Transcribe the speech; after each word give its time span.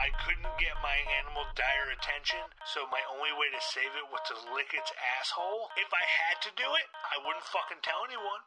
I 0.00 0.08
couldn't 0.24 0.48
get 0.56 0.72
my 0.80 0.96
animal 1.20 1.44
dire 1.52 1.92
attention, 1.92 2.40
so 2.64 2.88
my 2.88 3.04
only 3.12 3.36
way 3.36 3.52
to 3.52 3.60
save 3.60 3.92
it 4.00 4.08
was 4.08 4.24
to 4.32 4.34
lick 4.56 4.72
its 4.72 4.88
asshole. 5.20 5.68
If 5.76 5.92
I 5.92 6.00
had 6.08 6.40
to 6.40 6.50
do 6.56 6.64
it, 6.64 6.88
I 7.04 7.20
wouldn't 7.20 7.44
fucking 7.52 7.84
tell 7.84 8.08
anyone. 8.08 8.40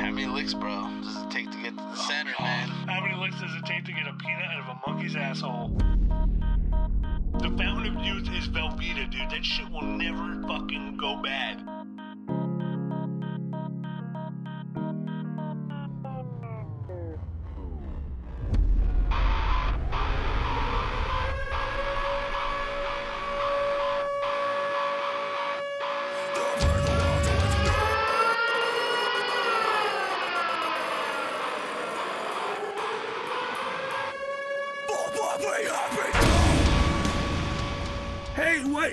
How 0.00 0.10
many 0.10 0.24
licks, 0.24 0.54
bro, 0.54 0.88
does 1.04 1.12
it 1.12 1.30
take 1.30 1.50
to 1.52 1.58
get 1.60 1.76
to 1.76 1.84
the 1.84 1.96
center, 2.08 2.32
oh, 2.40 2.42
man? 2.42 2.68
How 2.88 3.04
many 3.04 3.20
licks 3.20 3.36
does 3.38 3.52
it 3.52 3.66
take 3.66 3.84
to 3.84 3.92
get 3.92 4.08
a 4.08 4.14
peanut 4.16 4.48
out 4.48 4.64
of 4.64 4.68
a 4.72 4.80
monkey's 4.88 5.14
asshole? 5.14 5.76
The 7.36 7.52
fountain 7.52 7.92
of 7.92 8.00
youth 8.00 8.32
is 8.32 8.48
Velveeta, 8.48 9.12
dude. 9.12 9.28
That 9.28 9.44
shit 9.44 9.68
will 9.68 9.84
never 9.84 10.40
fucking 10.48 10.96
go 10.96 11.20
bad. 11.20 11.75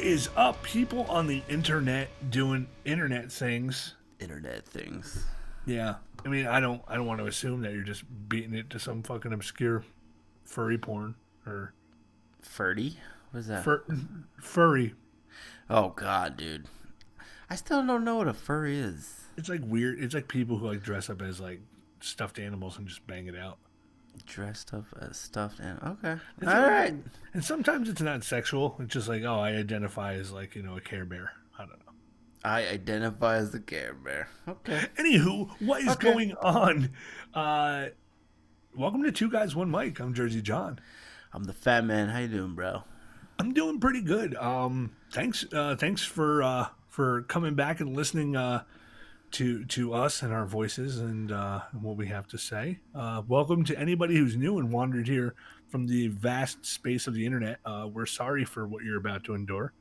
Is 0.03 0.29
up, 0.35 0.61
people 0.63 1.03
on 1.03 1.27
the 1.27 1.41
internet 1.47 2.09
doing 2.29 2.67
internet 2.83 3.31
things? 3.31 3.95
Internet 4.19 4.65
things. 4.65 5.25
Yeah, 5.65 5.95
I 6.25 6.27
mean, 6.27 6.45
I 6.45 6.59
don't, 6.59 6.81
I 6.87 6.95
don't 6.95 7.05
want 7.05 7.21
to 7.21 7.25
assume 7.25 7.61
that 7.61 7.71
you're 7.71 7.83
just 7.83 8.03
beating 8.27 8.53
it 8.53 8.69
to 8.71 8.79
some 8.79 9.01
fucking 9.01 9.31
obscure 9.31 9.83
furry 10.43 10.77
porn 10.77 11.15
or 11.47 11.73
furry. 12.41 12.97
What 13.31 13.39
is 13.39 13.47
that? 13.47 13.63
fur, 13.63 13.83
furry. 14.41 14.93
oh 15.69 15.89
god, 15.89 16.35
dude. 16.35 16.65
I 17.49 17.55
still 17.55 17.85
don't 17.85 18.03
know 18.03 18.17
what 18.17 18.27
a 18.27 18.33
fur 18.33 18.65
is. 18.65 19.21
It's 19.37 19.47
like 19.47 19.61
weird. 19.63 19.99
It's 20.03 20.13
like 20.13 20.27
people 20.27 20.57
who 20.57 20.67
like 20.67 20.83
dress 20.83 21.09
up 21.09 21.21
as 21.21 21.39
like 21.39 21.61
stuffed 22.01 22.39
animals 22.39 22.77
and 22.77 22.87
just 22.87 23.07
bang 23.07 23.27
it 23.27 23.37
out. 23.37 23.57
Dressed 24.25 24.73
up 24.73 24.85
as 25.01 25.17
stuffed 25.17 25.59
and 25.59 25.79
okay. 25.83 26.17
It's 26.37 26.47
All 26.47 26.61
like- 26.61 26.71
right. 26.71 26.93
And 27.33 27.43
sometimes 27.43 27.89
it's 27.89 28.01
not 28.01 28.23
sexual. 28.23 28.75
It's 28.79 28.93
just 28.93 29.07
like, 29.07 29.23
oh, 29.23 29.39
I 29.39 29.51
identify 29.51 30.13
as 30.13 30.31
like 30.31 30.55
you 30.55 30.63
know 30.63 30.77
a 30.77 30.81
Care 30.81 31.03
Bear. 31.05 31.31
I 31.57 31.65
don't 31.65 31.79
know. 31.85 31.91
I 32.43 32.67
identify 32.67 33.35
as 33.37 33.51
the 33.51 33.59
Care 33.59 33.93
Bear. 33.93 34.27
Okay. 34.47 34.85
Anywho, 34.97 35.49
what 35.61 35.81
is 35.81 35.89
Okay. 35.89 36.11
going 36.11 36.33
on? 36.35 36.91
Uh, 37.33 37.87
welcome 38.75 39.03
to 39.03 39.11
Two 39.11 39.29
Guys 39.31 39.55
One 39.55 39.69
Mic. 39.71 39.99
I'm 39.99 40.13
Jersey 40.13 40.41
John. 40.41 40.79
I'm 41.33 41.43
the 41.45 41.53
fat 41.53 41.83
man. 41.83 42.09
How 42.09 42.19
you 42.19 42.27
doing, 42.27 42.53
bro? 42.55 42.83
I'm 43.39 43.53
doing 43.53 43.79
pretty 43.79 44.01
good. 44.01 44.35
Um, 44.35 44.91
thanks, 45.11 45.43
uh, 45.51 45.75
thanks 45.75 46.03
for 46.03 46.43
uh, 46.43 46.67
for 46.87 47.23
coming 47.23 47.55
back 47.55 47.79
and 47.81 47.95
listening 47.95 48.35
uh, 48.35 48.63
to 49.33 49.65
to 49.65 49.93
us 49.93 50.21
and 50.21 50.31
our 50.31 50.45
voices 50.45 50.99
and 50.99 51.31
uh, 51.31 51.61
what 51.81 51.97
we 51.97 52.07
have 52.07 52.27
to 52.27 52.37
say. 52.37 52.79
Uh, 52.95 53.21
welcome 53.27 53.63
to 53.65 53.77
anybody 53.79 54.15
who's 54.15 54.35
new 54.37 54.59
and 54.59 54.71
wandered 54.71 55.07
here 55.07 55.35
from 55.69 55.87
the 55.87 56.07
vast 56.09 56.65
space 56.65 57.07
of 57.07 57.13
the 57.13 57.25
internet. 57.25 57.57
Uh, 57.65 57.87
we're 57.91 58.05
sorry 58.05 58.45
for 58.45 58.67
what 58.67 58.83
you're 58.83 58.97
about 58.97 59.23
to 59.25 59.33
endure. 59.33 59.73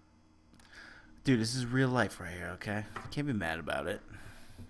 Dude, 1.24 1.38
this 1.40 1.54
is 1.54 1.66
real 1.66 1.88
life 1.88 2.18
right 2.18 2.32
here, 2.32 2.50
okay? 2.54 2.84
Can't 3.10 3.26
be 3.26 3.32
mad 3.32 3.58
about 3.58 3.86
it. 3.86 4.00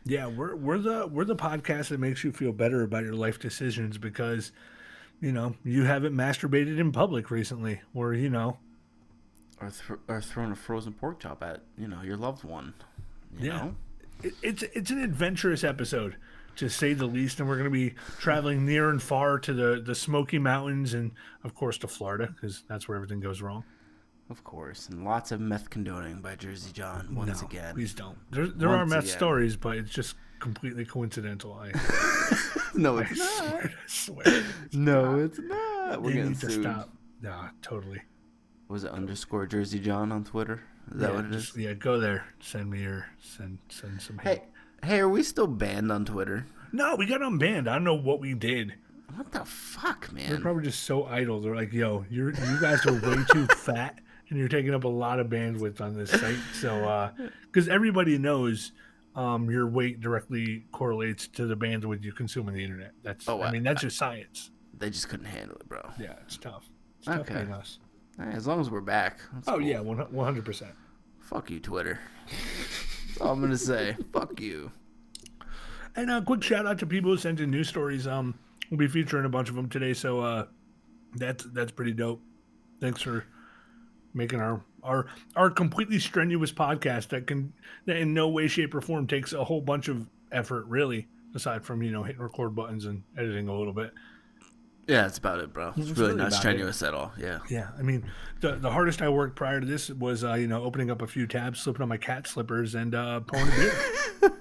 Yeah, 0.04 0.26
we're 0.26 0.56
we're 0.56 0.78
the 0.78 1.06
we're 1.06 1.24
the 1.24 1.36
podcast 1.36 1.88
that 1.88 2.00
makes 2.00 2.24
you 2.24 2.32
feel 2.32 2.52
better 2.52 2.82
about 2.82 3.04
your 3.04 3.14
life 3.14 3.38
decisions 3.38 3.98
because 3.98 4.50
you 5.20 5.30
know 5.30 5.54
you 5.64 5.84
haven't 5.84 6.14
masturbated 6.14 6.78
in 6.80 6.90
public 6.90 7.30
recently, 7.30 7.80
or 7.94 8.12
you 8.14 8.28
know 8.28 8.58
Or, 9.60 9.70
th- 9.70 10.00
or 10.08 10.20
throwing 10.20 10.50
a 10.50 10.56
frozen 10.56 10.92
pork 10.92 11.20
chop 11.20 11.40
at, 11.44 11.62
you 11.78 11.86
know, 11.86 12.02
your 12.02 12.16
loved 12.16 12.42
one. 12.42 12.74
You 13.38 13.46
Yeah. 13.46 13.56
know? 13.58 13.76
It, 14.22 14.34
it's 14.42 14.62
it's 14.62 14.90
an 14.90 15.02
adventurous 15.02 15.64
episode 15.64 16.16
to 16.56 16.68
say 16.68 16.92
the 16.92 17.06
least, 17.06 17.40
and 17.40 17.48
we're 17.48 17.56
going 17.56 17.64
to 17.64 17.70
be 17.70 17.94
traveling 18.18 18.66
near 18.66 18.90
and 18.90 19.02
far 19.02 19.38
to 19.38 19.52
the 19.52 19.80
the 19.84 19.94
Smoky 19.94 20.38
Mountains 20.38 20.94
and 20.94 21.12
of 21.44 21.54
course 21.54 21.78
to 21.78 21.88
Florida 21.88 22.28
because 22.34 22.62
that's 22.68 22.88
where 22.88 22.96
everything 22.96 23.20
goes 23.20 23.40
wrong. 23.42 23.64
Of 24.30 24.44
course. 24.44 24.88
And 24.88 25.04
lots 25.04 25.30
of 25.32 25.40
meth 25.40 25.68
condoning 25.68 26.20
by 26.22 26.36
Jersey 26.36 26.72
John 26.72 27.14
once 27.14 27.42
No, 27.42 27.48
again. 27.48 27.74
please 27.74 27.92
don't. 27.94 28.16
There 28.30 28.46
there 28.46 28.68
are 28.70 28.86
meth 28.86 29.04
again. 29.04 29.16
stories, 29.16 29.56
but 29.56 29.76
it's 29.76 29.90
just 29.90 30.14
completely 30.38 30.84
coincidental. 30.84 31.52
I, 31.54 31.72
No, 32.74 32.98
I 32.98 33.02
it's 33.02 33.18
not. 33.18 33.28
swear, 33.86 34.24
I 34.24 34.24
swear. 34.24 34.44
No, 34.72 35.18
it's 35.18 35.38
not. 35.38 36.00
We're 36.02 36.08
They 36.10 36.14
getting 36.16 36.30
need 36.30 36.40
to 36.40 36.50
stop. 36.50 36.90
Nah, 37.20 37.48
totally. 37.60 38.00
Was 38.68 38.84
it 38.84 38.90
underscore 38.92 39.46
Jersey 39.46 39.78
John 39.78 40.10
on 40.10 40.24
Twitter? 40.24 40.62
Is 40.92 41.00
that 41.00 41.10
yeah, 41.10 41.16
what 41.16 41.24
it 41.26 41.34
is? 41.34 41.44
just- 41.46 41.56
Yeah, 41.56 41.72
go 41.74 41.98
there. 42.00 42.26
Send 42.40 42.70
me 42.70 42.82
your 42.82 43.06
send 43.20 43.58
send 43.68 44.00
some 44.02 44.18
hate. 44.18 44.42
Hey, 44.82 44.88
hey, 44.88 45.00
are 45.00 45.08
we 45.08 45.22
still 45.22 45.46
banned 45.46 45.90
on 45.92 46.04
Twitter? 46.04 46.46
No, 46.72 46.96
we 46.96 47.06
got 47.06 47.20
unbanned. 47.20 47.68
I 47.68 47.74
don't 47.74 47.84
know 47.84 47.94
what 47.94 48.20
we 48.20 48.34
did. 48.34 48.74
What 49.14 49.30
the 49.30 49.44
fuck, 49.44 50.10
man? 50.12 50.30
They're 50.30 50.40
probably 50.40 50.64
just 50.64 50.84
so 50.84 51.04
idle. 51.04 51.40
They're 51.40 51.54
like, 51.54 51.72
"Yo, 51.72 52.06
you're 52.10 52.30
you 52.30 52.60
guys 52.60 52.84
are 52.86 52.94
way 52.94 53.18
too 53.30 53.46
fat, 53.56 54.00
and 54.30 54.38
you're 54.38 54.48
taking 54.48 54.72
up 54.74 54.84
a 54.84 54.88
lot 54.88 55.20
of 55.20 55.26
bandwidth 55.28 55.80
on 55.82 55.94
this 55.94 56.10
site." 56.10 56.38
So, 56.54 57.10
because 57.44 57.68
everybody 57.68 58.16
knows 58.16 58.72
um, 59.14 59.50
your 59.50 59.66
weight 59.68 60.00
directly 60.00 60.64
correlates 60.72 61.28
to 61.28 61.44
the 61.46 61.54
bandwidth 61.56 62.02
you 62.02 62.12
consume 62.12 62.48
on 62.48 62.54
the 62.54 62.64
internet. 62.64 62.92
That's, 63.02 63.28
Oh, 63.28 63.40
I 63.42 63.48
I- 63.48 63.50
mean, 63.52 63.62
that's 63.62 63.82
just 63.82 63.98
science. 63.98 64.50
They 64.78 64.88
just 64.88 65.10
couldn't 65.10 65.26
handle 65.26 65.56
it, 65.56 65.68
bro. 65.68 65.90
Yeah, 66.00 66.14
it's 66.24 66.38
tough. 66.38 66.64
It's 66.98 67.06
tough 67.08 67.20
Okay. 67.20 67.34
being 67.34 67.52
us. 67.52 67.78
Hey, 68.18 68.30
as 68.32 68.46
long 68.46 68.60
as 68.60 68.70
we're 68.70 68.80
back. 68.80 69.20
Oh 69.46 69.52
cool. 69.52 69.62
yeah, 69.62 69.80
one 69.80 69.98
hundred 69.98 70.44
percent. 70.44 70.72
Fuck 71.20 71.50
you, 71.50 71.60
Twitter. 71.60 71.98
That's 73.08 73.20
all 73.20 73.32
I'm 73.32 73.40
gonna 73.40 73.56
say. 73.56 73.96
Fuck 74.12 74.40
you. 74.40 74.70
And 75.96 76.10
a 76.10 76.22
quick 76.22 76.42
shout 76.42 76.66
out 76.66 76.78
to 76.80 76.86
people 76.86 77.10
who 77.10 77.16
sent 77.16 77.40
in 77.40 77.50
news 77.50 77.68
stories. 77.68 78.06
Um, 78.06 78.38
we'll 78.70 78.78
be 78.78 78.88
featuring 78.88 79.24
a 79.24 79.28
bunch 79.28 79.48
of 79.48 79.54
them 79.54 79.68
today, 79.68 79.94
so 79.94 80.20
uh, 80.20 80.46
that's 81.14 81.44
that's 81.44 81.72
pretty 81.72 81.92
dope. 81.92 82.20
Thanks 82.80 83.02
for 83.02 83.24
making 84.14 84.40
our 84.40 84.62
our 84.82 85.06
our 85.36 85.50
completely 85.50 85.98
strenuous 85.98 86.52
podcast 86.52 87.08
that 87.08 87.26
can 87.26 87.52
that 87.86 87.96
in 87.96 88.12
no 88.14 88.28
way, 88.28 88.46
shape, 88.48 88.74
or 88.74 88.80
form 88.80 89.06
takes 89.06 89.32
a 89.32 89.44
whole 89.44 89.60
bunch 89.60 89.88
of 89.88 90.08
effort, 90.30 90.66
really, 90.66 91.08
aside 91.34 91.64
from 91.64 91.82
you 91.82 91.90
know 91.92 92.02
hitting 92.02 92.22
record 92.22 92.54
buttons 92.54 92.84
and 92.84 93.02
editing 93.16 93.48
a 93.48 93.56
little 93.56 93.72
bit. 93.72 93.92
Yeah, 94.88 95.02
that's 95.02 95.18
about 95.18 95.38
it, 95.38 95.52
bro. 95.52 95.68
It's 95.68 95.76
That's 95.76 95.90
really 95.90 96.00
really 96.00 96.14
not 96.18 96.26
about 96.28 96.32
it. 96.32 96.38
strenuous 96.40 96.82
at 96.82 96.92
all. 96.92 97.12
Yeah. 97.18 97.38
Yeah, 97.48 97.68
I 97.78 97.82
mean, 97.82 98.10
the 98.40 98.56
the 98.56 98.70
hardest 98.70 99.00
I 99.00 99.08
worked 99.08 99.36
prior 99.36 99.60
to 99.60 99.66
this 99.66 99.90
was 99.90 100.24
uh, 100.24 100.34
you 100.34 100.48
know 100.48 100.62
opening 100.64 100.90
up 100.90 101.02
a 101.02 101.06
few 101.06 101.26
tabs, 101.26 101.60
slipping 101.60 101.82
on 101.82 101.88
my 101.88 101.96
cat 101.96 102.26
slippers, 102.26 102.74
and 102.74 102.94
uh, 102.94 103.20
pouring 103.20 103.46
a 103.48 103.50
beer. 103.56 103.74
God, 104.20 104.32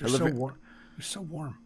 they're 0.00 0.08
so 0.08 0.26
it. 0.26 0.34
warm. 0.34 0.58
They're 0.96 1.02
so 1.04 1.20
warm. 1.22 1.58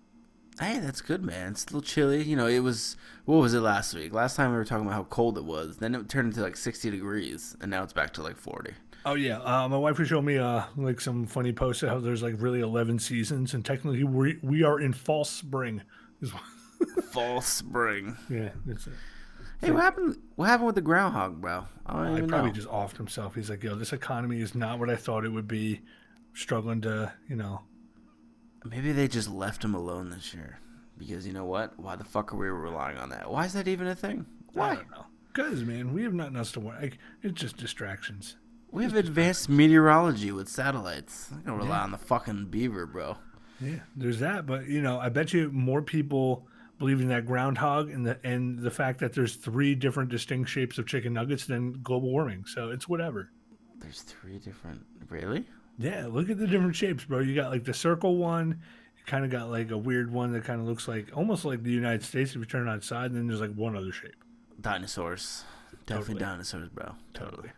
Hey, 0.61 0.79
that's 0.79 1.01
good, 1.01 1.23
man. 1.25 1.53
It's 1.53 1.65
a 1.65 1.69
little 1.69 1.81
chilly. 1.83 2.23
You 2.23 2.37
know, 2.37 2.47
it 2.47 2.61
was. 2.61 2.97
What 3.25 3.37
was 3.37 3.55
it 3.55 3.61
last 3.61 3.95
week? 3.95 4.13
Last 4.13 4.37
time 4.37 4.51
we 4.51 4.57
were 4.57 4.65
talking 4.65 4.85
about 4.87 4.95
how 4.95 5.05
cold 5.05 5.37
it 5.39 5.45
was. 5.45 5.79
Then 5.79 5.95
it 5.95 6.09
turned 6.09 6.29
into 6.29 6.43
like 6.43 6.57
60 6.57 6.91
degrees, 6.91 7.57
and 7.61 7.71
now 7.71 7.83
it's 7.83 7.93
back 7.93 8.13
to 8.15 8.23
like 8.23 8.37
40. 8.37 8.73
Oh 9.05 9.15
yeah, 9.15 9.39
uh, 9.41 9.69
my 9.69 9.77
wife 9.79 9.99
was 9.99 10.07
showing 10.09 10.27
me 10.27 10.39
uh, 10.39 10.63
like 10.77 11.01
some 11.01 11.27
funny 11.27 11.53
posts 11.53 11.83
of 11.83 11.89
how 11.89 11.99
there's 11.99 12.23
like 12.23 12.35
really 12.39 12.61
eleven 12.61 13.01
seasons, 13.01 13.53
and 13.53 13.65
technically 13.65 14.05
we 14.05 14.39
we 14.43 14.63
are 14.63 14.79
in 14.81 14.93
false 14.93 15.29
spring. 15.31 15.83
Is 16.21 16.33
what- 16.33 16.43
Fall 17.13 17.41
spring. 17.41 18.17
yeah, 18.29 18.51
it's, 18.69 18.89
Hey, 19.61 19.71
what 19.71 19.83
happened? 19.83 20.17
What 20.35 20.49
happened 20.49 20.67
with 20.67 20.75
the 20.75 20.81
groundhog, 20.81 21.41
bro? 21.41 21.67
I 21.87 21.93
don't 22.05 22.17
even 22.17 22.29
probably 22.29 22.51
know. 22.51 22.55
just 22.55 22.69
offed 22.69 22.97
himself. 22.97 23.35
He's 23.37 23.49
like, 23.49 23.63
yo, 23.63 23.77
this 23.77 23.93
economy 23.93 24.41
is 24.41 24.55
not 24.55 24.79
what 24.81 24.91
I 24.91 24.97
thought 24.97 25.25
it 25.25 25.29
would 25.31 25.47
be. 25.49 25.83
Struggling 26.35 26.81
to, 26.83 27.13
you 27.29 27.37
know, 27.37 27.61
Maybe 28.65 28.93
they 28.93 29.09
just 29.09 29.29
left 29.29 29.65
him 29.65 29.75
alone 29.75 30.11
this 30.11 30.33
year. 30.35 30.59
Because 30.99 31.27
you 31.27 31.33
know 31.33 31.45
what? 31.45 31.79
Why 31.79 31.97
the 31.97 32.05
fuck 32.05 32.33
are 32.33 32.37
we 32.37 32.49
relying 32.49 32.97
on 32.97 33.09
that? 33.11 33.31
Why 33.31 33.45
is 33.45 33.53
that 33.55 33.67
even 33.67 33.87
a 33.89 33.95
thing? 33.95 34.25
I 34.55 34.59
Why? 34.59 34.75
don't 34.77 34.91
know. 34.91 35.07
Cause 35.33 35.63
man, 35.65 35.93
we 35.93 36.03
have 36.05 36.15
nothing 36.15 36.37
else 36.37 36.53
to 36.53 36.61
worry. 36.61 36.81
Like, 36.81 36.99
it's 37.23 37.41
just 37.41 37.57
distractions. 37.57 38.37
We 38.71 38.85
have 38.85 38.95
advanced 38.95 39.49
meteorology 39.49 40.31
with 40.33 40.49
satellites. 40.49 41.29
I 41.33 41.47
don't 41.49 41.59
rely 41.59 41.81
on 41.81 41.91
the 41.91 41.99
fucking 41.99 42.47
beaver, 42.47 42.87
bro. 42.87 43.17
Yeah, 43.61 43.81
there's 43.97 44.19
that, 44.21 44.47
but 44.47 44.67
you 44.67 44.81
know, 44.81 44.99
I 44.99 45.09
bet 45.09 45.33
you 45.33 45.51
more 45.53 45.83
people 45.83 46.47
believe 46.83 47.01
in 47.01 47.07
that 47.09 47.25
groundhog 47.25 47.91
and 47.91 48.05
the 48.05 48.19
and 48.25 48.59
the 48.59 48.71
fact 48.71 48.99
that 48.99 49.13
there's 49.13 49.37
three 49.37 49.75
different 49.77 50.11
distinct 50.11 50.51
shapes 50.51 50.79
of 50.79 50.87
chicken 50.87 51.13
nuggets 51.13 51.47
than 51.47 51.81
global 51.81 52.11
warming. 52.11 52.45
So 52.45 52.71
it's 52.71 52.89
whatever. 52.89 53.31
There's 53.79 54.03
three 54.03 54.39
different. 54.39 54.85
Really? 55.09 55.47
Yeah, 55.79 56.09
look 56.11 56.29
at 56.29 56.39
the 56.39 56.47
different 56.49 56.75
shapes, 56.75 57.05
bro. 57.05 57.21
You 57.21 57.37
got 57.37 57.51
like 57.53 57.63
the 57.65 57.73
circle 57.73 58.17
one. 58.17 58.61
You 58.99 59.05
kind 59.07 59.25
of 59.25 59.31
got 59.31 59.49
like 59.49 59.71
a 59.71 59.79
weird 59.79 60.13
one 60.13 60.33
that 60.33 60.43
kind 60.45 60.61
of 60.61 60.67
looks 60.67 60.89
like 60.89 61.17
almost 61.17 61.45
like 61.45 61.63
the 61.63 61.71
United 61.71 62.03
States 62.03 62.31
if 62.33 62.37
you 62.37 62.45
turn 62.45 62.67
it 62.67 62.71
outside. 62.71 63.07
And 63.13 63.17
then 63.17 63.29
there's 63.29 63.41
like 63.41 63.55
one 63.55 63.77
other 63.77 63.93
shape. 63.93 64.17
Dinosaurs. 64.61 65.45
Definitely 65.87 66.15
Totally. 66.15 66.31
dinosaurs, 66.31 66.69
bro. 66.69 66.95
Totally. 67.15 67.51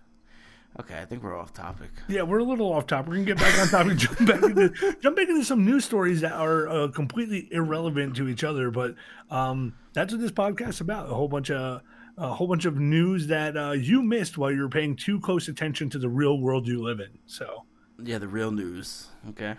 Okay, 0.80 0.98
I 0.98 1.04
think 1.04 1.22
we're 1.22 1.38
off 1.38 1.52
topic. 1.52 1.90
Yeah, 2.08 2.22
we're 2.22 2.38
a 2.38 2.44
little 2.44 2.72
off 2.72 2.86
topic. 2.86 3.08
We're 3.08 3.24
gonna 3.24 3.26
get 3.26 3.38
back 3.38 3.60
on 3.60 3.68
topic. 3.68 3.96
jump 3.98 4.26
back 4.26 4.42
into 4.42 4.96
jump 5.00 5.16
back 5.16 5.28
into 5.28 5.44
some 5.44 5.64
news 5.64 5.84
stories 5.84 6.20
that 6.22 6.32
are 6.32 6.68
uh, 6.68 6.88
completely 6.88 7.48
irrelevant 7.52 8.16
to 8.16 8.28
each 8.28 8.42
other. 8.42 8.70
But 8.70 8.96
um, 9.30 9.74
that's 9.92 10.12
what 10.12 10.20
this 10.20 10.32
podcast 10.32 10.80
about. 10.80 11.08
A 11.10 11.14
whole 11.14 11.28
bunch 11.28 11.50
of 11.50 11.82
a 12.16 12.28
whole 12.28 12.48
bunch 12.48 12.64
of 12.64 12.78
news 12.78 13.28
that 13.28 13.56
uh, 13.56 13.72
you 13.72 14.02
missed 14.02 14.36
while 14.36 14.50
you 14.50 14.62
were 14.62 14.68
paying 14.68 14.96
too 14.96 15.20
close 15.20 15.48
attention 15.48 15.90
to 15.90 15.98
the 15.98 16.08
real 16.08 16.38
world 16.38 16.66
you 16.66 16.82
live 16.82 17.00
in. 17.00 17.18
So. 17.26 17.64
Yeah, 18.02 18.18
the 18.18 18.28
real 18.28 18.50
news. 18.50 19.08
Okay. 19.30 19.54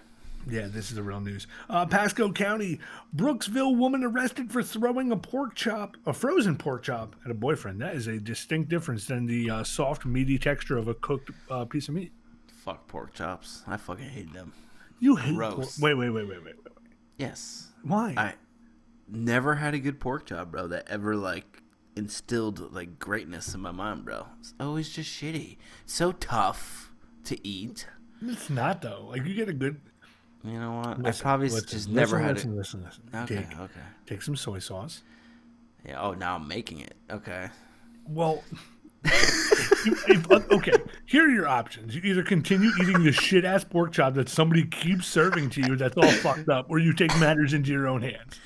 Yeah, 0.48 0.68
this 0.68 0.90
is 0.90 0.96
the 0.96 1.04
real 1.04 1.22
news. 1.22 1.48
Uh, 1.70 1.86
Pasco 1.86 2.32
County, 2.32 2.80
Brooksville 3.16 3.76
woman 3.76 4.04
arrested 4.04 4.52
for 4.52 4.62
throwing 4.62 5.12
a 5.12 5.18
pork 5.18 5.56
chop, 5.56 5.98
a 6.06 6.14
frozen 6.14 6.58
pork 6.58 6.84
chop, 6.84 7.16
at 7.26 7.32
a 7.32 7.34
boyfriend. 7.34 7.82
That 7.82 7.96
is 7.96 8.08
a 8.08 8.20
distinct 8.20 8.70
difference 8.70 9.08
than 9.08 9.26
the 9.26 9.50
uh, 9.50 9.64
soft, 9.64 10.06
meaty 10.06 10.38
texture 10.38 10.78
of 10.78 10.88
a 10.88 10.94
cooked 10.94 11.32
uh, 11.50 11.66
piece 11.66 11.88
of 11.88 11.96
meat. 11.96 12.12
Fuck 12.64 12.88
pork 12.88 13.14
chops. 13.14 13.64
I 13.68 13.78
fucking 13.78 14.10
hate 14.10 14.34
them. 14.34 14.54
You 15.00 15.16
hate 15.16 15.36
Gross. 15.36 15.80
wait, 15.80 15.96
wait, 15.96 16.10
wait, 16.10 16.28
wait, 16.28 16.44
wait. 16.44 16.56
wait. 16.64 16.74
Yes. 17.18 17.70
Why? 17.84 18.14
I 18.18 18.34
never 19.08 19.56
had 19.56 19.74
a 19.74 19.80
good 19.80 20.00
pork 20.00 20.28
chop, 20.28 20.52
bro, 20.52 20.68
that 20.68 20.88
ever 20.90 21.16
like 21.16 21.64
instilled 21.96 22.74
like 22.74 23.00
greatness 23.00 23.54
in 23.54 23.62
my 23.62 23.72
mind, 23.72 24.06
bro. 24.06 24.28
It's 24.40 24.54
always 24.60 24.90
just 24.90 25.10
shitty. 25.10 25.58
So 25.86 26.12
tough 26.12 26.92
to 27.26 27.48
eat. 27.48 27.88
it's 28.22 28.50
not 28.50 28.82
though. 28.82 29.08
Like 29.10 29.26
you 29.26 29.34
get 29.34 29.50
a 29.50 29.54
good. 29.54 29.80
You 30.46 30.60
know 30.60 30.74
what? 30.76 31.02
Listen, 31.02 31.22
I 31.26 31.30
probably 31.30 31.50
listen, 31.50 31.62
just 31.70 31.74
listen, 31.90 31.94
never 31.94 32.20
had 32.20 32.38
it. 32.38 32.46
Listen, 32.46 32.84
listen, 32.84 33.04
Okay, 33.16 33.36
Take, 33.38 33.60
okay. 33.60 33.80
take 34.06 34.22
some 34.22 34.36
soy 34.36 34.60
sauce. 34.60 35.02
Yeah. 35.86 36.02
Oh, 36.02 36.14
now 36.14 36.36
I'm 36.36 36.48
making 36.48 36.80
it. 36.82 36.96
Okay. 37.12 37.50
Well, 38.08 38.44
if- 39.06 40.10
if- 40.10 40.32
uh, 40.32 40.42
okay. 40.52 40.74
Here 41.06 41.26
are 41.26 41.30
your 41.32 41.48
options. 41.48 41.96
You 41.96 42.02
either 42.04 42.24
continue 42.24 42.72
eating 42.82 43.04
the 43.04 43.12
shit 43.12 43.46
ass 43.46 43.64
pork 43.64 43.92
chop 43.92 44.16
that 44.16 44.28
somebody 44.30 44.66
keeps 44.66 45.06
serving 45.08 45.50
to 45.52 45.62
you 45.62 45.76
that's 45.76 45.96
all 45.98 46.12
fucked 46.12 46.50
up, 46.50 46.66
or 46.70 46.80
you 46.80 46.94
take 46.94 47.16
matters 47.20 47.54
into 47.54 47.72
your 47.72 47.88
own 47.88 48.02
hands. 48.02 48.40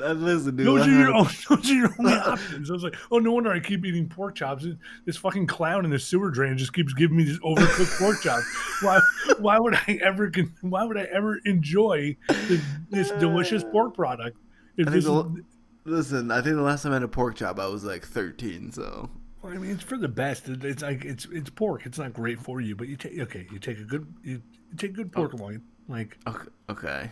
Uh, 0.00 0.12
listen, 0.12 0.56
dude. 0.56 0.66
Those 0.66 0.86
are 0.86 0.90
your 0.90 1.12
own. 1.14 1.26
Those 1.48 1.70
are 1.70 1.74
your 1.74 1.94
only 1.98 2.12
options. 2.14 2.70
I 2.70 2.72
was 2.72 2.82
like, 2.82 2.96
oh, 3.10 3.18
no 3.18 3.32
wonder 3.32 3.50
I 3.52 3.60
keep 3.60 3.84
eating 3.84 4.08
pork 4.08 4.34
chops. 4.36 4.66
This 5.04 5.16
fucking 5.18 5.46
clown 5.46 5.84
in 5.84 5.90
the 5.90 5.98
sewer 5.98 6.30
drain 6.30 6.56
just 6.56 6.72
keeps 6.72 6.94
giving 6.94 7.16
me 7.16 7.24
these 7.24 7.38
overcooked 7.40 7.98
pork 7.98 8.22
chops. 8.22 8.46
Why? 8.82 9.00
Why 9.38 9.58
would 9.58 9.74
I 9.74 9.98
ever? 10.02 10.30
Why 10.62 10.84
would 10.84 10.96
I 10.96 11.06
ever 11.12 11.38
enjoy 11.44 12.16
this, 12.28 12.62
this 12.90 13.10
delicious 13.12 13.62
uh, 13.62 13.68
pork 13.70 13.94
product? 13.94 14.38
If 14.78 14.88
I 14.88 14.90
this 14.90 15.04
the, 15.04 15.42
listen, 15.84 16.30
I 16.30 16.40
think 16.40 16.56
the 16.56 16.62
last 16.62 16.82
time 16.82 16.92
I 16.92 16.96
had 16.96 17.02
a 17.02 17.08
pork 17.08 17.36
chop, 17.36 17.58
I 17.58 17.66
was 17.66 17.84
like 17.84 18.04
13. 18.06 18.72
So 18.72 19.10
I 19.48 19.56
mean, 19.58 19.70
it's 19.70 19.82
for 19.82 19.96
the 19.96 20.08
best. 20.08 20.48
It's 20.48 20.82
like 20.82 21.04
it's 21.04 21.26
it's 21.32 21.50
pork. 21.50 21.86
It's 21.86 21.98
not 21.98 22.12
great 22.12 22.40
for 22.40 22.60
you, 22.60 22.74
but 22.76 22.88
you 22.88 22.96
take 22.96 23.18
okay. 23.20 23.46
You 23.50 23.58
take 23.58 23.78
a 23.78 23.84
good 23.84 24.06
you, 24.22 24.42
take 24.76 24.92
good 24.92 25.12
pork 25.12 25.32
oh. 25.34 25.38
loin, 25.38 25.62
like 25.88 26.18
okay. 26.26 26.48
okay. 26.68 27.10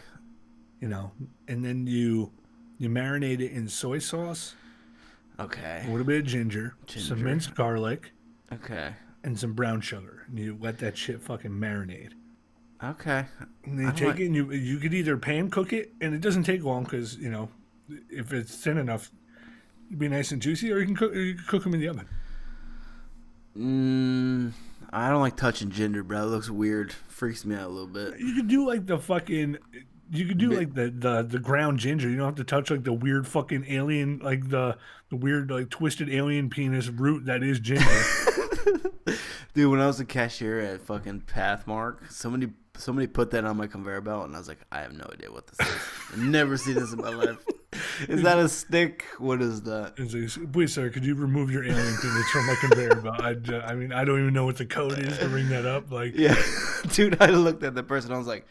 you 0.81 0.89
know, 0.89 1.13
and 1.49 1.65
then 1.65 1.87
you 1.87 2.33
you 2.79 2.89
marinate 2.89 3.41
it 3.41 3.53
in 3.53 3.69
soy 3.69 3.99
sauce, 3.99 4.55
Okay. 5.39 5.85
a 5.87 5.91
little 5.91 6.07
bit 6.07 6.21
of 6.21 6.27
ginger, 6.27 6.75
some 6.87 7.23
minced 7.23 7.55
garlic. 7.55 8.11
Okay. 8.53 8.93
and 9.23 9.39
some 9.39 9.55
brown 9.55 9.81
sugar, 9.81 10.25
and 10.29 10.39
you 10.39 10.57
let 10.61 10.79
that 10.79 10.97
shit 10.99 11.21
fucking 11.21 11.51
marinate. 11.51 12.13
Okay. 12.83 13.25
And 13.65 13.79
then 13.79 13.87
you 13.87 13.89
I 13.89 13.93
take 13.93 14.09
like- 14.09 14.21
it, 14.21 14.27
and 14.27 14.35
you 14.35 14.53
you 14.53 14.79
could 14.79 14.93
either 14.95 15.17
pan 15.17 15.51
cook 15.51 15.73
it, 15.73 15.93
and 16.01 16.15
it 16.15 16.21
doesn't 16.21 16.45
take 16.45 16.63
long 16.63 16.85
because 16.85 17.17
you 17.17 17.31
know 17.31 17.49
if 18.11 18.33
it's 18.33 18.57
thin 18.57 18.79
enough, 18.79 19.11
it'd 19.89 19.99
be 19.99 20.09
nice 20.09 20.33
and 20.33 20.43
juicy, 20.43 20.73
or 20.73 20.79
you 20.79 20.87
can 20.87 20.97
cook 20.97 21.13
or 21.13 21.21
you 21.21 21.35
can 21.35 21.45
cook 21.47 21.63
them 21.63 21.75
in 21.75 21.81
the 21.81 21.89
oven. 21.89 22.07
Mm, 23.57 24.53
I 24.93 25.09
don't 25.09 25.21
like 25.21 25.37
touching 25.37 25.71
ginger, 25.71 26.03
bro. 26.03 26.23
It 26.23 26.27
looks 26.27 26.51
weird. 26.51 26.93
Freaks 26.93 27.45
me 27.45 27.55
out 27.55 27.67
a 27.67 27.69
little 27.69 27.87
bit. 27.87 28.19
You 28.19 28.35
could 28.35 28.49
do 28.49 28.67
like 28.67 28.87
the 28.87 28.99
fucking. 28.99 29.59
You 30.11 30.27
could 30.27 30.39
do 30.39 30.51
like 30.51 30.75
the, 30.75 30.91
the 30.91 31.23
the 31.23 31.39
ground 31.39 31.79
ginger. 31.79 32.09
You 32.09 32.17
don't 32.17 32.27
have 32.27 32.35
to 32.37 32.45
touch 32.45 32.71
like 32.71 32.85
the 32.85 32.93
weird 32.93 33.27
fucking 33.27 33.65
alien, 33.69 34.19
like 34.19 34.49
the 34.49 34.77
the 35.09 35.17
weird 35.17 35.51
like 35.51 35.71
twisted 35.71 36.11
alien 36.11 36.51
penis 36.51 36.89
root 36.89 37.27
that 37.27 37.43
is 37.43 37.61
ginger. 37.61 37.85
Dude, 39.55 39.71
when 39.71 39.81
I 39.81 39.87
was 39.87 40.01
a 40.01 40.05
cashier 40.05 40.59
at 40.61 40.81
fucking 40.83 41.23
Pathmark, 41.23 42.11
somebody 42.11 42.53
somebody 42.77 43.07
put 43.07 43.31
that 43.33 43.45
on 43.45 43.57
my 43.57 43.67
conveyor 43.67 44.01
belt, 44.01 44.27
and 44.27 44.35
I 44.35 44.39
was 44.39 44.49
like, 44.49 44.61
I 44.73 44.81
have 44.81 44.93
no 44.93 45.09
idea 45.13 45.31
what 45.33 45.47
this 45.47 45.67
is. 45.67 45.75
I've 46.13 46.19
never 46.19 46.57
seen 46.57 46.75
this 46.75 46.93
in 46.93 46.99
my 47.01 47.11
life. 47.11 47.39
Is 48.09 48.23
that 48.23 48.39
a 48.39 48.49
stick? 48.49 49.05
What 49.19 49.43
is 49.43 49.63
that? 49.63 49.99
And 49.99 50.09
so, 50.31 50.47
please, 50.53 50.73
sir, 50.73 50.91
could 50.91 51.05
you 51.05 51.17
remove 51.17 51.51
your 51.51 51.65
alien 51.65 51.97
penis 52.01 52.31
from 52.31 52.47
my 52.47 52.55
conveyor 52.61 52.95
belt? 52.97 53.21
I, 53.21 53.35
ju- 53.35 53.61
I 53.65 53.75
mean, 53.75 53.93
I 53.93 54.05
don't 54.05 54.21
even 54.21 54.33
know 54.33 54.45
what 54.45 54.57
the 54.59 54.67
code 54.67 54.97
is 54.99 55.19
to 55.19 55.29
ring 55.29 55.49
that 55.49 55.67
up. 55.67 55.91
Like, 55.91 56.13
Yeah, 56.17 56.37
dude, 56.93 57.21
I 57.21 57.27
looked 57.31 57.65
at 57.65 57.75
the 57.75 57.83
person. 57.83 58.13
I 58.13 58.19
was 58.19 58.29
like, 58.29 58.47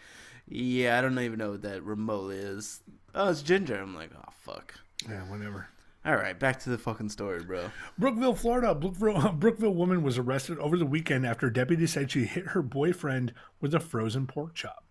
Yeah, 0.47 0.97
I 0.97 1.01
don't 1.01 1.17
even 1.19 1.39
know 1.39 1.51
what 1.51 1.61
that 1.61 1.83
remote 1.83 2.31
is. 2.33 2.81
Oh, 3.15 3.29
it's 3.29 3.41
ginger. 3.43 3.75
I'm 3.81 3.95
like, 3.95 4.11
Oh 4.17 4.29
fuck. 4.39 4.73
yeah, 5.09 5.21
whatever. 5.29 5.67
All 6.05 6.15
right, 6.15 6.37
back 6.37 6.59
to 6.61 6.69
the 6.69 6.77
fucking 6.77 7.09
story, 7.09 7.41
bro. 7.43 7.71
Brookville, 7.97 8.35
Florida. 8.35 8.75
Brookville, 8.75 9.31
Brookville 9.39 9.73
woman 9.73 10.03
was 10.03 10.17
arrested 10.17 10.59
over 10.59 10.77
the 10.77 10.85
weekend 10.85 11.25
after 11.25 11.49
deputies 11.49 11.93
said 11.93 12.11
she 12.11 12.25
hit 12.25 12.47
her 12.47 12.61
boyfriend 12.61 13.33
with 13.61 13.73
a 13.73 13.79
frozen 13.79 14.27
pork 14.27 14.53
chop. 14.53 14.83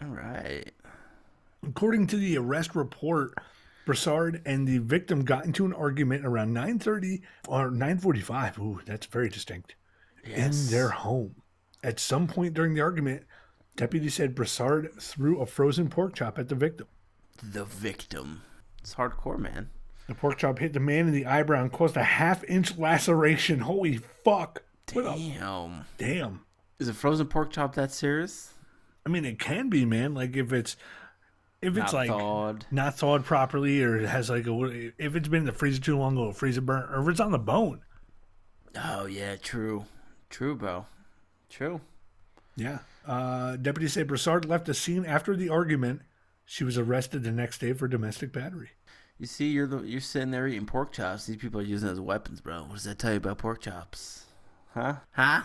All 0.00 0.08
right. 0.08 0.70
According 1.66 2.06
to 2.08 2.16
the 2.16 2.38
arrest 2.38 2.76
report, 2.76 3.34
Broussard 3.84 4.40
and 4.46 4.66
the 4.66 4.78
victim 4.78 5.24
got 5.24 5.44
into 5.44 5.64
an 5.64 5.72
argument 5.72 6.24
around 6.24 6.54
9:30 6.54 7.22
or 7.48 7.70
9:45. 7.70 8.58
Ooh, 8.60 8.80
that's 8.86 9.06
very 9.06 9.28
distinct. 9.28 9.74
Yes. 10.24 10.66
In 10.66 10.72
their 10.72 10.90
home. 10.90 11.34
At 11.82 11.98
some 11.98 12.28
point 12.28 12.54
during 12.54 12.74
the 12.74 12.80
argument, 12.80 13.24
deputies 13.74 14.14
said 14.14 14.36
Broussard 14.36 14.92
threw 15.00 15.40
a 15.40 15.46
frozen 15.46 15.88
pork 15.88 16.14
chop 16.14 16.38
at 16.38 16.48
the 16.48 16.54
victim. 16.54 16.86
the 17.42 17.64
victim. 17.64 18.42
It's 18.80 18.94
hardcore, 18.94 19.38
man. 19.38 19.70
The 20.12 20.18
pork 20.18 20.36
chop 20.36 20.58
hit 20.58 20.74
the 20.74 20.78
man 20.80 21.06
in 21.08 21.12
the 21.12 21.24
eyebrow 21.24 21.62
and 21.62 21.72
caused 21.72 21.96
a 21.96 22.02
half-inch 22.04 22.76
laceration. 22.76 23.60
Holy 23.60 23.96
fuck! 23.96 24.62
Damn. 24.84 25.86
damn. 25.96 26.40
Is 26.78 26.88
a 26.88 26.92
frozen 26.92 27.28
pork 27.28 27.50
chop 27.50 27.74
that 27.76 27.90
serious? 27.92 28.52
I 29.06 29.08
mean, 29.08 29.24
it 29.24 29.38
can 29.38 29.70
be, 29.70 29.86
man. 29.86 30.12
Like 30.12 30.36
if 30.36 30.52
it's 30.52 30.76
if 31.62 31.78
it's 31.78 31.92
Not 31.92 31.94
like 31.94 32.10
thawed. 32.10 32.66
not 32.70 32.98
thawed 32.98 33.24
properly, 33.24 33.82
or 33.82 33.96
it 33.96 34.06
has 34.06 34.28
like 34.28 34.46
a 34.46 34.92
if 34.98 35.16
it's 35.16 35.28
been 35.28 35.40
in 35.40 35.46
the 35.46 35.52
freezer 35.52 35.80
too 35.80 35.96
long, 35.96 36.12
it'll 36.18 36.32
freeze 36.32 36.58
it 36.58 36.66
burn, 36.66 36.86
or 36.92 37.00
if 37.00 37.08
it's 37.08 37.20
on 37.20 37.32
the 37.32 37.38
bone. 37.38 37.80
Oh 38.76 39.06
yeah, 39.06 39.36
true, 39.36 39.86
true, 40.28 40.54
bro, 40.54 40.84
true. 41.48 41.80
Yeah. 42.54 42.80
Uh, 43.06 43.56
Deputy 43.56 43.88
say 43.88 44.02
Broussard 44.02 44.44
left 44.44 44.66
the 44.66 44.74
scene 44.74 45.06
after 45.06 45.34
the 45.34 45.48
argument. 45.48 46.02
She 46.44 46.64
was 46.64 46.76
arrested 46.76 47.22
the 47.22 47.32
next 47.32 47.60
day 47.60 47.72
for 47.72 47.88
domestic 47.88 48.30
battery. 48.30 48.72
You 49.18 49.26
see, 49.26 49.48
you're 49.50 49.66
the, 49.66 49.82
you're 49.82 50.00
sitting 50.00 50.30
there 50.30 50.48
eating 50.48 50.66
pork 50.66 50.92
chops. 50.92 51.26
These 51.26 51.36
people 51.36 51.60
are 51.60 51.64
using 51.64 51.88
it 51.88 51.92
as 51.92 52.00
weapons, 52.00 52.40
bro. 52.40 52.62
What 52.62 52.72
does 52.72 52.84
that 52.84 52.98
tell 52.98 53.12
you 53.12 53.18
about 53.18 53.38
pork 53.38 53.60
chops? 53.60 54.24
Huh? 54.74 54.96
Huh? 55.12 55.42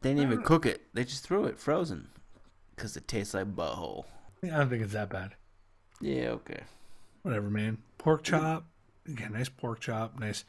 They 0.00 0.10
didn't 0.10 0.24
even 0.24 0.38
uh. 0.40 0.46
cook 0.46 0.66
it. 0.66 0.82
They 0.94 1.04
just 1.04 1.24
threw 1.24 1.44
it 1.44 1.58
frozen 1.58 2.08
because 2.74 2.96
it 2.96 3.06
tastes 3.06 3.34
like 3.34 3.54
butthole. 3.54 4.04
I 4.42 4.48
don't 4.48 4.70
think 4.70 4.82
it's 4.82 4.94
that 4.94 5.10
bad. 5.10 5.34
Yeah, 6.00 6.30
okay. 6.30 6.62
Whatever, 7.22 7.50
man. 7.50 7.78
Pork 7.98 8.22
chop. 8.22 8.66
Yeah, 9.06 9.28
nice 9.28 9.48
pork 9.48 9.80
chop. 9.80 10.18
Nice, 10.18 10.44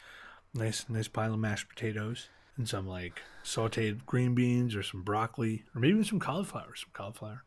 nice, 0.53 0.86
nice 0.88 1.07
pile 1.07 1.34
of 1.34 1.39
mashed 1.39 1.67
potatoes 1.67 2.29
and 2.57 2.67
some 2.67 2.88
like 2.88 3.22
sautéed 3.43 4.05
green 4.05 4.34
beans 4.36 4.75
or 4.75 4.84
some 4.84 5.03
broccoli 5.03 5.63
or 5.75 5.81
maybe 5.81 5.91
even 5.91 6.03
some 6.03 6.19
cauliflower. 6.19 6.74
Some 6.75 6.89
cauliflower. 6.93 7.43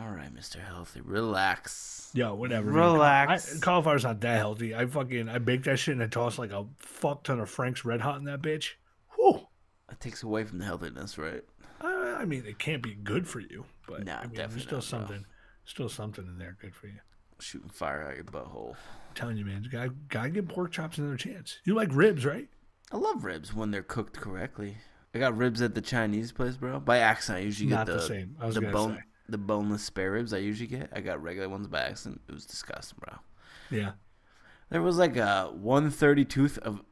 All 0.00 0.10
right, 0.10 0.34
Mr. 0.34 0.56
Healthy, 0.64 1.00
relax. 1.00 2.10
Yeah, 2.14 2.30
whatever. 2.30 2.70
man. 2.70 2.74
Relax. 2.74 3.56
I, 3.56 3.60
cauliflower's 3.60 4.04
not 4.04 4.20
that 4.20 4.36
healthy. 4.38 4.74
I 4.74 4.86
fucking 4.86 5.28
I 5.28 5.38
baked 5.38 5.64
that 5.64 5.78
shit 5.78 5.92
and 5.94 6.02
I 6.02 6.06
tossed 6.06 6.38
like 6.38 6.52
a 6.52 6.66
fuck 6.78 7.24
ton 7.24 7.40
of 7.40 7.50
Frank's 7.50 7.84
Red 7.84 8.00
Hot 8.00 8.18
in 8.18 8.24
that 8.24 8.42
bitch. 8.42 8.72
Whew. 9.16 9.46
That 9.88 10.00
takes 10.00 10.22
away 10.22 10.44
from 10.44 10.58
the 10.58 10.64
healthiness, 10.64 11.18
right? 11.18 11.42
I, 11.80 12.18
I 12.20 12.24
mean, 12.24 12.44
it 12.46 12.58
can't 12.58 12.82
be 12.82 12.94
good 12.94 13.26
for 13.28 13.40
you, 13.40 13.64
but 13.86 14.04
Nah, 14.04 14.18
I 14.18 14.22
mean, 14.26 14.30
definitely 14.36 14.64
there's 14.64 14.84
still 14.84 14.98
not, 15.00 15.08
bro. 15.08 15.16
something, 15.16 15.26
still 15.64 15.88
something 15.88 16.26
in 16.26 16.38
there 16.38 16.56
good 16.60 16.74
for 16.74 16.86
you. 16.88 16.98
Shooting 17.40 17.70
fire 17.70 18.02
out 18.08 18.16
your 18.16 18.24
butthole. 18.24 18.70
I'm 18.72 19.14
telling 19.14 19.36
you, 19.36 19.44
man, 19.44 19.62
you 19.64 19.70
gotta, 19.70 19.90
gotta 20.08 20.30
give 20.30 20.48
pork 20.48 20.72
chops 20.72 20.98
another 20.98 21.16
chance. 21.16 21.58
You 21.64 21.74
like 21.74 21.88
ribs, 21.92 22.24
right? 22.26 22.48
I 22.90 22.96
love 22.96 23.24
ribs 23.24 23.54
when 23.54 23.70
they're 23.70 23.82
cooked 23.82 24.16
correctly. 24.18 24.78
I 25.14 25.18
got 25.18 25.36
ribs 25.36 25.62
at 25.62 25.74
the 25.74 25.80
Chinese 25.80 26.32
place, 26.32 26.56
bro. 26.56 26.80
By 26.80 26.98
accident, 26.98 27.42
I 27.42 27.44
usually 27.44 27.70
Not 27.70 27.86
get 27.86 27.92
the 27.92 27.98
the, 28.00 28.06
same. 28.06 28.36
I 28.40 28.46
was 28.46 28.54
the 28.56 28.60
gonna 28.62 28.72
bone, 28.72 28.94
say. 28.96 29.02
The 29.28 29.38
boneless 29.38 29.82
spare 29.82 30.12
ribs. 30.12 30.32
I 30.32 30.38
usually 30.38 30.68
get. 30.68 30.90
I 30.94 31.00
got 31.00 31.22
regular 31.22 31.48
ones 31.48 31.66
by 31.66 31.82
accident. 31.82 32.20
It 32.28 32.32
was 32.32 32.44
disgusting, 32.44 32.98
bro. 33.00 33.18
Yeah. 33.70 33.92
There 34.70 34.82
was 34.82 34.98
like 34.98 35.16
a 35.16 35.50
one 35.52 35.90
thirty 35.90 36.24
tooth 36.24 36.58
of 36.58 36.82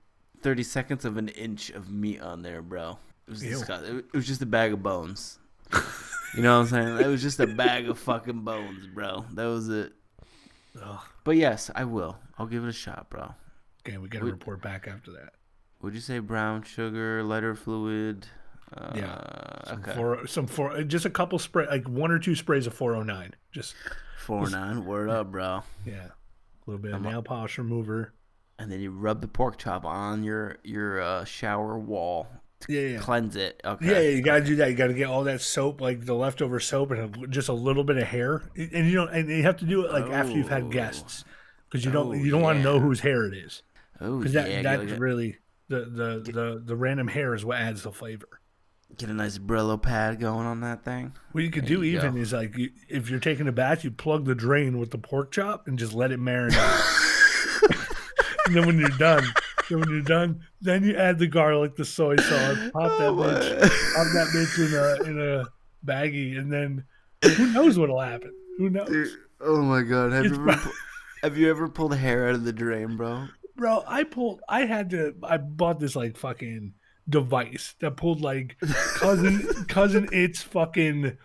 thirty 0.42 0.62
seconds 0.62 1.04
of 1.04 1.16
an 1.16 1.28
inch 1.28 1.70
of 1.70 1.90
meat 1.90 2.20
on 2.20 2.42
there, 2.42 2.62
bro. 2.62 2.98
It 3.26 3.30
was 3.30 3.44
Ew. 3.44 3.50
disgusting. 3.50 3.98
It, 3.98 4.12
was 4.12 4.26
just 4.26 4.42
a 4.42 4.46
bag 4.46 4.72
of 4.72 4.82
bones. 4.82 5.38
you 6.36 6.42
know 6.42 6.60
what 6.60 6.72
I'm 6.72 6.96
saying? 6.96 7.00
It 7.00 7.06
was 7.06 7.22
just 7.22 7.40
a 7.40 7.46
bag 7.46 7.88
of 7.88 7.98
fucking 7.98 8.42
bones, 8.42 8.86
bro. 8.86 9.24
That 9.34 9.46
was 9.46 9.68
it. 9.68 9.92
Ugh. 10.80 11.00
But 11.24 11.36
yes, 11.36 11.70
I 11.74 11.84
will. 11.84 12.18
I'll 12.38 12.46
give 12.46 12.64
it 12.64 12.68
a 12.68 12.72
shot, 12.72 13.10
bro. 13.10 13.34
Okay, 13.86 13.98
we 13.98 14.08
gotta 14.08 14.26
report 14.26 14.62
back 14.62 14.86
after 14.88 15.12
that. 15.12 15.34
Would 15.82 15.94
you 15.94 16.00
say 16.00 16.18
brown 16.18 16.62
sugar, 16.62 17.22
lighter 17.22 17.54
fluid? 17.54 18.26
Uh, 18.74 18.92
Yeah. 18.94 19.72
Okay. 19.74 19.94
For 19.94 20.26
some 20.26 20.46
for 20.46 20.82
just 20.84 21.04
a 21.04 21.10
couple 21.10 21.38
spray, 21.38 21.66
like 21.66 21.88
one 21.88 22.10
or 22.10 22.18
two 22.18 22.34
sprays 22.34 22.66
of 22.66 22.74
409. 22.74 23.34
Just 23.52 23.74
Four 24.18 24.48
nine. 24.50 24.84
Word 24.84 25.08
up, 25.10 25.30
bro. 25.30 25.62
yeah, 25.84 26.06
a 26.06 26.10
little 26.66 26.82
bit 26.82 26.92
of 26.92 27.02
nail 27.02 27.22
polish 27.22 27.58
remover. 27.58 28.12
And 28.58 28.72
then 28.72 28.80
you 28.80 28.90
rub 28.90 29.20
the 29.20 29.28
pork 29.28 29.58
chop 29.58 29.84
on 29.84 30.24
your 30.24 30.56
your 30.64 31.00
uh, 31.00 31.24
shower 31.24 31.78
wall 31.78 32.26
to 32.60 32.72
Yeah, 32.72 32.88
yeah. 32.94 32.98
cleanse 32.98 33.36
it. 33.36 33.60
Okay. 33.64 33.86
Yeah, 33.86 34.00
yeah, 34.00 34.08
you 34.08 34.22
gotta 34.22 34.44
do 34.44 34.56
that. 34.56 34.70
You 34.70 34.74
gotta 34.76 34.94
get 34.94 35.08
all 35.08 35.24
that 35.24 35.40
soap, 35.42 35.80
like 35.80 36.06
the 36.06 36.14
leftover 36.14 36.58
soap, 36.58 36.90
and 36.92 37.30
just 37.30 37.48
a 37.48 37.52
little 37.52 37.84
bit 37.84 37.98
of 37.98 38.04
hair. 38.08 38.42
And 38.56 38.88
you 38.88 38.94
don't, 38.94 39.10
and 39.12 39.28
you 39.28 39.42
have 39.42 39.58
to 39.58 39.64
do 39.66 39.84
it 39.84 39.92
like 39.92 40.06
after 40.06 40.32
you've 40.32 40.46
Oh. 40.46 40.54
had 40.54 40.70
guests, 40.72 41.24
because 41.68 41.84
you 41.84 41.92
don't, 41.92 42.08
Oh, 42.08 42.12
you 42.14 42.30
don't 42.30 42.42
want 42.42 42.58
to 42.58 42.62
know 42.64 42.80
whose 42.80 43.00
hair 43.00 43.24
it 43.26 43.34
is, 43.34 43.62
Oh 44.00 44.18
because 44.18 44.34
yeah. 44.34 44.42
that 44.42 44.62
get, 44.62 44.86
that's 44.88 44.98
really 44.98 45.36
the, 45.68 45.80
the 45.80 46.32
the 46.32 46.62
the 46.64 46.76
random 46.76 47.08
hair 47.08 47.34
is 47.34 47.44
what 47.44 47.58
adds 47.58 47.82
the 47.82 47.92
flavor. 47.92 48.40
Get 48.96 49.08
a 49.10 49.14
nice 49.14 49.38
Brillo 49.38 49.80
pad 49.80 50.20
going 50.20 50.46
on 50.46 50.60
that 50.60 50.84
thing. 50.84 51.12
What 51.32 51.44
you 51.44 51.50
could 51.50 51.64
There 51.64 51.76
do 51.76 51.82
you 51.82 51.96
even 51.98 52.14
go. 52.14 52.20
is 52.20 52.32
like 52.32 52.56
you, 52.56 52.70
if 52.88 53.10
you're 53.10 53.20
taking 53.20 53.48
a 53.48 53.52
bath, 53.52 53.84
you 53.84 53.90
plug 53.90 54.24
the 54.24 54.34
drain 54.34 54.78
with 54.78 54.90
the 54.90 54.98
pork 54.98 55.32
chop 55.32 55.66
and 55.66 55.78
just 55.78 55.92
let 55.92 56.12
it 56.12 56.20
marinate. 56.20 56.56
and 58.46 58.54
then 58.54 58.66
when 58.66 58.78
you're 58.78 58.88
done, 58.90 59.24
then 59.68 59.80
when 59.80 59.90
you're 59.90 60.02
done, 60.02 60.40
then 60.60 60.84
you 60.84 60.96
add 60.96 61.18
the 61.18 61.26
garlic, 61.26 61.76
the 61.76 61.84
soy 61.84 62.16
sauce, 62.16 62.58
pop 62.72 62.98
that 62.98 63.08
Oh, 63.08 63.14
bitch, 63.16 63.94
pop 63.94 64.06
that 64.14 64.28
bitch 64.34 64.58
in 64.58 64.74
a 64.74 65.10
in 65.10 65.20
a 65.40 65.46
baggie, 65.84 66.38
and 66.38 66.52
then 66.52 66.84
who 67.36 67.52
knows 67.52 67.78
what'll 67.78 68.00
happen? 68.00 68.32
Who 68.58 68.70
knows, 68.70 68.88
Dude, 68.88 69.10
oh 69.40 69.62
my 69.62 69.82
god. 69.82 70.12
Have 70.12 70.24
you 70.24 70.32
ever 70.34 70.44
pro- 70.44 70.56
pu- 70.56 70.70
have 71.22 71.36
you 71.36 71.50
ever 71.50 71.68
pulled 71.68 71.94
hair 71.96 72.28
out 72.28 72.34
of 72.36 72.44
the 72.44 72.52
drain, 72.52 72.96
bro? 72.96 73.26
bro? 73.56 73.82
I 73.86 74.04
pulled. 74.04 74.40
I 74.48 74.64
had 74.64 74.90
to. 74.90 75.14
I 75.22 75.36
bought 75.38 75.80
this 75.80 75.96
like 75.96 76.16
fucking 76.16 76.74
device 77.08 77.74
that 77.80 77.96
pulled 77.96 78.20
like 78.20 78.56
cousin 78.94 79.46
Cousin 79.68 80.08
Itt's 80.12 80.42
fucking 80.42 81.16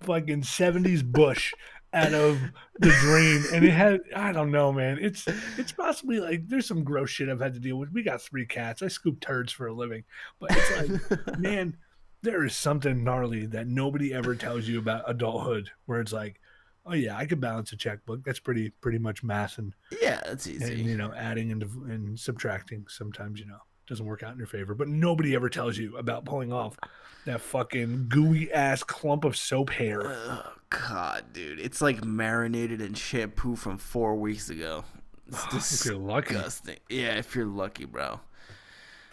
fucking 0.00 0.42
70s 0.42 1.04
bush 1.04 1.52
out 1.92 2.14
of 2.14 2.38
the 2.78 2.90
dream. 3.00 3.44
And 3.52 3.64
it 3.64 3.72
had 3.72 4.00
i 4.14 4.32
don't 4.32 4.50
know 4.50 4.72
man. 4.72 4.98
It's 5.00 5.26
it's 5.56 5.72
possibly 5.72 6.20
like 6.20 6.48
there's 6.48 6.66
some 6.66 6.84
gross 6.84 7.10
shit 7.10 7.28
i've 7.28 7.40
had 7.40 7.54
to 7.54 7.60
deal 7.60 7.76
with. 7.76 7.92
We 7.92 8.02
got 8.02 8.20
three 8.22 8.46
cats. 8.46 8.82
I 8.82 8.88
scoop 8.88 9.20
turds 9.20 9.52
for 9.52 9.66
a 9.66 9.72
living. 9.72 10.04
But 10.40 10.50
it's 10.52 11.10
like 11.10 11.38
man 11.38 11.76
there 12.22 12.44
is 12.44 12.56
something 12.56 13.04
gnarly 13.04 13.46
that 13.46 13.66
nobody 13.66 14.12
ever 14.12 14.34
tells 14.34 14.66
you 14.66 14.78
about 14.78 15.08
adulthood 15.08 15.70
where 15.84 16.00
it's 16.00 16.12
like 16.12 16.40
oh 16.84 16.94
yeah 16.94 17.16
i 17.16 17.26
could 17.26 17.40
balance 17.40 17.72
a 17.72 17.76
checkbook. 17.76 18.24
That's 18.24 18.40
pretty 18.40 18.70
pretty 18.80 18.98
much 18.98 19.22
math 19.22 19.58
and, 19.58 19.74
yeah, 20.00 20.20
that's 20.24 20.46
and 20.46 20.62
easy. 20.62 20.82
you 20.82 20.96
know 20.96 21.12
adding 21.14 21.52
and, 21.52 21.62
and 21.62 22.18
subtracting 22.18 22.86
sometimes 22.88 23.38
you 23.38 23.46
know 23.46 23.60
doesn't 23.86 24.06
work 24.06 24.22
out 24.22 24.32
in 24.32 24.38
your 24.38 24.46
favor 24.46 24.74
but 24.74 24.88
nobody 24.88 25.34
ever 25.34 25.48
tells 25.48 25.78
you 25.78 25.96
about 25.96 26.24
pulling 26.24 26.52
off 26.52 26.76
that 27.24 27.40
fucking 27.40 28.06
gooey 28.08 28.52
ass 28.52 28.82
clump 28.82 29.24
of 29.24 29.36
soap 29.36 29.70
hair 29.70 30.02
Oh 30.04 30.56
god, 30.70 31.32
dude. 31.32 31.60
It's 31.60 31.80
like 31.80 32.04
marinated 32.04 32.80
in 32.80 32.94
shampoo 32.94 33.56
from 33.56 33.78
four 33.78 34.14
weeks 34.16 34.50
ago. 34.50 34.84
It's 35.28 35.80
if 35.80 35.86
you're 35.86 35.96
lucky 35.96 36.34
disgusting. 36.34 36.78
Yeah, 36.88 37.14
if 37.16 37.34
you're 37.34 37.46
lucky, 37.46 37.84
bro. 37.84 38.20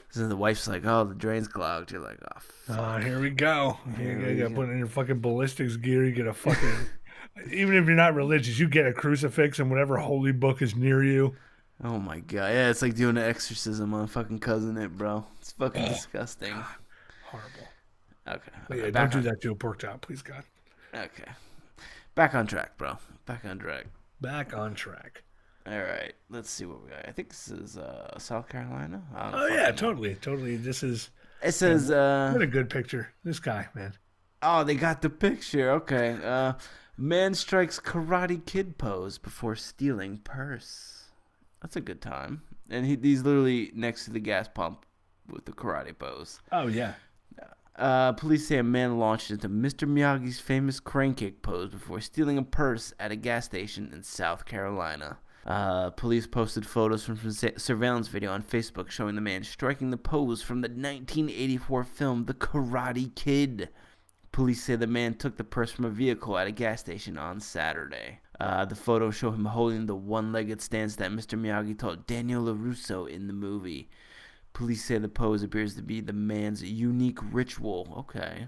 So 0.09 0.27
the 0.27 0.35
wife's 0.35 0.67
like, 0.67 0.85
"Oh, 0.85 1.05
the 1.05 1.15
drain's 1.15 1.47
clogged." 1.47 1.91
You're 1.91 2.01
like, 2.01 2.19
"Oh, 2.23 2.39
fuck." 2.39 2.77
Uh, 2.77 2.99
here 2.99 3.19
we 3.19 3.31
go. 3.31 3.79
Here 3.97 4.19
you 4.19 4.37
gotta 4.37 4.49
go. 4.49 4.55
put 4.55 4.69
in 4.69 4.77
your 4.77 4.87
fucking 4.87 5.21
ballistics 5.21 5.75
gear. 5.75 6.05
You 6.05 6.11
get 6.11 6.27
a 6.27 6.33
fucking. 6.33 6.75
even 7.51 7.75
if 7.75 7.85
you're 7.85 7.95
not 7.95 8.13
religious, 8.13 8.59
you 8.59 8.67
get 8.67 8.85
a 8.85 8.93
crucifix 8.93 9.57
and 9.57 9.71
whatever 9.71 9.97
holy 9.97 10.31
book 10.31 10.61
is 10.61 10.75
near 10.75 11.03
you. 11.03 11.35
Oh 11.83 11.99
my 11.99 12.19
god, 12.19 12.51
yeah, 12.53 12.69
it's 12.69 12.81
like 12.81 12.95
doing 12.95 13.17
an 13.17 13.23
exorcism 13.23 13.93
on 13.93 14.07
fucking 14.07 14.39
Cousin 14.39 14.77
Itt, 14.77 14.97
bro. 14.97 15.25
It's 15.39 15.51
fucking 15.53 15.85
disgusting. 15.85 16.53
Horrible. 17.25 17.67
Okay, 18.27 18.51
But 18.69 18.77
yeah, 18.77 18.89
don't 18.91 19.11
do 19.11 19.17
on- 19.19 19.23
that 19.25 19.41
to 19.41 19.51
a 19.51 19.55
pork 19.55 19.79
chop, 19.79 20.01
please 20.01 20.21
God. 20.21 20.43
Okay, 20.93 21.31
back 22.15 22.35
on 22.35 22.47
track, 22.47 22.77
bro. 22.77 22.97
Back 23.25 23.43
on 23.45 23.59
track. 23.59 23.85
Back 24.21 24.55
on 24.55 24.75
track. 24.75 25.23
All 25.65 25.77
right, 25.79 26.13
let's 26.29 26.49
see 26.49 26.65
what 26.65 26.83
we 26.83 26.89
got. 26.89 27.07
I 27.07 27.11
think 27.11 27.29
this 27.29 27.47
is 27.49 27.77
uh, 27.77 28.17
South 28.19 28.47
Carolina. 28.49 29.01
Oh 29.15 29.47
yeah, 29.47 29.69
know. 29.69 29.75
totally, 29.75 30.15
totally. 30.15 30.55
This 30.57 30.83
is 30.83 31.09
It 31.41 31.53
says, 31.53 31.89
uh, 31.89 32.29
what 32.33 32.41
a 32.41 32.47
good 32.47 32.69
picture. 32.69 33.09
This 33.23 33.39
guy, 33.39 33.67
man. 33.73 33.93
oh, 34.41 34.63
they 34.63 34.75
got 34.75 35.01
the 35.01 35.09
picture. 35.09 35.71
Okay, 35.71 36.17
uh, 36.23 36.53
man 36.97 37.33
strikes 37.33 37.79
Karate 37.79 38.45
Kid 38.45 38.77
pose 38.77 39.17
before 39.17 39.55
stealing 39.55 40.17
purse. 40.17 41.02
That's 41.63 41.77
a 41.77 41.81
good 41.81 42.01
time. 42.01 42.43
And 42.69 42.85
he, 42.85 42.97
he's 43.01 43.23
literally 43.23 43.71
next 43.73 44.05
to 44.05 44.11
the 44.11 44.19
gas 44.19 44.47
pump 44.47 44.85
with 45.27 45.45
the 45.45 45.53
karate 45.53 45.97
pose. 45.97 46.39
Oh 46.51 46.67
yeah. 46.67 46.93
Uh, 47.75 48.11
police 48.11 48.47
say 48.47 48.57
a 48.57 48.63
man 48.63 48.99
launched 48.99 49.31
into 49.31 49.49
Mr. 49.49 49.89
Miyagi's 49.89 50.39
famous 50.39 50.79
crane 50.79 51.15
kick 51.15 51.41
pose 51.41 51.71
before 51.71 51.99
stealing 52.01 52.37
a 52.37 52.43
purse 52.43 52.93
at 52.99 53.11
a 53.11 53.15
gas 53.15 53.45
station 53.45 53.89
in 53.91 54.03
South 54.03 54.45
Carolina. 54.45 55.17
Uh, 55.45 55.89
police 55.89 56.27
posted 56.27 56.65
photos 56.65 57.03
from 57.03 57.17
surveillance 57.57 58.07
video 58.07 58.31
on 58.31 58.43
Facebook 58.43 58.89
showing 58.89 59.15
the 59.15 59.21
man 59.21 59.43
striking 59.43 59.89
the 59.89 59.97
pose 59.97 60.41
from 60.41 60.61
the 60.61 60.67
1984 60.67 61.83
film 61.83 62.25
The 62.25 62.33
Karate 62.33 63.13
Kid. 63.15 63.69
Police 64.31 64.63
say 64.63 64.75
the 64.75 64.87
man 64.87 65.15
took 65.15 65.37
the 65.37 65.43
purse 65.43 65.71
from 65.71 65.85
a 65.85 65.89
vehicle 65.89 66.37
at 66.37 66.47
a 66.47 66.51
gas 66.51 66.79
station 66.79 67.17
on 67.17 67.39
Saturday. 67.39 68.19
Uh, 68.43 68.65
the 68.65 68.75
photos 68.75 69.15
show 69.15 69.31
him 69.31 69.45
holding 69.45 69.85
the 69.85 69.95
one-legged 69.95 70.61
stance 70.61 70.95
that 70.97 71.11
Mr. 71.11 71.39
Miyagi 71.39 71.77
taught 71.77 72.07
Daniel 72.07 72.43
LaRusso 72.43 73.07
in 73.09 73.27
the 73.27 73.33
movie. 73.33 73.89
Police 74.53 74.83
say 74.85 74.97
the 74.97 75.07
pose 75.07 75.41
appears 75.43 75.75
to 75.75 75.81
be 75.81 76.01
the 76.01 76.13
man's 76.13 76.61
unique 76.61 77.19
ritual. 77.31 77.87
Okay. 77.97 78.47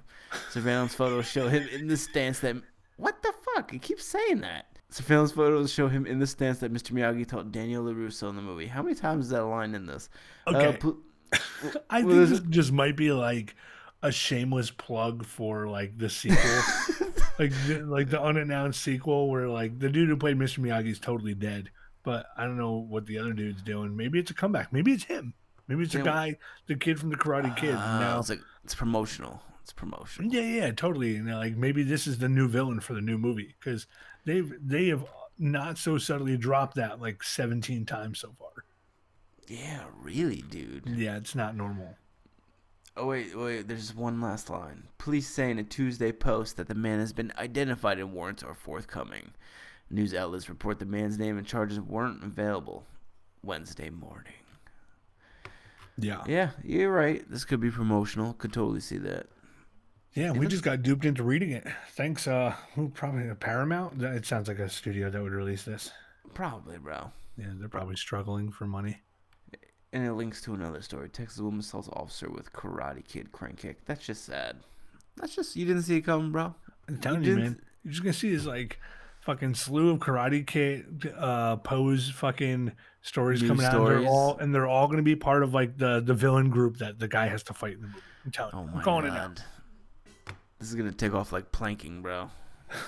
Surveillance 0.51 0.93
photos 1.01 1.27
show 1.27 1.47
him 1.47 1.67
in 1.73 1.87
the 1.87 1.97
stance 1.97 2.39
that. 2.39 2.55
What 2.97 3.21
the 3.23 3.33
fuck? 3.55 3.71
He 3.71 3.79
keeps 3.79 4.03
saying 4.05 4.41
that. 4.41 4.67
Surveillance 4.89 5.31
photos 5.31 5.71
show 5.73 5.87
him 5.87 6.05
in 6.05 6.19
the 6.19 6.27
stance 6.27 6.59
that 6.59 6.71
Mr. 6.73 6.91
Miyagi 6.91 7.27
taught 7.27 7.51
Daniel 7.51 7.83
LaRusso 7.85 8.29
in 8.29 8.35
the 8.35 8.41
movie. 8.41 8.67
How 8.67 8.81
many 8.83 8.95
times 8.95 9.25
is 9.25 9.31
that 9.31 9.43
line 9.45 9.73
in 9.75 9.85
this? 9.85 10.09
Uh, 10.47 10.51
Okay. 10.55 10.79
I 11.89 12.01
Well, 12.03 12.15
think 12.15 12.29
this- 12.29 12.29
this 12.29 12.39
just 12.49 12.71
might 12.71 12.95
be 12.95 13.11
like 13.11 13.55
a 14.03 14.11
shameless 14.11 14.69
plug 14.71 15.25
for 15.25 15.67
like 15.67 15.97
the 15.97 16.09
sequel, 16.09 16.61
like 17.39 17.51
the, 17.67 17.79
like 17.85 18.09
the 18.09 18.21
unannounced 18.21 18.81
sequel 18.81 19.29
where 19.29 19.47
like 19.49 19.79
the 19.79 19.89
dude 19.89 20.09
who 20.09 20.17
played 20.17 20.37
Mr. 20.37 20.59
Miyagi 20.59 20.89
is 20.89 20.99
totally 20.99 21.33
dead, 21.33 21.69
but 22.03 22.27
I 22.37 22.43
don't 22.45 22.57
know 22.57 22.73
what 22.73 23.05
the 23.05 23.17
other 23.17 23.33
dude's 23.33 23.61
doing. 23.61 23.95
Maybe 23.95 24.19
it's 24.19 24.31
a 24.31 24.33
comeback. 24.35 24.71
Maybe 24.73 24.91
it's 24.93 25.03
him. 25.05 25.33
Maybe 25.67 25.83
it's 25.83 25.93
the 25.93 25.99
Yeah. 25.99 26.05
guy, 26.05 26.37
the 26.67 26.75
kid 26.75 26.99
from 26.99 27.09
the 27.09 27.15
Karate 27.17 27.55
Kid. 27.57 27.73
Now, 27.73 28.19
it's 28.19 28.29
like 28.29 28.41
it's 28.63 28.75
promotional. 28.75 29.41
It's 29.63 29.73
promotional. 29.73 30.31
yeah, 30.31 30.41
yeah, 30.41 30.71
totally. 30.71 31.15
And 31.15 31.31
uh, 31.31 31.37
like 31.37 31.55
maybe 31.57 31.81
this 31.81 32.05
is 32.05 32.19
the 32.19 32.29
new 32.29 32.47
villain 32.47 32.79
for 32.81 32.93
the 32.93 33.01
new 33.01 33.17
movie 33.17 33.55
because 33.59 33.87
they've 34.25 34.53
they 34.61 34.87
have 34.89 35.05
not 35.39 35.77
so 35.79 35.97
subtly 35.97 36.37
dropped 36.37 36.75
that 36.75 37.01
like 37.01 37.23
seventeen 37.23 37.83
times 37.85 38.19
so 38.19 38.35
far. 38.37 38.49
Yeah, 39.47 39.85
really, 39.99 40.43
dude. 40.49 40.83
Yeah, 40.87 41.17
it's 41.17 41.33
not 41.35 41.55
normal. 41.55 41.97
Oh 42.97 43.07
wait, 43.07 43.37
wait. 43.37 43.67
There's 43.67 43.93
one 43.93 44.21
last 44.21 44.49
line. 44.49 44.87
Police 44.97 45.27
say 45.27 45.51
in 45.51 45.59
a 45.59 45.63
Tuesday 45.63 46.11
post 46.11 46.57
that 46.57 46.67
the 46.67 46.75
man 46.75 46.99
has 46.99 47.13
been 47.13 47.33
identified 47.37 47.99
and 47.99 48.13
warrants 48.13 48.43
are 48.43 48.53
forthcoming. 48.53 49.31
News 49.89 50.13
outlets 50.13 50.49
report 50.49 50.79
the 50.79 50.85
man's 50.85 51.19
name 51.19 51.37
and 51.37 51.45
charges 51.45 51.79
weren't 51.79 52.23
available 52.23 52.85
Wednesday 53.43 53.89
morning. 53.89 54.33
Yeah. 55.97 56.23
Yeah, 56.27 56.51
you're 56.63 56.91
right. 56.91 57.29
This 57.29 57.45
could 57.45 57.59
be 57.59 57.71
promotional. 57.71 58.33
Could 58.33 58.53
totally 58.53 58.79
see 58.79 58.97
that. 58.99 59.27
Yeah, 60.13 60.31
we 60.31 60.47
just 60.47 60.63
got 60.63 60.81
duped 60.81 61.03
into 61.03 61.23
reading 61.23 61.51
it. 61.51 61.67
Thanks, 61.91 62.25
uh, 62.25 62.55
who 62.73 62.87
probably 62.87 63.29
Paramount. 63.35 64.01
It 64.01 64.25
sounds 64.25 64.47
like 64.47 64.59
a 64.59 64.69
studio 64.69 65.09
that 65.09 65.21
would 65.21 65.33
release 65.33 65.63
this. 65.63 65.91
Probably, 66.33 66.77
bro. 66.77 67.11
Yeah, 67.37 67.47
they're 67.55 67.67
probably 67.67 67.97
struggling 67.97 68.49
for 68.49 68.65
money. 68.65 69.01
And 69.95 70.05
it 70.05 70.11
links 70.13 70.41
to 70.41 70.53
another 70.53 70.81
story. 70.81 71.07
Texas 71.07 71.39
woman 71.39 71.61
assaults 71.61 71.87
officer 71.93 72.29
with 72.29 72.51
Karate 72.51 73.07
Kid 73.07 73.31
crane 73.31 73.55
kick. 73.55 73.85
That's 73.85 74.05
just 74.05 74.25
sad. 74.25 74.57
That's 75.15 75.33
just 75.33 75.55
you 75.55 75.65
didn't 75.65 75.83
see 75.83 75.95
it 75.95 76.01
coming, 76.01 76.31
bro. 76.33 76.53
I'm 76.89 76.97
telling 76.97 77.23
you, 77.23 77.35
didn't- 77.35 77.43
man, 77.43 77.61
you're 77.83 77.91
just 77.91 78.03
gonna 78.03 78.11
see 78.13 78.35
this 78.35 78.45
like 78.45 78.77
fucking 79.21 79.53
slew 79.55 79.91
of 79.91 79.99
Karate 79.99 80.45
Kid 80.45 81.11
uh, 81.17 81.55
pose 81.55 82.09
fucking 82.09 82.73
stories 83.01 83.41
News 83.41 83.49
coming 83.51 83.65
out. 83.65 83.73
And 83.75 83.87
they're 83.87 84.05
all 84.09 84.37
and 84.37 84.53
they're 84.53 84.67
all 84.67 84.87
gonna 84.89 85.01
be 85.01 85.15
part 85.15 85.43
of 85.43 85.53
like 85.53 85.77
the 85.77 86.01
the 86.01 86.13
villain 86.13 86.49
group 86.49 86.77
that 86.79 86.99
the 86.99 87.07
guy 87.07 87.27
has 87.27 87.43
to 87.43 87.53
fight 87.53 87.75
in 87.75 87.81
the 87.81 87.87
movie. 87.87 87.99
I'm 88.25 88.31
telling 88.31 88.51
you, 88.53 88.59
Oh 88.59 88.63
I'm 88.67 88.75
my 88.75 88.83
calling 88.83 89.05
it 89.05 89.11
now. 89.13 89.31
This 90.59 90.67
is 90.69 90.75
gonna 90.75 90.91
take 90.91 91.13
off 91.13 91.31
like 91.31 91.51
planking, 91.53 92.01
bro. 92.01 92.29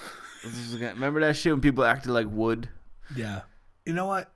This 0.43 0.57
is 0.59 0.75
gonna, 0.75 0.93
remember 0.93 1.19
that 1.21 1.35
shit 1.35 1.51
when 1.51 1.61
people 1.61 1.83
acted 1.83 2.11
like 2.11 2.27
wood? 2.29 2.69
Yeah. 3.15 3.41
You 3.85 3.93
know 3.93 4.05
what? 4.05 4.31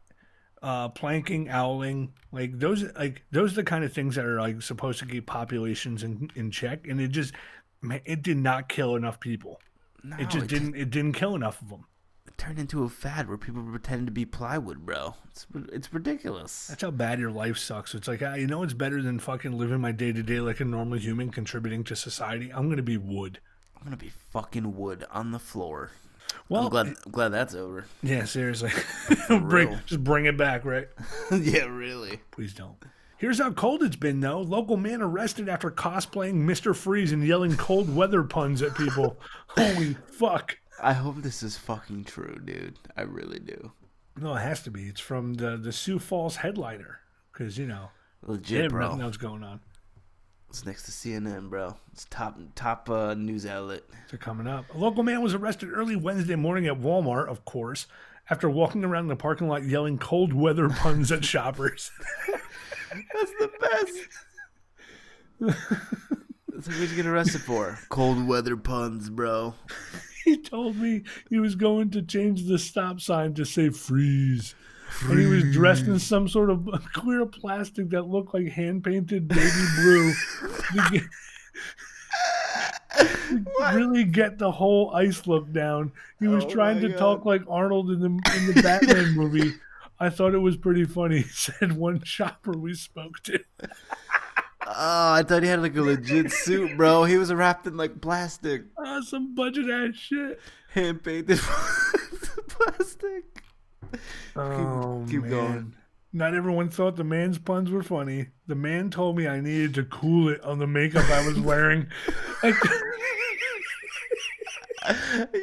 Uh 0.62 0.90
planking, 0.90 1.50
owling, 1.50 2.14
like 2.32 2.60
those 2.60 2.84
like 2.96 3.24
those 3.32 3.54
are 3.54 3.56
the 3.56 3.64
kind 3.64 3.84
of 3.84 3.92
things 3.92 4.16
that 4.16 4.26
are 4.26 4.40
like 4.40 4.62
supposed 4.62 5.00
to 5.00 5.06
keep 5.06 5.26
populations 5.26 6.04
in, 6.04 6.30
in 6.36 6.52
check 6.52 6.88
and 6.88 7.02
it 7.02 7.08
just 7.08 7.34
man, 7.82 8.02
it 8.06 8.22
did 8.22 8.38
not 8.38 8.70
kill 8.70 8.96
enough 8.96 9.20
people. 9.20 9.60
No, 10.04 10.18
it 10.18 10.30
just 10.30 10.46
it 10.46 10.48
didn't 10.50 10.76
it 10.76 10.90
didn't 10.90 11.14
kill 11.14 11.36
enough 11.36 11.62
of 11.62 11.70
them. 11.70 11.86
It 12.28 12.38
turned 12.38 12.60
into 12.60 12.84
a 12.84 12.90
fad 12.90 13.28
where 13.28 13.38
people 13.38 13.64
pretend 13.64 14.06
to 14.08 14.12
be 14.12 14.26
plywood, 14.26 14.86
bro. 14.86 15.16
It's 15.32 15.48
it's 15.72 15.94
ridiculous. 15.94 16.68
That's 16.68 16.84
how 16.84 16.92
bad 16.92 17.20
your 17.20 17.32
life 17.32 17.58
sucks. 17.58 17.96
It's 17.96 18.08
like, 18.08 18.22
ah, 18.22 18.36
you 18.36 18.48
know, 18.48 18.64
it's 18.64 18.74
better 18.74 19.02
than 19.02 19.20
fucking 19.20 19.58
living 19.58 19.82
my 19.82 19.92
day 19.92 20.12
to 20.12 20.24
day 20.24 20.40
like 20.40 20.60
a 20.60 20.66
normal 20.66 20.98
human, 21.00 21.30
contributing 21.32 21.84
to 21.86 21.96
society. 21.96 22.52
I'm 22.54 22.70
gonna 22.70 22.82
be 22.84 22.98
wood. 22.98 23.40
I'm 23.76 23.84
gonna 23.84 23.98
be 23.98 24.12
fucking 24.30 24.76
wood 24.76 25.06
on 25.12 25.32
the 25.32 25.40
floor. 25.40 25.92
Well, 26.50 26.64
I'm 26.64 26.70
glad 26.70 26.88
I'm 26.88 27.12
glad 27.12 27.30
that's 27.30 27.56
over. 27.56 27.86
yeah, 28.04 28.26
seriously, 28.26 28.72
bring 29.28 29.78
just 29.86 30.04
bring 30.04 30.26
it 30.26 30.38
back, 30.38 30.66
right? 30.66 30.88
yeah, 31.32 31.66
really. 31.66 32.20
Please 32.32 32.54
don't. 32.54 32.76
Here's 33.18 33.38
how 33.38 33.52
cold 33.52 33.84
it's 33.84 33.96
been, 33.96 34.20
though. 34.20 34.42
Local 34.42 34.78
man 34.78 35.00
arrested 35.02 35.48
after 35.48 35.70
cosplaying 35.70 36.44
Mr. 36.44 36.76
Freeze 36.76 37.12
and 37.12 37.24
yelling 37.26 37.56
cold 37.56 37.96
weather 37.96 38.24
puns 38.24 38.64
at 38.64 38.74
people. 38.76 39.20
Holy 39.50 39.94
fuck. 39.94 40.58
I 40.82 40.94
hope 40.94 41.18
this 41.22 41.44
is 41.44 41.56
fucking 41.56 42.06
true, 42.06 42.42
dude. 42.44 42.80
I 42.98 43.04
really 43.04 43.38
do. 43.38 43.74
No, 44.18 44.34
it 44.36 44.40
has 44.42 44.64
to 44.64 44.72
be. 44.72 44.86
It's 44.88 45.00
from 45.00 45.36
the, 45.36 45.56
the 45.56 45.72
Sioux 45.72 46.00
Falls 46.00 46.38
headliner. 46.38 47.02
Because, 47.32 47.60
you 47.60 47.68
know, 47.68 47.90
Legit, 48.26 48.72
bro. 48.72 48.88
nothing 48.88 49.02
else 49.02 49.18
going 49.18 49.44
on. 49.44 49.60
It's 50.52 50.66
next 50.66 50.84
to 50.84 50.92
CNN, 50.92 51.50
bro. 51.50 51.78
It's 51.94 52.04
top 52.10 52.38
top 52.56 52.90
uh, 52.90 53.14
news 53.14 53.46
outlet. 53.46 53.84
They're 54.10 54.20
coming 54.20 54.48
up. 54.48 54.66
A 54.76 54.78
local 54.78 55.02
man 55.02 55.22
was 55.22 55.34
arrested 55.34 55.70
early 55.72 55.96
Wednesday 55.96 56.36
morning 56.36 56.68
at 56.68 56.78
Walmart, 56.78 57.30
of 57.30 57.46
course, 57.46 57.88
after 58.30 58.50
walking 58.50 58.84
around 58.84 59.08
the 59.08 59.16
parking 59.16 59.48
lot 59.48 59.64
yelling 59.64 59.98
cold 59.98 60.34
weather 60.34 60.68
puns 60.70 61.10
at 61.10 61.24
shoppers. 61.24 61.90
That's 62.28 63.32
the 63.40 63.50
best. 63.62 65.56
That's 66.50 66.68
what 66.68 66.90
you 66.90 66.96
get 66.98 67.06
arrested 67.06 67.40
for. 67.44 67.80
Cold 67.88 68.28
weather 68.28 68.58
puns, 68.58 69.10
bro. 69.10 69.56
he 70.26 70.36
told 70.36 70.76
me 70.76 71.04
he 71.30 71.40
was 71.40 71.56
going 71.56 71.92
to 71.92 72.02
change 72.02 72.44
the 72.44 72.60
stop 72.60 73.00
sign 73.00 73.36
to 73.36 73.46
say 73.46 73.70
freeze. 73.70 74.54
And 75.04 75.20
he 75.20 75.26
was 75.26 75.44
dressed 75.52 75.86
in 75.86 75.98
some 76.00 76.28
sort 76.28 76.50
of 76.50 76.68
clear 76.94 77.26
plastic 77.26 77.90
that 77.92 78.04
looked 78.04 78.34
like 78.34 78.48
hand 78.50 78.84
painted 78.84 79.28
baby 79.28 79.66
blue. 79.82 80.14
get- 80.92 81.04
really 83.74 84.04
get 84.04 84.38
the 84.38 84.52
whole 84.52 84.94
ice 84.94 85.26
look 85.28 85.52
down. 85.52 85.92
He 86.20 86.28
was 86.28 86.44
Oh 86.46 86.50
trying 86.50 86.82
to 86.82 86.96
talk 86.98 87.26
like 87.26 87.42
Arnold 87.48 87.90
in 87.92 88.00
the 88.02 88.08
in 88.08 88.54
the 88.54 88.62
Batman 88.62 89.12
movie. 89.16 89.54
I 90.00 90.10
thought 90.10 90.34
it 90.34 90.40
was 90.40 90.58
pretty 90.58 90.86
funny, 90.86 91.24
said 91.24 91.74
one 91.74 92.04
shopper 92.04 92.52
we 92.54 92.74
spoke 92.74 93.22
to. 93.24 93.40
Oh, 94.68 95.14
I 95.14 95.24
thought 95.24 95.44
he 95.44 95.50
had 95.50 95.62
like 95.62 95.76
a 95.76 95.82
legit 95.82 96.32
suit, 96.32 96.76
bro. 96.78 97.04
He 97.06 97.18
was 97.18 97.34
wrapped 97.34 97.66
in 97.68 97.78
like 97.78 98.02
plastic, 98.02 98.64
Ah, 98.84 99.02
some 99.02 99.34
budget 99.36 99.70
ass 99.70 99.96
shit. 99.96 100.40
hand 100.74 101.04
painted 101.04 101.40
plastic. 102.50 103.41
Oh, 104.36 105.06
keep 105.10 105.22
man. 105.22 105.30
going. 105.30 105.76
Not 106.14 106.34
everyone 106.36 106.70
thought 106.70 106.98
the 106.98 107.04
man's 107.06 107.38
puns 107.38 107.70
were 107.72 107.84
funny. 107.84 108.28
The 108.48 108.56
man 108.56 108.90
told 108.90 109.18
me 109.18 109.28
I 109.28 109.40
needed 109.40 109.74
to 109.76 109.84
cool 109.86 110.28
it 110.30 110.42
on 110.44 110.60
the 110.60 110.68
makeup 110.68 111.10
I 111.10 111.26
was 111.26 111.40
wearing. 111.40 111.88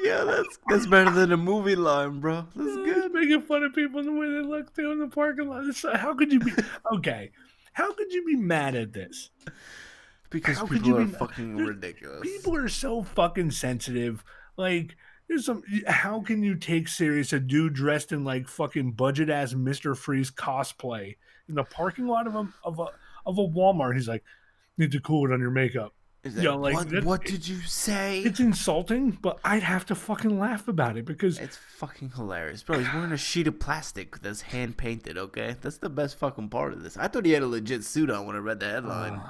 Yeah, 0.02 0.24
that's 0.24 0.58
that's 0.68 0.86
better 0.86 1.10
than 1.12 1.30
a 1.30 1.36
movie 1.36 1.76
line, 1.76 2.18
bro. 2.18 2.44
That's 2.56 2.74
good. 2.76 3.12
making 3.12 3.42
fun 3.42 3.62
of 3.62 3.72
people 3.72 4.02
the 4.02 4.10
way 4.12 4.26
they 4.26 4.40
look 4.40 4.74
too 4.74 4.90
in 4.90 4.98
the 4.98 5.06
parking 5.06 5.48
lot. 5.48 5.62
Uh, 5.84 5.96
how 5.96 6.12
could 6.14 6.32
you 6.32 6.40
be 6.40 6.52
okay? 6.94 7.30
How 7.72 7.92
could 7.92 8.12
you 8.12 8.24
be 8.24 8.34
mad 8.34 8.74
at 8.74 8.92
this? 8.92 9.30
Because 10.30 10.58
How 10.58 10.66
people 10.66 10.96
are 10.96 11.04
be- 11.04 11.12
fucking 11.12 11.56
ridiculous. 11.56 12.20
People 12.22 12.56
are 12.56 12.68
so 12.68 13.04
fucking 13.04 13.52
sensitive. 13.52 14.24
Like, 14.56 14.96
there's 15.28 15.46
some. 15.46 15.62
How 15.86 16.20
can 16.20 16.42
you 16.42 16.54
take 16.54 16.88
serious 16.88 17.32
a 17.32 17.40
dude 17.40 17.74
dressed 17.74 18.12
in 18.12 18.24
like 18.24 18.48
fucking 18.48 18.92
budget 18.92 19.30
ass 19.30 19.54
Mister 19.54 19.94
Freeze 19.94 20.30
cosplay 20.30 21.16
in 21.48 21.54
the 21.54 21.64
parking 21.64 22.06
lot 22.06 22.26
of 22.26 22.34
a 22.34 22.48
of 22.64 22.78
a 22.78 22.86
of 23.26 23.38
a 23.38 23.46
Walmart? 23.46 23.94
He's 23.94 24.08
like, 24.08 24.24
need 24.76 24.92
to 24.92 25.00
cool 25.00 25.30
it 25.30 25.32
on 25.32 25.40
your 25.40 25.50
makeup. 25.50 25.94
Is 26.24 26.34
yeah, 26.34 26.50
like, 26.50 26.74
what, 26.74 26.88
that- 26.90 27.04
what 27.04 27.24
did 27.24 27.46
you 27.46 27.60
say? 27.60 28.20
It's 28.22 28.40
insulting, 28.40 29.12
but 29.12 29.38
I'd 29.44 29.62
have 29.62 29.86
to 29.86 29.94
fucking 29.94 30.36
laugh 30.38 30.66
about 30.66 30.96
it 30.96 31.04
because 31.04 31.38
It's 31.38 31.56
fucking 31.56 32.10
hilarious, 32.16 32.64
bro. 32.64 32.80
He's 32.80 32.92
wearing 32.92 33.12
a 33.12 33.16
sheet 33.16 33.46
of 33.46 33.60
plastic 33.60 34.18
that's 34.20 34.40
hand 34.40 34.76
painted. 34.76 35.16
Okay, 35.16 35.54
that's 35.60 35.78
the 35.78 35.88
best 35.88 36.18
fucking 36.18 36.48
part 36.48 36.72
of 36.72 36.82
this. 36.82 36.96
I 36.96 37.06
thought 37.06 37.24
he 37.24 37.32
had 37.32 37.44
a 37.44 37.46
legit 37.46 37.84
suit 37.84 38.10
on 38.10 38.26
when 38.26 38.34
I 38.34 38.40
read 38.40 38.58
the 38.58 38.66
headline. 38.66 39.20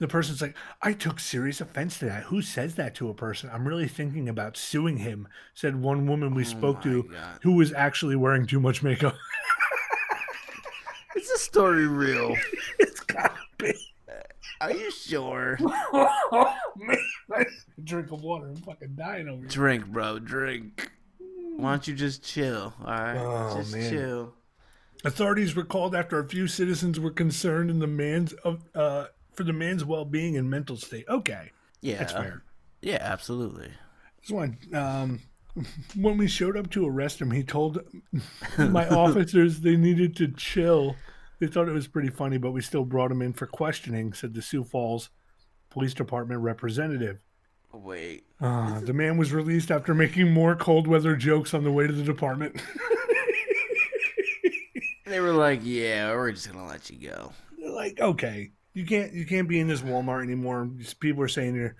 The 0.00 0.08
person's 0.08 0.42
like, 0.42 0.56
I 0.82 0.92
took 0.92 1.20
serious 1.20 1.60
offense 1.60 1.98
to 2.00 2.06
that. 2.06 2.24
Who 2.24 2.42
says 2.42 2.74
that 2.74 2.94
to 2.96 3.08
a 3.08 3.14
person? 3.14 3.48
I'm 3.52 3.68
really 3.68 3.86
thinking 3.86 4.28
about 4.28 4.56
suing 4.56 4.96
him, 4.96 5.28
said 5.54 5.76
one 5.76 6.06
woman 6.08 6.34
we 6.34 6.42
spoke 6.44 6.82
to 6.82 7.06
Oh 7.08 7.12
God. 7.12 7.38
who 7.42 7.52
was 7.52 7.72
actually 7.72 8.16
wearing 8.16 8.46
too 8.46 8.58
much 8.60 8.82
makeup. 8.82 9.14
Is 11.16 11.28
this 11.28 11.42
story 11.42 11.86
real? 11.86 12.34
it's 12.78 13.00
gotta 13.00 13.34
be. 13.58 13.72
Are 14.60 14.72
you 14.72 14.90
sure? 14.90 15.58
oh, 15.62 16.54
man. 16.76 16.96
I 17.34 17.44
drink 17.82 18.12
of 18.12 18.22
water. 18.22 18.48
I'm 18.48 18.56
fucking 18.56 18.94
dying 18.96 19.28
over 19.28 19.40
here. 19.40 19.48
drink, 19.48 19.86
bro, 19.86 20.18
drink. 20.18 20.90
Why 21.56 21.70
don't 21.72 21.88
you 21.88 21.94
just 21.94 22.22
chill? 22.22 22.72
All 22.80 22.86
right, 22.86 23.16
Oh, 23.18 23.56
just 23.56 23.74
man. 23.74 23.90
chill. 23.90 24.34
Authorities 25.04 25.56
were 25.56 25.64
called 25.64 25.94
after 25.94 26.18
a 26.18 26.28
few 26.28 26.46
citizens 26.46 27.00
were 27.00 27.10
concerned 27.10 27.70
in 27.70 27.78
the 27.78 27.86
man's 27.86 28.32
of 28.34 28.64
uh, 28.74 29.06
for 29.40 29.44
the 29.44 29.52
man's 29.54 29.86
well-being 29.86 30.36
and 30.36 30.50
mental 30.50 30.76
state. 30.76 31.06
Okay, 31.08 31.50
Yeah, 31.80 31.96
that's 31.96 32.12
fair. 32.12 32.42
Yeah, 32.82 32.98
absolutely. 33.00 33.70
This 34.20 34.30
one, 34.30 34.58
um, 34.74 35.20
when 35.96 36.18
we 36.18 36.28
showed 36.28 36.58
up 36.58 36.68
to 36.72 36.86
arrest 36.86 37.22
him, 37.22 37.30
he 37.30 37.42
told 37.42 37.78
my 38.58 38.86
officers 38.90 39.60
they 39.60 39.76
needed 39.76 40.14
to 40.16 40.28
chill. 40.28 40.94
They 41.38 41.46
thought 41.46 41.70
it 41.70 41.72
was 41.72 41.88
pretty 41.88 42.10
funny, 42.10 42.36
but 42.36 42.50
we 42.50 42.60
still 42.60 42.84
brought 42.84 43.10
him 43.10 43.22
in 43.22 43.32
for 43.32 43.46
questioning, 43.46 44.12
said 44.12 44.34
the 44.34 44.42
Sioux 44.42 44.62
Falls 44.62 45.08
Police 45.70 45.94
Department 45.94 46.42
representative. 46.42 47.20
Wait, 47.72 48.24
Uh, 48.42 48.80
the 48.80 48.92
man 48.92 49.16
was 49.16 49.32
released 49.32 49.70
after 49.70 49.94
making 49.94 50.30
more 50.30 50.54
cold 50.54 50.86
weather 50.86 51.16
jokes 51.16 51.54
on 51.54 51.64
the 51.64 51.72
way 51.72 51.86
to 51.86 51.94
the 51.94 52.02
department. 52.02 52.60
they 55.06 55.20
were 55.20 55.32
like, 55.32 55.60
"Yeah, 55.62 56.12
we're 56.12 56.32
just 56.32 56.52
gonna 56.52 56.66
let 56.66 56.90
you 56.90 57.08
go." 57.08 57.32
They're 57.58 57.70
like, 57.70 58.00
okay, 58.00 58.50
you 58.74 58.84
can't 58.86 59.12
you 59.12 59.26
can't 59.26 59.48
be 59.48 59.60
in 59.60 59.68
this 59.68 59.80
Walmart 59.82 60.22
anymore. 60.22 60.68
People 61.00 61.22
are 61.22 61.28
saying 61.28 61.54
you're, 61.54 61.76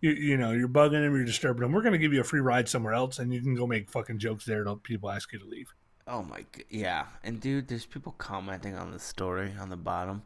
you, 0.00 0.10
you 0.12 0.36
know, 0.36 0.52
you're 0.52 0.68
bugging 0.68 1.02
them, 1.04 1.14
you're 1.14 1.24
disturbing 1.24 1.62
them. 1.62 1.72
We're 1.72 1.82
gonna 1.82 1.98
give 1.98 2.12
you 2.12 2.20
a 2.20 2.24
free 2.24 2.40
ride 2.40 2.68
somewhere 2.68 2.94
else, 2.94 3.18
and 3.18 3.32
you 3.32 3.40
can 3.40 3.54
go 3.54 3.66
make 3.66 3.90
fucking 3.90 4.18
jokes 4.18 4.44
there 4.44 4.64
till 4.64 4.76
people 4.76 5.10
ask 5.10 5.32
you 5.32 5.38
to 5.38 5.46
leave. 5.46 5.72
Oh 6.06 6.22
my, 6.22 6.44
g- 6.54 6.64
yeah. 6.68 7.06
And 7.22 7.40
dude, 7.40 7.68
there's 7.68 7.86
people 7.86 8.14
commenting 8.18 8.74
on 8.76 8.90
the 8.92 8.98
story 8.98 9.52
on 9.58 9.70
the 9.70 9.76
bottom. 9.76 10.22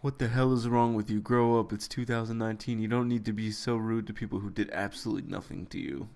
What 0.00 0.20
the 0.20 0.28
hell 0.28 0.52
is 0.52 0.68
wrong 0.68 0.94
with 0.94 1.10
you? 1.10 1.20
Grow 1.20 1.58
up. 1.58 1.72
It's 1.72 1.88
2019. 1.88 2.78
You 2.78 2.86
don't 2.86 3.08
need 3.08 3.24
to 3.24 3.32
be 3.32 3.50
so 3.50 3.74
rude 3.74 4.06
to 4.06 4.12
people 4.12 4.38
who 4.38 4.48
did 4.50 4.70
absolutely 4.70 5.28
nothing 5.28 5.66
to 5.66 5.78
you. 5.80 6.08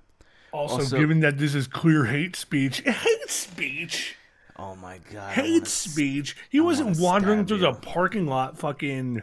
Also, 0.53 0.75
Also- 0.77 0.99
given 0.99 1.19
that 1.21 1.39
this 1.39 1.57
is 1.57 1.67
clear 1.67 2.05
hate 2.05 2.37
speech, 2.37 2.81
hate 2.87 3.29
speech, 3.29 4.17
Oh 4.57 4.75
my 4.77 4.99
god. 5.13 5.33
Hate 5.33 5.67
speech. 5.67 6.37
He 6.51 6.59
I 6.59 6.63
wasn't 6.63 6.99
wandering 6.99 7.47
through 7.47 7.59
you. 7.59 7.63
the 7.63 7.75
parking 7.75 8.27
lot, 8.27 8.59
fucking 8.59 9.23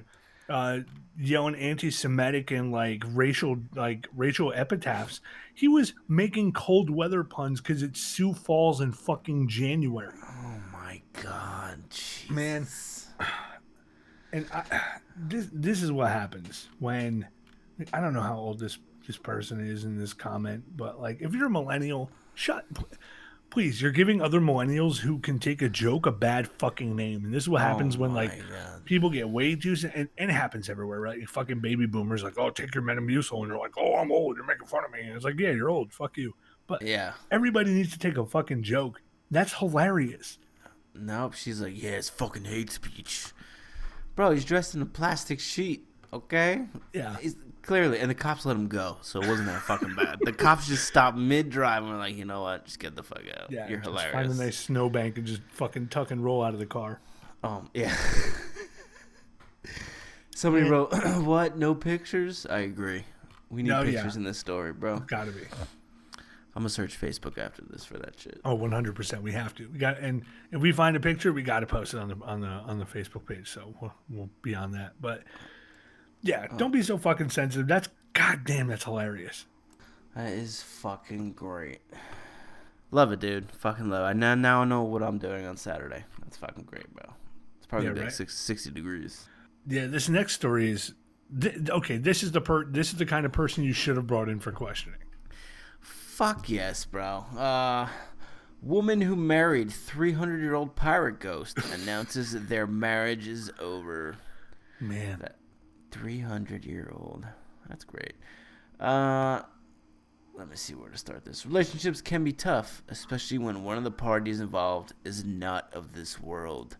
uh, 0.49 0.79
yelling 1.17 1.55
anti-Semitic 1.55 2.51
and 2.51 2.71
like 2.71 3.03
racial, 3.07 3.57
like 3.75 4.07
racial 4.15 4.51
epitaphs. 4.53 5.21
He 5.53 5.67
was 5.67 5.93
making 6.07 6.53
cold 6.53 6.89
weather 6.89 7.23
puns 7.23 7.61
because 7.61 7.83
it's 7.83 8.01
Sioux 8.01 8.33
Falls 8.33 8.81
in 8.81 8.91
fucking 8.91 9.47
January. 9.49 10.13
Oh 10.23 10.55
my 10.71 11.01
god. 11.21 11.83
Man. 12.29 12.67
And 14.31 14.45
I, 14.53 14.63
this 15.17 15.49
this 15.51 15.81
is 15.81 15.91
what 15.91 16.11
happens 16.11 16.69
when 16.77 17.27
I 17.91 17.99
don't 17.99 18.13
know 18.13 18.21
how 18.21 18.37
old 18.37 18.59
this 18.59 18.77
this 19.07 19.17
person 19.17 19.59
is 19.59 19.85
in 19.85 19.97
this 19.97 20.13
comment, 20.13 20.65
but 20.77 21.01
like 21.01 21.17
if 21.19 21.33
you're 21.33 21.47
a 21.47 21.49
millennial, 21.49 22.11
shut. 22.35 22.63
Please, 23.49 23.81
you're 23.81 23.91
giving 23.91 24.21
other 24.21 24.39
millennials 24.39 24.99
who 24.99 25.17
can 25.19 25.39
take 25.39 25.61
a 25.63 25.69
joke 25.69 26.05
a 26.05 26.11
bad 26.11 26.47
fucking 26.59 26.95
name, 26.95 27.25
and 27.25 27.33
this 27.33 27.43
is 27.43 27.49
what 27.49 27.61
happens 27.61 27.95
Oh 27.95 27.99
when 28.01 28.13
like 28.13 28.37
God. 28.37 28.85
people 28.85 29.09
get 29.09 29.27
way 29.27 29.55
too 29.55 29.75
and, 29.95 30.07
and 30.19 30.29
it 30.29 30.33
happens 30.33 30.69
everywhere, 30.69 31.01
right? 31.01 31.19
You 31.19 31.25
fucking 31.25 31.59
baby 31.59 31.87
boomers 31.87 32.21
like, 32.23 32.37
oh, 32.37 32.51
take 32.51 32.75
your 32.75 32.83
Metamucil, 32.83 33.39
and 33.39 33.47
you're 33.47 33.57
like, 33.57 33.73
oh, 33.77 33.95
I'm 33.95 34.11
old, 34.11 34.35
you're 34.37 34.45
making 34.45 34.67
fun 34.67 34.85
of 34.85 34.91
me, 34.91 35.01
and 35.01 35.15
it's 35.15 35.25
like, 35.25 35.39
yeah, 35.39 35.49
you're 35.51 35.69
old, 35.69 35.91
fuck 35.91 36.15
you. 36.17 36.35
But 36.67 36.83
Yeah. 36.83 37.13
everybody 37.31 37.73
needs 37.73 37.91
to 37.93 37.97
take 37.99 38.17
a 38.17 38.25
fucking 38.25 38.61
joke. 38.61 39.01
That's 39.31 39.53
hilarious. 39.53 40.37
Nope. 40.93 41.33
She's 41.33 41.59
like, 41.61 41.81
yeah, 41.81 41.91
it's 41.91 42.09
fucking 42.09 42.45
hate 42.45 42.69
speech. 42.71 43.27
Bro, 44.15 44.31
he's 44.31 44.45
dressed 44.45 44.75
in 44.75 44.81
a 44.83 44.85
plastic 44.85 45.39
sheet. 45.39 45.85
Okay. 46.13 46.65
Yeah. 46.93 47.15
Clearly, 47.69 47.99
and 47.99 48.09
the 48.09 48.15
cops 48.15 48.47
let 48.47 48.55
him 48.55 48.67
go, 48.67 48.97
so 49.01 49.21
it 49.21 49.27
wasn't 49.27 49.47
that 49.47 49.61
fucking 49.61 49.93
bad. 49.93 50.17
The 50.21 50.33
cops 50.33 50.67
just 50.67 50.87
stopped 50.87 51.15
mid 51.15 51.51
drive 51.51 51.83
and 51.83 51.91
were 51.91 51.99
like, 51.99 52.17
you 52.17 52.25
know 52.25 52.41
what? 52.41 52.65
Just 52.65 52.79
get 52.79 52.95
the 52.95 53.03
fuck 53.03 53.21
out. 53.39 53.51
Yeah, 53.51 53.69
You're 53.69 53.77
just 53.77 53.89
hilarious. 53.91 54.11
Find 54.13 54.31
a 54.31 54.33
nice 54.33 54.57
snowbank 54.57 55.19
and 55.19 55.27
just 55.27 55.43
fucking 55.51 55.89
tuck 55.89 56.09
and 56.09 56.23
roll 56.25 56.41
out 56.43 56.55
of 56.55 56.59
the 56.59 56.65
car. 56.65 56.99
Um, 57.43 57.69
yeah. 57.75 57.95
Somebody 60.35 60.63
Man. 60.63 60.71
wrote, 60.71 60.93
"What? 61.23 61.59
No 61.59 61.75
pictures?" 61.75 62.47
I 62.49 62.61
agree. 62.61 63.03
We 63.51 63.61
need 63.61 63.69
No, 63.69 63.83
yeah. 63.83 63.91
pictures 63.91 64.15
in 64.15 64.23
this 64.23 64.39
story, 64.39 64.73
bro. 64.73 64.97
Gotta 65.01 65.29
be. 65.31 65.41
I'm 66.55 66.63
gonna 66.63 66.69
search 66.69 66.99
Facebook 66.99 67.37
after 67.37 67.61
this 67.69 67.85
for 67.85 67.99
that 67.99 68.19
shit. 68.19 68.41
Oh, 68.43 68.57
100%. 68.57 69.21
We 69.21 69.31
have 69.33 69.53
to. 69.55 69.69
We 69.69 69.77
got 69.77 69.99
and 69.99 70.23
if 70.51 70.59
we 70.59 70.71
find 70.71 70.97
a 70.97 70.99
picture, 70.99 71.31
we 71.31 71.43
got 71.43 71.59
to 71.59 71.67
post 71.67 71.93
it 71.93 71.99
on 71.99 72.07
the 72.07 72.15
on 72.23 72.41
the 72.41 72.47
on 72.47 72.79
the 72.79 72.85
Facebook 72.85 73.27
page. 73.27 73.47
So 73.51 73.75
we'll, 73.79 73.93
we'll 74.09 74.29
be 74.41 74.55
on 74.55 74.71
that. 74.71 74.93
But 74.99 75.21
yeah, 76.21 76.47
don't 76.57 76.71
be 76.71 76.81
so 76.81 76.97
fucking 76.97 77.29
sensitive. 77.29 77.67
That's 77.67 77.89
goddamn 78.13 78.67
that's 78.67 78.83
hilarious. 78.83 79.45
That 80.15 80.29
is 80.33 80.61
fucking 80.61 81.33
great. 81.33 81.79
Love 82.91 83.11
it, 83.11 83.19
dude. 83.19 83.51
Fucking 83.51 83.89
love 83.89 84.01
it. 84.03 84.07
I 84.07 84.13
now, 84.13 84.33
now 84.35 84.63
know 84.63 84.81
what 84.83 85.03
I'm 85.03 85.19
doing 85.19 85.45
on 85.45 85.55
Saturday. 85.57 86.03
That's 86.23 86.37
fucking 86.37 86.63
great, 86.63 86.91
bro. 86.93 87.05
It's 87.57 87.67
probably 87.67 87.87
Yeah, 87.87 87.93
like 87.93 88.03
right. 88.03 88.11
six, 88.11 88.35
60 88.37 88.71
degrees. 88.71 89.27
Yeah, 89.67 89.85
this 89.87 90.09
next 90.09 90.33
story 90.33 90.71
is 90.71 90.93
th- 91.39 91.69
okay, 91.69 91.97
this 91.97 92.23
is 92.23 92.31
the 92.31 92.41
per 92.41 92.65
this 92.65 92.91
is 92.91 92.97
the 92.97 93.05
kind 93.05 93.25
of 93.25 93.31
person 93.31 93.63
you 93.63 93.73
should 93.73 93.95
have 93.97 94.07
brought 94.07 94.27
in 94.29 94.39
for 94.39 94.51
questioning. 94.51 94.99
Fuck 95.79 96.49
yes, 96.49 96.85
bro. 96.85 97.25
Uh, 97.37 97.87
woman 98.61 99.01
who 99.01 99.15
married 99.15 99.71
300 99.71 100.41
year 100.41 100.55
old 100.55 100.75
pirate 100.75 101.19
ghost 101.19 101.57
announces 101.73 102.31
their 102.47 102.65
marriage 102.65 103.27
is 103.27 103.51
over. 103.59 104.15
Man. 104.79 105.27
300 105.91 106.65
year 106.65 106.91
old. 106.95 107.25
That's 107.67 107.83
great. 107.83 108.13
Uh, 108.79 109.41
let 110.39 110.49
me 110.49 110.55
see 110.55 110.73
where 110.73 110.89
to 110.89 110.97
start 110.97 111.25
this. 111.25 111.45
Relationships 111.45 112.01
can 112.01 112.23
be 112.23 112.31
tough, 112.31 112.81
especially 112.87 113.37
when 113.37 113.63
one 113.63 113.77
of 113.77 113.83
the 113.83 113.91
parties 113.91 114.39
involved 114.39 114.93
is 115.03 115.25
not 115.25 115.69
of 115.73 115.93
this 115.93 116.21
world. 116.21 116.77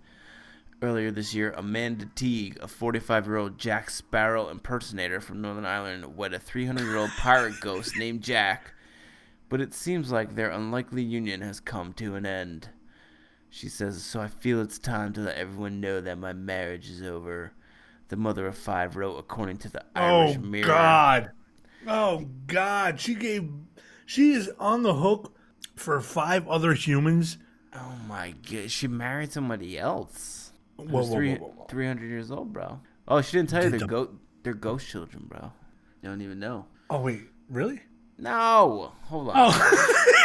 Earlier 0.81 1.11
this 1.11 1.33
year, 1.33 1.53
Amanda 1.57 2.05
Teague, 2.15 2.57
a 2.61 2.67
45 2.69 3.25
year 3.25 3.35
old 3.35 3.57
Jack 3.57 3.89
Sparrow 3.89 4.47
impersonator 4.47 5.19
from 5.19 5.41
Northern 5.41 5.65
Ireland, 5.65 6.15
wed 6.15 6.33
a 6.33 6.39
300 6.39 6.85
year 6.85 6.95
old 6.95 7.09
pirate 7.17 7.55
ghost 7.61 7.97
named 7.97 8.21
Jack. 8.21 8.73
But 9.49 9.59
it 9.59 9.73
seems 9.73 10.09
like 10.09 10.35
their 10.35 10.51
unlikely 10.51 11.03
union 11.03 11.41
has 11.41 11.59
come 11.59 11.91
to 11.93 12.15
an 12.15 12.25
end. 12.25 12.69
She 13.49 13.67
says, 13.67 14.01
So 14.03 14.21
I 14.21 14.27
feel 14.27 14.61
it's 14.61 14.79
time 14.79 15.11
to 15.13 15.21
let 15.21 15.35
everyone 15.35 15.81
know 15.81 15.99
that 15.99 16.17
my 16.17 16.31
marriage 16.31 16.89
is 16.89 17.01
over. 17.01 17.51
The 18.09 18.17
mother 18.17 18.47
of 18.47 18.57
five 18.57 18.95
wrote, 18.95 19.17
according 19.17 19.57
to 19.59 19.69
the 19.69 19.83
oh, 19.95 20.01
Irish 20.01 20.37
oh 20.37 20.41
Mirror. 20.41 20.65
Oh 20.65 20.67
God. 20.67 21.31
Oh 21.87 22.25
God. 22.47 22.99
She 22.99 23.15
gave. 23.15 23.49
She 24.05 24.31
is 24.31 24.51
on 24.59 24.83
the 24.83 24.95
hook 24.95 25.33
for 25.75 26.01
five 26.01 26.47
other 26.47 26.73
humans. 26.73 27.37
Oh 27.73 27.95
my 28.07 28.33
god, 28.51 28.71
she 28.71 28.87
married 28.87 29.31
somebody 29.31 29.77
else. 29.77 30.51
Whoa, 30.75 30.85
whoa, 30.85 31.03
three, 31.03 31.35
whoa. 31.35 31.65
300 31.69 32.07
years 32.07 32.31
old, 32.31 32.51
bro. 32.53 32.79
Oh, 33.07 33.21
she 33.21 33.37
didn't 33.37 33.49
tell 33.49 33.63
you 33.63 33.69
they're, 33.69 33.79
the- 33.79 33.87
go- 33.87 34.09
they're 34.43 34.53
ghost 34.53 34.87
children, 34.87 35.25
bro. 35.27 35.51
You 36.01 36.09
don't 36.09 36.21
even 36.21 36.39
know. 36.39 36.65
Oh 36.89 37.01
wait, 37.01 37.21
really? 37.49 37.81
No! 38.17 38.93
Hold 39.03 39.29
on. 39.29 39.33
Oh. 39.35 40.15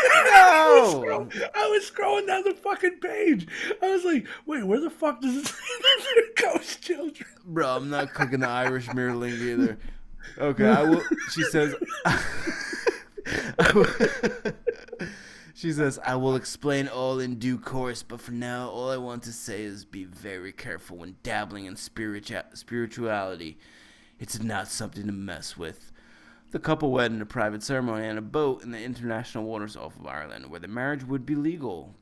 no! 0.45 1.29
I 1.55 1.69
was 1.69 1.91
scrolling 1.91 2.27
down 2.27 2.43
the 2.45 2.55
fucking 2.55 2.99
page. 3.01 3.47
I 3.83 3.91
was 3.91 4.05
like, 4.05 4.27
wait, 4.47 4.65
where 4.65 4.81
the 4.81 4.91
fuck 4.91 5.21
does 5.21 5.37
it 5.37 5.47
say 5.47 6.23
ghost 6.37 6.83
children? 6.83 7.29
Bro, 7.45 7.69
I'm 7.69 7.91
not 7.91 8.13
cooking 8.15 8.41
the 8.41 8.49
Irish 8.49 8.93
mirror 8.93 9.15
link 9.15 9.39
either. 9.41 9.79
Okay, 10.39 10.67
I 10.69 10.83
will. 10.83 11.03
She 11.33 11.43
says. 11.45 11.75
I 12.07 13.73
will- 13.75 15.13
she 15.55 15.73
says, 15.73 15.99
"I 16.05 16.17
will 16.17 16.35
explain 16.37 16.89
all 16.89 17.21
in 17.21 17.39
due 17.39 17.59
course, 17.59 18.03
but 18.03 18.21
for 18.21 18.33
now, 18.33 18.69
all 18.69 18.91
I 18.91 18.97
want 18.97 19.23
to 19.25 19.33
say 19.33 19.63
is 19.63 19.85
be 19.85 20.05
very 20.05 20.53
careful 20.53 20.97
when 20.99 21.17
dabbling 21.23 21.67
in 21.67 21.75
spiritua- 21.75 22.57
spirituality. 22.57 23.57
It's 24.19 24.43
not 24.43 24.69
something 24.69 25.07
to 25.07 25.13
mess 25.13 25.57
with." 25.57 25.93
The 26.55 26.61
couple 26.61 26.93
wed 26.93 27.11
in 27.11 27.21
a 27.21 27.27
private 27.27 27.65
ceremony 27.65 28.07
on 28.07 28.17
a 28.17 28.23
boat 28.23 28.63
in 28.63 28.71
the 28.71 28.81
international 28.81 29.43
waters 29.43 29.77
off 29.77 29.99
of 29.99 30.07
Ireland, 30.07 30.49
where 30.49 30.61
the 30.61 30.69
marriage 30.69 31.03
would 31.03 31.27
be 31.27 31.35
legal. 31.35 31.93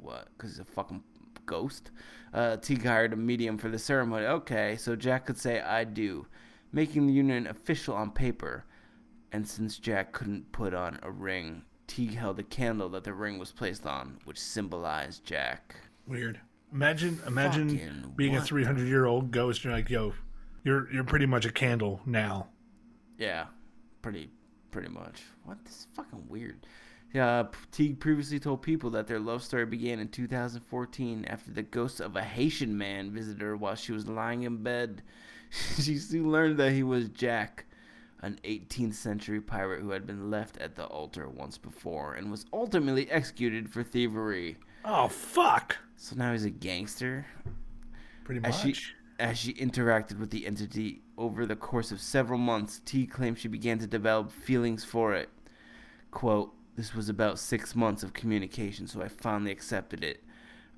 What? 0.00 0.28
Because 0.32 0.52
he's 0.52 0.58
a 0.58 0.64
fucking 0.64 1.02
ghost? 1.44 1.90
Uh, 2.32 2.56
Teague 2.56 2.82
hired 2.86 3.12
a 3.12 3.16
medium 3.16 3.58
for 3.58 3.68
the 3.68 3.78
ceremony. 3.78 4.24
Okay, 4.24 4.76
so 4.78 4.96
Jack 4.96 5.26
could 5.26 5.36
say, 5.36 5.60
I 5.60 5.84
do, 5.84 6.26
making 6.72 7.08
the 7.08 7.12
union 7.12 7.46
official 7.46 7.94
on 7.94 8.10
paper. 8.10 8.64
And 9.32 9.46
since 9.46 9.76
Jack 9.76 10.12
couldn't 10.12 10.50
put 10.50 10.72
on 10.72 10.98
a 11.02 11.10
ring, 11.10 11.60
Teague 11.86 12.14
held 12.14 12.38
a 12.38 12.42
candle 12.44 12.88
that 12.88 13.04
the 13.04 13.12
ring 13.12 13.38
was 13.38 13.52
placed 13.52 13.84
on, 13.84 14.16
which 14.24 14.40
symbolized 14.40 15.26
Jack. 15.26 15.74
Weird. 16.06 16.40
Imagine, 16.72 17.20
imagine 17.26 17.68
Fucking 17.68 18.12
being 18.16 18.30
a 18.34 18.38
what 18.38 18.44
the- 18.44 18.48
300 18.48 18.88
year 18.88 19.04
old 19.04 19.30
ghost. 19.30 19.62
You're 19.62 19.74
like, 19.74 19.90
yo, 19.90 20.14
you're 20.64 20.90
you're 20.90 21.04
pretty 21.04 21.26
much 21.26 21.44
a 21.44 21.52
candle 21.52 22.00
now. 22.06 22.46
Yeah, 23.18 23.48
pretty, 24.02 24.30
pretty 24.70 24.88
much. 24.88 25.22
What? 25.44 25.64
This 25.64 25.80
is 25.80 25.86
fucking 25.94 26.24
weird. 26.28 26.66
Yeah, 27.12 27.44
P- 27.44 27.58
Teague 27.72 28.00
previously 28.00 28.38
told 28.38 28.62
people 28.62 28.90
that 28.90 29.06
their 29.08 29.18
love 29.18 29.42
story 29.42 29.66
began 29.66 29.98
in 29.98 30.08
2014 30.08 31.24
after 31.24 31.50
the 31.50 31.62
ghost 31.62 32.00
of 32.00 32.14
a 32.14 32.22
Haitian 32.22 32.78
man 32.78 33.10
visited 33.10 33.42
her 33.42 33.56
while 33.56 33.74
she 33.74 33.90
was 33.92 34.06
lying 34.06 34.44
in 34.44 34.62
bed. 34.62 35.02
she 35.50 35.98
soon 35.98 36.30
learned 36.30 36.56
that 36.58 36.72
he 36.72 36.84
was 36.84 37.08
Jack, 37.08 37.66
an 38.22 38.38
18th 38.44 38.94
century 38.94 39.40
pirate 39.40 39.80
who 39.80 39.90
had 39.90 40.06
been 40.06 40.30
left 40.30 40.56
at 40.58 40.76
the 40.76 40.84
altar 40.84 41.28
once 41.28 41.58
before 41.58 42.14
and 42.14 42.30
was 42.30 42.46
ultimately 42.52 43.10
executed 43.10 43.68
for 43.68 43.82
thievery. 43.82 44.56
Oh 44.84 45.08
fuck! 45.08 45.76
So 45.96 46.14
now 46.16 46.30
he's 46.32 46.44
a 46.44 46.50
gangster. 46.50 47.26
Pretty 48.24 48.40
As 48.44 48.64
much. 48.64 48.76
she 48.76 48.82
as 49.20 49.38
she 49.38 49.52
interacted 49.54 50.18
with 50.18 50.30
the 50.30 50.46
entity 50.46 51.02
over 51.18 51.44
the 51.44 51.54
course 51.54 51.92
of 51.92 52.00
several 52.00 52.38
months, 52.38 52.80
T 52.84 53.06
claimed 53.06 53.38
she 53.38 53.48
began 53.48 53.78
to 53.78 53.86
develop 53.86 54.32
feelings 54.32 54.82
for 54.82 55.14
it. 55.14 55.28
Quote, 56.10 56.52
this 56.76 56.94
was 56.94 57.08
about 57.10 57.38
six 57.38 57.76
months 57.76 58.02
of 58.02 58.14
communication, 58.14 58.86
so 58.86 59.02
I 59.02 59.08
finally 59.08 59.50
accepted 59.50 60.02
it. 60.02 60.24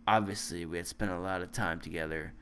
Obviously, 0.09 0.67
we 0.67 0.77
had 0.77 0.89
spent 0.89 1.13
a 1.13 1.21
lot 1.21 1.43
of 1.43 1.53
time 1.53 1.79
together. 1.79 2.33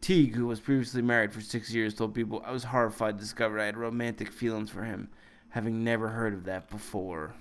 Teague, 0.00 0.34
who 0.34 0.46
was 0.46 0.60
previously 0.60 1.02
married 1.02 1.32
for 1.32 1.42
six 1.42 1.72
years, 1.72 1.94
told 1.94 2.14
people 2.14 2.42
I 2.44 2.52
was 2.52 2.64
horrified 2.64 3.18
to 3.18 3.22
discover 3.22 3.60
I 3.60 3.66
had 3.66 3.76
romantic 3.76 4.32
feelings 4.32 4.70
for 4.70 4.84
him, 4.84 5.10
having 5.50 5.84
never 5.84 6.08
heard 6.08 6.32
of 6.32 6.44
that 6.44 6.70
before. 6.70 7.34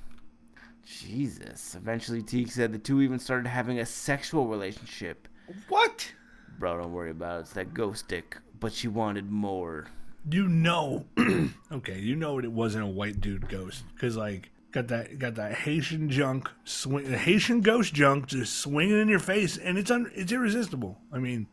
Jesus. 0.85 1.75
Eventually, 1.75 2.21
Teague 2.21 2.51
said 2.51 2.73
the 2.73 2.77
two 2.77 3.01
even 3.01 3.19
started 3.19 3.47
having 3.47 3.79
a 3.79 3.85
sexual 3.85 4.47
relationship. 4.47 5.27
what? 5.69 6.11
Bro, 6.59 6.81
don't 6.81 6.93
worry 6.93 7.11
about 7.11 7.37
it. 7.37 7.41
It's 7.41 7.53
that 7.53 7.73
ghost 7.73 8.05
stick. 8.05 8.37
But 8.59 8.73
she 8.73 8.87
wanted 8.87 9.29
more. 9.29 9.87
You 10.29 10.47
know, 10.47 11.05
okay, 11.71 11.99
you 11.99 12.15
know 12.15 12.39
it 12.39 12.51
wasn't 12.51 12.83
a 12.83 12.87
white 12.87 13.21
dude 13.21 13.47
ghost 13.47 13.83
because 13.93 14.17
like 14.17 14.49
got 14.71 14.87
that 14.87 15.19
got 15.19 15.35
that 15.35 15.53
Haitian 15.53 16.09
junk 16.09 16.49
swing, 16.63 17.05
Haitian 17.11 17.61
ghost 17.61 17.93
junk 17.93 18.27
just 18.27 18.57
swinging 18.57 18.99
in 18.99 19.07
your 19.07 19.19
face, 19.19 19.57
and 19.57 19.77
it's 19.77 19.91
un, 19.91 20.09
it's 20.15 20.31
irresistible. 20.31 20.97
I 21.13 21.19
mean, 21.19 21.45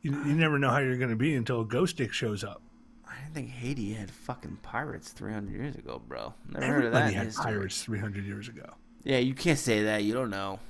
you, 0.00 0.12
you 0.12 0.32
never 0.32 0.58
know 0.58 0.70
how 0.70 0.78
you're 0.78 0.96
gonna 0.96 1.16
be 1.16 1.34
until 1.34 1.60
a 1.60 1.64
ghost 1.66 1.96
stick 1.96 2.12
shows 2.14 2.42
up. 2.42 2.62
I 3.06 3.14
didn't 3.20 3.34
think 3.34 3.50
Haiti 3.50 3.92
had 3.92 4.10
fucking 4.10 4.58
pirates 4.62 5.10
300 5.10 5.52
years 5.52 5.74
ago, 5.74 6.00
bro. 6.08 6.32
Never 6.50 6.64
heard 6.66 6.84
of 6.86 6.92
that 6.92 6.98
Everybody 6.98 7.14
had 7.14 7.26
history. 7.26 7.44
pirates 7.44 7.82
300 7.82 8.24
years 8.24 8.48
ago. 8.48 8.70
Yeah, 9.04 9.18
you 9.18 9.34
can't 9.34 9.58
say 9.58 9.82
that. 9.84 10.02
You 10.04 10.14
don't 10.14 10.30
know. 10.30 10.60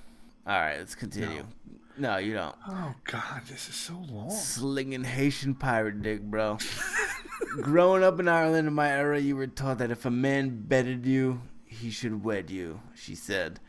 All 0.46 0.58
right, 0.58 0.78
let's 0.78 0.94
continue. 0.96 1.38
No, 1.38 1.44
you 2.18 2.34
don't. 2.34 2.54
Oh 2.68 2.94
God, 3.04 3.42
this 3.48 3.68
is 3.68 3.74
so 3.74 3.94
long. 4.10 4.30
Slinging 4.30 5.04
Haitian 5.04 5.54
pirate 5.54 6.02
dick, 6.02 6.22
bro. 6.22 6.58
Growing 7.60 8.02
up 8.02 8.20
in 8.20 8.28
Ireland 8.28 8.68
in 8.68 8.74
my 8.74 8.90
era, 8.90 9.18
you 9.18 9.36
were 9.36 9.46
taught 9.46 9.78
that 9.78 9.90
if 9.90 10.04
a 10.04 10.10
man 10.10 10.64
bedded 10.66 11.06
you, 11.06 11.40
he 11.64 11.90
should 11.90 12.24
wed 12.24 12.50
you, 12.50 12.80
she 12.94 13.14
said. 13.14 13.60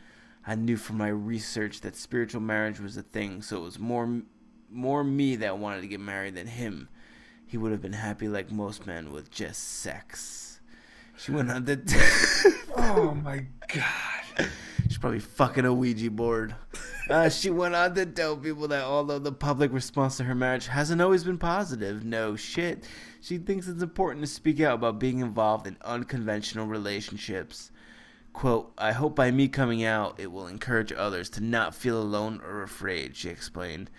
I 0.46 0.54
knew 0.54 0.76
from 0.76 0.96
my 0.96 1.08
research 1.08 1.80
that 1.82 1.96
spiritual 1.96 2.40
marriage 2.40 2.80
was 2.80 2.96
a 2.96 3.02
thing, 3.02 3.42
so 3.42 3.58
it 3.58 3.62
was 3.62 3.78
more 3.78 4.22
more 4.70 5.02
me 5.02 5.36
that 5.36 5.58
wanted 5.58 5.80
to 5.82 5.88
get 5.88 6.00
married 6.00 6.36
than 6.36 6.46
him. 6.46 6.88
He 7.46 7.58
would 7.58 7.72
have 7.72 7.82
been 7.82 7.92
happy 7.92 8.28
like 8.28 8.52
most 8.52 8.86
men 8.86 9.12
with 9.12 9.30
just 9.30 9.80
sex. 9.80 10.60
She 11.16 11.32
went 11.32 11.50
on 11.50 11.66
to 11.66 11.76
Oh 12.76 13.12
my 13.14 13.44
God. 13.68 14.19
She's 14.88 14.98
probably 14.98 15.20
fucking 15.20 15.64
a 15.64 15.72
Ouija 15.72 16.10
board. 16.10 16.54
Uh, 17.08 17.28
she 17.28 17.50
went 17.50 17.74
on 17.74 17.94
to 17.94 18.06
tell 18.06 18.36
people 18.36 18.68
that 18.68 18.82
although 18.82 19.18
the 19.18 19.32
public 19.32 19.72
response 19.72 20.16
to 20.16 20.24
her 20.24 20.34
marriage 20.34 20.66
hasn't 20.66 21.00
always 21.00 21.24
been 21.24 21.38
positive, 21.38 22.04
no 22.04 22.36
shit, 22.36 22.84
she 23.20 23.38
thinks 23.38 23.68
it's 23.68 23.82
important 23.82 24.24
to 24.24 24.30
speak 24.30 24.60
out 24.60 24.74
about 24.74 24.98
being 24.98 25.20
involved 25.20 25.66
in 25.66 25.76
unconventional 25.82 26.66
relationships. 26.66 27.70
Quote, 28.32 28.72
I 28.78 28.92
hope 28.92 29.16
by 29.16 29.30
me 29.30 29.48
coming 29.48 29.84
out, 29.84 30.18
it 30.18 30.30
will 30.30 30.46
encourage 30.46 30.92
others 30.92 31.28
to 31.30 31.40
not 31.40 31.74
feel 31.74 32.00
alone 32.00 32.40
or 32.44 32.62
afraid, 32.62 33.16
she 33.16 33.28
explained. 33.28 33.90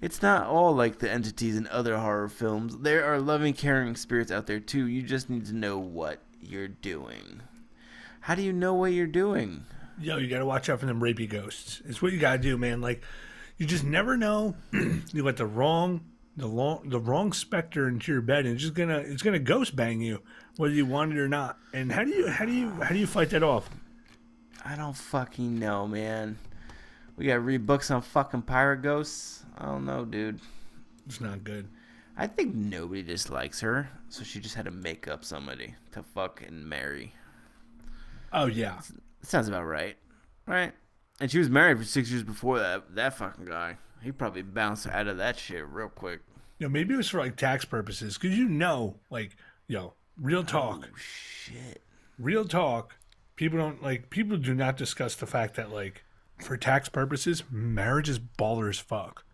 It's 0.00 0.22
not 0.22 0.46
all 0.46 0.74
like 0.74 0.98
the 0.98 1.10
entities 1.10 1.56
in 1.56 1.66
other 1.68 1.98
horror 1.98 2.28
films. 2.28 2.78
There 2.78 3.04
are 3.04 3.20
loving, 3.20 3.54
caring 3.54 3.96
spirits 3.96 4.30
out 4.30 4.46
there 4.46 4.60
too. 4.60 4.86
You 4.86 5.02
just 5.02 5.30
need 5.30 5.46
to 5.46 5.54
know 5.54 5.78
what 5.78 6.20
you're 6.40 6.68
doing. 6.68 7.42
How 8.20 8.34
do 8.34 8.42
you 8.42 8.52
know 8.52 8.74
what 8.74 8.92
you're 8.92 9.06
doing? 9.06 9.64
Yo, 10.00 10.16
you 10.16 10.28
gotta 10.28 10.46
watch 10.46 10.68
out 10.68 10.80
for 10.80 10.86
them 10.86 11.00
rapey 11.00 11.28
ghosts. 11.28 11.80
It's 11.86 12.02
what 12.02 12.12
you 12.12 12.18
gotta 12.18 12.38
do, 12.38 12.58
man. 12.58 12.80
Like, 12.80 13.02
you 13.58 13.66
just 13.66 13.84
never 13.84 14.16
know. 14.16 14.56
you 14.72 15.22
let 15.22 15.36
the 15.36 15.46
wrong, 15.46 16.00
the 16.36 16.46
long, 16.46 16.88
the 16.88 16.98
wrong 16.98 17.32
specter 17.32 17.88
into 17.88 18.12
your 18.12 18.20
bed, 18.20 18.44
and 18.44 18.54
it's 18.54 18.62
just 18.62 18.74
gonna, 18.74 18.98
it's 18.98 19.22
gonna 19.22 19.38
ghost 19.38 19.76
bang 19.76 20.00
you, 20.00 20.20
whether 20.56 20.74
you 20.74 20.84
want 20.84 21.12
it 21.12 21.18
or 21.18 21.28
not. 21.28 21.58
And 21.72 21.92
how 21.92 22.02
do 22.02 22.10
you, 22.10 22.26
how 22.26 22.44
do 22.44 22.52
you, 22.52 22.70
how 22.70 22.90
do 22.90 22.98
you 22.98 23.06
fight 23.06 23.30
that 23.30 23.42
off? 23.42 23.70
I 24.64 24.74
don't 24.76 24.96
fucking 24.96 25.58
know, 25.58 25.86
man. 25.86 26.38
We 27.16 27.26
gotta 27.26 27.40
read 27.40 27.66
books 27.66 27.90
on 27.90 28.02
fucking 28.02 28.42
pirate 28.42 28.82
ghosts. 28.82 29.44
I 29.56 29.66
don't 29.66 29.84
know, 29.84 30.04
dude. 30.04 30.40
It's 31.06 31.20
not 31.20 31.44
good. 31.44 31.68
I 32.16 32.26
think 32.26 32.54
nobody 32.54 33.02
dislikes 33.02 33.60
her, 33.60 33.90
so 34.08 34.24
she 34.24 34.40
just 34.40 34.54
had 34.54 34.64
to 34.64 34.70
make 34.70 35.06
up 35.06 35.24
somebody 35.24 35.74
to 35.92 36.02
fuck 36.02 36.42
and 36.46 36.68
marry. 36.68 37.12
Oh 38.32 38.46
yeah. 38.46 38.80
Sounds 39.24 39.48
about 39.48 39.64
right, 39.64 39.96
right? 40.46 40.72
And 41.20 41.30
she 41.30 41.38
was 41.38 41.48
married 41.48 41.78
for 41.78 41.84
six 41.84 42.10
years 42.10 42.22
before 42.22 42.58
that. 42.58 42.94
That 42.94 43.14
fucking 43.14 43.46
guy, 43.46 43.78
he 44.02 44.12
probably 44.12 44.42
bounced 44.42 44.86
out 44.86 45.06
of 45.06 45.16
that 45.18 45.38
shit 45.38 45.66
real 45.66 45.88
quick. 45.88 46.20
You 46.58 46.66
know, 46.66 46.70
maybe 46.72 46.94
it 46.94 46.98
was 46.98 47.08
for 47.08 47.18
like 47.18 47.36
tax 47.36 47.64
purposes, 47.64 48.18
because 48.18 48.36
you 48.36 48.48
know, 48.48 48.96
like, 49.10 49.36
yo, 49.66 49.94
real 50.20 50.40
oh, 50.40 50.44
talk, 50.44 50.84
Oh 50.84 50.96
shit. 50.96 51.82
real 52.18 52.44
talk. 52.44 52.96
People 53.36 53.58
don't 53.58 53.82
like. 53.82 54.10
People 54.10 54.36
do 54.36 54.54
not 54.54 54.76
discuss 54.76 55.14
the 55.14 55.26
fact 55.26 55.54
that 55.56 55.72
like, 55.72 56.04
for 56.38 56.56
tax 56.56 56.88
purposes, 56.88 57.42
marriage 57.50 58.08
is 58.08 58.18
baller 58.18 58.68
as 58.68 58.78
fuck. 58.78 59.24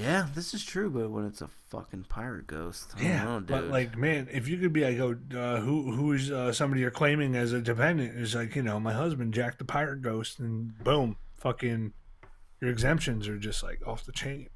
Yeah, 0.00 0.26
this 0.34 0.54
is 0.54 0.64
true, 0.64 0.90
but 0.90 1.10
when 1.10 1.26
it's 1.26 1.42
a 1.42 1.48
fucking 1.68 2.04
pirate 2.08 2.46
ghost, 2.46 2.94
I 2.98 3.02
Yeah, 3.02 3.24
don't 3.24 3.32
know, 3.32 3.40
dude. 3.40 3.48
but 3.48 3.64
like, 3.66 3.96
man, 3.96 4.28
if 4.32 4.48
you 4.48 4.56
could 4.58 4.72
be 4.72 4.82
like, 4.84 4.98
oh, 4.98 5.16
uh, 5.38 5.60
who 5.60 5.92
who's 5.92 6.30
uh, 6.30 6.52
somebody 6.52 6.80
you're 6.80 6.90
claiming 6.90 7.36
as 7.36 7.52
a 7.52 7.60
dependent 7.60 8.16
is 8.18 8.34
like, 8.34 8.56
you 8.56 8.62
know, 8.62 8.80
my 8.80 8.92
husband 8.92 9.34
Jack 9.34 9.58
the 9.58 9.64
Pirate 9.64 10.02
Ghost, 10.02 10.38
and 10.38 10.76
boom, 10.82 11.16
fucking, 11.36 11.92
your 12.60 12.70
exemptions 12.70 13.28
are 13.28 13.38
just 13.38 13.62
like 13.62 13.86
off 13.86 14.04
the 14.04 14.12
chain. 14.12 14.48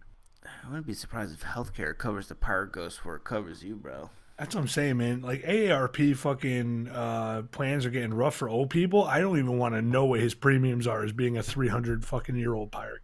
I 0.44 0.68
wouldn't 0.68 0.86
be 0.86 0.94
surprised 0.94 1.32
if 1.34 1.42
healthcare 1.42 1.96
covers 1.96 2.28
the 2.28 2.34
pirate 2.34 2.72
ghost 2.72 3.04
where 3.04 3.16
it 3.16 3.24
covers 3.24 3.62
you, 3.62 3.76
bro. 3.76 4.10
That's 4.38 4.54
what 4.54 4.62
I'm 4.62 4.68
saying, 4.68 4.96
man. 4.96 5.22
Like 5.22 5.42
AARP 5.44 6.16
fucking 6.16 6.88
uh, 6.88 7.42
plans 7.52 7.86
are 7.86 7.90
getting 7.90 8.12
rough 8.12 8.34
for 8.34 8.48
old 8.48 8.68
people. 8.68 9.04
I 9.04 9.20
don't 9.20 9.38
even 9.38 9.58
want 9.58 9.74
to 9.74 9.80
know 9.80 10.04
what 10.06 10.20
his 10.20 10.34
premiums 10.34 10.86
are 10.88 11.04
as 11.04 11.12
being 11.12 11.36
a 11.38 11.42
300 11.42 12.04
fucking 12.04 12.36
year 12.36 12.52
old 12.52 12.72
pirate. 12.72 13.00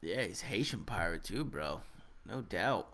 Yeah, 0.00 0.22
he's 0.22 0.40
Haitian 0.40 0.84
pirate 0.84 1.24
too, 1.24 1.44
bro. 1.44 1.80
No 2.26 2.42
doubt. 2.42 2.88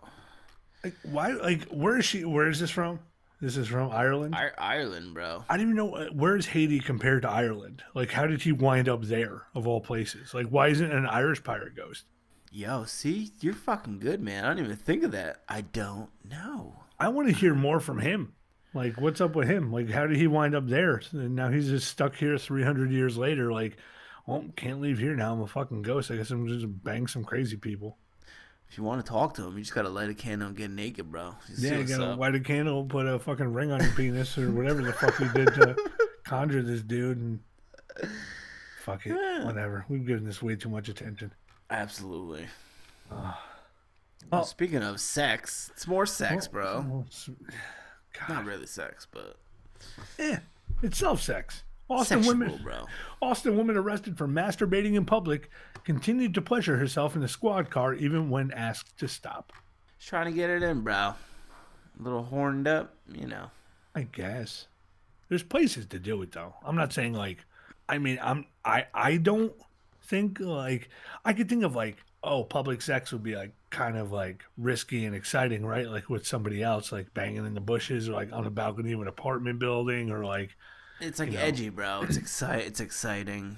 Like, 0.83 0.95
why? 1.03 1.31
Like, 1.31 1.63
where 1.65 1.97
is 1.97 2.05
she? 2.05 2.23
Where 2.25 2.47
is 2.47 2.59
this 2.59 2.71
from? 2.71 2.99
This 3.41 3.57
is 3.57 3.67
from 3.67 3.91
Ireland. 3.91 4.33
I, 4.33 4.51
Ireland, 4.57 5.13
bro. 5.13 5.43
I 5.49 5.57
don't 5.57 5.67
even 5.67 5.75
know 5.75 5.95
uh, 5.95 6.07
where 6.07 6.37
is 6.37 6.45
Haiti 6.47 6.79
compared 6.79 7.23
to 7.23 7.29
Ireland. 7.29 7.83
Like, 7.93 8.11
how 8.11 8.27
did 8.27 8.41
he 8.41 8.51
wind 8.51 8.87
up 8.87 9.03
there 9.03 9.43
of 9.53 9.67
all 9.67 9.81
places? 9.81 10.33
Like, 10.33 10.47
why 10.47 10.69
isn't 10.69 10.91
an 10.91 11.05
Irish 11.05 11.43
pirate 11.43 11.75
ghost? 11.75 12.05
Yo, 12.51 12.85
see, 12.85 13.31
you're 13.41 13.53
fucking 13.53 13.99
good, 13.99 14.21
man. 14.21 14.45
I 14.45 14.47
don't 14.49 14.63
even 14.63 14.77
think 14.77 15.03
of 15.03 15.11
that. 15.11 15.41
I 15.49 15.61
don't 15.61 16.09
know. 16.23 16.79
I 16.97 17.09
want 17.09 17.27
to 17.27 17.33
hear 17.33 17.53
more 17.53 17.81
from 17.81 17.99
him. 17.99 18.33
Like, 18.73 18.99
what's 18.99 19.19
up 19.19 19.35
with 19.35 19.49
him? 19.49 19.71
Like, 19.71 19.89
how 19.89 20.07
did 20.07 20.17
he 20.17 20.27
wind 20.27 20.55
up 20.55 20.67
there? 20.67 21.01
And 21.11 21.35
now 21.35 21.49
he's 21.49 21.67
just 21.67 21.89
stuck 21.89 22.15
here 22.15 22.37
300 22.37 22.91
years 22.91 23.17
later. 23.17 23.51
Like, 23.51 23.77
well, 24.27 24.43
can't 24.55 24.81
leave 24.81 24.97
here 24.99 25.15
now. 25.15 25.33
I'm 25.33 25.41
a 25.41 25.47
fucking 25.47 25.81
ghost. 25.83 26.11
I 26.11 26.15
guess 26.17 26.31
I'm 26.31 26.47
just 26.47 26.65
bang 26.83 27.07
some 27.07 27.23
crazy 27.23 27.57
people. 27.57 27.97
If 28.69 28.77
you 28.79 28.83
want 28.83 29.05
to 29.05 29.09
talk 29.09 29.35
to 29.35 29.45
him, 29.45 29.55
you 29.57 29.63
just 29.63 29.75
gotta 29.75 29.89
light 29.89 30.09
a 30.09 30.13
candle 30.15 30.47
and 30.47 30.57
get 30.57 30.71
naked, 30.71 31.11
bro. 31.11 31.35
Just 31.47 31.61
Yeah, 31.61 31.77
you 31.77 31.83
gotta 31.83 32.11
up. 32.13 32.19
light 32.19 32.33
a 32.35 32.39
candle, 32.39 32.83
put 32.85 33.05
a 33.05 33.19
fucking 33.19 33.53
ring 33.53 33.71
on 33.71 33.79
your 33.81 33.91
penis, 33.91 34.37
or 34.37 34.51
whatever 34.51 34.81
the 34.81 34.91
fuck 34.93 35.15
he 35.17 35.27
did 35.29 35.53
to 35.53 35.75
conjure 36.23 36.63
this 36.63 36.81
dude, 36.81 37.17
and 37.19 37.39
fuck 38.83 39.05
it, 39.05 39.13
whatever. 39.45 39.85
We've 39.87 40.05
given 40.05 40.25
this 40.25 40.41
way 40.41 40.55
too 40.55 40.69
much 40.69 40.89
attention. 40.89 41.31
Absolutely. 41.69 42.47
Oh. 43.11 44.43
Speaking 44.43 44.81
of 44.83 44.99
sex, 44.99 45.69
it's 45.75 45.87
more 45.87 46.05
sex, 46.07 46.47
bro. 46.47 46.83
Well, 46.87 47.05
it's- 47.07 47.29
Not 48.29 48.45
really 48.45 48.65
sex, 48.65 49.05
but 49.11 49.35
Eh, 50.17 50.37
it's 50.81 50.97
self-sex. 50.97 51.63
Austin 51.89 52.23
sexual, 52.23 52.59
bro. 52.63 52.85
Austin 53.21 53.55
woman 53.55 53.77
arrested 53.77 54.17
for 54.17 54.27
masturbating 54.27 54.95
in 54.95 55.05
public 55.05 55.49
continued 55.83 56.33
to 56.33 56.41
pleasure 56.41 56.77
herself 56.77 57.15
in 57.15 57.23
a 57.23 57.27
squad 57.27 57.69
car 57.69 57.93
even 57.93 58.29
when 58.29 58.51
asked 58.51 58.97
to 58.97 59.07
stop. 59.07 59.53
Just 59.97 60.09
trying 60.09 60.25
to 60.25 60.31
get 60.31 60.49
it 60.49 60.63
in, 60.63 60.81
bro. 60.81 60.93
A 60.93 61.15
little 61.99 62.23
horned 62.23 62.67
up, 62.67 62.95
you 63.13 63.27
know. 63.27 63.51
I 63.93 64.03
guess 64.03 64.67
there's 65.29 65.43
places 65.43 65.85
to 65.87 65.99
do 65.99 66.21
it 66.23 66.31
though. 66.31 66.55
I'm 66.65 66.75
not 66.75 66.91
saying 66.91 67.13
like, 67.13 67.45
I 67.87 67.99
mean, 67.99 68.19
I'm 68.21 68.45
I 68.63 68.85
I 68.93 69.17
don't 69.17 69.53
think 70.01 70.39
like 70.39 70.89
I 71.23 71.33
could 71.33 71.47
think 71.47 71.63
of 71.63 71.75
like 71.75 71.97
oh 72.23 72.43
public 72.43 72.81
sex 72.81 73.11
would 73.11 73.23
be 73.23 73.35
like 73.35 73.53
kind 73.69 73.95
of 73.95 74.11
like 74.11 74.43
risky 74.57 75.05
and 75.05 75.15
exciting, 75.15 75.63
right? 75.63 75.87
Like 75.87 76.09
with 76.09 76.25
somebody 76.25 76.63
else, 76.63 76.91
like 76.91 77.13
banging 77.13 77.45
in 77.45 77.53
the 77.53 77.61
bushes 77.61 78.09
or 78.09 78.13
like 78.13 78.33
on 78.33 78.47
a 78.47 78.49
balcony 78.49 78.91
of 78.93 79.01
an 79.01 79.07
apartment 79.07 79.59
building 79.59 80.09
or 80.09 80.25
like. 80.25 80.55
It's 80.99 81.19
like 81.19 81.31
know. 81.31 81.39
edgy, 81.39 81.69
bro. 81.69 82.01
It's 82.03 82.17
excite. 82.17 82.65
It's 82.65 82.79
exciting. 82.79 83.57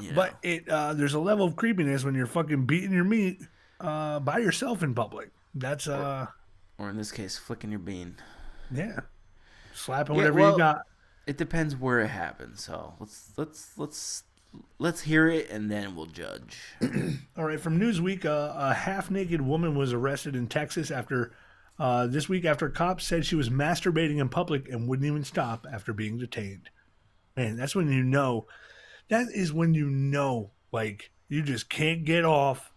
You 0.00 0.10
know? 0.10 0.14
But 0.16 0.34
it 0.42 0.68
uh, 0.68 0.94
there's 0.94 1.14
a 1.14 1.20
level 1.20 1.46
of 1.46 1.56
creepiness 1.56 2.04
when 2.04 2.14
you're 2.14 2.26
fucking 2.26 2.66
beating 2.66 2.92
your 2.92 3.04
meat 3.04 3.40
uh, 3.80 4.20
by 4.20 4.38
yourself 4.38 4.82
in 4.82 4.94
public. 4.94 5.30
That's 5.54 5.86
uh 5.86 6.26
or 6.78 6.90
in 6.90 6.96
this 6.96 7.12
case, 7.12 7.38
flicking 7.38 7.70
your 7.70 7.78
bean. 7.78 8.16
yeah, 8.72 9.00
slapping 9.72 10.16
Yeah, 10.16 10.22
whatever 10.22 10.40
well- 10.40 10.52
you 10.52 10.58
got. 10.58 10.82
It 11.26 11.38
depends 11.38 11.74
where 11.74 12.00
it 12.00 12.08
happens. 12.08 12.62
So 12.62 12.94
let's 13.00 13.30
let's 13.38 13.78
let's 13.78 14.24
let's 14.78 15.00
hear 15.02 15.26
it 15.28 15.48
and 15.50 15.70
then 15.70 15.96
we'll 15.96 16.04
judge. 16.06 16.58
All 17.38 17.44
right, 17.44 17.58
from 17.58 17.80
Newsweek, 17.80 18.26
uh, 18.26 18.52
a 18.56 18.74
half-naked 18.74 19.40
woman 19.40 19.74
was 19.74 19.92
arrested 19.94 20.36
in 20.36 20.48
Texas 20.48 20.90
after 20.90 21.32
uh, 21.78 22.06
this 22.06 22.28
week 22.28 22.44
after 22.44 22.68
cops 22.68 23.04
said 23.04 23.26
she 23.26 23.34
was 23.34 23.50
masturbating 23.50 24.18
in 24.18 24.28
public 24.28 24.68
and 24.68 24.88
wouldn't 24.88 25.06
even 25.06 25.24
stop 25.24 25.66
after 25.72 25.92
being 25.92 26.18
detained. 26.18 26.70
Man, 27.36 27.56
that's 27.56 27.74
when 27.74 27.90
you 27.90 28.02
know. 28.02 28.46
That 29.08 29.26
is 29.34 29.52
when 29.52 29.74
you 29.74 29.90
know, 29.90 30.52
like 30.72 31.10
you 31.28 31.42
just 31.42 31.68
can't 31.68 32.04
get 32.04 32.24
off, 32.24 32.72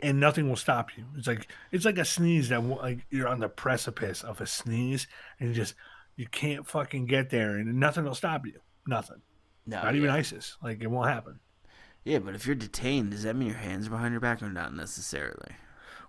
and 0.00 0.20
nothing 0.20 0.48
will 0.48 0.56
stop 0.56 0.96
you. 0.96 1.06
It's 1.16 1.26
like 1.26 1.48
it's 1.72 1.84
like 1.84 1.98
a 1.98 2.04
sneeze 2.04 2.50
that 2.50 2.62
like 2.62 3.06
you're 3.10 3.28
on 3.28 3.40
the 3.40 3.48
precipice 3.48 4.22
of 4.22 4.40
a 4.40 4.46
sneeze, 4.46 5.06
and 5.40 5.48
you 5.48 5.54
just 5.54 5.74
you 6.14 6.26
can't 6.26 6.66
fucking 6.66 7.06
get 7.06 7.30
there, 7.30 7.56
and 7.56 7.80
nothing 7.80 8.04
will 8.04 8.14
stop 8.14 8.46
you. 8.46 8.60
Nothing. 8.86 9.22
No, 9.66 9.82
Not 9.82 9.96
even. 9.96 10.10
ISIS. 10.10 10.56
Like 10.62 10.82
it 10.82 10.90
won't 10.90 11.08
happen. 11.08 11.40
Yeah, 12.04 12.20
but 12.20 12.36
if 12.36 12.46
you're 12.46 12.54
detained, 12.54 13.10
does 13.10 13.24
that 13.24 13.34
mean 13.34 13.48
your 13.48 13.56
hands 13.56 13.88
are 13.88 13.90
behind 13.90 14.12
your 14.12 14.20
back 14.20 14.40
or 14.40 14.48
not 14.48 14.72
necessarily? 14.72 15.56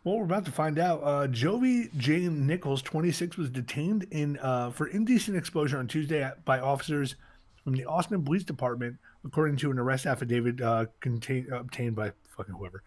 Well, 0.08 0.20
we're 0.20 0.24
about 0.24 0.46
to 0.46 0.54
find 0.54 0.80
out. 0.80 1.02
Uh, 1.04 1.28
Jovi 1.28 1.94
Jane 1.98 2.48
Nichols, 2.48 2.82
26, 2.82 3.36
was 3.36 3.50
detained 3.50 4.08
in 4.12 4.38
uh, 4.42 4.72
for 4.72 4.88
indecent 4.88 5.36
exposure 5.36 5.78
on 5.80 5.88
Tuesday 5.90 6.24
at- 6.24 6.46
by 6.46 6.62
officers 6.62 7.16
from 7.66 7.74
the 7.74 7.84
Austin 7.84 8.24
Police 8.24 8.46
Department, 8.46 8.96
according 9.26 9.58
to 9.58 9.70
an 9.70 9.78
arrest 9.78 10.06
affidavit 10.06 10.62
uh, 10.62 10.86
contain, 11.02 11.52
obtained 11.52 11.98
by 11.98 12.14
fucking 12.30 12.56
whoever. 12.56 12.84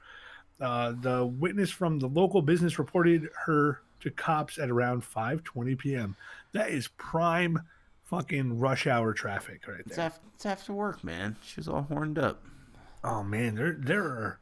Uh, 0.63 0.95
the 0.99 1.27
witness 1.27 1.71
from 1.71 1.99
the 1.99 2.07
local 2.09 2.41
business 2.41 2.79
reported 2.79 3.29
her 3.45 3.83
to 4.01 4.11
cops 4.11 4.59
at 4.59 4.71
around 4.71 5.03
5:20 5.03 5.77
p.m. 5.79 6.17
That 6.53 6.71
is 6.71 6.89
prime 6.97 7.59
fucking 8.05 8.59
rush 8.59 8.87
hour 8.87 9.13
traffic 9.13 9.69
right 9.69 9.81
It's 9.85 9.97
there. 9.97 10.07
after, 10.07 10.23
it's 10.37 10.47
after 10.47 10.73
work, 10.73 11.05
man. 11.05 11.37
She 11.45 11.57
was 11.61 11.69
all 11.69 11.83
horned 11.83 12.19
up. 12.19 12.43
Oh 13.05 13.23
man, 13.23 13.57
there 13.57 13.77
there 13.79 14.05
are 14.05 14.39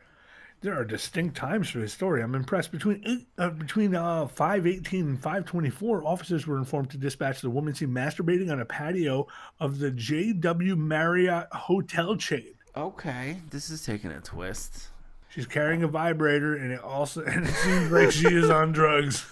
there 0.61 0.79
are 0.79 0.85
distinct 0.85 1.37
times 1.37 1.71
for 1.71 1.79
this 1.79 1.92
story. 1.92 2.23
I'm 2.23 2.35
impressed. 2.35 2.73
Between 2.73 3.03
eight, 3.07 3.29
uh, 3.38 3.51
between 3.51 3.94
uh, 3.94 4.27
five 4.27 4.66
eighteen 4.66 5.07
and 5.07 5.21
five 5.21 5.44
twenty 5.44 5.71
four, 5.71 6.05
officers 6.05 6.47
were 6.47 6.59
informed 6.59 6.90
to 6.90 6.99
dispatch 6.99 7.40
the 7.40 7.51
woman 7.51 7.75
seen 7.75 7.90
masturbating 7.90 8.51
on 8.51 8.61
a 8.61 8.64
patio 8.64 9.27
of 9.61 9.79
the 9.79 9.90
JW 9.90 10.77
Marriott 10.77 11.47
hotel 11.53 12.16
chain. 12.16 12.55
Okay, 12.77 13.38
this 13.51 13.71
is 13.71 13.85
taking 13.85 14.11
a 14.11 14.21
twist. 14.21 14.88
She's 15.29 15.47
carrying 15.47 15.83
a 15.83 15.88
vibrator, 15.88 16.57
and 16.57 16.73
it 16.73 16.81
also 16.81 17.23
and 17.27 17.47
it 17.47 17.55
seems 17.55 17.90
like 17.90 18.11
she 18.11 18.27
is 18.27 18.51
on 18.51 18.73
drugs. 18.73 19.25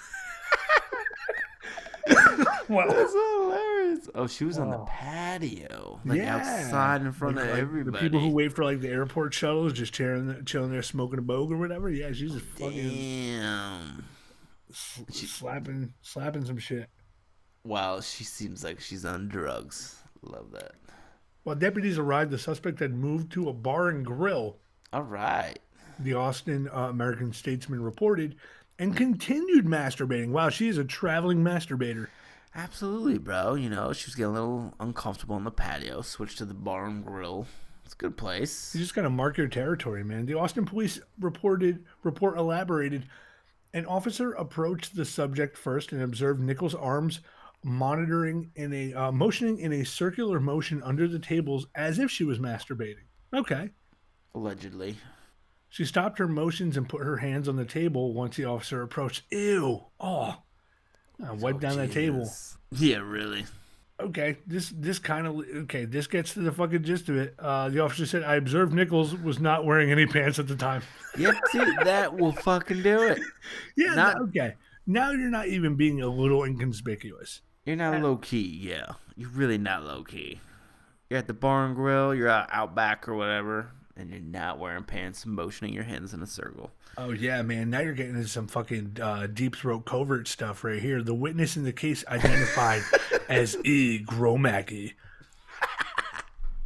well, 2.69 2.89
That's 2.89 3.13
hilarious. 3.13 3.76
Oh, 4.15 4.27
she 4.27 4.45
was 4.45 4.59
on 4.59 4.71
the 4.71 4.79
patio, 4.79 6.01
like 6.05 6.19
yeah, 6.19 6.37
outside 6.37 7.03
in 7.03 7.13
front 7.13 7.37
Like- 7.37 7.45
of 7.47 7.51
like 7.53 7.61
everybody. 7.61 7.97
The 7.97 8.03
people 8.03 8.21
who 8.21 8.31
wait 8.31 8.53
for 8.53 8.65
like 8.65 8.81
the 8.81 8.89
airport 8.89 9.35
shuttles, 9.35 9.73
just 9.73 9.93
chilling, 9.93 10.45
chilling 10.45 10.71
there, 10.71 10.83
smoking 10.83 11.19
a 11.19 11.23
bogue 11.23 11.51
or 11.53 11.57
whatever. 11.57 11.91
Yeah, 11.91 12.13
she's 12.13 12.33
just 12.33 12.45
fucking 12.45 12.89
Damn. 12.91 14.05
slapping, 14.73 15.95
slapping 16.03 16.45
some 16.45 16.59
shit. 16.59 16.89
Wow, 17.65 18.01
she 18.01 18.25
seems 18.25 18.63
like 18.65 18.81
she's 18.81 19.05
on 19.05 19.29
drugs. 19.29 19.97
Love 20.23 20.53
that. 20.53 20.73
While 21.43 21.57
deputies 21.57 21.99
arrived, 21.99 22.31
the 22.31 22.39
suspect 22.39 22.81
had 22.81 22.95
moved 22.95 23.31
to 23.33 23.49
a 23.49 23.53
bar 23.53 23.89
and 23.89 24.05
grill, 24.05 24.57
All 24.93 25.03
right. 25.03 25.59
the 25.99 26.15
Austin 26.15 26.69
uh, 26.73 26.89
American 26.91 27.33
Statesman 27.33 27.83
reported, 27.83 28.37
and 28.79 28.97
continued 28.97 29.65
masturbating. 29.65 30.31
Wow, 30.31 30.49
she 30.49 30.69
is 30.69 30.79
a 30.79 30.85
traveling 30.85 31.39
masturbator. 31.43 32.09
Absolutely, 32.57 33.19
bro. 33.19 33.55
You 33.55 33.69
know, 33.69 33.93
she 33.93 34.07
was 34.07 34.15
getting 34.15 34.31
a 34.31 34.33
little 34.33 34.75
uncomfortable 34.81 35.37
on 35.37 35.45
the 35.45 35.51
patio. 35.51 36.01
Switched 36.01 36.39
to 36.39 36.47
the 36.47 36.55
bar 36.55 36.87
and 36.87 37.05
grill. 37.05 37.47
It's 37.85 37.93
a 37.93 37.99
good 37.99 38.17
place. 38.17 38.75
You 38.75 38.81
just 38.81 38.95
gotta 38.95 39.11
mark 39.11 39.37
your 39.37 39.47
territory, 39.47 40.03
man. 40.03 40.25
The 40.25 40.35
Austin 40.35 40.65
police 40.65 40.99
reported 41.21 41.85
report 42.03 42.39
elaborated. 42.39 43.05
An 43.75 43.85
officer 43.85 44.33
approached 44.33 44.97
the 44.97 45.05
subject 45.05 45.57
first 45.59 45.93
and 45.93 46.03
observed 46.03 46.41
Nichols' 46.41 46.75
arms 46.75 47.21
monitoring 47.63 48.51
in 48.55 48.73
a 48.73 48.95
uh, 48.95 49.13
motioning 49.13 49.59
in 49.59 49.75
a 49.75 49.85
circular 49.85 50.41
motion 50.41 50.83
under 50.83 51.07
the 51.07 51.19
tables 51.19 51.67
as 51.75 51.99
if 51.99 52.11
she 52.11 52.25
was 52.25 52.39
masturbating. 52.39 53.05
Okay. 53.35 53.71
Allegedly. 54.35 54.97
She 55.69 55.85
stopped 55.85 56.19
her 56.19 56.29
motions 56.29 56.77
and 56.77 56.89
put 56.89 57.03
her 57.03 57.19
hands 57.19 57.49
on 57.49 57.57
the 57.57 57.65
table 57.67 58.15
once 58.15 58.37
the 58.37 58.47
officer 58.47 58.81
approached. 58.83 59.25
Ew. 59.31 59.85
Oh. 60.01 60.37
Uh, 61.23 61.35
wipe 61.35 61.57
Oh, 61.57 61.59
down 61.59 61.77
that 61.77 61.93
table. 61.93 62.29
Yeah, 62.73 62.99
really. 62.99 63.47
Okay, 63.99 64.37
this 64.47 64.71
this 64.77 64.99
kind 64.99 65.27
of 65.27 65.37
okay. 65.63 65.87
This 65.87 66.07
gets 66.07 66.35
to 66.35 66.41
the 66.41 66.53
fucking 66.53 66.83
gist 66.85 67.09
of 67.09 67.17
it. 67.17 67.35
Uh, 67.39 67.71
the 67.71 67.81
officer 67.81 68.05
said, 68.05 68.23
"I 68.25 68.35
observed 68.37 68.75
Nichols 68.75 69.15
was 69.17 69.41
not 69.41 69.65
wearing 69.65 69.91
any 69.91 70.05
pants 70.07 70.39
at 70.39 70.49
the 70.49 70.57
time." 70.57 70.83
Yep, 71.19 71.35
see, 71.51 71.65
that 71.85 72.15
will 72.15 72.33
fucking 72.33 72.83
do 72.83 73.01
it. 73.05 73.19
Yeah, 73.77 73.95
Not- 73.95 74.21
okay. 74.21 74.55
Now 74.87 75.13
you're 75.13 75.31
not 75.31 75.47
even 75.49 75.75
being 75.75 76.03
a 76.03 76.09
little 76.09 76.45
inconspicuous. 76.45 77.41
You're 77.65 77.77
not 77.77 78.03
low 78.03 78.17
key, 78.17 78.59
yeah. 78.63 78.93
You're 79.17 79.31
really 79.31 79.57
not 79.57 79.83
low 79.85 80.05
key. 80.05 80.41
You're 81.09 81.19
at 81.19 81.27
the 81.27 81.33
bar 81.33 81.65
and 81.65 81.75
grill, 81.75 82.15
you're 82.15 82.29
out, 82.29 82.51
out 82.53 82.75
back 82.75 83.09
or 83.09 83.15
whatever, 83.15 83.71
and 83.97 84.11
you're 84.11 84.21
not 84.21 84.59
wearing 84.59 84.85
pants, 84.85 85.25
motioning 85.25 85.73
your 85.73 85.85
hands 85.85 86.13
in 86.13 86.23
a 86.23 86.27
circle. 86.27 86.71
Oh 86.99 87.11
yeah, 87.11 87.43
man. 87.43 87.71
Now 87.71 87.81
you're 87.81 87.95
getting 87.95 88.15
into 88.17 88.29
some 88.29 88.47
fucking 88.47 88.99
uh, 89.01 89.27
deep 89.27 89.57
throat 89.57 89.85
covert 89.85 90.29
stuff 90.29 90.65
right 90.65 90.81
here. 90.81 91.03
The 91.03 91.15
witness 91.15 91.57
in 91.57 91.65
the 91.65 91.73
case 91.73 92.05
identified 92.09 92.83
as 93.29 93.57
E. 93.65 94.05
Gromacki 94.05 94.95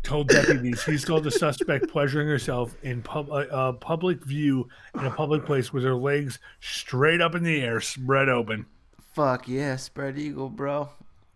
told 0.02 0.28
deputies 0.28 0.82
he 0.84 0.98
saw 0.98 1.20
the 1.20 1.30
suspect 1.30 1.88
pleasuring 1.88 2.26
herself 2.26 2.76
in 2.82 3.00
pub- 3.02 3.30
uh, 3.30 3.46
uh, 3.50 3.72
public 3.74 4.24
view 4.24 4.68
in 4.94 5.06
a 5.06 5.10
public 5.10 5.44
place 5.44 5.72
with 5.72 5.84
her 5.84 5.94
legs 5.94 6.38
straight 6.60 7.20
up 7.20 7.34
in 7.34 7.44
the 7.44 7.62
air, 7.62 7.80
spread 7.80 8.28
open. 8.28 8.66
Fuck 9.14 9.48
yeah, 9.48 9.76
spread 9.76 10.18
eagle, 10.18 10.48
bro. 10.48 10.88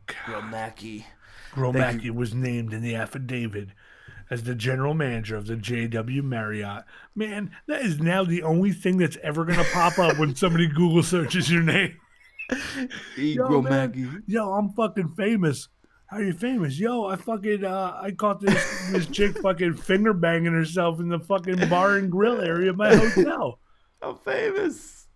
Gromacki. 0.06 1.04
Gromacki 1.52 2.10
was 2.10 2.34
named 2.34 2.72
in 2.72 2.82
the 2.82 2.96
affidavit 2.96 3.68
as 4.30 4.44
the 4.44 4.54
general 4.54 4.94
manager 4.94 5.36
of 5.36 5.46
the 5.46 5.56
JW 5.56 6.22
Marriott. 6.22 6.84
Man, 7.14 7.50
that 7.66 7.82
is 7.82 8.00
now 8.00 8.24
the 8.24 8.42
only 8.42 8.72
thing 8.72 8.98
that's 8.98 9.18
ever 9.22 9.44
going 9.44 9.58
to 9.58 9.70
pop 9.72 9.98
up 9.98 10.18
when 10.18 10.34
somebody 10.34 10.66
Google 10.66 11.02
searches 11.02 11.50
your 11.50 11.62
name. 11.62 11.96
E. 13.16 13.32
Yo. 13.32 13.48
Gromacki. 13.48 14.22
Yo, 14.26 14.52
I'm 14.52 14.70
fucking 14.74 15.14
famous. 15.16 15.68
How 16.06 16.18
are 16.18 16.22
you 16.22 16.34
famous? 16.34 16.78
Yo, 16.78 17.06
I 17.06 17.16
fucking 17.16 17.64
uh, 17.64 17.98
I 18.00 18.10
caught 18.10 18.40
this 18.40 18.90
this 18.90 19.06
chick 19.06 19.38
fucking 19.42 19.74
finger 19.74 20.12
banging 20.12 20.52
herself 20.52 21.00
in 21.00 21.08
the 21.08 21.18
fucking 21.18 21.68
bar 21.68 21.96
and 21.96 22.10
grill 22.10 22.40
area 22.40 22.70
of 22.70 22.76
my 22.76 22.94
hotel. 22.94 23.58
I'm 24.02 24.16
famous. 24.18 25.06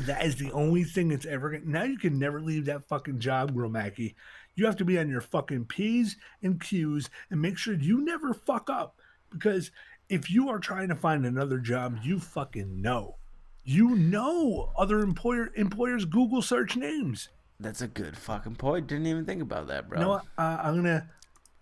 That 0.00 0.26
is 0.26 0.36
the 0.36 0.52
only 0.52 0.84
thing 0.84 1.08
that's 1.08 1.24
ever 1.24 1.50
gonna 1.50 1.64
now 1.64 1.84
you 1.84 1.98
can 1.98 2.18
never 2.18 2.40
leave 2.42 2.66
that 2.66 2.86
fucking 2.86 3.18
job, 3.18 3.54
Gromacki. 3.54 4.14
You 4.56 4.66
have 4.66 4.76
to 4.76 4.84
be 4.84 4.98
on 4.98 5.08
your 5.08 5.20
fucking 5.20 5.66
P's 5.66 6.16
and 6.42 6.60
Q's 6.60 7.10
and 7.30 7.40
make 7.40 7.58
sure 7.58 7.74
you 7.74 8.04
never 8.04 8.34
fuck 8.34 8.68
up. 8.70 8.96
Because 9.30 9.70
if 10.08 10.30
you 10.30 10.48
are 10.48 10.58
trying 10.58 10.88
to 10.88 10.96
find 10.96 11.24
another 11.24 11.58
job, 11.58 11.98
you 12.02 12.18
fucking 12.18 12.80
know. 12.80 13.16
You 13.64 13.94
know 13.96 14.72
other 14.76 15.00
employer 15.00 15.50
employers 15.56 16.04
Google 16.04 16.40
search 16.40 16.76
names. 16.76 17.28
That's 17.58 17.82
a 17.82 17.88
good 17.88 18.16
fucking 18.16 18.56
point. 18.56 18.86
Didn't 18.86 19.06
even 19.06 19.26
think 19.26 19.42
about 19.42 19.66
that, 19.68 19.88
bro. 19.88 20.00
No. 20.00 20.12
Uh, 20.12 20.20
I'm 20.38 20.76
gonna 20.76 21.08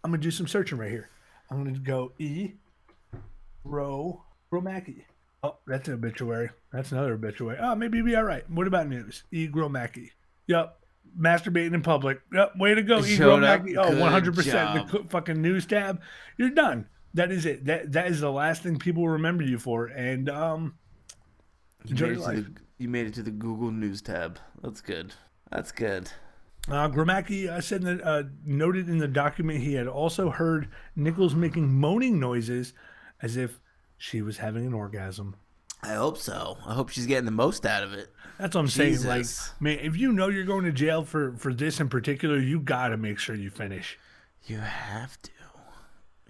I'm 0.02 0.10
gonna 0.10 0.22
do 0.22 0.30
some 0.30 0.46
searching 0.46 0.78
right 0.78 0.90
here. 0.90 1.08
I'm 1.50 1.64
gonna 1.64 1.78
go 1.78 2.12
E 2.18 2.52
Ro 3.64 4.22
Gromacki. 4.52 5.04
Oh, 5.42 5.56
that's 5.66 5.88
an 5.88 5.94
obituary. 5.94 6.50
That's 6.72 6.92
another 6.92 7.14
obituary. 7.14 7.58
Oh, 7.60 7.74
maybe 7.74 8.02
be 8.02 8.14
all 8.16 8.24
right. 8.24 8.48
What 8.50 8.66
about 8.66 8.88
news? 8.88 9.24
E 9.32 9.48
Gromacki. 9.48 10.10
Yep. 10.46 10.78
Masturbating 11.18 11.74
in 11.74 11.82
public. 11.82 12.20
Yep. 12.32 12.52
Way 12.58 12.74
to 12.74 12.82
go, 12.82 12.98
E 12.98 13.14
up. 13.14 13.20
Gromacki. 13.20 13.76
Oh, 13.78 13.98
100 13.98 14.34
percent. 14.34 14.90
The 14.90 15.04
fucking 15.08 15.40
news 15.40 15.66
tab. 15.66 16.00
You're 16.36 16.50
done. 16.50 16.88
That 17.14 17.30
is 17.30 17.46
it. 17.46 17.64
That 17.66 17.92
that 17.92 18.08
is 18.08 18.20
the 18.20 18.32
last 18.32 18.62
thing 18.62 18.78
people 18.78 19.08
remember 19.08 19.44
you 19.44 19.58
for. 19.58 19.86
And 19.86 20.28
um, 20.28 20.74
you, 21.84 21.90
enjoy 21.90 22.06
made 22.06 22.10
your 22.10 22.12
it 22.12 22.16
to 22.16 22.22
life. 22.22 22.54
the, 22.54 22.60
you 22.78 22.88
made 22.88 23.06
it 23.06 23.14
to 23.14 23.22
the 23.22 23.30
Google 23.30 23.70
News 23.70 24.02
tab. 24.02 24.38
That's 24.62 24.80
good. 24.80 25.14
That's 25.50 25.70
good. 25.70 26.10
Uh, 26.68 26.88
Gromacki 26.88 27.48
uh, 27.48 27.60
said 27.60 27.82
that 27.82 28.02
uh, 28.02 28.22
noted 28.44 28.88
in 28.88 28.98
the 28.98 29.06
document 29.06 29.60
he 29.60 29.74
had 29.74 29.86
also 29.86 30.30
heard 30.30 30.68
Nichols 30.96 31.34
making 31.34 31.72
moaning 31.72 32.18
noises 32.18 32.72
as 33.20 33.36
if 33.36 33.60
she 33.98 34.22
was 34.22 34.38
having 34.38 34.66
an 34.66 34.74
orgasm. 34.74 35.36
I 35.84 35.94
hope 35.94 36.18
so. 36.18 36.56
I 36.66 36.74
hope 36.74 36.88
she's 36.88 37.06
getting 37.06 37.26
the 37.26 37.30
most 37.30 37.66
out 37.66 37.82
of 37.82 37.92
it. 37.92 38.10
That's 38.38 38.54
what 38.54 38.62
I'm 38.62 38.68
saying. 38.68 39.04
Like, 39.04 39.26
man, 39.60 39.78
if 39.80 39.96
you 39.96 40.12
know 40.12 40.28
you're 40.28 40.44
going 40.44 40.64
to 40.64 40.72
jail 40.72 41.04
for 41.04 41.34
for 41.36 41.52
this 41.52 41.78
in 41.78 41.88
particular, 41.88 42.38
you 42.38 42.58
got 42.60 42.88
to 42.88 42.96
make 42.96 43.18
sure 43.18 43.36
you 43.36 43.50
finish. 43.50 43.98
You 44.46 44.58
have 44.58 45.20
to. 45.22 45.30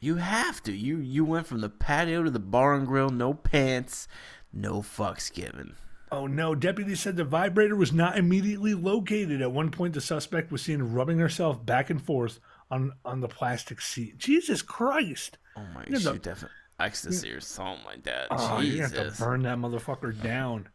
You 0.01 0.17
have 0.17 0.63
to. 0.65 0.73
You 0.73 0.99
you 0.99 1.25
went 1.25 1.47
from 1.47 1.61
the 1.61 1.71
patio 1.71 2.23
to 2.25 2.31
the 2.31 2.39
bar 2.39 2.75
and 2.75 2.87
grill, 2.87 3.09
no 3.09 3.33
pants, 3.33 4.07
no 4.53 4.83
fucks 4.83 5.33
given. 5.33 5.77
Oh 6.13 6.27
no! 6.27 6.55
Deputy 6.55 6.95
said 6.95 7.17
the 7.17 7.25
vibrator 7.25 7.75
was 7.75 7.93
not 7.93 8.19
immediately 8.19 8.75
located. 8.75 9.41
At 9.41 9.53
one 9.53 9.71
point, 9.71 9.95
the 9.95 10.01
suspect 10.01 10.53
was 10.53 10.63
seen 10.63 10.83
rubbing 10.83 11.19
herself 11.19 11.65
back 11.65 11.89
and 11.91 12.03
forth 12.03 12.39
on 12.71 12.93
on 13.05 13.21
the 13.21 13.29
plastic 13.29 13.81
seat. 13.81 14.19
Jesus 14.19 14.63
Christ! 14.63 15.39
Oh 15.57 15.63
my 15.75 15.85
Yeah, 15.89 15.99
the- 15.99 16.13
shoot, 16.13 16.23
definitely 16.23 16.57
ecstasy 16.81 17.31
or 17.31 17.41
something 17.41 17.85
like 17.85 18.05
that. 18.05 18.29
Oh, 18.31 18.61
you 18.61 18.83
have 18.83 18.93
Jesus. 18.93 19.17
to 19.17 19.25
burn 19.25 19.43
that 19.43 19.59
motherfucker 19.59 20.21
down. 20.23 20.69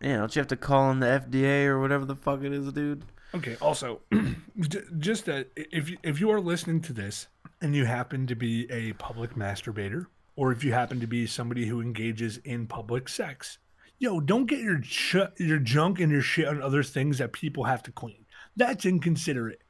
Yeah, 0.00 0.18
don't 0.18 0.36
you 0.36 0.40
have 0.40 0.48
to 0.48 0.56
call 0.56 0.90
in 0.90 1.00
the 1.00 1.06
FDA 1.06 1.64
or 1.66 1.80
whatever 1.80 2.04
the 2.04 2.16
fuck 2.16 2.42
it 2.42 2.52
is, 2.52 2.70
dude? 2.72 3.04
Okay. 3.34 3.56
Also, 3.60 4.00
j- 4.60 4.80
just 4.98 5.24
that 5.26 5.48
if 5.56 5.90
you, 5.90 5.96
if 6.02 6.20
you 6.20 6.30
are 6.30 6.40
listening 6.40 6.80
to 6.82 6.92
this 6.92 7.28
and 7.60 7.74
you 7.74 7.86
happen 7.86 8.26
to 8.26 8.34
be 8.36 8.70
a 8.70 8.92
public 8.94 9.34
masturbator, 9.34 10.06
or 10.36 10.52
if 10.52 10.62
you 10.62 10.72
happen 10.72 11.00
to 11.00 11.06
be 11.06 11.26
somebody 11.26 11.66
who 11.66 11.80
engages 11.80 12.36
in 12.38 12.66
public 12.66 13.08
sex, 13.08 13.58
yo, 13.98 14.20
don't 14.20 14.46
get 14.46 14.60
your 14.60 14.80
ch- 14.80 15.16
your 15.38 15.58
junk 15.58 15.98
and 15.98 16.12
your 16.12 16.20
shit 16.20 16.46
on 16.46 16.62
other 16.62 16.82
things 16.82 17.18
that 17.18 17.32
people 17.32 17.64
have 17.64 17.82
to 17.82 17.92
clean. 17.92 18.26
That's 18.54 18.84
inconsiderate. 18.86 19.62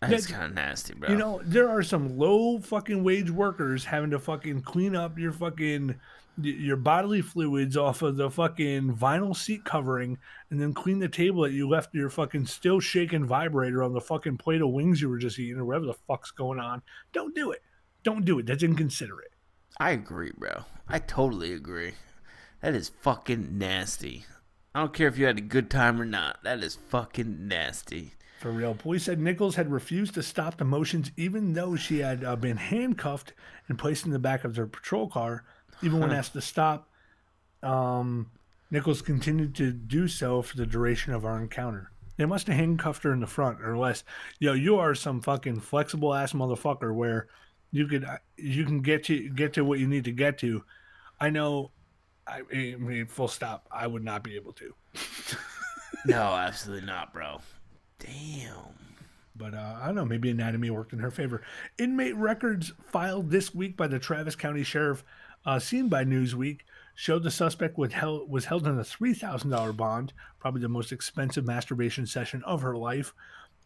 That's 0.00 0.26
kind 0.26 0.44
of 0.44 0.54
nasty, 0.54 0.94
bro. 0.94 1.10
You 1.10 1.16
know, 1.16 1.40
there 1.44 1.68
are 1.68 1.82
some 1.82 2.16
low 2.16 2.58
fucking 2.58 3.04
wage 3.04 3.30
workers 3.30 3.84
having 3.84 4.10
to 4.10 4.18
fucking 4.18 4.62
clean 4.62 4.96
up 4.96 5.18
your 5.18 5.32
fucking 5.32 6.00
your 6.42 6.76
bodily 6.76 7.20
fluids 7.20 7.76
off 7.76 8.00
of 8.00 8.16
the 8.16 8.30
fucking 8.30 8.94
vinyl 8.96 9.36
seat 9.36 9.62
covering 9.64 10.16
and 10.48 10.60
then 10.60 10.72
clean 10.72 10.98
the 10.98 11.08
table 11.08 11.42
that 11.42 11.52
you 11.52 11.68
left 11.68 11.92
your 11.94 12.08
fucking 12.08 12.46
still 12.46 12.80
shaking 12.80 13.26
vibrator 13.26 13.82
on 13.82 13.92
the 13.92 14.00
fucking 14.00 14.38
plate 14.38 14.62
of 14.62 14.70
wings 14.70 15.02
you 15.02 15.08
were 15.10 15.18
just 15.18 15.38
eating 15.38 15.58
or 15.58 15.66
whatever 15.66 15.86
the 15.86 15.94
fuck's 16.08 16.30
going 16.30 16.58
on. 16.58 16.80
Don't 17.12 17.34
do 17.34 17.50
it. 17.50 17.62
Don't 18.04 18.24
do 18.24 18.38
it. 18.38 18.46
That's 18.46 18.62
inconsiderate. 18.62 19.32
I 19.78 19.90
agree, 19.90 20.32
bro. 20.36 20.64
I 20.88 20.98
totally 20.98 21.52
agree. 21.52 21.92
That 22.62 22.74
is 22.74 22.90
fucking 23.00 23.58
nasty. 23.58 24.24
I 24.74 24.80
don't 24.80 24.94
care 24.94 25.08
if 25.08 25.18
you 25.18 25.26
had 25.26 25.38
a 25.38 25.42
good 25.42 25.68
time 25.68 26.00
or 26.00 26.06
not. 26.06 26.42
That 26.42 26.62
is 26.62 26.76
fucking 26.76 27.48
nasty. 27.48 28.14
For 28.40 28.50
real. 28.50 28.74
Police 28.74 29.04
said 29.04 29.20
Nichols 29.20 29.54
had 29.56 29.70
refused 29.70 30.14
to 30.14 30.22
stop 30.22 30.56
the 30.56 30.64
motions 30.64 31.10
even 31.18 31.52
though 31.52 31.76
she 31.76 31.98
had 31.98 32.24
uh, 32.24 32.36
been 32.36 32.56
handcuffed 32.56 33.34
and 33.68 33.78
placed 33.78 34.06
in 34.06 34.12
the 34.12 34.18
back 34.18 34.44
of 34.44 34.54
their 34.54 34.66
patrol 34.66 35.08
car. 35.08 35.44
Even 35.82 36.00
when 36.00 36.10
asked 36.10 36.32
to 36.32 36.40
stop, 36.40 36.88
um, 37.62 38.30
Nichols 38.70 39.02
continued 39.02 39.54
to 39.56 39.72
do 39.72 40.08
so 40.08 40.40
for 40.40 40.56
the 40.56 40.64
duration 40.64 41.12
of 41.12 41.26
our 41.26 41.38
encounter. 41.38 41.90
They 42.16 42.24
must 42.24 42.46
have 42.46 42.56
handcuffed 42.56 43.02
her 43.02 43.12
in 43.12 43.20
the 43.20 43.26
front 43.26 43.60
or 43.60 43.76
less. 43.76 44.04
Yo, 44.38 44.54
you 44.54 44.76
are 44.76 44.94
some 44.94 45.20
fucking 45.20 45.60
flexible 45.60 46.14
ass 46.14 46.32
motherfucker 46.32 46.94
where 46.94 47.28
you 47.72 47.86
could 47.86 48.04
uh, 48.04 48.18
you 48.38 48.64
can 48.64 48.80
get 48.80 49.04
to 49.04 49.28
get 49.28 49.52
to 49.54 49.66
what 49.66 49.80
you 49.80 49.86
need 49.86 50.04
to 50.04 50.12
get 50.12 50.38
to. 50.38 50.64
I 51.20 51.28
know 51.28 51.72
I, 52.26 52.40
I 52.50 52.76
mean 52.78 53.04
full 53.04 53.28
stop. 53.28 53.66
I 53.70 53.86
would 53.86 54.02
not 54.02 54.22
be 54.22 54.36
able 54.36 54.54
to. 54.54 54.74
No, 56.06 56.22
absolutely 56.22 56.86
not, 56.86 57.12
bro. 57.12 57.40
Damn. 58.00 58.54
But 59.36 59.54
uh, 59.54 59.78
I 59.80 59.86
don't 59.86 59.94
know. 59.94 60.04
Maybe 60.04 60.30
anatomy 60.30 60.70
worked 60.70 60.92
in 60.92 60.98
her 60.98 61.10
favor. 61.10 61.42
Inmate 61.78 62.16
records 62.16 62.72
filed 62.84 63.30
this 63.30 63.54
week 63.54 63.76
by 63.76 63.86
the 63.86 63.98
Travis 63.98 64.36
County 64.36 64.62
Sheriff, 64.62 65.02
uh, 65.46 65.58
seen 65.58 65.88
by 65.88 66.04
Newsweek, 66.04 66.60
showed 66.94 67.22
the 67.22 67.30
suspect 67.30 67.78
was 67.78 67.94
held, 67.94 68.30
was 68.30 68.44
held 68.44 68.66
on 68.66 68.78
a 68.78 68.84
three 68.84 69.14
thousand 69.14 69.50
dollar 69.50 69.72
bond, 69.72 70.12
probably 70.38 70.60
the 70.60 70.68
most 70.68 70.92
expensive 70.92 71.46
masturbation 71.46 72.06
session 72.06 72.42
of 72.44 72.60
her 72.60 72.76
life. 72.76 73.14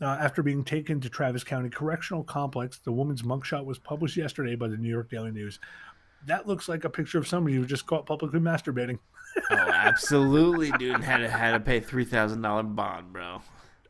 Uh, 0.01 0.07
after 0.07 0.43
being 0.43 0.65
taken 0.65 1.01
to 1.01 1.09
Travis 1.09 1.45
County 1.45 1.71
Correctional 1.71 2.23
Complex, 2.25 2.79
the 2.79 2.93
woman's 2.93 3.23
mugshot 3.23 3.65
was 3.65 3.79
published 3.79 4.17
yesterday 4.17 4.55
by 4.55 4.69
the 4.69 4.77
New 4.77 4.89
York 4.89 5.11
Daily 5.11 5.31
News. 5.31 5.59
That 6.27 6.47
looks 6.47 6.69
like 6.69 6.85
a 6.85 6.91
picture 6.91 7.19
of 7.19 7.29
somebody 7.29 7.57
who 7.57 7.67
just 7.67 7.87
caught 7.87 8.07
publicly 8.07 8.41
masturbating. 8.41 8.99
Oh, 9.51 9.57
absolutely, 9.57 10.71
dude. 10.79 11.01
Had 11.03 11.17
to 11.17 11.29
had 11.29 11.53
to 11.53 11.61
pay 11.61 11.81
three 11.81 12.05
thousand 12.05 12.43
dollar 12.43 12.63
bond, 12.63 13.13
bro. 13.13 13.43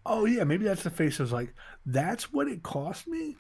Oh 0.07 0.25
yeah, 0.27 0.45
maybe 0.45 0.65
that's 0.65 0.83
the 0.83 0.91
face. 0.91 1.21
I 1.21 1.23
was 1.23 1.33
like, 1.33 1.55
that's 1.87 2.33
what 2.33 2.49
it 2.49 2.63
cost 2.63 3.07
me. 3.07 3.37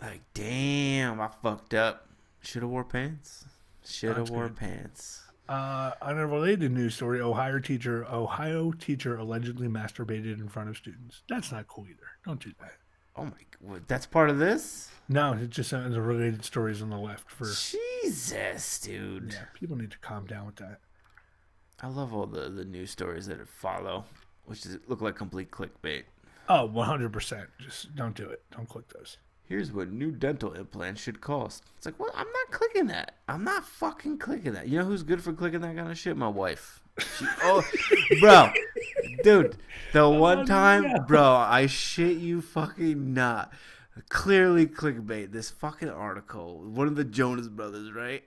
Like, 0.00 0.22
damn, 0.34 1.20
I 1.20 1.28
fucked 1.42 1.74
up. 1.74 2.08
Should 2.40 2.62
have 2.62 2.70
wore 2.70 2.84
pants. 2.84 3.44
Should 3.84 4.16
have 4.16 4.30
wore 4.30 4.48
good. 4.48 4.56
pants. 4.56 5.22
Uh, 5.48 5.92
on 6.02 6.18
a 6.18 6.26
related 6.26 6.72
news 6.72 6.94
story, 6.94 7.20
Ohio 7.20 7.58
teacher 7.58 8.04
Ohio 8.10 8.70
teacher 8.72 9.16
allegedly 9.16 9.66
masturbated 9.66 10.38
in 10.38 10.48
front 10.48 10.68
of 10.68 10.76
students. 10.76 11.22
That's 11.28 11.50
not 11.50 11.66
cool 11.68 11.86
either. 11.88 12.08
Don't 12.24 12.42
do 12.42 12.52
that. 12.60 12.74
Oh 13.16 13.24
my, 13.24 13.32
what, 13.60 13.88
that's 13.88 14.06
part 14.06 14.30
of 14.30 14.38
this. 14.38 14.90
No, 15.08 15.32
it 15.32 15.50
just 15.50 15.70
sounds 15.70 15.96
related 15.96 16.44
stories 16.44 16.82
on 16.82 16.90
the 16.90 16.98
left 16.98 17.30
for. 17.30 17.46
Jesus, 17.46 18.78
dude. 18.78 19.32
Yeah, 19.32 19.44
people 19.54 19.76
need 19.76 19.90
to 19.90 19.98
calm 19.98 20.26
down 20.26 20.46
with 20.46 20.56
that. 20.56 20.80
I 21.80 21.88
love 21.88 22.12
all 22.12 22.26
the 22.26 22.48
the 22.50 22.64
news 22.64 22.90
stories 22.90 23.26
that 23.26 23.48
follow, 23.48 24.04
which 24.48 24.66
is, 24.66 24.78
look 24.88 25.00
like 25.00 25.14
complete 25.14 25.50
clickbait. 25.50 26.04
Oh, 26.48 26.68
100%. 26.68 27.46
Just 27.58 27.94
don't 27.94 28.16
do 28.16 28.28
it. 28.28 28.42
Don't 28.50 28.68
click 28.68 28.88
those. 28.88 29.18
Here's 29.44 29.72
what 29.72 29.90
new 29.90 30.10
dental 30.10 30.52
implants 30.52 31.00
should 31.00 31.20
cost. 31.20 31.64
It's 31.76 31.86
like, 31.86 31.98
well, 31.98 32.10
I'm 32.14 32.26
not 32.26 32.50
clicking 32.50 32.86
that. 32.88 33.14
I'm 33.28 33.44
not 33.44 33.64
fucking 33.64 34.18
clicking 34.18 34.52
that. 34.52 34.68
You 34.68 34.78
know 34.78 34.84
who's 34.84 35.02
good 35.02 35.22
for 35.22 35.32
clicking 35.32 35.60
that 35.60 35.76
kind 35.76 35.90
of 35.90 35.98
shit? 35.98 36.16
My 36.16 36.28
wife. 36.28 36.82
She, 37.16 37.26
oh, 37.42 37.62
bro, 38.20 38.50
dude, 39.22 39.56
the 39.92 40.00
oh, 40.00 40.10
one 40.10 40.44
time, 40.44 41.06
bro, 41.06 41.22
I 41.22 41.66
shit 41.66 42.18
you 42.18 42.42
fucking 42.42 43.14
not. 43.14 43.52
Clearly 44.10 44.66
clickbait. 44.66 45.32
This 45.32 45.50
fucking 45.50 45.88
article, 45.88 46.60
one 46.62 46.86
of 46.86 46.96
the 46.96 47.04
Jonas 47.04 47.48
brothers, 47.48 47.92
right? 47.92 48.24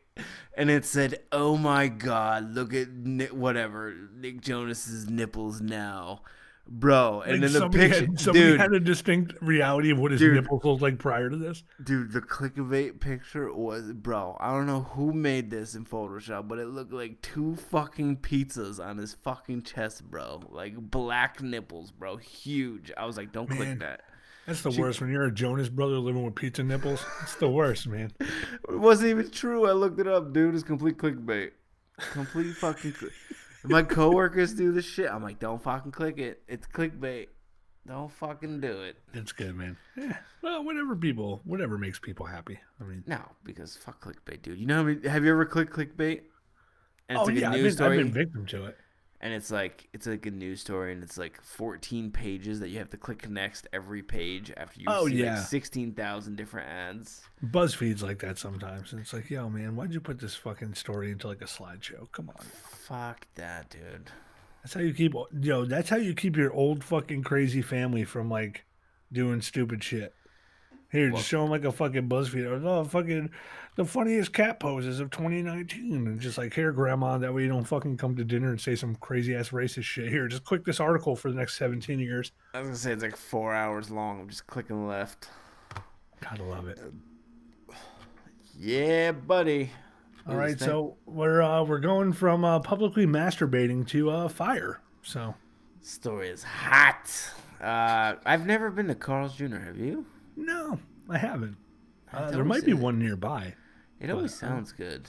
And 0.58 0.70
it 0.70 0.86
said, 0.86 1.20
"Oh 1.32 1.58
my 1.58 1.88
God, 1.88 2.54
look 2.54 2.74
at 2.74 2.90
Nick, 2.90 3.30
whatever 3.34 3.96
Nick 4.14 4.42
Jonas's 4.42 5.10
nipples 5.10 5.62
now." 5.62 6.22
Bro, 6.68 7.22
and 7.26 7.42
Like, 7.42 7.52
then 7.52 7.62
the 7.62 7.70
picture, 7.70 8.00
had, 8.02 8.20
somebody 8.20 8.46
dude, 8.52 8.60
had 8.60 8.72
a 8.72 8.80
distinct 8.80 9.34
reality 9.42 9.90
of 9.90 9.98
what 10.00 10.12
his 10.12 10.22
Dude. 10.22 10.36
nipples 10.36 10.64
looked 10.64 10.82
like 10.82 11.00
prior 11.00 11.30
to 11.30 11.36
this. 11.36 11.64
Dude, 11.84 12.12
the 12.14 12.22
clickbait 12.22 13.00
picture 13.00 13.52
was, 13.54 13.92
bro. 13.92 14.38
I 14.40 14.52
don't 14.52 14.68
know 14.68 14.82
who 14.82 15.12
made 15.12 15.50
this 15.50 15.74
in 15.76 15.86
Photoshop, 15.86 16.48
but 16.48 16.60
it 16.60 16.68
looked 16.68 16.94
like 16.94 17.22
two 17.22 17.56
fucking 17.56 18.18
pizzas 18.18 18.80
on 18.84 19.00
his 19.00 19.14
fucking 19.16 19.64
chest, 19.64 20.10
bro. 20.10 20.44
Like 20.50 20.76
black 20.78 21.42
nipples, 21.42 21.92
bro. 21.92 22.18
Huge. 22.18 22.92
I 22.96 23.06
was 23.06 23.18
like, 23.18 23.32
don't 23.34 23.50
Man. 23.50 23.58
click 23.58 23.80
that. 23.80 24.02
That's 24.52 24.76
the 24.76 24.82
worst 24.82 25.00
when 25.02 25.10
you're 25.12 25.24
a 25.24 25.32
Jonas 25.32 25.70
brother 25.70 25.98
living 25.98 26.24
with 26.24 26.36
pizza 26.36 26.64
nipples. 26.64 27.04
It's 27.24 27.36
the 27.36 27.50
worst, 27.50 27.88
man. 27.88 28.12
It 28.20 28.80
wasn't 28.80 29.10
even 29.12 29.30
true. 29.32 29.68
I 29.68 29.72
looked 29.72 30.00
it 30.00 30.08
up, 30.08 30.34
dude. 30.34 30.54
It's 30.56 30.64
complete 30.64 30.98
clickbait. 30.98 31.52
Complete 32.14 32.54
fucking. 32.58 32.94
Cl- 32.94 33.12
My 33.64 33.84
coworkers 33.84 34.54
do 34.54 34.72
this 34.72 34.86
shit. 34.86 35.10
I'm 35.10 35.24
like, 35.24 35.40
don't 35.40 35.62
fucking 35.62 35.92
click 35.92 36.18
it. 36.18 36.42
It's 36.48 36.68
clickbait. 36.68 37.28
Don't 37.88 38.12
fucking 38.12 38.60
do 38.62 38.82
it. 38.84 38.98
It's 39.14 39.32
good, 39.32 39.56
man. 39.56 39.76
Yeah. 39.98 40.18
Well, 40.42 40.64
whatever 40.64 40.96
people, 40.96 41.42
whatever 41.46 41.78
makes 41.78 42.00
people 42.00 42.26
happy. 42.26 42.60
I 42.80 42.84
mean, 42.84 43.04
No, 43.08 43.22
because 43.44 43.76
fuck 43.76 44.04
clickbait, 44.04 44.42
dude. 44.42 44.60
You 44.60 44.66
know, 44.68 44.76
how 44.78 44.84
many, 44.84 45.08
have 45.08 45.24
you 45.24 45.32
ever 45.32 45.46
clicked 45.46 45.74
clickbait? 45.74 46.22
And 47.10 47.18
oh 47.18 47.28
yeah, 47.30 47.50
I've 47.52 47.62
been, 47.64 47.82
I've 47.82 47.98
been 47.98 48.12
victim 48.12 48.46
to 48.48 48.66
it. 48.66 48.78
And 49.22 49.34
it's 49.34 49.50
like 49.52 49.88
it's 49.94 50.08
like 50.08 50.26
a 50.26 50.32
news 50.32 50.60
story 50.62 50.92
and 50.92 51.02
it's 51.04 51.18
like 51.18 51.40
14 51.42 52.12
pages 52.12 52.60
that 52.60 52.70
you 52.70 52.80
have 52.80 52.90
to 52.90 52.98
click 52.98 53.30
next 53.30 53.68
every 53.72 54.02
page 54.04 54.52
after 54.58 54.80
you 54.82 54.86
Oh, 54.90 55.08
see 55.08 55.16
yeah. 55.24 55.36
like 55.38 55.46
16,000 55.48 56.36
different 56.36 56.68
ads. 56.70 57.22
BuzzFeed's 57.46 58.04
like 58.04 58.20
that 58.20 58.38
sometimes, 58.38 58.92
and 58.92 59.02
it's 59.02 59.14
like, 59.14 59.30
yo, 59.30 59.50
man, 59.50 59.76
why'd 59.76 59.94
you 59.94 60.00
put 60.02 60.20
this 60.20 60.36
fucking 60.36 60.74
story 60.74 61.12
into 61.12 61.28
like 61.28 61.42
a 61.42 61.46
slideshow? 61.46 62.12
Come 62.12 62.30
on, 62.30 62.46
Fuck 62.46 63.28
that, 63.36 63.70
dude. 63.70 64.10
that's 64.64 64.74
how 64.74 64.82
you 64.82 64.94
keep, 64.94 65.14
yo, 65.40 65.66
that's 65.66 65.90
how 65.90 65.98
you 65.98 66.14
keep 66.14 66.36
your 66.36 66.52
old 66.54 66.84
fucking 66.84 67.24
crazy 67.24 67.62
family 67.62 68.04
from 68.04 68.30
like 68.30 68.66
doing 69.12 69.42
stupid 69.42 69.84
shit. 69.84 70.14
Here, 70.92 71.10
just 71.10 71.28
show 71.28 71.42
them 71.42 71.50
like 71.50 71.64
a 71.64 71.72
fucking 71.72 72.10
BuzzFeed 72.10 72.66
oh, 72.66 72.84
fucking 72.84 73.30
the 73.76 73.86
funniest 73.86 74.34
cat 74.34 74.60
poses 74.60 75.00
of 75.00 75.10
2019, 75.10 76.06
and 76.06 76.20
just 76.20 76.38
like 76.38 76.54
here, 76.54 76.74
grandma, 76.74 77.18
that 77.18 77.34
way 77.34 77.44
you 77.44 77.48
don't 77.48 77.64
fucking 77.64 77.96
come 77.96 78.18
to 78.18 78.26
dinner 78.26 78.50
and 78.50 78.60
say 78.60 78.76
some 78.76 78.96
crazy 78.96 79.34
ass 79.34 79.50
racist 79.50 79.84
shit. 79.84 80.10
Here, 80.10 80.28
just 80.28 80.44
click 80.44 80.66
this 80.66 80.82
article 80.82 81.16
for 81.16 81.32
the 81.32 81.38
next 81.38 81.58
17 81.58 82.00
years. 82.00 82.34
I 82.54 82.60
was 82.60 82.68
gonna 82.68 82.78
say 82.78 82.92
it's 82.92 83.04
like 83.04 83.16
four 83.16 83.54
hours 83.54 83.90
long. 83.90 84.20
I'm 84.20 84.28
just 84.28 84.48
clicking 84.48 84.86
left. 84.86 85.30
Gotta 86.20 86.44
love 86.44 86.68
it. 86.68 86.80
Yeah, 88.60 89.14
buddy. 89.14 89.72
All 90.28 90.36
right, 90.36 90.60
so 90.60 90.98
we're 91.06 91.42
uh, 91.42 91.64
we're 91.64 91.80
going 91.80 92.14
from 92.14 92.44
uh, 92.44 92.60
publicly 92.60 93.08
masturbating 93.08 93.88
to 93.88 94.12
uh, 94.12 94.28
fire. 94.28 94.82
So 95.02 95.34
story 95.82 96.30
is 96.30 96.44
hot. 96.44 97.10
Uh, 97.60 98.16
I've 98.26 98.46
never 98.46 98.70
been 98.70 98.88
to 98.88 98.96
Carl's 98.96 99.36
Jr. 99.36 99.58
Have 99.58 99.78
you? 99.78 100.06
No, 100.42 100.80
I 101.10 101.18
haven't. 101.18 101.58
Uh, 102.12 102.32
there 102.32 102.44
might 102.44 102.66
be 102.66 102.72
it. 102.72 102.78
one 102.78 103.00
nearby. 103.00 103.56
It 104.00 104.10
always 104.10 104.38
But, 104.40 104.46
uh, 104.46 104.50
sounds 104.50 104.72
good. 104.74 105.08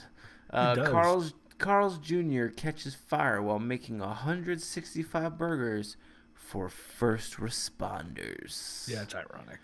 Uh. 0.49 0.75
Carl's 0.89 1.33
Carl's 1.57 1.97
Jr. 1.97 2.47
catches 2.47 2.95
fire 2.95 3.41
while 3.41 3.59
making 3.59 3.99
165 3.99 5.37
burgers 5.37 5.97
for 6.33 6.67
first 6.69 7.37
responders. 7.37 8.87
Yeah, 8.87 9.03
it's 9.03 9.15
ironic. 9.15 9.59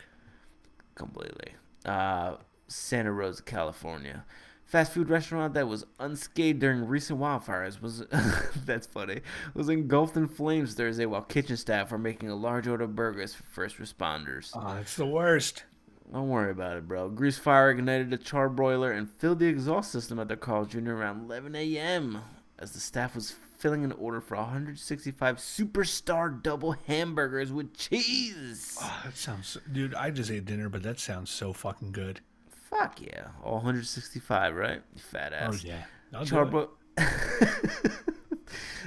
completely. 0.95 1.53
Uh, 1.85 2.35
Santa 2.67 3.11
Rosa, 3.11 3.41
California. 3.43 4.25
Fast 4.69 4.93
food 4.93 5.09
restaurant 5.09 5.55
that 5.55 5.67
was 5.67 5.83
unscathed 5.99 6.59
during 6.59 6.85
recent 6.85 7.19
wildfires 7.19 7.81
was 7.81 8.05
that's 8.67 8.85
funny 8.85 9.21
was 9.55 9.67
engulfed 9.67 10.15
in 10.15 10.27
flames 10.27 10.75
Thursday 10.75 11.07
while 11.07 11.23
kitchen 11.23 11.57
staff 11.57 11.91
were 11.91 11.97
making 11.97 12.29
a 12.29 12.35
large 12.35 12.67
order 12.67 12.83
of 12.83 12.95
burgers 12.95 13.33
for 13.33 13.41
first 13.45 13.79
responders. 13.79 14.51
Oh, 14.53 14.77
it's 14.79 14.95
the 14.95 15.07
worst. 15.07 15.63
Don't 16.13 16.29
worry 16.29 16.51
about 16.51 16.77
it, 16.77 16.87
bro. 16.87 17.09
Grease 17.09 17.39
fire 17.39 17.71
ignited 17.71 18.13
a 18.13 18.17
char 18.17 18.47
broiler 18.47 18.91
and 18.91 19.09
filled 19.09 19.39
the 19.39 19.47
exhaust 19.47 19.91
system 19.91 20.19
at 20.19 20.27
the 20.27 20.37
Carl 20.37 20.65
Jr. 20.65 20.91
around 20.91 21.25
11 21.25 21.55
a.m. 21.55 22.21
as 22.59 22.73
the 22.73 22.79
staff 22.79 23.15
was 23.15 23.33
filling 23.57 23.83
an 23.83 23.91
order 23.93 24.21
for 24.21 24.37
165 24.37 25.37
superstar 25.37 26.43
double 26.43 26.73
hamburgers 26.85 27.51
with 27.51 27.75
cheese. 27.75 28.77
Oh, 28.79 29.01
that 29.03 29.17
sounds, 29.17 29.57
dude. 29.71 29.95
I 29.95 30.11
just 30.11 30.29
ate 30.29 30.45
dinner, 30.45 30.69
but 30.69 30.83
that 30.83 30.99
sounds 30.99 31.31
so 31.31 31.53
fucking 31.53 31.91
good. 31.91 32.21
Fuck 32.69 33.01
yeah. 33.01 33.27
All 33.43 33.55
165, 33.55 34.55
right? 34.55 34.81
You 34.93 35.01
fat 35.01 35.33
Oh 35.33 35.47
ass. 35.47 35.63
yeah, 35.63 35.83
I'll. 36.13 36.25
Charbro- 36.25 36.69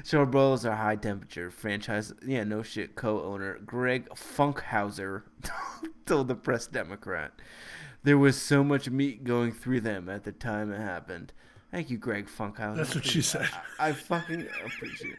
Charbroilers 0.05 0.65
are 0.71 0.77
high 0.77 0.97
temperature. 0.97 1.51
Franchise, 1.51 2.13
yeah, 2.27 2.45
no 2.45 2.63
shit. 2.63 2.95
Co-owner 2.95 3.59
Greg 3.65 4.09
Funkhauser 4.11 5.23
told 6.07 6.29
the 6.29 6.35
Press 6.35 6.67
Democrat, 6.67 7.33
"There 8.03 8.19
was 8.19 8.41
so 8.41 8.63
much 8.65 8.89
meat 8.91 9.25
going 9.25 9.53
through 9.53 9.81
them 9.83 10.09
at 10.09 10.25
the 10.25 10.33
time 10.33 10.73
it 10.73 10.81
happened." 10.81 11.33
Thank 11.71 11.89
you, 11.91 11.97
Greg 11.97 12.27
Funkhauser. 12.29 12.77
That's 12.77 12.95
what 12.95 13.07
she 13.07 13.23
said. 13.23 13.49
I, 13.79 13.89
I 13.89 13.93
fucking 13.93 14.47
appreciate. 14.67 15.17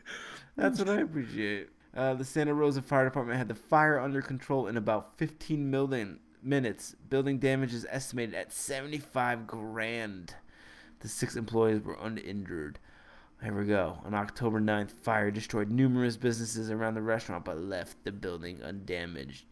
That's 0.56 0.78
what 0.78 0.88
I 0.90 0.98
appreciate. 1.02 1.70
Uh, 1.96 2.14
the 2.14 2.24
Santa 2.26 2.54
Rosa 2.54 2.82
Fire 2.82 3.06
Department 3.06 3.38
had 3.40 3.48
the 3.48 3.56
fire 3.56 4.00
under 4.00 4.22
control 4.22 4.68
in 4.68 4.78
about 4.78 5.18
15 5.18 5.70
million 5.70 6.20
minutes. 6.46 6.96
Building 7.10 7.40
damage 7.40 7.74
is 7.74 7.86
estimated 7.90 8.36
at 8.36 8.52
75 8.52 9.48
grand. 9.48 10.36
The 11.00 11.08
six 11.08 11.36
employees 11.36 11.82
were 11.82 11.98
uninjured. 12.02 12.80
There 13.42 13.54
we 13.54 13.66
go. 13.66 14.00
On 14.06 14.14
October 14.14 14.62
9th, 14.62 14.92
fire 14.92 15.30
destroyed 15.30 15.70
numerous 15.70 16.16
businesses 16.16 16.72
around 16.72 16.94
the 16.94 17.02
restaurant 17.02 17.44
but 17.44 17.58
left 17.58 18.04
the 18.04 18.12
building 18.12 18.64
undamaged. 18.64 19.46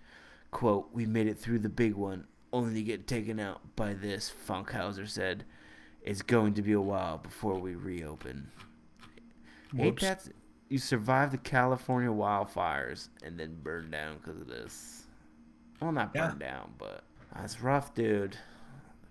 Quote, 0.52 0.90
We 0.94 1.06
made 1.06 1.28
it 1.28 1.38
through 1.38 1.60
the 1.60 1.70
big 1.70 1.96
one, 1.96 2.26
only 2.54 2.76
to 2.76 2.84
get 2.84 3.08
taken 3.08 3.40
out 3.40 3.76
by 3.76 3.94
this, 3.94 4.32
Funkhauser 4.48 5.10
said. 5.10 5.44
It's 6.04 6.22
going 6.22 6.54
to 6.56 6.62
be 6.62 6.72
a 6.72 6.82
while 6.82 7.18
before 7.18 7.60
we 7.60 7.76
reopen. 7.76 8.50
Whoops. 9.74 10.02
that 10.02 10.28
you 10.70 10.78
survived 10.78 11.34
the 11.34 11.38
California 11.38 12.10
wildfires 12.10 13.10
and 13.24 13.38
then 13.38 13.58
burned 13.62 13.92
down 13.92 14.18
because 14.18 14.40
of 14.40 14.48
this? 14.48 15.01
Well, 15.82 15.92
not 15.92 16.12
Yeah. 16.14 16.28
burned 16.28 16.40
down, 16.40 16.74
but 16.78 17.04
that's 17.36 17.62
rough, 17.62 17.94
dude. 17.96 18.38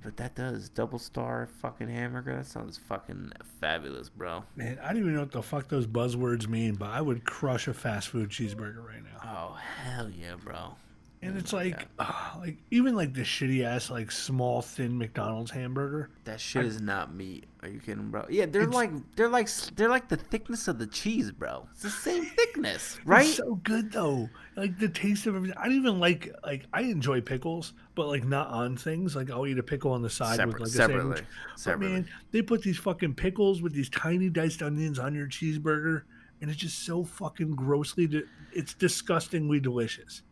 But 0.03 0.17
that 0.17 0.35
does 0.35 0.71
double 0.71 0.99
star 0.99 1.47
fucking 1.61 1.89
hamburger. 1.89 2.35
That 2.37 2.47
sounds 2.47 2.79
fucking 2.79 3.33
fabulous, 3.61 4.09
bro. 4.09 4.45
Man, 4.57 4.79
I 4.83 4.89
don't 4.89 4.99
even 4.99 5.15
know 5.15 5.21
what 5.21 5.33
the 5.33 5.43
fuck 5.43 5.69
those 5.69 5.87
buzzwords 5.87 6.49
mean, 6.49 6.77
but 6.77 6.89
I 6.91 7.03
would 7.03 7.25
crush 7.25 7.69
a 7.69 7.75
fast 7.75 8.09
food 8.09 8.31
cheeseburger 8.31 8.83
right 8.83 9.03
now. 9.03 9.21
Oh 9.53 9.55
hell 9.83 10.09
yeah, 10.09 10.37
bro. 10.43 10.77
And 11.23 11.37
it's 11.37 11.53
like, 11.53 11.87
ah, 11.99 12.39
like 12.41 12.57
even 12.71 12.95
like 12.95 13.13
the 13.13 13.21
shitty 13.21 13.63
ass 13.63 13.91
like 13.91 14.11
small 14.11 14.63
thin 14.63 14.97
McDonald's 14.97 15.51
hamburger. 15.51 16.09
That 16.25 16.41
shit 16.41 16.65
is 16.65 16.81
not 16.81 17.15
meat. 17.15 17.45
Are 17.63 17.69
you 17.69 17.79
kidding, 17.79 18.09
bro? 18.09 18.25
Yeah, 18.31 18.47
they're 18.47 18.67
like 18.67 18.91
they're 19.17 19.29
like 19.29 19.49
they're 19.77 19.91
like 19.91 20.09
the 20.09 20.17
thickness 20.17 20.67
of 20.67 20.79
the 20.79 20.87
cheese, 20.87 21.31
bro. 21.31 21.69
It's 21.73 21.83
the 21.83 21.91
same 21.91 22.25
thickness, 22.37 22.99
right? 23.05 23.27
It's 23.27 23.37
so 23.37 23.57
good 23.57 23.93
though. 23.93 24.31
Like 24.57 24.79
the 24.79 24.89
taste 24.89 25.27
of 25.27 25.37
everything. 25.37 25.59
I 25.59 25.65
don't 25.65 25.77
even 25.77 26.01
like 26.01 26.35
like 26.43 26.65
I 26.73 26.83
enjoy 26.83 27.21
pickles, 27.21 27.75
but 27.95 28.07
like 28.07 28.25
not 28.25 28.49
on 28.49 28.79
things. 28.79 29.15
Like 29.15 29.31
I'll 29.31 29.47
eat 29.47 29.59
a 29.59 29.63
pickle 29.63 29.93
on 29.93 30.01
the 30.01 30.09
side 30.09 30.43
with 30.47 30.59
like 30.59 30.69
a 30.69 30.71
separately, 30.71 31.23
sandwich. 31.57 31.81
But 31.81 31.81
man, 31.81 32.09
they 32.31 32.41
put 32.41 32.63
these 32.63 32.79
fucking 32.79 33.15
pickles 33.15 33.61
with 33.61 33.75
these 33.75 33.91
tiny 33.91 34.31
diced 34.31 34.63
onions 34.63 34.99
on 34.99 35.15
your 35.15 35.27
cheeseburger, 35.27 36.05
and 36.41 36.51
it's 36.51 36.61
just 36.61 36.79
so 36.87 37.05
fucking 37.05 37.57
grossly. 37.57 38.07
Di- 38.07 38.23
it's 38.55 38.73
disgustingly 38.73 39.61
delicious. 39.61 40.23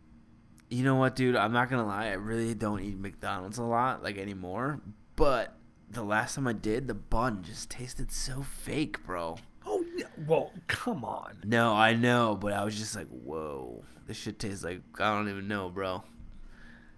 You 0.70 0.84
know 0.84 0.96
what, 0.96 1.16
dude? 1.16 1.36
I'm 1.36 1.52
not 1.52 1.70
gonna 1.70 1.86
lie. 1.86 2.08
I 2.08 2.14
really 2.14 2.54
don't 2.54 2.80
eat 2.80 2.98
McDonald's 2.98 3.58
a 3.58 3.62
lot, 3.62 4.02
like 4.02 4.18
anymore. 4.18 4.80
But 5.16 5.54
the 5.90 6.02
last 6.02 6.34
time 6.34 6.46
I 6.46 6.52
did, 6.52 6.86
the 6.88 6.94
bun 6.94 7.42
just 7.42 7.70
tasted 7.70 8.12
so 8.12 8.42
fake, 8.42 9.04
bro. 9.04 9.36
Oh. 9.66 9.84
Well, 10.26 10.52
come 10.66 11.04
on. 11.04 11.38
No, 11.44 11.72
I 11.72 11.94
know, 11.94 12.36
but 12.40 12.52
I 12.52 12.64
was 12.64 12.76
just 12.76 12.96
like, 12.96 13.08
whoa, 13.08 13.84
this 14.06 14.16
shit 14.16 14.38
tastes 14.38 14.64
like 14.64 14.80
I 14.98 15.14
don't 15.14 15.28
even 15.28 15.48
know, 15.48 15.68
bro. 15.70 16.02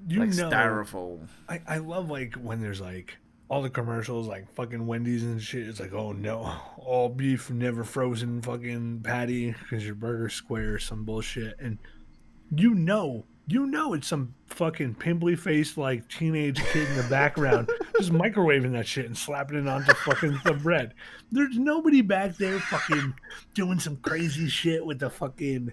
you 0.08 0.20
like 0.20 0.30
know, 0.30 0.50
styrofoam. 0.50 1.28
I, 1.48 1.60
I 1.66 1.78
love 1.78 2.10
like 2.10 2.34
when 2.34 2.60
there's 2.60 2.80
like 2.80 3.18
all 3.48 3.62
the 3.62 3.70
commercials 3.70 4.26
like 4.28 4.50
fucking 4.54 4.86
Wendy's 4.86 5.22
and 5.24 5.42
shit. 5.42 5.68
It's 5.68 5.80
like, 5.80 5.92
oh 5.92 6.12
no, 6.12 6.52
all 6.78 7.08
beef, 7.08 7.50
never 7.50 7.84
frozen 7.84 8.40
fucking 8.42 9.00
patty 9.02 9.52
because 9.52 9.84
your 9.84 9.96
burger's 9.96 10.34
square 10.34 10.74
or 10.74 10.78
some 10.78 11.04
bullshit. 11.04 11.56
And 11.58 11.78
you 12.54 12.74
know, 12.74 13.26
you 13.50 13.66
know, 13.66 13.94
it's 13.94 14.06
some 14.06 14.34
fucking 14.46 14.94
pimply 14.94 15.34
faced 15.36 15.76
like 15.76 16.08
teenage 16.08 16.62
kid 16.66 16.88
in 16.88 16.96
the 16.96 17.02
background 17.04 17.68
just 17.96 18.12
microwaving 18.12 18.72
that 18.72 18.86
shit 18.86 19.06
and 19.06 19.16
slapping 19.16 19.58
it 19.58 19.68
onto 19.68 19.92
fucking 19.94 20.38
the 20.44 20.52
bread. 20.52 20.94
There's 21.32 21.58
nobody 21.58 22.00
back 22.02 22.36
there 22.36 22.60
fucking 22.60 23.14
doing 23.54 23.80
some 23.80 23.96
crazy 23.96 24.48
shit 24.48 24.84
with 24.84 25.00
the 25.00 25.10
fucking 25.10 25.72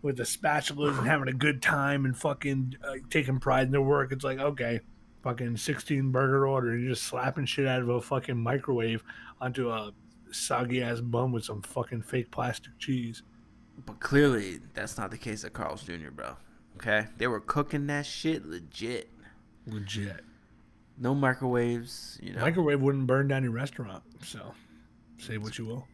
with 0.00 0.16
the 0.16 0.22
spatulas 0.22 0.96
and 0.96 1.06
having 1.06 1.28
a 1.28 1.32
good 1.32 1.60
time 1.60 2.04
and 2.04 2.16
fucking 2.16 2.76
uh, 2.86 2.94
taking 3.10 3.40
pride 3.40 3.66
in 3.66 3.72
their 3.72 3.82
work. 3.82 4.12
It's 4.12 4.24
like, 4.24 4.38
okay, 4.38 4.80
fucking 5.22 5.56
16 5.56 6.12
burger 6.12 6.46
order. 6.46 6.78
You're 6.78 6.90
just 6.90 7.02
slapping 7.02 7.46
shit 7.46 7.66
out 7.66 7.82
of 7.82 7.88
a 7.88 8.00
fucking 8.00 8.36
microwave 8.36 9.02
onto 9.40 9.70
a 9.70 9.92
soggy 10.30 10.82
ass 10.82 11.00
bun 11.00 11.32
with 11.32 11.44
some 11.44 11.62
fucking 11.62 12.02
fake 12.02 12.30
plastic 12.30 12.78
cheese. 12.78 13.22
But 13.84 14.00
clearly, 14.00 14.60
that's 14.74 14.96
not 14.96 15.10
the 15.10 15.18
case 15.18 15.44
at 15.44 15.52
Carl's 15.52 15.82
Jr., 15.82 16.10
bro. 16.12 16.36
Okay, 16.78 17.08
they 17.16 17.26
were 17.26 17.40
cooking 17.40 17.88
that 17.88 18.06
shit 18.06 18.46
legit. 18.46 19.10
Legit. 19.66 20.24
No 20.96 21.12
microwaves, 21.12 22.18
you 22.22 22.32
know. 22.32 22.40
Microwave 22.40 22.80
wouldn't 22.80 23.08
burn 23.08 23.26
down 23.26 23.42
your 23.42 23.50
restaurant. 23.50 24.04
So 24.22 24.54
say 25.18 25.38
what 25.38 25.58
you 25.58 25.66
will. 25.66 25.88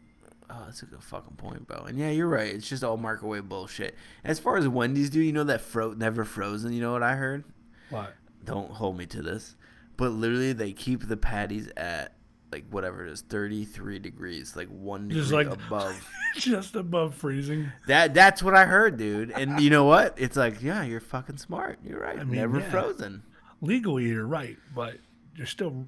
Oh, 0.47 0.61
that's 0.65 0.83
a 0.83 0.85
good 0.85 1.03
fucking 1.03 1.37
point, 1.37 1.67
bro. 1.67 1.85
And 1.85 1.97
yeah, 1.97 2.11
you're 2.11 2.27
right. 2.27 2.53
It's 2.53 2.69
just 2.69 2.83
all 2.83 2.97
microwave 2.97 3.49
bullshit. 3.49 3.95
As 4.23 4.37
far 4.37 4.57
as 4.57 4.67
Wendy's 4.67 5.09
do, 5.09 5.19
you 5.19 5.33
know 5.33 5.43
that 5.43 5.61
fro 5.61 5.93
never 5.93 6.23
frozen. 6.23 6.71
You 6.71 6.81
know 6.81 6.91
what 6.91 7.01
I 7.01 7.15
heard? 7.15 7.45
What? 7.89 8.13
Don't 8.43 8.69
hold 8.69 8.95
me 8.95 9.07
to 9.07 9.23
this, 9.23 9.55
but 9.97 10.09
literally 10.09 10.53
they 10.53 10.71
keep 10.71 11.07
the 11.07 11.17
patties 11.17 11.71
at 11.75 12.13
like 12.55 12.69
whatever 12.69 13.05
it 13.05 13.11
is, 13.11 13.19
33 13.19 13.99
degrees, 13.99 14.55
like 14.55 14.69
one 14.69 15.09
Just 15.09 15.29
degree 15.29 15.45
like- 15.45 15.53
above. 15.67 16.09
Just 16.37 16.75
above 16.75 17.15
freezing. 17.15 17.71
that 17.87 18.13
that's 18.13 18.41
what 18.41 18.55
I 18.55 18.65
heard, 18.65 18.97
dude. 18.97 19.31
And 19.31 19.59
you 19.59 19.69
know 19.69 19.83
what? 19.83 20.15
It's 20.17 20.37
like, 20.37 20.61
yeah, 20.61 20.83
you're 20.83 21.01
fucking 21.01 21.37
smart. 21.37 21.79
You're 21.85 21.99
right. 21.99 22.17
I 22.17 22.23
mean, 22.23 22.35
never 22.35 22.59
yeah. 22.59 22.69
frozen. 22.71 23.23
Legally, 23.61 24.05
you're 24.05 24.25
right, 24.25 24.57
but 24.73 24.95
you're 25.35 25.47
still 25.47 25.85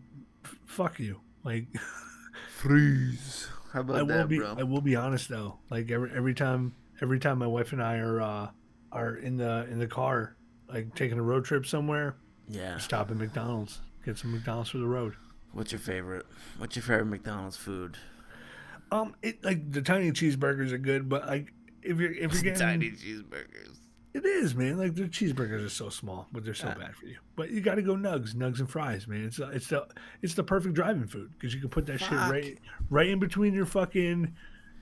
fuck 0.65 0.99
you. 0.99 1.21
Like 1.45 1.67
Freeze. 2.49 3.47
How 3.71 3.81
about 3.81 3.95
I 3.97 4.01
will 4.01 4.07
that, 4.07 4.27
be. 4.29 4.37
bro? 4.39 4.55
I 4.57 4.63
will 4.63 4.81
be 4.81 4.95
honest 4.95 5.29
though. 5.29 5.59
Like 5.69 5.89
every 5.91 6.11
every 6.15 6.33
time 6.33 6.73
every 7.01 7.19
time 7.19 7.39
my 7.39 7.47
wife 7.47 7.71
and 7.71 7.81
I 7.81 7.97
are 7.97 8.21
uh, 8.21 8.49
are 8.91 9.15
in 9.15 9.37
the 9.37 9.67
in 9.69 9.79
the 9.79 9.87
car, 9.87 10.35
like 10.67 10.95
taking 10.95 11.17
a 11.17 11.23
road 11.23 11.45
trip 11.45 11.65
somewhere, 11.65 12.15
yeah. 12.49 12.77
stop 12.77 13.11
at 13.11 13.17
McDonald's, 13.17 13.79
get 14.05 14.17
some 14.17 14.31
McDonald's 14.33 14.69
for 14.69 14.79
the 14.79 14.87
road. 14.87 15.15
What's 15.53 15.71
your 15.71 15.79
favorite? 15.79 16.25
What's 16.57 16.75
your 16.75 16.83
favorite 16.83 17.05
McDonald's 17.05 17.57
food? 17.57 17.97
Um, 18.91 19.15
it 19.21 19.43
like 19.43 19.71
the 19.71 19.81
tiny 19.81 20.11
cheeseburgers 20.11 20.71
are 20.71 20.77
good, 20.77 21.09
but 21.09 21.27
like 21.27 21.51
if 21.81 21.97
you're 21.99 22.11
if 22.13 22.33
you're 22.33 22.41
getting 22.43 22.59
Tiny 22.59 22.91
cheeseburgers. 22.91 23.77
it 24.13 24.25
is 24.25 24.55
man. 24.55 24.77
Like 24.77 24.95
the 24.95 25.03
cheeseburgers 25.03 25.65
are 25.65 25.69
so 25.69 25.89
small, 25.89 26.27
but 26.31 26.45
they're 26.45 26.53
so 26.53 26.67
Yeah. 26.67 26.75
bad 26.75 26.95
for 26.95 27.05
you. 27.07 27.17
But 27.35 27.49
you 27.51 27.59
got 27.61 27.75
to 27.75 27.81
go 27.81 27.95
nugs, 27.95 28.33
nugs 28.33 28.59
and 28.59 28.69
fries, 28.69 29.07
man. 29.07 29.25
It's 29.25 29.39
it's 29.39 29.67
the 29.67 29.87
it's 30.21 30.35
the 30.35 30.43
perfect 30.43 30.75
driving 30.75 31.07
food 31.07 31.31
because 31.37 31.53
you 31.53 31.59
can 31.59 31.69
put 31.69 31.85
that 31.87 31.99
shit 31.99 32.11
right 32.11 32.57
right 32.89 33.09
in 33.09 33.19
between 33.19 33.53
your 33.53 33.65
fucking 33.65 34.33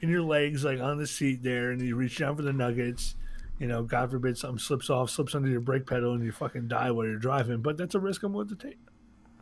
in 0.01 0.09
your 0.09 0.22
legs, 0.22 0.63
like 0.66 0.80
on 0.82 0.97
the 0.97 1.07
seat 1.07 1.41
there, 1.41 1.72
and 1.72 1.82
you 1.82 1.95
reach 1.95 2.18
down 2.18 2.36
for 2.36 2.41
the 2.43 2.53
nuggets. 2.53 3.16
You 3.59 3.68
know, 3.68 3.84
God 3.84 4.11
forbid 4.11 4.38
something 4.38 4.59
slips 4.59 4.89
off, 4.89 5.09
slips 5.09 5.34
under 5.34 5.47
your 5.47 5.61
brake 5.61 5.88
pedal, 5.88 6.13
and 6.13 6.24
you 6.24 6.34
fucking 6.34 6.68
die 6.68 6.91
while 6.91 7.05
you're 7.05 7.16
driving. 7.18 7.61
But 7.61 7.78
that's 7.78 7.95
a 7.95 7.99
risk 7.99 8.22
I'm 8.24 8.34
willing 8.34 8.49
to 8.49 8.55
take. 8.55 8.78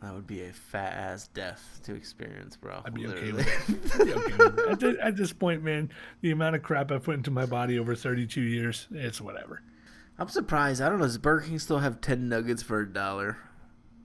That 0.04 0.14
would 0.14 0.26
be 0.26 0.42
a 0.42 0.52
fat 0.52 0.92
ass 0.92 1.28
death 1.28 1.80
to 1.84 1.94
experience, 1.94 2.56
bro. 2.56 2.82
I'd 2.84 2.92
be 2.92 3.06
okay 3.06 3.32
with 3.32 3.46
it. 3.46 4.00
Okay 4.00 4.36
with 4.36 4.58
it. 4.58 4.68
At, 4.68 4.80
this, 4.80 4.96
at 5.00 5.16
this 5.16 5.32
point, 5.32 5.62
man, 5.62 5.90
the 6.20 6.30
amount 6.30 6.56
of 6.56 6.62
crap 6.62 6.92
I 6.92 6.98
put 6.98 7.14
into 7.14 7.30
my 7.30 7.46
body 7.46 7.78
over 7.78 7.94
32 7.94 8.40
years, 8.40 8.86
it's 8.90 9.20
whatever. 9.20 9.62
I'm 10.18 10.28
surprised. 10.28 10.82
I 10.82 10.88
don't 10.88 10.98
know. 10.98 11.06
Does 11.06 11.18
Burger 11.18 11.46
King 11.46 11.58
still 11.58 11.78
have 11.78 12.00
ten 12.00 12.28
nuggets 12.28 12.62
for 12.62 12.80
a 12.80 12.92
dollar? 12.92 13.38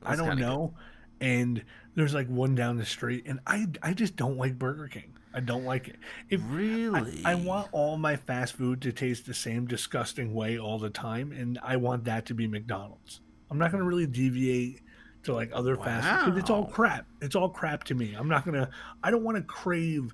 I 0.01 0.15
don't 0.15 0.39
know. 0.39 0.73
And 1.21 1.63
there's 1.95 2.13
like 2.13 2.27
one 2.27 2.55
down 2.55 2.77
the 2.77 2.85
street, 2.85 3.25
and 3.27 3.39
I 3.45 3.67
I 3.83 3.93
just 3.93 4.15
don't 4.15 4.37
like 4.37 4.57
Burger 4.57 4.87
King. 4.87 5.13
I 5.33 5.41
don't 5.41 5.65
like 5.65 5.87
it. 5.87 5.97
If. 6.29 6.41
Really? 6.45 7.21
I, 7.25 7.33
I 7.33 7.35
want 7.35 7.67
all 7.71 7.97
my 7.97 8.15
fast 8.15 8.55
food 8.55 8.81
to 8.81 8.91
taste 8.91 9.27
the 9.27 9.33
same 9.33 9.67
disgusting 9.67 10.33
way 10.33 10.57
all 10.57 10.79
the 10.79 10.89
time, 10.89 11.31
and 11.31 11.59
I 11.61 11.75
want 11.75 12.05
that 12.05 12.25
to 12.27 12.33
be 12.33 12.47
McDonald's. 12.47 13.21
I'm 13.51 13.57
not 13.57 13.71
gonna 13.71 13.83
really 13.83 14.07
deviate 14.07 14.81
to 15.23 15.33
like 15.33 15.49
other 15.53 15.75
fast 15.75 16.25
food 16.25 16.37
it's 16.37 16.49
all 16.49 16.65
crap. 16.65 17.05
It's 17.21 17.35
all 17.35 17.49
crap 17.49 17.83
to 17.85 17.95
me. 17.95 18.13
I'm 18.17 18.27
not 18.29 18.45
gonna. 18.45 18.69
I 19.03 19.11
don't 19.11 19.23
want 19.23 19.37
to 19.37 19.43
crave, 19.43 20.13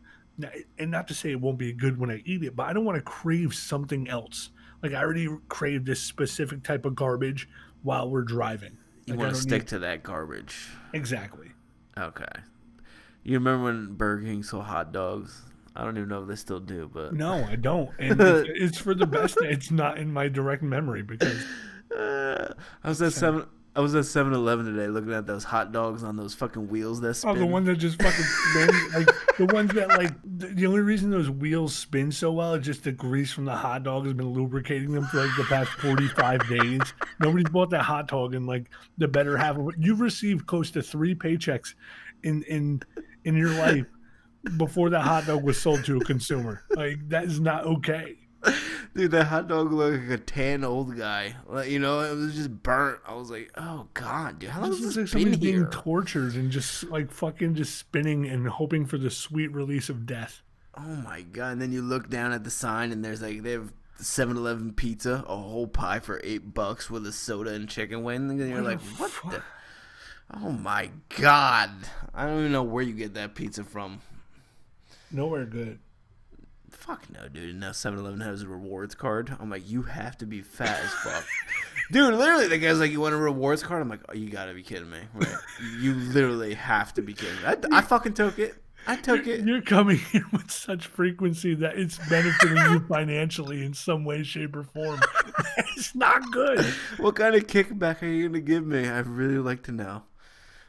and 0.80 0.92
not 0.92 1.08
to 1.10 1.14
say 1.14 1.32
it 1.32 1.40
won't 1.40 1.58
be 1.58 1.72
good 1.74 1.98
when 2.00 2.10
I 2.12 2.22
eat 2.26 2.44
it, 2.44 2.56
but 2.56 2.64
I 2.64 2.74
don't 2.74 2.86
want 2.86 2.98
to 2.98 3.02
crave 3.04 3.54
something 3.54 4.08
else. 4.10 4.50
Like 4.82 4.94
I 4.94 5.02
already 5.02 5.30
crave 5.50 5.86
this 5.86 6.02
specific 6.02 6.64
type 6.64 6.86
of 6.86 6.96
garbage 6.96 7.48
while 7.84 8.10
we're 8.10 8.24
driving. 8.24 8.78
You 9.06 9.14
Like, 9.14 9.20
want 9.20 9.36
to 9.36 9.42
stick 9.42 9.62
need- 9.64 9.68
to 9.70 9.80
that 9.80 10.04
garbage? 10.04 10.70
exactly. 10.94 11.52
Okay. 11.98 12.26
You 13.24 13.34
remember 13.38 13.66
when 13.66 13.94
Burger 13.94 14.26
King 14.26 14.44
sold 14.44 14.66
hot 14.66 14.92
dogs? 14.92 15.42
I 15.76 15.84
don't 15.84 15.98
even 15.98 16.10
know 16.10 16.22
if 16.24 16.28
they 16.28 16.36
still 16.36 16.60
do, 16.60 16.90
but 16.94 17.14
No, 17.14 17.44
I 17.44 17.56
don't, 17.56 17.90
and 18.00 18.20
it's, 18.20 18.50
it's 18.54 18.78
for 18.78 18.94
the 18.96 19.06
best. 19.08 19.38
It's 19.42 19.72
not 19.72 19.98
in 19.98 20.12
my 20.12 20.28
direct 20.28 20.62
memory 20.64 21.02
because 21.04 21.44
Uh, 21.96 22.54
I 22.84 22.90
was 22.90 23.02
at 23.02 23.14
seven. 23.14 23.46
I 23.76 23.82
was 23.82 23.94
at 23.94 24.06
7-Eleven 24.06 24.66
today, 24.66 24.88
looking 24.88 25.12
at 25.12 25.28
those 25.28 25.44
hot 25.44 25.74
dogs 25.74 26.02
on 26.02 26.16
those 26.16 26.34
fucking 26.34 26.70
wheels 26.70 27.02
that 27.02 27.16
spin. 27.16 27.32
Oh, 27.32 27.36
the 27.36 27.46
ones 27.46 27.68
that 27.68 27.76
just 27.76 28.02
fucking 28.02 28.24
spin, 28.24 28.90
like 28.94 29.38
the 29.38 29.46
ones 29.54 29.74
that 29.74 29.90
like 29.90 30.14
the, 30.24 30.48
the 30.48 30.66
only 30.66 30.80
reason 30.80 31.10
those 31.10 31.30
wheels 31.30 31.76
spin 31.76 32.10
so 32.12 32.32
well 32.32 32.54
is 32.54 32.66
just 32.66 32.86
the 32.86 32.94
grease 32.94 33.34
from 33.34 33.44
the 33.44 33.56
hot 33.56 33.84
dog 33.84 34.06
has 34.06 34.14
been 34.14 34.32
lubricating 34.32 34.94
them 34.94 35.06
for 35.08 35.26
like 35.26 35.36
the 35.36 35.44
past 35.44 35.72
forty 35.72 36.08
five 36.08 36.48
days. 36.48 36.94
Nobody's 37.20 37.50
bought 37.50 37.70
that 37.72 37.84
hot 37.84 38.08
dog 38.08 38.34
in 38.34 38.46
like 38.46 38.70
the 38.98 39.10
better 39.10 39.36
half 39.36 39.58
of 39.58 39.68
it. 39.68 39.76
You've 39.78 40.00
received 40.00 40.48
close 40.48 40.72
to 40.72 40.82
three 40.82 41.14
paychecks 41.14 41.74
in 42.24 42.44
in 42.44 42.82
in 43.26 43.36
your 43.36 43.52
life 43.52 43.86
before 44.58 44.90
that 44.92 45.02
hot 45.02 45.26
dog 45.26 45.44
was 45.44 45.60
sold 45.62 45.84
to 45.86 45.98
a 45.98 46.06
consumer. 46.06 46.64
Like 46.76 47.10
that 47.10 47.26
is 47.26 47.42
not 47.42 47.66
okay. 47.66 48.16
Dude, 48.96 49.12
that 49.12 49.26
hot 49.26 49.48
dog 49.50 49.72
looked 49.74 50.02
like 50.04 50.10
a 50.20 50.24
tan 50.24 50.64
old 50.64 50.96
guy. 50.98 51.36
Like, 51.48 51.70
you 51.70 51.80
know, 51.80 52.00
it 52.02 52.16
was 52.16 52.34
just 52.36 52.64
burnt. 52.64 53.00
I 53.06 53.14
was 53.16 53.30
like, 53.30 53.52
oh 53.58 53.88
god, 53.94 54.40
dude, 54.40 54.52
how 54.52 54.62
long 54.62 54.70
This 54.72 54.80
is 54.80 54.96
this 54.96 55.14
like 55.14 55.24
been 55.24 55.34
somebody's 55.34 55.44
here? 55.52 55.60
being 55.60 55.72
tortured 55.72 56.36
and 56.36 56.50
just 56.52 56.84
like 56.86 57.12
fucking 57.12 57.56
just 57.56 57.76
spinning 57.78 58.26
and 58.26 58.48
hoping 58.48 58.86
for 58.86 58.98
the 58.98 59.10
sweet 59.12 59.52
release 59.52 59.90
of 59.90 60.06
death. 60.06 60.42
Oh 60.78 60.82
my 60.82 61.22
god! 61.22 61.54
And 61.54 61.62
then 61.62 61.72
you 61.72 61.82
look 61.82 62.10
down 62.10 62.32
at 62.32 62.44
the 62.44 62.50
sign, 62.52 62.92
and 62.92 63.04
there's 63.04 63.22
like 63.22 63.44
they 63.44 63.52
have 63.52 63.72
7-Eleven 64.02 64.74
pizza, 64.74 65.24
a 65.28 65.36
whole 65.38 65.68
pie 65.68 66.00
for 66.00 66.20
eight 66.24 66.54
bucks 66.54 66.90
with 66.90 67.06
a 67.08 67.12
soda 67.14 67.54
and 67.54 67.68
chicken 67.70 68.04
wing, 68.04 68.30
and 68.30 68.40
you're 68.40 68.62
What 68.62 68.72
like, 68.72 68.82
what 68.98 69.12
fuck? 69.12 69.32
the? 69.32 69.44
Oh 70.34 70.52
my 70.52 70.92
god! 71.18 71.72
I 72.14 72.26
don't 72.26 72.40
even 72.40 72.52
know 72.52 72.64
where 72.64 72.84
you 72.84 72.94
get 72.94 73.14
that 73.14 73.36
pizza 73.36 73.64
from. 73.64 74.02
Nowhere 75.12 75.46
good. 75.46 75.80
Fuck 76.86 77.10
no, 77.12 77.28
dude. 77.28 77.56
Now 77.56 77.72
7-Eleven 77.72 78.22
has 78.22 78.44
a 78.44 78.48
rewards 78.48 78.94
card. 78.94 79.36
I'm 79.40 79.50
like, 79.50 79.68
you 79.68 79.82
have 79.82 80.20
to 80.20 80.28
be 80.28 80.44
fat 80.44 80.84
as 80.84 80.92
fuck. 80.92 81.26
dude, 81.92 82.14
literally, 82.14 82.48
the 82.48 82.60
guy's 82.60 82.80
like, 82.80 82.92
you 82.92 83.02
want 83.02 83.16
a 83.16 83.18
rewards 83.18 83.64
card? 83.64 83.82
I'm 83.82 83.90
like, 83.90 84.02
oh, 84.08 84.14
you 84.14 84.30
gotta 84.30 84.54
be 84.54 84.62
kidding 84.62 84.92
me. 84.92 85.00
Right? 85.16 85.36
you 85.80 85.96
literally 85.96 86.54
have 86.54 86.94
to 86.94 87.02
be 87.02 87.16
kidding 87.16 87.38
me. 87.38 87.42
I, 87.48 87.80
I 87.80 87.82
fucking 87.82 88.14
took 88.14 88.38
it. 88.38 88.54
I 88.86 88.98
took 88.98 89.26
it. 89.26 89.48
You're 89.48 89.64
coming 89.64 89.98
here 90.12 90.26
with 90.32 90.52
such 90.52 90.86
frequency 90.86 91.56
that 91.56 91.76
it's 91.76 91.98
benefiting 92.08 92.58
you 92.58 92.80
financially 92.88 93.66
in 93.66 93.74
some 93.74 94.06
way, 94.06 94.22
shape, 94.22 94.56
or 94.56 94.64
form. 94.64 95.00
it's 95.76 95.96
not 95.96 96.32
good. 96.32 96.64
What 96.98 97.16
kind 97.16 97.34
of 97.34 97.48
kickback 97.48 98.04
are 98.04 98.06
you 98.06 98.28
gonna 98.28 98.42
give 98.42 98.64
me? 98.64 98.88
I'd 98.88 99.08
really 99.08 99.40
like 99.40 99.64
to 99.64 99.72
know. 99.72 100.04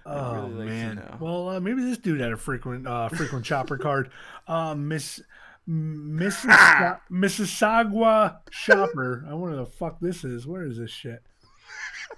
Oh 0.06 0.46
really 0.46 0.54
like 0.54 0.68
to 0.68 0.72
man. 0.72 1.16
Well, 1.20 1.48
uh, 1.50 1.60
maybe 1.60 1.82
this 1.82 1.98
dude 1.98 2.20
had 2.20 2.32
a 2.32 2.38
frequent, 2.38 2.86
uh, 2.86 3.10
frequent 3.10 3.44
chopper 3.44 3.76
card. 3.76 4.10
Uh, 4.48 4.74
Miss 4.74 5.20
Mrs. 5.68 7.00
Mississauga 7.10 8.38
shopper. 8.50 9.24
I 9.28 9.34
wonder 9.34 9.56
the 9.56 9.66
fuck 9.66 9.98
this 10.00 10.24
is. 10.24 10.46
Where 10.46 10.64
is 10.64 10.78
this 10.78 10.90
shit? 10.90 11.22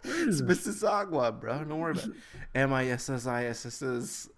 Is 0.05 0.41
It's 0.41 0.43
this? 0.43 0.67
Mississauga, 0.83 1.39
bro. 1.41 1.59
Don't 1.65 1.79
worry 1.79 1.93
about 1.93 2.05
it. 2.07 2.13
M 2.55 2.73
I 2.73 2.89
S 2.89 3.09
S 3.09 3.27
I 3.27 3.47
S 3.47 3.67
S 3.67 3.83
S. 3.83 4.29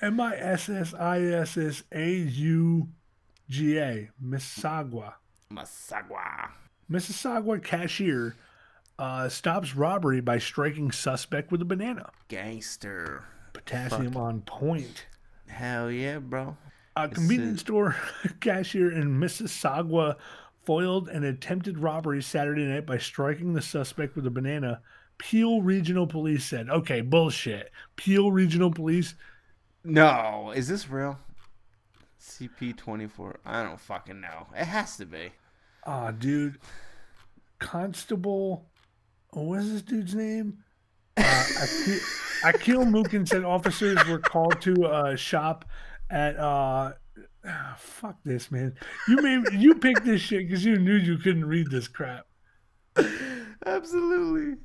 M 0.00 0.18
I 0.20 0.34
S 0.36 0.68
S 0.68 0.94
I 0.94 1.20
S 1.20 1.56
S 1.56 1.82
A 1.92 2.10
U 2.10 2.88
G 3.48 3.78
A. 3.78 4.10
Mississauga. 4.22 5.14
Mississauga. 5.52 6.50
Mississauga 6.90 7.62
cashier 7.62 8.34
uh, 8.98 9.28
stops 9.28 9.76
robbery 9.76 10.20
by 10.20 10.38
striking 10.38 10.90
suspect 10.90 11.52
with 11.52 11.60
a 11.62 11.64
banana. 11.66 12.10
Gangster. 12.28 13.24
Potassium 13.52 14.16
on 14.16 14.40
point. 14.42 15.06
Hell 15.48 15.90
yeah, 15.90 16.18
bro. 16.18 16.56
A 16.96 17.08
convenience 17.08 17.60
store 17.60 17.96
cashier 18.40 18.92
in 18.92 19.18
Mississauga 19.18 20.16
foiled 20.64 21.08
an 21.08 21.24
attempted 21.24 21.78
robbery 21.78 22.22
Saturday 22.22 22.64
night 22.64 22.86
by 22.86 22.98
striking 22.98 23.52
the 23.52 23.62
suspect 23.62 24.16
with 24.16 24.26
a 24.26 24.30
banana 24.30 24.80
Peel 25.18 25.62
Regional 25.62 26.06
Police 26.06 26.44
said, 26.44 26.68
okay, 26.68 27.00
bullshit. 27.00 27.70
Peel 27.96 28.32
Regional 28.32 28.70
Police. 28.70 29.14
No, 29.84 30.52
is 30.54 30.68
this 30.68 30.88
real? 30.88 31.18
CP 32.20 32.76
twenty 32.76 33.06
four. 33.06 33.38
I 33.44 33.62
don't 33.62 33.78
fucking 33.78 34.20
know. 34.20 34.46
It 34.56 34.64
has 34.64 34.96
to 34.96 35.04
be. 35.06 35.32
Ah, 35.84 36.10
dude. 36.10 36.58
Constable. 37.58 38.64
What 39.30 39.44
was 39.44 39.70
this 39.70 39.82
dude's 39.82 40.14
name? 40.14 40.58
Uh, 41.16 41.44
Akil, 41.62 41.94
Akhil 42.44 42.86
Mooken 42.86 43.28
said 43.28 43.44
officers 43.44 43.98
were 44.08 44.18
called 44.18 44.60
to 44.62 44.86
a 44.86 45.16
shop 45.16 45.66
at. 46.10 46.36
uh 46.36 46.92
ah, 47.46 47.74
Fuck 47.78 48.16
this, 48.24 48.50
man. 48.50 48.74
You 49.08 49.16
made 49.22 49.44
you 49.52 49.74
picked 49.76 50.04
this 50.04 50.20
shit 50.20 50.46
because 50.48 50.64
you 50.64 50.76
knew 50.78 50.94
you 50.96 51.18
couldn't 51.18 51.44
read 51.44 51.70
this 51.70 51.88
crap. 51.88 52.26
Absolutely, 53.66 54.56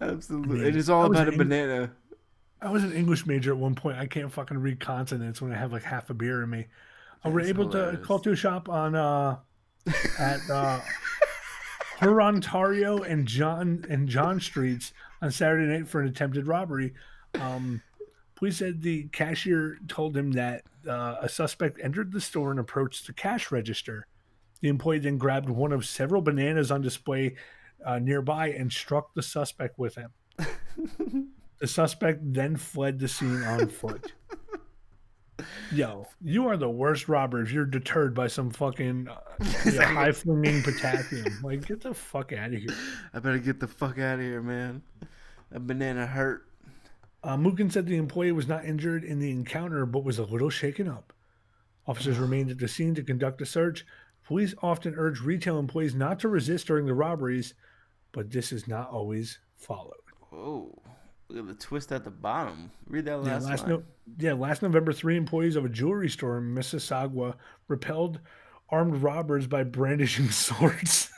absolutely. 0.00 0.58
Man, 0.58 0.66
It 0.66 0.76
is 0.76 0.88
all 0.90 1.04
about 1.06 1.28
a 1.28 1.32
an- 1.32 1.38
banana. 1.38 1.92
I 2.62 2.70
was 2.70 2.84
an 2.84 2.92
English 2.92 3.26
major 3.26 3.52
at 3.52 3.58
one 3.58 3.74
point. 3.74 3.98
I 3.98 4.06
can't 4.06 4.32
fucking 4.32 4.58
read 4.58 4.80
consonants 4.80 5.42
when 5.42 5.52
I 5.52 5.56
have 5.56 5.72
like 5.72 5.82
half 5.82 6.08
a 6.10 6.14
beer 6.14 6.42
in 6.42 6.50
me. 6.50 6.66
I 7.22 7.28
were 7.28 7.40
able 7.40 7.68
to 7.70 8.00
call 8.02 8.18
to 8.20 8.30
a 8.32 8.36
shop 8.36 8.68
on 8.68 8.94
uh 8.94 9.36
at 10.18 10.40
uh 10.50 10.80
Hurontario 11.98 13.08
and 13.08 13.26
John 13.26 13.84
and 13.88 14.08
John 14.08 14.40
Streets 14.40 14.92
on 15.22 15.30
Saturday 15.30 15.66
night 15.66 15.88
for 15.88 16.00
an 16.00 16.08
attempted 16.08 16.46
robbery. 16.46 16.94
Um 17.34 17.82
police 18.36 18.58
said 18.58 18.82
the 18.82 19.04
cashier 19.12 19.78
told 19.88 20.16
him 20.16 20.32
that 20.32 20.62
uh, 20.88 21.16
a 21.20 21.28
suspect 21.28 21.80
entered 21.82 22.12
the 22.12 22.20
store 22.20 22.52
and 22.52 22.60
approached 22.60 23.06
the 23.06 23.12
cash 23.12 23.50
register. 23.50 24.06
The 24.60 24.68
employee 24.68 25.00
then 25.00 25.18
grabbed 25.18 25.50
one 25.50 25.72
of 25.72 25.84
several 25.84 26.22
bananas 26.22 26.70
on 26.70 26.80
display 26.80 27.34
uh, 27.84 27.98
nearby 27.98 28.50
and 28.52 28.72
struck 28.72 29.12
the 29.14 29.22
suspect 29.22 29.78
with 29.78 29.96
him. 29.96 30.12
The 31.58 31.66
suspect 31.66 32.20
then 32.34 32.56
fled 32.56 32.98
the 32.98 33.08
scene 33.08 33.42
on 33.42 33.68
foot. 33.68 34.12
Yo, 35.72 36.06
you 36.22 36.48
are 36.48 36.56
the 36.56 36.68
worst 36.68 37.08
robber 37.08 37.42
if 37.42 37.50
you're 37.50 37.64
deterred 37.64 38.14
by 38.14 38.26
some 38.26 38.50
fucking 38.50 39.08
uh, 39.08 39.20
yeah, 39.72 39.84
high 39.84 40.12
flinging 40.12 40.62
potassium. 40.62 41.26
Like, 41.42 41.66
get 41.66 41.80
the 41.80 41.94
fuck 41.94 42.32
out 42.32 42.52
of 42.52 42.60
here. 42.60 42.74
I 43.14 43.20
better 43.20 43.38
get 43.38 43.58
the 43.58 43.66
fuck 43.66 43.98
out 43.98 44.18
of 44.18 44.24
here, 44.24 44.42
man. 44.42 44.82
A 45.52 45.60
banana 45.60 46.06
hurt. 46.06 46.46
Uh, 47.26 47.36
Mooken 47.36 47.72
said 47.72 47.86
the 47.86 47.96
employee 47.96 48.30
was 48.30 48.46
not 48.46 48.64
injured 48.64 49.02
in 49.02 49.18
the 49.18 49.32
encounter, 49.32 49.84
but 49.84 50.04
was 50.04 50.20
a 50.20 50.24
little 50.24 50.48
shaken 50.48 50.86
up. 50.86 51.12
Officers 51.88 52.18
remained 52.18 52.52
at 52.52 52.58
the 52.58 52.68
scene 52.68 52.94
to 52.94 53.02
conduct 53.02 53.40
a 53.42 53.46
search. 53.46 53.84
Police 54.24 54.54
often 54.62 54.94
urge 54.96 55.20
retail 55.20 55.58
employees 55.58 55.92
not 55.94 56.20
to 56.20 56.28
resist 56.28 56.68
during 56.68 56.86
the 56.86 56.94
robberies, 56.94 57.54
but 58.12 58.30
this 58.30 58.52
is 58.52 58.68
not 58.68 58.90
always 58.90 59.40
followed. 59.56 59.94
Oh, 60.32 60.72
look 61.28 61.38
at 61.40 61.46
the 61.48 61.54
twist 61.66 61.90
at 61.90 62.04
the 62.04 62.10
bottom. 62.12 62.70
Read 62.86 63.06
that 63.06 63.24
Yeah, 63.24 63.32
last, 63.34 63.44
last 63.46 63.60
line. 63.62 63.70
no- 63.70 63.82
yeah, 64.18 64.32
last 64.34 64.62
November, 64.62 64.92
three 64.92 65.16
employees 65.16 65.56
of 65.56 65.64
a 65.64 65.68
jewelry 65.68 66.08
store 66.08 66.38
in 66.38 66.54
Mississauga 66.54 67.34
repelled 67.66 68.20
armed 68.70 68.98
robbers 69.02 69.48
by 69.48 69.64
brandishing 69.64 70.28
swords. 70.30 71.10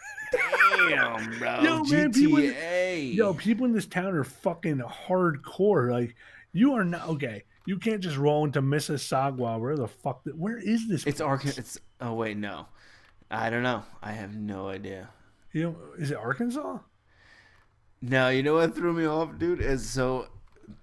Damn, 0.89 1.39
bro. 1.39 1.61
Yo, 1.63 1.85
man, 1.85 2.13
people- 2.13 2.39
GTA. 2.39 3.15
Yo, 3.15 3.35
people 3.35 3.67
in 3.67 3.73
this 3.73 3.87
town 3.87 4.15
are 4.15 4.25
fucking 4.25 4.79
hardcore. 4.79 5.91
Like, 5.91 6.15
you 6.53 6.75
are 6.75 6.85
not 6.85 7.09
okay. 7.09 7.45
You 7.67 7.79
can't 7.79 8.01
just 8.03 8.17
roll 8.17 8.45
into 8.45 8.63
Mississauga. 8.63 9.59
Where 9.61 9.77
the 9.77 9.89
fuck? 9.89 10.25
th- 10.25 10.37
Where 10.37 10.59
is 10.59 10.89
this? 10.89 11.07
it's? 11.07 11.21
Arkansas. 11.21 11.61
It's 11.61 11.79
oh 12.01 12.15
wait, 12.15 12.37
no. 12.37 12.67
I 13.31 13.51
don't 13.51 13.63
know. 13.63 13.83
I 14.03 14.13
have 14.13 14.35
no 14.37 14.69
idea. 14.69 15.11
You 15.53 15.63
know, 15.65 15.77
is 15.99 16.11
it 16.11 16.17
Arkansas? 16.17 16.79
No, 18.01 18.29
you 18.29 18.43
know 18.43 18.55
what 18.55 18.75
threw 18.75 18.93
me 18.93 19.05
off, 19.07 19.39
dude? 19.39 19.61
Is 19.61 19.89
so 19.89 20.29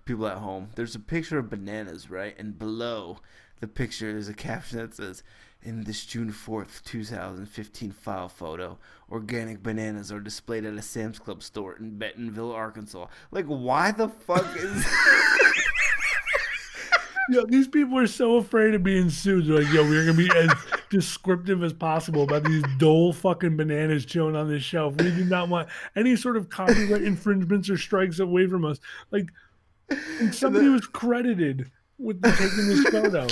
people 0.05 0.27
at 0.27 0.37
home. 0.37 0.69
There's 0.75 0.95
a 0.95 0.99
picture 0.99 1.39
of 1.39 1.49
bananas, 1.49 2.09
right? 2.11 2.35
And 2.37 2.57
below 2.59 3.19
the 3.61 3.67
picture, 3.67 4.11
there's 4.11 4.29
a 4.29 4.33
caption 4.33 4.79
that 4.79 4.93
says, 4.93 5.23
"In 5.65 5.83
this 5.83 6.05
June 6.05 6.31
4th, 6.31 6.83
2015 6.83 7.91
file 7.91 8.29
photo, 8.29 8.77
organic 9.11 9.63
bananas 9.63 10.11
are 10.11 10.19
displayed 10.19 10.63
at 10.63 10.75
a 10.75 10.81
Sam's 10.81 11.19
Club 11.19 11.41
store 11.43 11.75
in 11.75 11.97
Bentonville, 11.97 12.51
Arkansas." 12.51 13.07
Like, 13.31 13.45
why 13.45 13.91
the 13.91 14.07
fuck 14.07 14.45
is? 14.55 14.85
Yo, 17.29 17.43
these 17.45 17.67
people 17.67 17.97
are 17.97 18.07
so 18.07 18.35
afraid 18.35 18.75
of 18.75 18.83
being 18.83 19.09
sued. 19.09 19.47
They're 19.47 19.63
like, 19.63 19.73
yo, 19.73 19.83
we're 19.83 20.05
gonna 20.05 20.17
be 20.17 20.29
as 20.35 20.51
descriptive 20.91 21.63
as 21.63 21.73
possible 21.73 22.23
about 22.23 22.43
these 22.43 22.63
dole 22.77 23.13
fucking 23.13 23.57
bananas 23.57 24.05
chilling 24.05 24.35
on 24.35 24.47
this 24.47 24.61
shelf. 24.61 24.95
We 24.97 25.09
do 25.09 25.25
not 25.25 25.49
want 25.49 25.69
any 25.95 26.15
sort 26.15 26.37
of 26.37 26.49
copyright 26.49 27.01
infringements 27.01 27.69
or 27.69 27.77
strikes 27.77 28.19
away 28.19 28.47
from 28.47 28.63
us. 28.63 28.79
Like, 29.09 29.29
somebody 30.31 30.69
was 30.69 30.85
credited 30.85 31.71
with 31.97 32.21
taking 32.21 32.67
this 32.67 32.83
photo. 32.89 33.27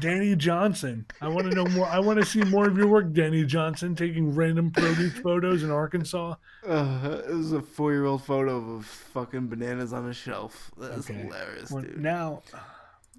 Danny 0.00 0.34
Johnston. 0.36 1.06
I 1.20 1.28
want 1.28 1.48
to 1.50 1.54
know 1.54 1.66
more. 1.66 1.86
I 1.86 1.98
want 1.98 2.18
to 2.18 2.24
see 2.26 2.42
more 2.44 2.66
of 2.68 2.76
your 2.76 2.88
work, 2.88 3.12
Danny 3.12 3.44
Johnston, 3.44 3.94
taking 3.94 4.34
random 4.34 4.70
produce 4.70 5.12
photos 5.18 5.62
in 5.62 5.70
Arkansas. 5.70 6.34
Uh, 6.66 7.22
it 7.28 7.34
was 7.34 7.52
a 7.52 7.60
four-year-old 7.62 8.22
photo 8.24 8.56
of 8.76 8.86
fucking 8.86 9.48
bananas 9.48 9.92
on 9.92 10.08
a 10.08 10.12
shelf. 10.12 10.70
That's 10.76 11.08
Okay. 11.10 11.20
hilarious, 11.22 11.70
Well, 11.70 11.82
dude. 11.82 11.98
now, 12.00 12.42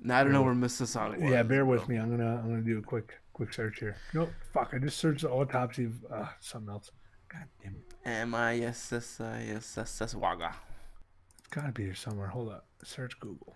Now 0.04 0.20
I 0.20 0.24
don't 0.24 0.34
know 0.34 0.42
where 0.42 0.54
Mississauga 0.56 1.22
was. 1.22 1.30
yeah, 1.32 1.44
bear 1.44 1.64
with 1.66 1.86
bro. 1.86 1.96
me. 1.96 2.02
I'm 2.02 2.10
gonna 2.10 2.36
I'm 2.38 2.50
gonna 2.50 2.62
do 2.62 2.80
a 2.80 2.82
quick 2.82 3.14
quick 3.34 3.54
search 3.54 3.80
here. 3.80 3.96
Nope, 4.14 4.32
fuck. 4.52 4.72
I 4.74 4.80
just 4.80 4.98
searched 4.98 5.22
the 5.22 5.30
autopsy 5.30 5.86
of 5.86 6.04
uh, 6.12 6.26
something 6.40 6.72
else. 6.74 6.90
God 7.30 7.44
damn 7.64 7.76
it. 7.76 7.84
M 8.04 8.34
I 8.36 8.60
S 8.60 8.92
S 8.92 9.22
I 9.22 9.44
S 9.56 9.78
S 9.78 10.02
S 10.02 10.16
Waga. 10.16 10.56
It's 11.40 11.48
gotta 11.50 11.72
be 11.72 11.84
here 11.84 11.94
somewhere. 11.96 12.28
Hold 12.28 12.50
up. 12.50 12.66
Search 12.84 13.20
Google. 13.20 13.56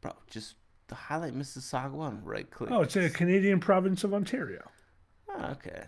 Bro, 0.00 0.12
just 0.30 0.54
the 0.88 0.94
highlight 0.94 1.34
Mississauga 1.34 2.08
and 2.08 2.26
right 2.26 2.50
click. 2.50 2.70
Oh, 2.70 2.82
it's 2.82 2.96
a 2.96 3.08
Canadian 3.10 3.60
province 3.60 4.04
of 4.04 4.12
Ontario. 4.14 4.62
Ah, 5.30 5.52
okay. 5.52 5.84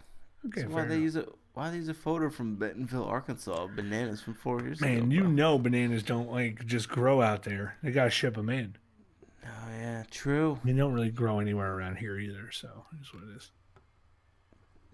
Okay, 0.47 0.63
so 0.63 0.69
why 0.69 0.85
they 0.85 0.99
use 0.99 1.17
a 1.17 1.27
why 1.55 1.71
they 1.71 1.77
use 1.77 1.89
a 1.89 1.95
photo 1.95 2.29
from 2.31 2.57
Bentonville, 2.57 3.05
Arkansas, 3.05 3.67
bananas 3.75 4.21
from 4.21 4.35
four 4.35 4.61
years 4.63 4.81
ago? 4.81 4.89
Man, 4.91 5.11
you 5.11 5.23
bro? 5.23 5.31
know 5.31 5.59
bananas 5.59 6.03
don't 6.03 6.31
like 6.31 6.65
just 6.67 6.89
grow 6.89 7.23
out 7.23 7.43
there. 7.43 7.77
They 7.83 7.91
gotta 7.91 8.11
ship 8.11 8.35
them 8.35 8.51
in. 8.51 8.77
Oh 9.45 9.69
yeah, 9.79 10.05
true. 10.11 10.59
They 10.65 10.73
don't 10.73 10.93
really 10.93 11.11
grow 11.11 11.39
anywhere 11.41 11.73
around 11.75 11.97
here 11.97 12.19
either. 12.19 12.51
So 12.53 12.85
that's 12.93 13.13
what 13.15 13.23
it 13.25 13.37
is. 13.37 13.51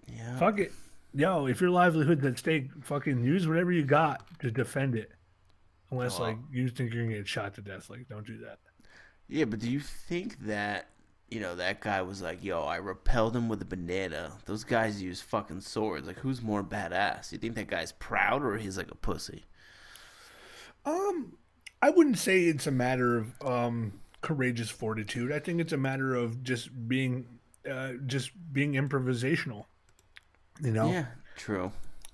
Yeah. 0.07 0.37
Fuck 0.37 0.59
it. 0.59 0.71
Yo, 1.13 1.45
if 1.47 1.61
your 1.61 1.69
livelihood's 1.69 2.25
at 2.25 2.39
stake, 2.39 2.69
fucking 2.81 3.23
use 3.23 3.47
whatever 3.47 3.71
you 3.71 3.83
got 3.83 4.25
to 4.39 4.49
defend 4.49 4.95
it. 4.95 5.11
Unless 5.91 6.19
Well- 6.19 6.29
like 6.29 6.37
you 6.51 6.69
think 6.69 6.93
you're 6.93 7.03
gonna 7.03 7.17
get 7.17 7.27
shot 7.27 7.53
to 7.55 7.61
death, 7.61 7.89
like 7.89 8.07
don't 8.09 8.25
do 8.25 8.37
that. 8.39 8.59
Yeah, 9.33 9.45
but 9.45 9.59
do 9.59 9.69
you 9.71 9.79
think 9.79 10.45
that 10.45 10.89
you 11.29 11.39
know 11.39 11.55
that 11.55 11.81
guy 11.81 12.01
was 12.03 12.21
like, 12.21 12.43
"Yo, 12.43 12.61
I 12.61 12.75
repelled 12.75 13.35
him 13.35 13.49
with 13.49 13.61
a 13.61 13.65
banana." 13.65 14.33
Those 14.45 14.63
guys 14.63 15.01
use 15.01 15.21
fucking 15.21 15.61
swords. 15.61 16.05
Like, 16.05 16.19
who's 16.19 16.41
more 16.41 16.63
badass? 16.63 17.31
You 17.31 17.39
think 17.39 17.55
that 17.55 17.67
guy's 17.67 17.91
proud 17.93 18.43
or 18.43 18.57
he's 18.57 18.77
like 18.77 18.91
a 18.91 18.95
pussy? 18.95 19.45
Um, 20.85 21.33
I 21.81 21.89
wouldn't 21.89 22.17
say 22.17 22.43
it's 22.43 22.67
a 22.67 22.71
matter 22.71 23.17
of 23.17 23.41
um 23.41 23.99
courageous 24.21 24.69
fortitude. 24.69 25.31
I 25.31 25.39
think 25.39 25.59
it's 25.59 25.73
a 25.73 25.77
matter 25.77 26.13
of 26.15 26.43
just 26.43 26.87
being, 26.87 27.25
uh, 27.69 27.93
just 28.05 28.31
being 28.53 28.73
improvisational. 28.73 29.65
You 30.61 30.71
know, 30.71 30.91
Yeah, 30.91 31.05
true. 31.35 31.71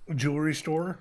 a 0.07 0.13
jewelry 0.15 0.55
store 0.55 0.99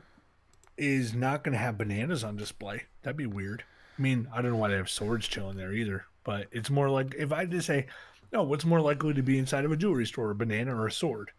is 0.76 1.14
not 1.14 1.44
going 1.44 1.52
to 1.52 1.58
have 1.58 1.78
bananas 1.78 2.24
on 2.24 2.36
display. 2.36 2.82
That'd 3.02 3.16
be 3.16 3.26
weird. 3.26 3.62
I 3.98 4.02
mean, 4.02 4.28
I 4.32 4.42
don't 4.42 4.50
know 4.52 4.56
why 4.58 4.68
they 4.68 4.76
have 4.76 4.90
swords 4.90 5.26
chilling 5.28 5.56
there 5.56 5.72
either. 5.72 6.04
But 6.28 6.48
it's 6.52 6.68
more 6.68 6.90
like 6.90 7.14
if 7.16 7.32
I 7.32 7.46
just 7.46 7.66
say, 7.66 7.86
no, 8.34 8.42
what's 8.42 8.66
more 8.66 8.82
likely 8.82 9.14
to 9.14 9.22
be 9.22 9.38
inside 9.38 9.64
of 9.64 9.72
a 9.72 9.76
jewelry 9.78 10.04
store, 10.04 10.30
a 10.30 10.34
banana 10.34 10.76
or 10.76 10.86
a 10.86 10.92
sword? 10.92 11.30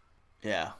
Yeah. 0.42 0.72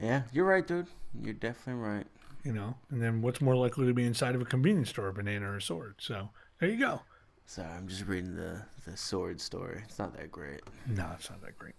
Yeah, 0.00 0.22
you're 0.32 0.44
right, 0.44 0.64
dude. 0.64 0.86
You're 1.20 1.34
definitely 1.34 1.82
right. 1.82 2.06
You 2.44 2.52
know, 2.52 2.76
and 2.92 3.02
then 3.02 3.20
what's 3.20 3.40
more 3.40 3.56
likely 3.56 3.88
to 3.88 3.92
be 3.92 4.06
inside 4.06 4.36
of 4.36 4.42
a 4.42 4.44
convenience 4.44 4.90
store, 4.90 5.08
a 5.08 5.12
banana 5.12 5.50
or 5.50 5.56
a 5.56 5.60
sword? 5.60 5.96
So 5.98 6.28
there 6.60 6.68
you 6.68 6.78
go. 6.78 7.00
Sorry, 7.46 7.66
I'm 7.68 7.88
just 7.88 8.06
reading 8.06 8.36
the 8.36 8.62
the 8.88 8.96
sword 8.96 9.40
story. 9.40 9.82
It's 9.84 9.98
not 9.98 10.16
that 10.16 10.30
great. 10.30 10.60
No, 10.86 11.10
it's 11.18 11.28
not 11.28 11.42
that 11.42 11.58
great. 11.58 11.74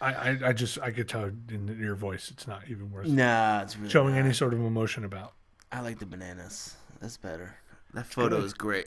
I, 0.00 0.12
I, 0.14 0.38
I 0.46 0.52
just 0.52 0.80
I 0.80 0.90
could 0.90 1.08
tell 1.08 1.26
in 1.48 1.78
your 1.80 1.94
voice 1.94 2.28
it's 2.32 2.48
not 2.48 2.62
even 2.68 2.90
worth 2.90 3.06
Nah, 3.06 3.60
it's 3.62 3.76
really 3.76 3.88
showing 3.90 4.14
not. 4.14 4.24
any 4.24 4.32
sort 4.32 4.52
of 4.52 4.58
emotion 4.58 5.04
about. 5.04 5.34
I 5.70 5.80
like 5.80 6.00
the 6.00 6.06
bananas. 6.06 6.74
That's 7.00 7.16
better. 7.18 7.54
That 7.94 8.06
photo 8.06 8.36
Good. 8.36 8.44
is 8.44 8.54
great. 8.54 8.86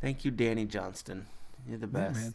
Thank 0.00 0.24
you, 0.24 0.30
Danny 0.30 0.64
Johnston. 0.64 1.26
You're 1.66 1.78
the 1.78 1.86
Yeah, 1.86 2.08
best. 2.08 2.14
man. 2.20 2.34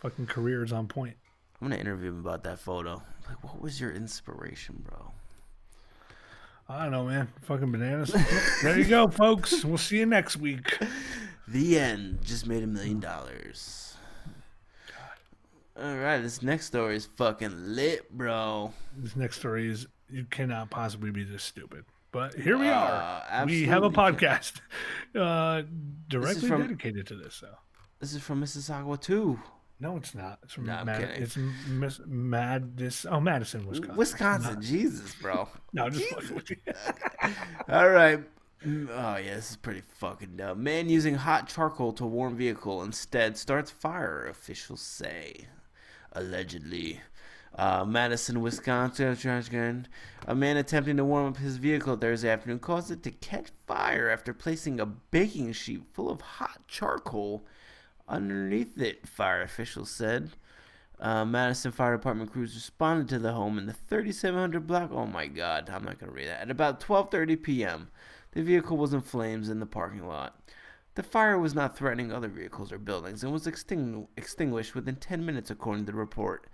Fucking 0.00 0.26
career 0.26 0.64
is 0.64 0.72
on 0.72 0.88
point. 0.88 1.16
I'm 1.60 1.68
gonna 1.68 1.80
interview 1.80 2.10
him 2.10 2.20
about 2.20 2.42
that 2.44 2.58
photo. 2.58 3.02
Like, 3.28 3.42
what 3.44 3.60
was 3.60 3.80
your 3.80 3.92
inspiration, 3.92 4.84
bro? 4.88 5.12
I 6.68 6.82
don't 6.84 6.92
know, 6.92 7.04
man. 7.04 7.28
Fucking 7.42 7.70
bananas. 7.70 8.12
there 8.62 8.78
you 8.78 8.84
go, 8.84 9.08
folks. 9.08 9.64
We'll 9.64 9.78
see 9.78 9.98
you 9.98 10.06
next 10.06 10.36
week. 10.38 10.78
The 11.46 11.78
end. 11.78 12.20
Just 12.24 12.46
made 12.46 12.62
a 12.62 12.66
million 12.66 12.98
dollars. 13.00 13.94
All 15.76 15.96
right, 15.96 16.18
this 16.20 16.42
next 16.42 16.66
story 16.66 16.96
is 16.96 17.06
fucking 17.06 17.74
lit, 17.74 18.10
bro. 18.16 18.72
This 18.96 19.16
next 19.16 19.38
story 19.38 19.68
is 19.70 19.86
you 20.10 20.24
cannot 20.24 20.70
possibly 20.70 21.10
be 21.10 21.24
this 21.24 21.42
stupid. 21.42 21.84
But 22.12 22.34
here 22.34 22.58
we 22.58 22.68
are. 22.68 23.22
Uh, 23.30 23.44
we 23.46 23.64
have 23.64 23.82
a 23.84 23.90
podcast 23.90 24.60
uh, 25.18 25.62
directly 26.08 26.46
from- 26.48 26.60
dedicated 26.62 27.06
to 27.08 27.16
this. 27.16 27.34
So 27.36 27.48
This 28.00 28.12
is 28.14 28.22
from 28.22 28.42
Mississauga 28.42 29.00
too. 29.00 29.40
no, 29.80 29.96
it's 29.96 30.14
not. 30.14 30.38
It's 30.42 30.52
from 30.52 30.66
No, 30.66 30.84
Mad-. 30.84 31.02
It's 31.16 31.36
Miss 31.68 32.00
Madison. 32.06 33.12
Oh, 33.14 33.20
Madison, 33.20 33.66
Wisconsin. 33.66 33.96
Wisconsin, 33.96 34.62
Jesus, 34.62 35.14
bro. 35.22 35.48
No, 35.72 35.88
just 35.88 36.08
fucking 36.10 36.34
with 36.34 36.50
you. 36.50 36.56
All 37.68 37.88
right. 37.88 38.20
Mm, 38.64 38.88
Oh 38.90 39.16
yeah, 39.16 39.34
this 39.36 39.50
is 39.50 39.56
pretty 39.56 39.82
fucking 39.94 40.36
dumb. 40.36 40.62
Man 40.62 40.88
using 40.90 41.14
hot 41.14 41.48
charcoal 41.48 41.94
to 41.94 42.04
warm 42.04 42.36
vehicle 42.36 42.82
instead 42.82 43.36
starts 43.38 43.70
fire. 43.70 44.26
Officials 44.26 44.82
say, 44.82 45.46
allegedly. 46.12 47.00
Uh, 47.54 47.84
Madison, 47.84 48.40
Wisconsin. 48.40 49.86
A 50.26 50.34
man 50.34 50.56
attempting 50.56 50.96
to 50.96 51.04
warm 51.04 51.26
up 51.26 51.36
his 51.36 51.56
vehicle 51.56 51.96
Thursday 51.96 52.30
afternoon 52.30 52.58
caused 52.58 52.90
it 52.90 53.02
to 53.02 53.10
catch 53.10 53.48
fire 53.66 54.08
after 54.08 54.32
placing 54.32 54.80
a 54.80 54.86
baking 54.86 55.52
sheet 55.52 55.82
full 55.92 56.10
of 56.10 56.20
hot 56.20 56.60
charcoal 56.66 57.44
underneath 58.08 58.80
it. 58.80 59.06
Fire 59.06 59.42
officials 59.42 59.90
said. 59.90 60.30
Uh, 60.98 61.24
Madison 61.24 61.72
Fire 61.72 61.96
Department 61.96 62.32
crews 62.32 62.54
responded 62.54 63.08
to 63.08 63.18
the 63.18 63.32
home 63.32 63.58
in 63.58 63.66
the 63.66 63.72
3700 63.72 64.66
block. 64.66 64.90
Oh 64.92 65.06
my 65.06 65.26
God, 65.26 65.68
I'm 65.68 65.84
not 65.84 65.98
gonna 65.98 66.12
read 66.12 66.28
that. 66.28 66.42
At 66.42 66.50
about 66.50 66.80
12:30 66.80 67.42
p.m., 67.42 67.90
the 68.30 68.42
vehicle 68.42 68.76
was 68.76 68.94
in 68.94 69.00
flames 69.00 69.48
in 69.48 69.58
the 69.58 69.66
parking 69.66 70.06
lot. 70.06 70.38
The 70.94 71.02
fire 71.02 71.38
was 71.38 71.54
not 71.54 71.76
threatening 71.76 72.12
other 72.12 72.28
vehicles 72.28 72.70
or 72.70 72.78
buildings 72.78 73.24
and 73.24 73.32
was 73.32 73.46
extingu- 73.46 74.08
extinguished 74.16 74.74
within 74.74 74.96
10 74.96 75.24
minutes, 75.26 75.50
according 75.50 75.86
to 75.86 75.92
the 75.92 75.98
report. 75.98 76.46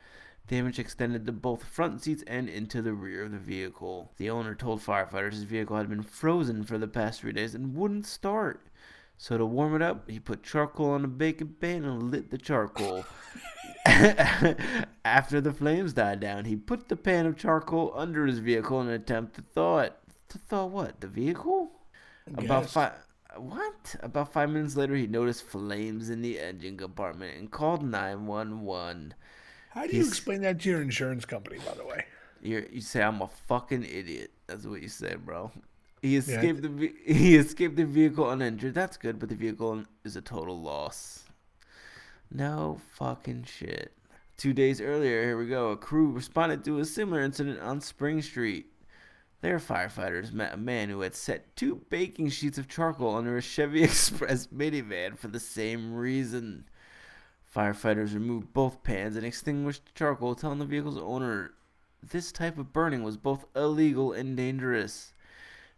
Damage 0.48 0.78
extended 0.78 1.26
to 1.26 1.32
both 1.32 1.62
front 1.62 2.02
seats 2.02 2.24
and 2.26 2.48
into 2.48 2.80
the 2.80 2.94
rear 2.94 3.24
of 3.24 3.32
the 3.32 3.38
vehicle. 3.38 4.12
The 4.16 4.30
owner 4.30 4.54
told 4.54 4.80
firefighters 4.80 5.32
his 5.32 5.42
vehicle 5.42 5.76
had 5.76 5.90
been 5.90 6.02
frozen 6.02 6.64
for 6.64 6.78
the 6.78 6.88
past 6.88 7.20
three 7.20 7.32
days 7.32 7.54
and 7.54 7.76
wouldn't 7.76 8.06
start. 8.06 8.66
So 9.18 9.36
to 9.36 9.44
warm 9.44 9.74
it 9.74 9.82
up, 9.82 10.08
he 10.08 10.18
put 10.18 10.42
charcoal 10.42 10.90
on 10.90 11.04
a 11.04 11.08
baking 11.08 11.56
pan 11.60 11.84
and 11.84 12.10
lit 12.10 12.30
the 12.30 12.38
charcoal. 12.38 13.04
After 15.04 15.40
the 15.40 15.52
flames 15.52 15.92
died 15.92 16.20
down, 16.20 16.46
he 16.46 16.56
put 16.56 16.88
the 16.88 16.96
pan 16.96 17.26
of 17.26 17.36
charcoal 17.36 17.92
under 17.94 18.26
his 18.26 18.38
vehicle 18.38 18.80
in 18.80 18.88
an 18.88 18.94
attempt 18.94 19.34
to 19.34 19.42
thaw 19.42 19.80
it. 19.80 19.96
To 20.30 20.38
thaw 20.38 20.64
what? 20.64 21.00
The 21.00 21.08
vehicle? 21.08 21.72
About 22.38 22.66
five. 22.66 22.92
What? 23.36 23.96
About 24.00 24.32
five 24.32 24.50
minutes 24.50 24.76
later, 24.76 24.94
he 24.94 25.06
noticed 25.06 25.42
flames 25.42 26.10
in 26.10 26.22
the 26.22 26.38
engine 26.38 26.76
compartment 26.76 27.36
and 27.36 27.50
called 27.50 27.82
911. 27.82 29.14
How 29.70 29.82
do 29.82 29.88
you 29.88 30.02
He's- 30.02 30.08
explain 30.08 30.40
that 30.42 30.60
to 30.60 30.70
your 30.70 30.82
insurance 30.82 31.24
company, 31.24 31.58
by 31.66 31.74
the 31.74 31.84
way? 31.84 32.04
You're, 32.40 32.66
you 32.66 32.80
say 32.80 33.02
I'm 33.02 33.20
a 33.20 33.26
fucking 33.48 33.84
idiot. 33.84 34.30
That's 34.46 34.64
what 34.64 34.80
you 34.80 34.88
say, 34.88 35.16
bro. 35.16 35.50
He 36.02 36.16
escaped 36.16 36.62
the 36.62 36.92
he 37.06 37.34
escaped 37.36 37.74
the 37.76 37.84
vehicle 37.84 38.30
uninjured. 38.30 38.74
That's 38.74 38.96
good, 38.96 39.18
but 39.18 39.28
the 39.28 39.34
vehicle 39.34 39.82
is 40.04 40.14
a 40.14 40.20
total 40.20 40.60
loss. 40.60 41.24
No 42.30 42.80
fucking 42.92 43.44
shit. 43.44 43.92
Two 44.36 44.52
days 44.52 44.80
earlier, 44.80 45.22
here 45.24 45.36
we 45.38 45.46
go. 45.48 45.70
A 45.70 45.76
crew 45.76 46.10
responded 46.12 46.64
to 46.64 46.78
a 46.78 46.84
similar 46.84 47.22
incident 47.22 47.60
on 47.60 47.80
Spring 47.80 48.22
Street. 48.22 48.66
Their 49.40 49.58
firefighters 49.58 50.32
met 50.32 50.54
a 50.54 50.56
man 50.58 50.88
who 50.90 51.00
had 51.00 51.14
set 51.16 51.56
two 51.56 51.82
baking 51.90 52.28
sheets 52.30 52.58
of 52.58 52.68
charcoal 52.68 53.16
under 53.16 53.36
a 53.36 53.42
Chevy 53.42 53.82
Express 53.84 54.46
minivan 54.48 55.18
for 55.18 55.28
the 55.28 55.40
same 55.40 55.92
reason. 55.92 56.64
Firefighters 57.58 58.14
removed 58.14 58.52
both 58.52 58.84
pans 58.84 59.16
and 59.16 59.26
extinguished 59.26 59.86
the 59.86 59.92
charcoal, 59.92 60.36
telling 60.36 60.60
the 60.60 60.64
vehicle's 60.64 60.96
owner 60.96 61.54
this 62.08 62.30
type 62.30 62.56
of 62.56 62.72
burning 62.72 63.02
was 63.02 63.16
both 63.16 63.46
illegal 63.56 64.12
and 64.12 64.36
dangerous. 64.36 65.12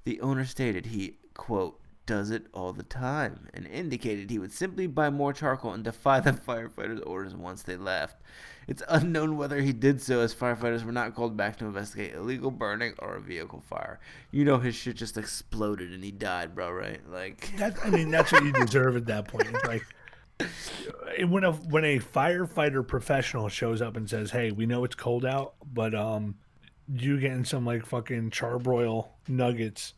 The 0.04 0.20
owner 0.20 0.44
stated 0.44 0.86
he, 0.86 1.16
quote, 1.32 1.80
does 2.04 2.30
it 2.30 2.48
all 2.52 2.74
the 2.74 2.82
time, 2.82 3.48
and 3.54 3.66
indicated 3.66 4.28
he 4.28 4.38
would 4.38 4.52
simply 4.52 4.86
buy 4.88 5.08
more 5.08 5.32
charcoal 5.32 5.72
and 5.72 5.82
defy 5.82 6.20
the 6.20 6.32
firefighters' 6.32 7.06
orders 7.06 7.34
once 7.34 7.62
they 7.62 7.78
left. 7.78 8.20
It's 8.68 8.82
unknown 8.86 9.38
whether 9.38 9.62
he 9.62 9.72
did 9.72 10.02
so, 10.02 10.20
as 10.20 10.34
firefighters 10.34 10.84
were 10.84 10.92
not 10.92 11.14
called 11.14 11.34
back 11.34 11.56
to 11.58 11.64
investigate 11.64 12.14
illegal 12.14 12.50
burning 12.50 12.92
or 12.98 13.14
a 13.14 13.22
vehicle 13.22 13.62
fire. 13.62 14.00
You 14.32 14.44
know 14.44 14.58
his 14.58 14.74
shit 14.74 14.96
just 14.96 15.16
exploded 15.16 15.94
and 15.94 16.04
he 16.04 16.10
died, 16.10 16.54
bro, 16.54 16.72
right? 16.72 17.00
Like, 17.08 17.56
That 17.56 17.78
I 17.82 17.88
mean, 17.88 18.10
that's 18.10 18.32
what 18.32 18.44
you 18.44 18.52
deserve 18.66 18.96
at 18.96 19.06
that 19.06 19.28
point. 19.28 19.46
It's 19.48 19.64
like 19.64 19.86
when 21.26 21.45
a 21.45 21.53
when 21.53 21.84
a 21.84 21.99
firefighter 21.99 22.86
professional 22.86 23.49
shows 23.49 23.82
up 23.82 23.97
and 23.97 24.09
says, 24.09 24.30
"Hey, 24.30 24.51
we 24.51 24.66
know 24.66 24.84
it's 24.84 24.95
cold 24.95 25.24
out, 25.24 25.55
but 25.72 25.95
um, 25.95 26.36
you 26.93 27.18
getting 27.20 27.45
some 27.45 27.64
like 27.66 27.84
fucking 27.86 28.30
charbroil 28.30 29.09
nuggets 29.28 29.95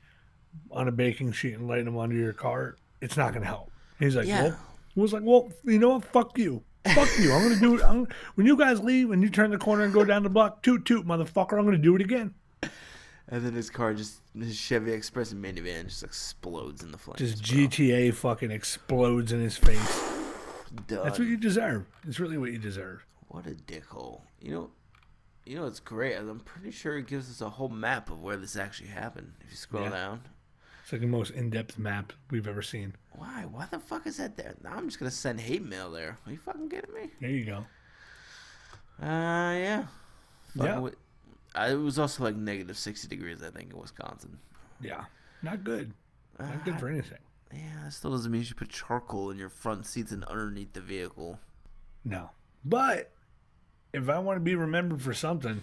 on 0.71 0.89
a 0.89 0.93
baking 0.93 1.33
sheet 1.33 1.55
and 1.55 1.67
lighting 1.69 1.87
them 1.87 1.99
under 1.99 2.15
your 2.17 2.33
car, 2.33 2.77
it's 3.01 3.17
not 3.17 3.33
gonna 3.33 3.47
help." 3.47 3.71
He's 3.99 4.17
like, 4.17 4.27
Yeah. 4.27 4.43
"Well," 4.45 4.59
he 4.95 5.01
was 5.01 5.13
like, 5.13 5.23
"Well, 5.25 5.51
you 5.65 5.79
know 5.79 5.91
what? 5.91 6.05
Fuck 6.05 6.39
you." 6.39 6.63
Fuck 6.95 7.17
you! 7.21 7.33
I'm 7.33 7.43
gonna 7.45 7.61
do 7.61 7.77
it. 7.77 7.85
I'm, 7.85 8.09
when 8.35 8.45
you 8.45 8.57
guys 8.57 8.81
leave 8.81 9.13
and 9.13 9.23
you 9.23 9.31
turn 9.31 9.51
the 9.53 9.59
corner 9.59 9.85
and 9.85 9.93
go 9.95 10.05
down 10.05 10.25
the 10.25 10.29
block, 10.29 10.65
toot 10.65 10.85
toot, 10.85 11.07
motherfucker! 11.07 11.57
I'm 11.57 11.65
gonna 11.65 11.79
do 11.79 11.95
it 11.95 12.03
again. 12.03 12.35
and 13.29 13.47
then 13.47 13.53
his 13.53 13.71
car 13.71 13.95
just, 13.95 14.17
his 14.37 14.57
Chevy 14.59 14.91
Express 14.91 15.33
minivan 15.33 15.85
just 15.85 16.03
explodes 16.03 16.83
in 16.83 16.91
the 16.91 16.99
flames. 16.99 17.21
Just 17.21 17.49
bro. 17.49 17.57
GTA 17.69 18.13
fucking 18.15 18.51
explodes 18.51 19.31
in 19.31 19.41
his 19.41 19.57
face. 19.57 20.12
Done. 20.87 21.05
That's 21.05 21.19
what 21.19 21.29
you 21.29 21.37
deserve. 21.37 21.85
It's 22.07 22.19
really 22.21 22.39
what 22.39 22.51
you 22.53 22.59
deserve. 22.59 23.05
What 23.29 23.47
a 23.47 23.51
dickhole. 23.51 24.23
You 24.41 24.51
know, 24.53 24.71
you 25.45 25.57
know 25.57 25.67
it's 25.67 25.81
great. 25.81 26.15
I'm 26.17 26.41
pretty 26.41 26.71
sure 26.71 26.97
it 26.99 27.07
gives 27.07 27.31
us 27.31 27.41
a 27.41 27.49
whole 27.51 27.69
map 27.69 28.11
of 28.11 28.23
where 28.23 28.37
this 28.37 28.57
actually 28.57 28.89
happened. 28.91 29.33
If 29.41 29.51
you 29.51 29.57
scroll 29.57 29.85
Yeah. 29.85 29.91
down. 29.91 30.21
It's 30.83 30.93
like 30.93 31.01
the 31.01 31.07
most 31.07 31.31
in-depth 31.31 31.79
map 31.79 32.13
we've 32.31 32.49
ever 32.49 32.63
seen. 32.63 32.95
Why? 33.13 33.45
Why 33.51 33.67
the 33.71 33.79
fuck 33.79 34.07
is 34.07 34.17
that 34.17 34.37
there? 34.37 34.55
Now 34.65 34.73
I'm 34.77 34.87
just 34.89 34.99
gonna 34.99 35.11
send 35.11 35.41
hate 35.41 35.63
mail 35.65 35.91
there. 35.91 36.19
Are 36.27 36.33
you 36.33 36.39
fucking 36.39 36.69
kidding 36.71 36.93
me? 36.95 37.11
There 37.21 37.31
you 37.31 37.45
go. 37.45 37.67
Uh, 39.01 39.55
yeah. 39.57 39.87
Fucking 40.57 40.63
Yeah. 40.67 40.75
wi- 40.75 40.95
uh, 41.55 41.69
it 41.71 41.75
was 41.77 41.99
also 41.99 42.25
like 42.25 42.35
negative 42.37 42.77
60 42.79 43.09
degrees, 43.09 43.43
I 43.43 43.51
think, 43.51 43.73
in 43.73 43.79
Wisconsin. 43.79 44.39
Yeah, 44.81 45.05
not 45.43 45.65
good. 45.65 45.93
Not 46.39 46.49
Uh, 46.55 46.57
good 46.65 46.81
for 46.81 46.89
anything. 46.89 47.19
Yeah, 47.55 47.85
that 47.85 47.93
still 47.93 48.11
doesn't 48.13 48.31
mean 48.31 48.41
you 48.41 48.47
should 48.47 48.57
put 48.57 48.69
charcoal 48.71 49.31
in 49.31 49.39
your 49.39 49.49
front 49.49 49.87
seats 49.87 50.13
and 50.13 50.25
underneath 50.25 50.73
the 50.73 50.81
vehicle. 50.81 51.39
No, 52.05 52.31
but 52.65 53.13
if 53.93 54.09
I 54.09 54.19
want 54.19 54.37
to 54.37 54.41
be 54.41 54.55
remembered 54.55 55.03
for 55.03 55.13
something, 55.15 55.63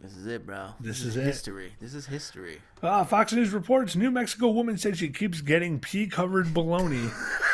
This 0.00 0.16
is 0.16 0.26
it, 0.26 0.44
bro. 0.46 0.70
This 0.80 1.02
is 1.02 1.16
it. 1.16 1.22
history. 1.24 1.72
This 1.80 1.94
is 1.94 2.06
history. 2.06 2.60
uh, 2.82 3.04
Fox 3.04 3.32
News 3.32 3.50
reports 3.52 3.94
New 3.96 4.10
Mexico 4.10 4.48
woman 4.50 4.76
said 4.78 4.96
she 4.98 5.08
keeps 5.10 5.40
getting 5.40 5.78
pea-covered 5.78 6.52
bologna 6.54 7.08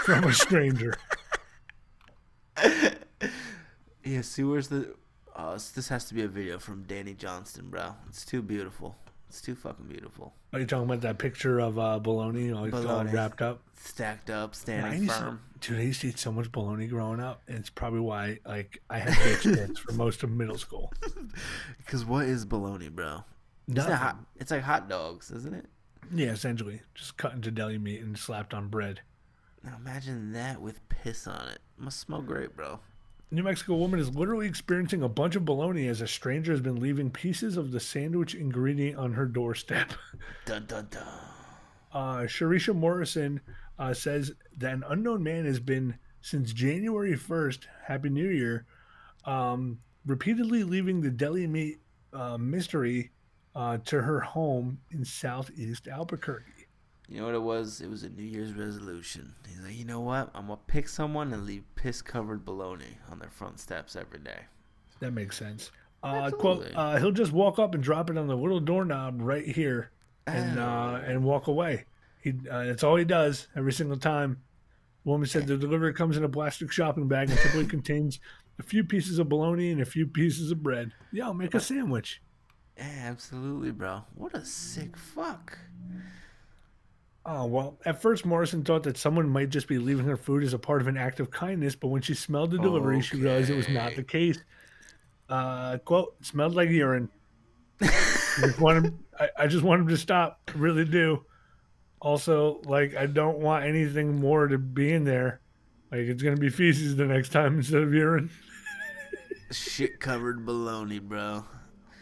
from 0.04 0.24
a 0.24 0.32
stranger. 0.32 0.94
Yeah, 4.04 4.20
see, 4.20 4.44
where's 4.44 4.68
the. 4.68 4.94
This, 5.52 5.70
this 5.70 5.88
has 5.88 6.04
to 6.06 6.14
be 6.14 6.22
a 6.22 6.28
video 6.28 6.58
from 6.60 6.84
Danny 6.84 7.12
Johnston, 7.12 7.70
bro. 7.70 7.94
It's 8.08 8.24
too 8.24 8.40
beautiful. 8.40 8.94
It's 9.28 9.40
too 9.40 9.54
fucking 9.54 9.86
beautiful. 9.86 10.34
Are 10.52 10.60
you 10.60 10.66
talking 10.66 10.84
about 10.84 11.00
that 11.02 11.18
picture 11.18 11.58
of 11.58 11.78
uh, 11.78 11.98
bologna, 11.98 12.52
all, 12.52 12.72
all 12.88 13.04
wrapped 13.04 13.42
up? 13.42 13.60
Stacked 13.78 14.30
up, 14.30 14.50
I 14.52 14.56
standing 14.56 15.06
to- 15.08 15.12
firm. 15.12 15.40
dude, 15.60 15.78
I 15.78 15.82
used 15.82 16.00
to 16.02 16.08
eat 16.08 16.18
so 16.18 16.32
much 16.32 16.50
bologna 16.52 16.86
growing 16.86 17.20
up, 17.20 17.42
and 17.48 17.58
it's 17.58 17.68
probably 17.70 18.00
why 18.00 18.38
like 18.46 18.80
I 18.88 18.98
had 18.98 19.12
bitch 19.14 19.42
tits 19.54 19.78
for 19.80 19.92
most 19.92 20.22
of 20.22 20.30
middle 20.30 20.58
school. 20.58 20.92
Because 21.78 22.04
what 22.04 22.26
is 22.26 22.44
bologna, 22.44 22.88
bro? 22.88 23.06
Isn't 23.06 23.22
it 23.68 23.74
Nothing. 23.76 23.94
hot? 23.96 24.16
It's 24.36 24.50
like 24.50 24.62
hot 24.62 24.88
dogs, 24.88 25.30
isn't 25.30 25.54
it? 25.54 25.66
Yeah, 26.14 26.28
essentially, 26.28 26.80
just 26.94 27.16
cut 27.16 27.32
into 27.32 27.50
deli 27.50 27.78
meat 27.78 28.00
and 28.00 28.16
slapped 28.18 28.54
on 28.54 28.68
bread. 28.68 29.00
Now 29.64 29.74
imagine 29.76 30.32
that 30.32 30.60
with 30.60 30.88
piss 30.88 31.26
on 31.26 31.48
it. 31.48 31.58
Must 31.76 31.98
smell 31.98 32.22
great, 32.22 32.56
bro. 32.56 32.80
New 33.30 33.42
Mexico 33.42 33.74
woman 33.74 33.98
is 33.98 34.14
literally 34.14 34.46
experiencing 34.46 35.02
a 35.02 35.08
bunch 35.08 35.34
of 35.34 35.44
bologna 35.44 35.88
as 35.88 36.00
a 36.00 36.06
stranger 36.06 36.52
has 36.52 36.60
been 36.60 36.80
leaving 36.80 37.10
pieces 37.10 37.56
of 37.56 37.72
the 37.72 37.80
sandwich 37.80 38.36
ingredient 38.36 38.96
on 38.96 39.14
her 39.14 39.26
doorstep. 39.26 39.92
Dun 40.44 40.64
dun 40.66 40.86
dun. 40.90 41.02
Uh, 41.92 42.18
Sharisha 42.26 42.74
Morrison 42.74 43.40
uh, 43.80 43.92
says 43.94 44.32
that 44.58 44.74
an 44.74 44.84
unknown 44.88 45.24
man 45.24 45.44
has 45.44 45.58
been 45.58 45.98
since 46.20 46.52
January 46.52 47.16
1st, 47.16 47.66
Happy 47.86 48.10
New 48.10 48.28
Year, 48.28 48.64
um, 49.24 49.78
repeatedly 50.04 50.62
leaving 50.62 51.00
the 51.00 51.10
deli 51.10 51.48
meat 51.48 51.78
uh, 52.12 52.36
mystery 52.38 53.10
uh, 53.56 53.78
to 53.86 54.02
her 54.02 54.20
home 54.20 54.78
in 54.92 55.04
southeast 55.04 55.88
Albuquerque. 55.88 56.55
You 57.08 57.20
know 57.20 57.26
what 57.26 57.34
it 57.34 57.42
was? 57.42 57.80
It 57.80 57.88
was 57.88 58.02
a 58.02 58.08
New 58.08 58.24
Year's 58.24 58.52
resolution. 58.52 59.34
He's 59.48 59.60
like, 59.60 59.76
you 59.76 59.84
know 59.84 60.00
what? 60.00 60.30
I'm 60.34 60.48
gonna 60.48 60.58
pick 60.66 60.88
someone 60.88 61.32
and 61.32 61.46
leave 61.46 61.62
piss-covered 61.76 62.44
bologna 62.44 62.98
on 63.10 63.18
their 63.20 63.30
front 63.30 63.60
steps 63.60 63.94
every 63.94 64.18
day. 64.18 64.40
That 65.00 65.12
makes 65.12 65.36
sense. 65.36 65.70
Uh, 66.02 66.30
quote, 66.30 66.66
uh, 66.74 66.98
he'll 66.98 67.12
just 67.12 67.32
walk 67.32 67.58
up 67.58 67.74
and 67.74 67.82
drop 67.82 68.10
it 68.10 68.18
on 68.18 68.26
the 68.26 68.36
little 68.36 68.60
doorknob 68.60 69.20
right 69.20 69.46
here 69.46 69.90
and 70.26 70.58
uh, 70.58 71.00
and 71.04 71.24
walk 71.24 71.46
away. 71.46 71.84
He 72.20 72.34
uh, 72.50 72.64
that's 72.64 72.82
all 72.82 72.96
he 72.96 73.04
does 73.04 73.48
every 73.56 73.72
single 73.72 73.96
time. 73.96 74.38
Woman 75.04 75.28
said 75.28 75.46
the 75.46 75.56
delivery 75.56 75.94
comes 75.94 76.16
in 76.16 76.24
a 76.24 76.28
plastic 76.28 76.72
shopping 76.72 77.06
bag 77.06 77.30
and 77.30 77.38
typically 77.38 77.66
contains 77.76 78.18
a 78.58 78.62
few 78.62 78.82
pieces 78.82 79.18
of 79.18 79.28
bologna 79.28 79.70
and 79.70 79.80
a 79.80 79.84
few 79.84 80.06
pieces 80.06 80.50
of 80.50 80.62
bread. 80.62 80.92
Yeah, 81.12 81.26
I'll 81.26 81.34
make 81.34 81.54
a 81.54 81.60
sandwich. 81.60 82.20
Yeah, 82.76 82.90
absolutely, 83.04 83.70
bro. 83.70 84.02
What 84.14 84.34
a 84.34 84.44
sick 84.44 84.96
fuck. 84.96 85.58
Oh, 87.28 87.44
well, 87.46 87.76
at 87.84 88.00
first 88.00 88.24
Morrison 88.24 88.62
thought 88.62 88.84
that 88.84 88.96
someone 88.96 89.28
might 89.28 89.50
just 89.50 89.66
be 89.66 89.78
leaving 89.78 90.06
her 90.06 90.16
food 90.16 90.44
as 90.44 90.52
a 90.54 90.58
part 90.60 90.80
of 90.80 90.86
an 90.86 90.96
act 90.96 91.18
of 91.18 91.28
kindness, 91.28 91.74
but 91.74 91.88
when 91.88 92.00
she 92.00 92.14
smelled 92.14 92.52
the 92.52 92.58
delivery, 92.58 93.00
she 93.02 93.16
realized 93.16 93.50
it 93.50 93.56
was 93.56 93.68
not 93.68 93.96
the 93.96 94.04
case. 94.04 94.38
Uh, 95.28 95.78
quote, 95.78 96.14
smelled 96.24 96.54
like 96.54 96.70
urine. 96.70 97.08
I 97.80 97.88
just 98.42 98.60
want 98.60 98.84
him, 98.84 99.04
I, 99.18 99.28
I 99.38 99.46
just 99.48 99.64
want 99.64 99.80
him 99.82 99.88
to 99.88 99.96
stop. 99.96 100.40
I 100.48 100.52
really 100.56 100.84
do. 100.84 101.24
Also, 102.00 102.60
like, 102.64 102.94
I 102.94 103.06
don't 103.06 103.38
want 103.38 103.64
anything 103.64 104.20
more 104.20 104.46
to 104.46 104.56
be 104.56 104.92
in 104.92 105.02
there. 105.02 105.40
Like, 105.90 106.02
it's 106.02 106.22
going 106.22 106.36
to 106.36 106.40
be 106.40 106.48
feces 106.48 106.94
the 106.94 107.06
next 107.06 107.30
time 107.30 107.56
instead 107.56 107.82
of 107.82 107.92
urine. 107.92 108.30
Shit 109.50 109.98
covered 109.98 110.46
baloney, 110.46 111.02
bro. 111.02 111.44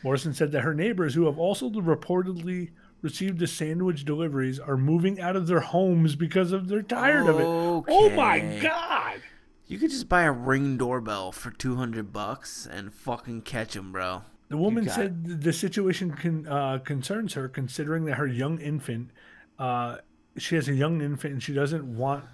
Morrison 0.03 0.35
said 0.35 0.53
that 0.53 0.61
her 0.61 0.75
neighbors, 0.75 1.15
who 1.15 1.25
have 1.25 1.39
also 1.39 1.71
reportedly 1.71 2.73
received 3.05 3.39
the 3.39 3.47
sandwich 3.47 4.05
deliveries, 4.05 4.59
are 4.59 4.77
moving 4.77 5.21
out 5.21 5.37
of 5.37 5.47
their 5.47 5.61
homes 5.61 6.17
because 6.17 6.51
of 6.51 6.67
they're 6.67 6.83
tired 6.83 7.29
of 7.29 7.39
it. 7.39 7.45
Oh 7.47 8.11
my 8.11 8.59
god! 8.61 9.23
You 9.67 9.79
could 9.79 9.91
just 9.91 10.09
buy 10.09 10.23
a 10.23 10.33
ring 10.33 10.77
doorbell 10.77 11.31
for 11.31 11.51
200 11.51 12.13
bucks 12.13 12.67
and 12.67 12.93
fucking 12.93 13.43
catch 13.43 13.77
him, 13.77 13.93
bro. 13.93 14.23
The 14.49 14.57
woman 14.57 14.89
said 14.89 15.25
th- 15.25 15.41
the 15.41 15.53
situation 15.53 16.11
con- 16.13 16.47
uh, 16.47 16.79
concerns 16.79 17.35
her, 17.35 17.49
considering 17.49 18.05
that 18.07 18.15
her 18.15 18.27
young 18.27 18.59
infant, 18.59 19.11
uh, 19.59 19.99
she 20.37 20.55
has 20.57 20.69
a 20.69 20.75
young 20.75 21.01
infant, 21.01 21.33
and 21.35 21.43
she 21.43 21.55
doesn't 21.55 21.85
want 21.85 22.25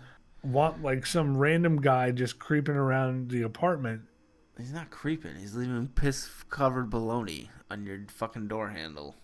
want 0.43 0.83
like 0.83 1.05
some 1.05 1.37
random 1.37 1.81
guy 1.81 2.11
just 2.11 2.39
creeping 2.39 2.75
around 2.77 3.31
the 3.31 3.43
apartment. 3.43 4.03
He's 4.59 4.73
not 4.73 4.91
creeping. 4.91 5.37
He's 5.37 5.55
leaving 5.55 5.89
piss 5.89 6.29
covered 6.51 6.91
baloney 6.91 7.49
on 7.71 7.87
your 7.87 8.01
fucking 8.09 8.49
door 8.49 8.69
handle. 8.69 9.15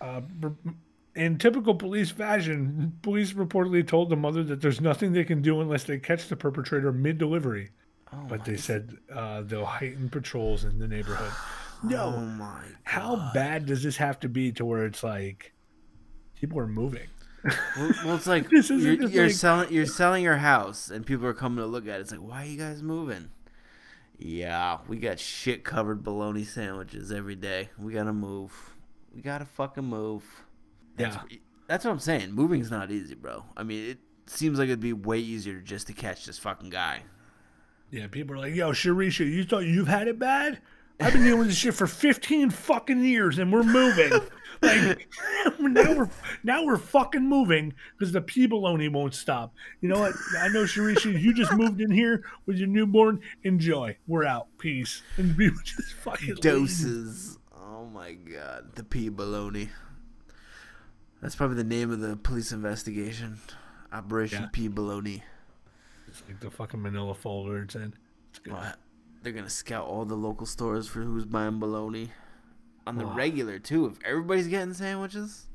Uh, 0.00 0.20
in 1.16 1.38
typical 1.38 1.74
police 1.74 2.10
fashion, 2.10 2.92
police 3.02 3.32
reportedly 3.32 3.86
told 3.86 4.10
the 4.10 4.16
mother 4.16 4.44
that 4.44 4.60
there's 4.60 4.80
nothing 4.80 5.12
they 5.12 5.24
can 5.24 5.42
do 5.42 5.60
unless 5.60 5.84
they 5.84 5.98
catch 5.98 6.28
the 6.28 6.36
perpetrator 6.36 6.92
mid 6.92 7.18
delivery. 7.18 7.70
Oh 8.12 8.24
But 8.28 8.44
they 8.44 8.56
said 8.56 8.96
uh, 9.12 9.42
they'll 9.42 9.64
heighten 9.64 10.08
patrols 10.08 10.64
in 10.64 10.78
the 10.78 10.88
neighborhood. 10.88 11.32
No, 11.82 12.14
oh 12.16 12.20
my. 12.20 12.62
how 12.84 13.30
bad 13.34 13.66
does 13.66 13.82
this 13.82 13.98
have 13.98 14.18
to 14.20 14.30
be 14.30 14.50
to 14.52 14.64
where 14.64 14.86
it's 14.86 15.04
like 15.04 15.52
people 16.40 16.58
are 16.58 16.66
moving? 16.66 17.06
Well, 17.44 17.92
well 18.02 18.16
it's 18.16 18.26
like 18.26 18.50
you're, 18.50 18.62
you're 18.94 19.26
like- 19.26 19.34
selling 19.34 19.70
you're 19.70 19.84
selling 19.84 20.24
your 20.24 20.38
house 20.38 20.90
and 20.90 21.04
people 21.04 21.26
are 21.26 21.34
coming 21.34 21.58
to 21.58 21.66
look 21.66 21.86
at 21.86 21.98
it. 21.98 22.00
It's 22.00 22.12
like, 22.12 22.22
why 22.22 22.44
are 22.44 22.46
you 22.46 22.56
guys 22.56 22.82
moving? 22.82 23.28
Yeah, 24.18 24.78
we 24.88 24.96
got 24.96 25.20
shit 25.20 25.64
covered 25.64 26.02
bologna 26.02 26.44
sandwiches 26.44 27.12
every 27.12 27.36
day. 27.36 27.68
We 27.78 27.92
gotta 27.92 28.14
move. 28.14 28.52
We 29.14 29.20
gotta 29.20 29.44
fucking 29.44 29.84
move. 29.84 30.24
That's, 30.96 31.16
Yeah. 31.30 31.38
that's 31.66 31.84
what 31.84 31.90
I'm 31.92 31.98
saying. 31.98 32.32
Moving's 32.32 32.70
not 32.70 32.90
easy, 32.90 33.14
bro. 33.14 33.44
I 33.56 33.62
mean, 33.62 33.90
it 33.90 33.98
seems 34.26 34.58
like 34.58 34.66
it'd 34.66 34.80
be 34.80 34.92
way 34.92 35.18
easier 35.18 35.60
just 35.60 35.86
to 35.88 35.92
catch 35.92 36.26
this 36.26 36.38
fucking 36.38 36.70
guy. 36.70 37.02
Yeah, 37.90 38.08
people 38.08 38.34
are 38.34 38.38
like, 38.38 38.54
yo, 38.54 38.72
Sharisha, 38.72 39.30
you 39.30 39.44
thought 39.44 39.64
you've 39.64 39.88
had 39.88 40.08
it 40.08 40.18
bad? 40.18 40.60
I've 40.98 41.12
been 41.12 41.22
dealing 41.24 41.40
with 41.40 41.48
this 41.48 41.58
shit 41.58 41.74
for 41.74 41.86
15 41.86 42.48
fucking 42.50 43.04
years 43.04 43.38
and 43.38 43.52
we're 43.52 43.62
moving. 43.62 44.10
like 44.62 45.06
now 45.60 45.92
we're 45.92 46.08
now 46.42 46.64
we're 46.64 46.78
fucking 46.78 47.22
moving 47.22 47.74
because 47.98 48.12
the 48.12 48.22
baloney 48.22 48.90
won't 48.90 49.14
stop. 49.14 49.52
You 49.82 49.90
know 49.90 50.00
what? 50.00 50.14
I 50.38 50.48
know 50.48 50.64
Sharisha, 50.64 51.20
you 51.20 51.34
just 51.34 51.52
moved 51.52 51.82
in 51.82 51.90
here 51.90 52.24
with 52.46 52.56
your 52.56 52.68
newborn. 52.68 53.20
Enjoy. 53.44 53.94
We're 54.06 54.24
out. 54.24 54.46
Peace. 54.58 55.02
And 55.18 55.36
people 55.36 55.60
just 55.62 55.92
fucking 55.96 56.28
leave. 56.28 56.40
Doses. 56.40 57.38
Oh 57.54 57.84
my 57.84 58.12
god, 58.12 58.74
the 58.74 58.82
pea 58.82 59.10
baloney. 59.10 59.68
That's 61.26 61.34
probably 61.34 61.56
the 61.56 61.64
name 61.64 61.90
of 61.90 61.98
the 61.98 62.14
police 62.14 62.52
investigation. 62.52 63.40
Operation 63.92 64.42
Yeah. 64.42 64.48
Pea 64.52 64.68
Baloney. 64.68 65.22
It's 66.06 66.22
like 66.28 66.38
the 66.38 66.52
fucking 66.52 66.80
manila 66.80 67.14
folder 67.14 67.62
it's 67.62 67.74
in. 67.74 67.94
It's 68.30 68.38
good. 68.38 68.52
What? 68.52 68.78
They're 69.22 69.32
gonna 69.32 69.50
scout 69.50 69.88
all 69.88 70.04
the 70.04 70.14
local 70.14 70.46
stores 70.46 70.86
for 70.86 71.00
who's 71.00 71.24
buying 71.24 71.58
bologna. 71.58 72.12
On 72.86 72.96
the 72.96 73.04
Ugh. 73.04 73.16
regular 73.16 73.58
too, 73.58 73.86
if 73.86 73.98
everybody's 74.04 74.46
getting 74.46 74.72
sandwiches. 74.72 75.46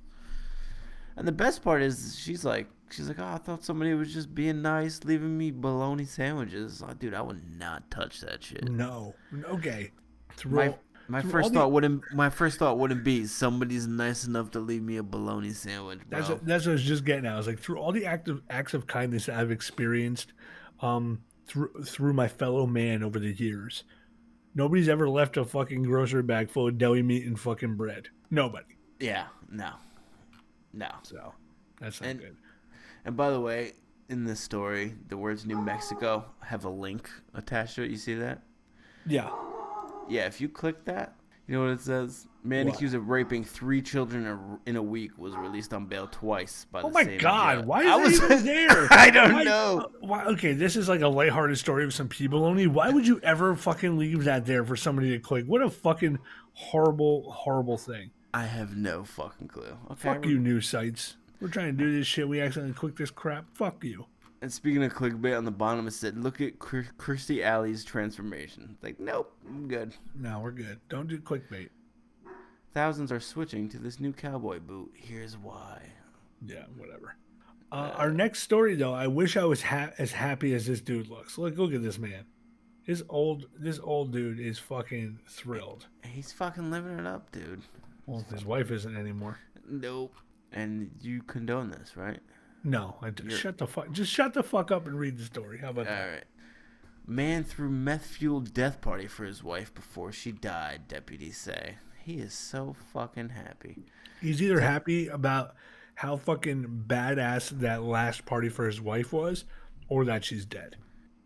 And 1.15 1.26
the 1.26 1.32
best 1.32 1.63
part 1.63 1.82
is 1.82 2.19
she's 2.19 2.43
like 2.43 2.67
she's 2.89 3.07
like, 3.07 3.19
Oh, 3.19 3.24
I 3.28 3.38
thought 3.38 3.63
somebody 3.63 3.93
was 3.93 4.13
just 4.13 4.36
being 4.36 4.61
nice, 4.61 5.05
leaving 5.05 5.38
me 5.38 5.51
bologna 5.51 6.03
sandwiches. 6.03 6.84
Oh, 6.86 6.91
dude, 6.95 7.13
I 7.13 7.22
would 7.22 7.57
not 7.57 7.89
touch 7.89 8.19
that 8.19 8.43
shit. 8.43 8.69
No. 8.69 9.15
Okay. 9.45 9.91
Through 10.34 10.51
My 10.51 10.76
my 11.12 11.22
first 11.22 11.51
the- 11.53 11.59
thought 11.59 11.72
wouldn't 11.72 12.03
my 12.14 12.30
first 12.30 12.57
thought 12.59 12.78
wouldn't 12.80 13.03
be 13.03 13.26
somebody's 13.26 13.88
nice 13.88 14.26
enough 14.26 14.51
to 14.51 14.59
leave 14.59 14.82
me 14.82 14.97
a 14.97 15.03
bologna 15.03 15.51
sandwich, 15.51 15.99
bro. 16.09 16.20
That's 16.20 16.30
what, 16.30 16.45
that's 16.45 16.66
what 16.66 16.72
I 16.72 16.74
was 16.74 16.84
just 16.84 17.05
getting 17.05 17.26
at. 17.26 17.34
I 17.34 17.38
was 17.38 17.47
like, 17.47 17.59
through 17.59 17.78
all 17.78 17.91
the 17.91 18.05
act 18.05 18.28
of, 18.30 18.41
acts 18.49 18.74
of 18.74 18.88
kindness 18.88 19.28
I've 19.30 19.51
experienced, 19.51 20.34
um, 20.82 21.22
through 21.45 21.84
through 21.86 22.14
my 22.14 22.28
fellow 22.28 22.66
man 22.66 23.03
over 23.03 23.20
the 23.20 23.32
years, 23.34 23.84
nobody's 24.55 24.89
ever 24.89 25.07
left 25.09 25.38
a 25.38 25.45
fucking 25.45 25.84
grocery 25.84 26.24
bag 26.24 26.49
full 26.49 26.68
of 26.68 26.78
deli 26.78 27.01
meat 27.03 27.26
and 27.26 27.39
fucking 27.39 27.76
bread. 27.76 28.07
Nobody. 28.30 28.76
yeah, 28.99 29.26
no. 29.51 29.72
No. 30.74 30.89
So 31.03 31.34
that's 31.80 31.99
not 32.01 32.09
And- 32.12 32.20
good. 32.20 32.38
And 33.03 33.18
by 33.18 33.30
the 33.32 33.39
way, 33.41 33.74
in 34.09 34.26
this 34.26 34.39
story, 34.39 34.93
the 35.09 35.18
words 35.18 35.45
New 35.45 35.59
Mexico 35.59 36.26
have 36.41 36.66
a 36.66 36.70
link 36.70 37.09
attached 37.34 37.76
to 37.76 37.84
it. 37.84 37.89
You 37.91 37.97
see 37.97 38.14
that? 38.16 38.43
Yeah. 39.07 39.30
Yeah, 40.12 40.26
if 40.26 40.41
you 40.41 40.49
click 40.49 40.84
that, 40.86 41.16
you 41.47 41.55
know 41.55 41.64
what 41.64 41.72
it 41.72 41.82
says? 41.82 42.28
Man 42.43 42.66
What? 42.66 42.76
accused 42.76 42.95
of 42.95 43.07
raping 43.09 43.43
three 43.43 43.82
children 43.82 44.59
in 44.66 44.76
a 44.76 44.82
week 44.84 45.18
was 45.18 45.36
released 45.36 45.74
on 45.74 45.86
bail 45.86 46.07
twice 46.12 46.66
by 46.72 46.80
oh 46.80 46.84
the 46.84 46.88
Oh 46.88 46.91
my 46.91 47.03
same 47.03 47.18
god! 47.20 47.66
Why 47.66 47.82
is 47.84 47.88
I 47.88 47.95
was, 47.97 48.22
even 48.24 48.45
there? 48.45 48.88
I 48.91 49.09
don't 49.09 49.34
Why- 49.34 49.43
know. 49.43 49.80
Uh, 49.80 49.88
why? 50.01 50.26
Okay, 50.26 50.53
this 50.53 50.76
is 50.76 50.89
like 50.89 51.01
a 51.01 51.07
lighthearted 51.07 51.57
story 51.57 51.84
of 51.86 51.93
some 51.93 52.07
people 52.09 52.43
only. 52.45 52.68
Why 52.68 52.89
would 52.89 53.07
you 53.07 53.20
ever 53.22 53.55
fucking 53.55 53.97
leave 53.97 54.24
that 54.26 54.45
there 54.45 54.66
for 54.66 54.76
somebody 54.76 55.12
to 55.12 55.20
click? 55.20 55.45
What 55.45 55.62
a 55.62 55.70
fucking 55.70 56.20
horrible, 56.53 57.32
horrible 57.32 57.78
thing. 57.78 58.12
I 58.34 58.45
have 58.45 58.76
no 58.76 59.03
fucking 59.03 59.47
clue. 59.49 59.78
Okay. 59.91 59.95
Fuck 60.14 60.26
you, 60.26 60.39
news 60.39 60.68
sites. 60.68 61.18
We're 61.39 61.49
trying 61.49 61.68
to 61.78 61.84
do 61.84 61.91
this 61.97 62.07
shit. 62.07 62.28
We 62.30 62.39
accidentally 62.39 62.74
click 62.74 62.95
this 62.95 63.12
crap. 63.12 63.45
Fuck 63.53 63.84
you. 63.84 64.05
And 64.41 64.51
speaking 64.51 64.83
of 64.83 64.93
clickbait, 64.93 65.37
on 65.37 65.45
the 65.45 65.51
bottom 65.51 65.87
it 65.87 65.91
said, 65.91 66.17
"Look 66.17 66.41
at 66.41 66.57
Chr- 66.57 66.81
Kirstie 66.97 67.43
Alley's 67.43 67.83
transformation." 67.85 68.77
Like, 68.81 68.99
nope, 68.99 69.31
I'm 69.47 69.67
good. 69.67 69.93
No, 70.15 70.39
we're 70.39 70.51
good. 70.51 70.79
Don't 70.89 71.07
do 71.07 71.19
clickbait. 71.19 71.69
Thousands 72.73 73.11
are 73.11 73.19
switching 73.19 73.69
to 73.69 73.77
this 73.77 73.99
new 73.99 74.13
cowboy 74.13 74.59
boot. 74.59 74.91
Here's 74.95 75.37
why. 75.37 75.81
Yeah, 76.45 76.65
whatever. 76.77 77.15
Uh, 77.71 77.93
our 77.95 78.11
next 78.11 78.39
story, 78.41 78.75
though, 78.75 78.93
I 78.93 79.07
wish 79.07 79.37
I 79.37 79.45
was 79.45 79.61
ha- 79.61 79.91
as 79.97 80.11
happy 80.11 80.53
as 80.53 80.65
this 80.65 80.81
dude 80.81 81.07
looks. 81.07 81.37
Look, 81.37 81.57
look 81.57 81.73
at 81.73 81.83
this 81.83 81.99
man. 81.99 82.25
This 82.85 83.03
old, 83.09 83.45
this 83.57 83.79
old 83.79 84.11
dude 84.11 84.39
is 84.39 84.57
fucking 84.57 85.19
thrilled. 85.27 85.87
He's 86.03 86.31
fucking 86.31 86.71
living 86.71 86.97
it 86.97 87.05
up, 87.05 87.31
dude. 87.31 87.61
Well, 88.07 88.25
his 88.31 88.43
wife 88.43 88.71
isn't 88.71 88.97
anymore. 88.97 89.37
Nope. 89.69 90.15
And 90.51 90.91
you 90.99 91.21
condone 91.23 91.69
this, 91.69 91.95
right? 91.95 92.19
No, 92.64 92.95
I 93.01 93.12
shut 93.30 93.57
the 93.57 93.68
fuck. 93.68 93.91
Just 93.91 94.12
shut 94.12 94.34
the 94.34 94.43
fuck 94.43 94.72
up 94.72 94.86
and 94.86 94.99
read 94.99 95.18
the 95.18 95.24
story. 95.24 95.59
How 95.59 95.70
about 95.70 95.88
All 95.88 95.93
that? 95.93 96.05
right. 96.05 96.24
Man 97.07 97.43
threw 97.43 97.70
meth 97.70 98.05
fueled 98.05 98.53
death 98.53 98.80
party 98.82 99.07
for 99.07 99.26
his 99.26 99.43
wife 99.43 99.74
before 99.74 100.12
she 100.12 100.32
died, 100.32 100.88
deputies 100.88 101.38
say. 101.38 101.78
He 102.03 102.20
is 102.20 102.34
so 102.34 102.76
fucking 102.93 103.30
happy. 103.30 103.86
He's 104.22 104.41
either 104.41 104.59
happy 104.59 105.07
about 105.07 105.55
how 105.95 106.18
fucking 106.18 106.84
badass 106.88 107.49
that 107.59 107.84
last 107.84 108.26
party 108.26 108.49
for 108.49 108.66
his 108.66 108.80
wife 108.80 109.12
was, 109.12 109.45
or 109.89 110.05
that 110.05 110.24
she's 110.24 110.45
dead. 110.45 110.78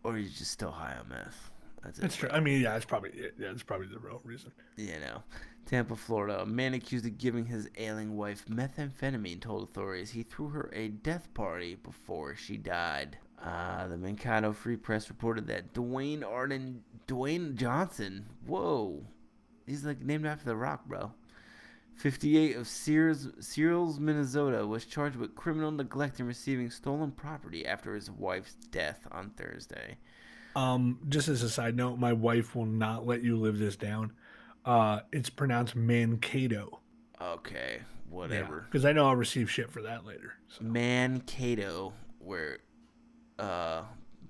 Or 0.02 0.16
he's 0.16 0.38
just 0.38 0.50
still 0.50 0.70
high 0.70 0.96
on 0.98 1.08
meth. 1.08 1.50
That's 1.82 1.98
it. 1.98 2.02
That's 2.02 2.16
true. 2.16 2.28
I 2.30 2.40
mean, 2.40 2.62
yeah, 2.62 2.72
that's 2.72 2.84
probably. 2.84 3.12
Yeah, 3.14 3.48
that's 3.50 3.62
probably 3.62 3.86
the 3.86 3.98
real 3.98 4.20
reason. 4.24 4.52
You 4.76 4.98
know. 5.00 5.22
Tampa, 5.66 5.96
Florida. 5.96 6.40
A 6.40 6.46
man 6.46 6.74
accused 6.74 7.04
of 7.04 7.18
giving 7.18 7.46
his 7.46 7.68
ailing 7.76 8.16
wife 8.16 8.46
methamphetamine 8.46 9.40
told 9.40 9.64
authorities 9.64 10.10
he 10.10 10.22
threw 10.22 10.48
her 10.48 10.70
a 10.72 10.88
death 10.88 11.28
party 11.34 11.74
before 11.74 12.34
she 12.36 12.56
died. 12.56 13.18
Uh, 13.42 13.86
the 13.88 13.98
Mankato 13.98 14.52
Free 14.52 14.76
Press 14.76 15.08
reported 15.08 15.46
that 15.48 15.74
Dwayne 15.74 16.24
Arden, 16.24 16.82
Dwayne 17.06 17.56
Johnson, 17.56 18.26
whoa, 18.46 19.04
he's 19.66 19.84
like 19.84 20.00
named 20.00 20.26
after 20.26 20.46
The 20.46 20.56
Rock, 20.56 20.86
bro. 20.86 21.12
58 21.96 22.56
of 22.56 22.68
Sears, 22.68 23.28
Searles, 23.40 23.98
Minnesota, 23.98 24.66
was 24.66 24.84
charged 24.84 25.16
with 25.16 25.34
criminal 25.34 25.70
neglect 25.70 26.18
and 26.18 26.28
receiving 26.28 26.70
stolen 26.70 27.10
property 27.10 27.66
after 27.66 27.94
his 27.94 28.10
wife's 28.10 28.54
death 28.70 29.06
on 29.10 29.30
Thursday. 29.30 29.96
Um, 30.54 30.98
just 31.08 31.28
as 31.28 31.42
a 31.42 31.50
side 31.50 31.76
note, 31.76 31.98
my 31.98 32.12
wife 32.12 32.54
will 32.54 32.66
not 32.66 33.06
let 33.06 33.22
you 33.22 33.36
live 33.36 33.58
this 33.58 33.76
down. 33.76 34.12
Uh, 34.66 35.00
it's 35.12 35.30
pronounced 35.30 35.76
Mankato. 35.76 36.80
Okay, 37.20 37.80
whatever. 38.10 38.66
Because 38.68 38.84
I 38.84 38.92
know 38.92 39.06
I'll 39.06 39.16
receive 39.16 39.50
shit 39.50 39.70
for 39.70 39.80
that 39.82 40.04
later. 40.04 40.34
So. 40.48 40.64
Mankato, 40.64 41.92
where 42.18 42.58
uh, 43.38 43.82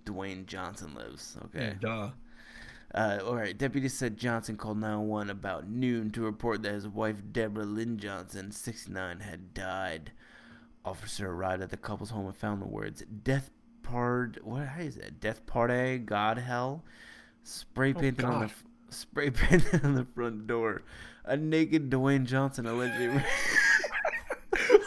Dwayne 0.04 0.46
Johnson 0.46 0.94
lives. 0.94 1.36
Okay. 1.46 1.74
Yeah, 1.80 1.80
duh. 1.80 2.10
Uh, 2.94 3.18
all 3.26 3.34
right, 3.34 3.56
deputies 3.56 3.94
said 3.94 4.16
Johnson 4.16 4.56
called 4.56 4.78
911 4.78 5.30
about 5.30 5.68
noon 5.68 6.10
to 6.12 6.22
report 6.22 6.62
that 6.62 6.72
his 6.72 6.86
wife, 6.86 7.16
Deborah 7.32 7.64
Lynn 7.64 7.98
Johnson, 7.98 8.52
69, 8.52 9.20
had 9.20 9.52
died. 9.52 10.12
Officer 10.84 11.30
arrived 11.30 11.62
at 11.62 11.70
the 11.70 11.76
couple's 11.76 12.10
home 12.10 12.26
and 12.26 12.36
found 12.36 12.62
the 12.62 12.66
words 12.66 13.02
"death 13.24 13.50
part." 13.82 14.38
What? 14.44 14.66
How 14.66 14.82
is 14.82 14.94
that? 14.96 15.18
Death 15.18 15.44
party, 15.44 15.98
God 15.98 16.38
hell, 16.38 16.84
spray 17.42 17.92
painted 17.92 18.24
on 18.24 18.42
the 18.42 18.50
spray 18.96 19.30
painted 19.30 19.84
on 19.84 19.94
the 19.94 20.06
front 20.14 20.46
door. 20.46 20.82
A 21.24 21.36
naked 21.36 21.90
Dwayne 21.90 22.24
Johnson 22.24 22.66
allegedly. 22.66 23.22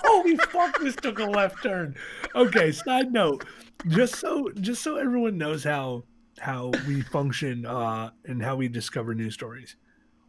Holy 0.04 0.36
fuck! 0.38 0.80
This 0.80 0.96
took 0.96 1.20
a 1.20 1.26
left 1.26 1.62
turn. 1.64 1.96
Okay. 2.36 2.72
Side 2.72 3.12
note, 3.14 3.46
just 3.88 4.16
so 4.16 4.50
just 4.60 4.82
so 4.82 4.98
everyone 4.98 5.38
knows 5.38 5.64
how 5.64 6.06
how 6.40 6.72
we 6.88 7.02
function 7.02 7.66
uh, 7.66 8.10
and 8.26 8.42
how 8.42 8.56
we 8.56 8.68
discover 8.68 9.14
news 9.14 9.34
stories, 9.34 9.76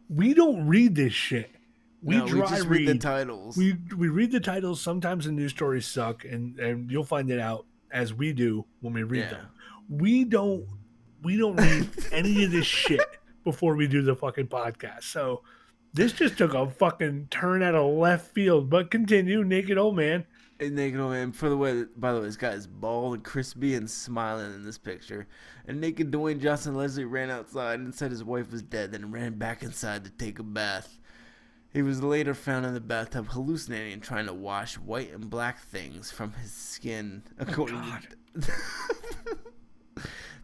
we 0.09 0.33
don't 0.33 0.67
read 0.67 0.95
this 0.95 1.13
shit. 1.13 1.51
We 2.03 2.17
no, 2.17 2.27
dry 2.27 2.41
we 2.41 2.47
just 2.49 2.67
read. 2.67 2.79
read 2.79 2.87
the 2.87 2.97
titles. 2.99 3.57
we 3.57 3.75
we 3.97 4.09
read 4.09 4.31
the 4.31 4.39
titles. 4.39 4.81
Sometimes 4.81 5.25
the 5.25 5.31
news 5.31 5.51
stories 5.51 5.87
suck, 5.87 6.23
and 6.25 6.59
and 6.59 6.91
you'll 6.91 7.03
find 7.03 7.31
it 7.31 7.39
out 7.39 7.65
as 7.91 8.13
we 8.13 8.33
do 8.33 8.65
when 8.81 8.93
we 8.93 9.03
read 9.03 9.21
Yeah. 9.21 9.29
them. 9.29 9.47
We 9.89 10.23
don't 10.25 10.67
we 11.23 11.37
don't 11.37 11.55
read 11.55 11.89
any 12.11 12.43
of 12.43 12.51
this 12.51 12.65
shit 12.65 13.01
before 13.43 13.75
we 13.75 13.87
do 13.87 14.01
the 14.01 14.15
fucking 14.15 14.47
podcast. 14.47 15.03
So 15.03 15.41
this 15.93 16.13
just 16.13 16.37
took 16.37 16.53
a 16.53 16.69
fucking 16.69 17.27
turn 17.29 17.63
out 17.63 17.75
of 17.75 17.93
left 17.93 18.33
field. 18.33 18.69
But 18.69 18.91
continue, 18.91 19.43
naked 19.43 19.77
old 19.77 19.95
man. 19.95 20.25
And 20.59 20.75
naked 20.75 20.99
old 20.99 21.11
man. 21.11 21.31
For 21.31 21.49
the 21.49 21.57
way, 21.57 21.85
by 21.97 22.13
the 22.13 22.19
way, 22.19 22.25
this 22.25 22.37
guy 22.37 22.51
is 22.51 22.67
bald 22.67 23.15
and 23.15 23.23
crispy 23.23 23.75
and 23.75 23.89
smiling 23.89 24.53
in 24.53 24.63
this 24.63 24.77
picture. 24.77 25.27
And 25.67 25.81
naked 25.81 26.11
Dwayne 26.11 26.41
Johnson 26.41 26.75
Leslie 26.75 27.05
ran 27.05 27.29
outside 27.29 27.79
and 27.79 27.93
said 27.93 28.11
his 28.11 28.23
wife 28.23 28.51
was 28.51 28.61
dead, 28.61 28.91
then 28.91 29.11
ran 29.11 29.37
back 29.37 29.63
inside 29.63 30.03
to 30.05 30.11
take 30.11 30.39
a 30.39 30.43
bath. 30.43 30.97
He 31.73 31.81
was 31.81 32.03
later 32.03 32.33
found 32.33 32.65
in 32.65 32.73
the 32.73 32.81
bathtub 32.81 33.29
hallucinating 33.29 33.93
and 33.93 34.03
trying 34.03 34.25
to 34.25 34.33
wash 34.33 34.77
white 34.77 35.13
and 35.13 35.29
black 35.29 35.61
things 35.61 36.11
from 36.11 36.33
his 36.33 36.51
skin, 36.51 37.23
according 37.39 37.81
to. 38.41 38.51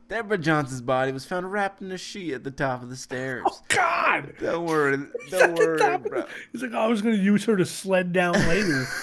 Deborah 0.10 0.38
Johnson's 0.38 0.82
body 0.82 1.12
was 1.12 1.26
found 1.26 1.52
wrapped 1.52 1.82
in 1.82 1.92
a 1.92 1.98
sheet 1.98 2.34
at 2.34 2.44
the 2.44 2.52
top 2.52 2.82
of 2.82 2.90
the 2.90 2.96
stairs. 2.96 3.44
Oh 3.48 3.62
God. 3.68 4.34
Don't 4.40 4.66
worry, 4.66 4.98
don't 5.30 5.56
worry, 5.56 5.78
bro. 5.98 6.22
the- 6.22 6.28
He's 6.52 6.62
like, 6.62 6.72
"Oh, 6.74 6.80
I 6.80 6.88
was 6.88 7.02
going 7.02 7.16
to 7.18 7.22
use 7.22 7.44
her 7.46 7.58
to 7.58 7.66
sled 7.66 8.14
down 8.14 8.34
later. 8.48 8.86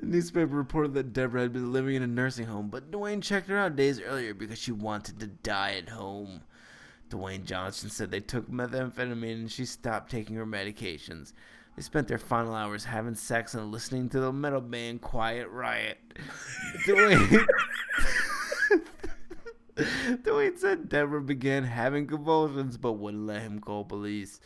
The 0.00 0.06
newspaper 0.06 0.54
reported 0.54 0.94
that 0.94 1.12
Deborah 1.12 1.42
had 1.42 1.52
been 1.52 1.72
living 1.72 1.96
in 1.96 2.04
a 2.04 2.06
nursing 2.06 2.46
home, 2.46 2.68
but 2.68 2.92
Dwayne 2.92 3.20
checked 3.20 3.48
her 3.48 3.58
out 3.58 3.74
days 3.74 4.00
earlier 4.00 4.32
because 4.32 4.56
she 4.58 4.70
wanted 4.70 5.18
to 5.18 5.26
die 5.26 5.74
at 5.74 5.88
home. 5.88 6.42
Dwayne 7.10 7.44
Johnson 7.44 7.90
said 7.90 8.12
they 8.12 8.20
took 8.20 8.48
methamphetamine 8.48 9.32
and 9.32 9.50
she 9.50 9.64
stopped 9.64 10.08
taking 10.10 10.36
her 10.36 10.46
medications. 10.46 11.32
They 11.74 11.82
spent 11.82 12.06
their 12.06 12.18
final 12.18 12.54
hours 12.54 12.84
having 12.84 13.16
sex 13.16 13.54
and 13.54 13.72
listening 13.72 14.08
to 14.10 14.20
the 14.20 14.32
metal 14.32 14.60
band 14.60 15.00
Quiet 15.00 15.48
Riot. 15.48 15.98
Dwayne, 16.86 17.44
Dwayne 20.22 20.58
said 20.58 20.88
Deborah 20.88 21.22
began 21.22 21.62
having 21.62 22.06
convulsions 22.06 22.76
but 22.76 22.94
wouldn't 22.94 23.26
let 23.26 23.42
him 23.42 23.60
call 23.60 23.84
police. 23.84 24.40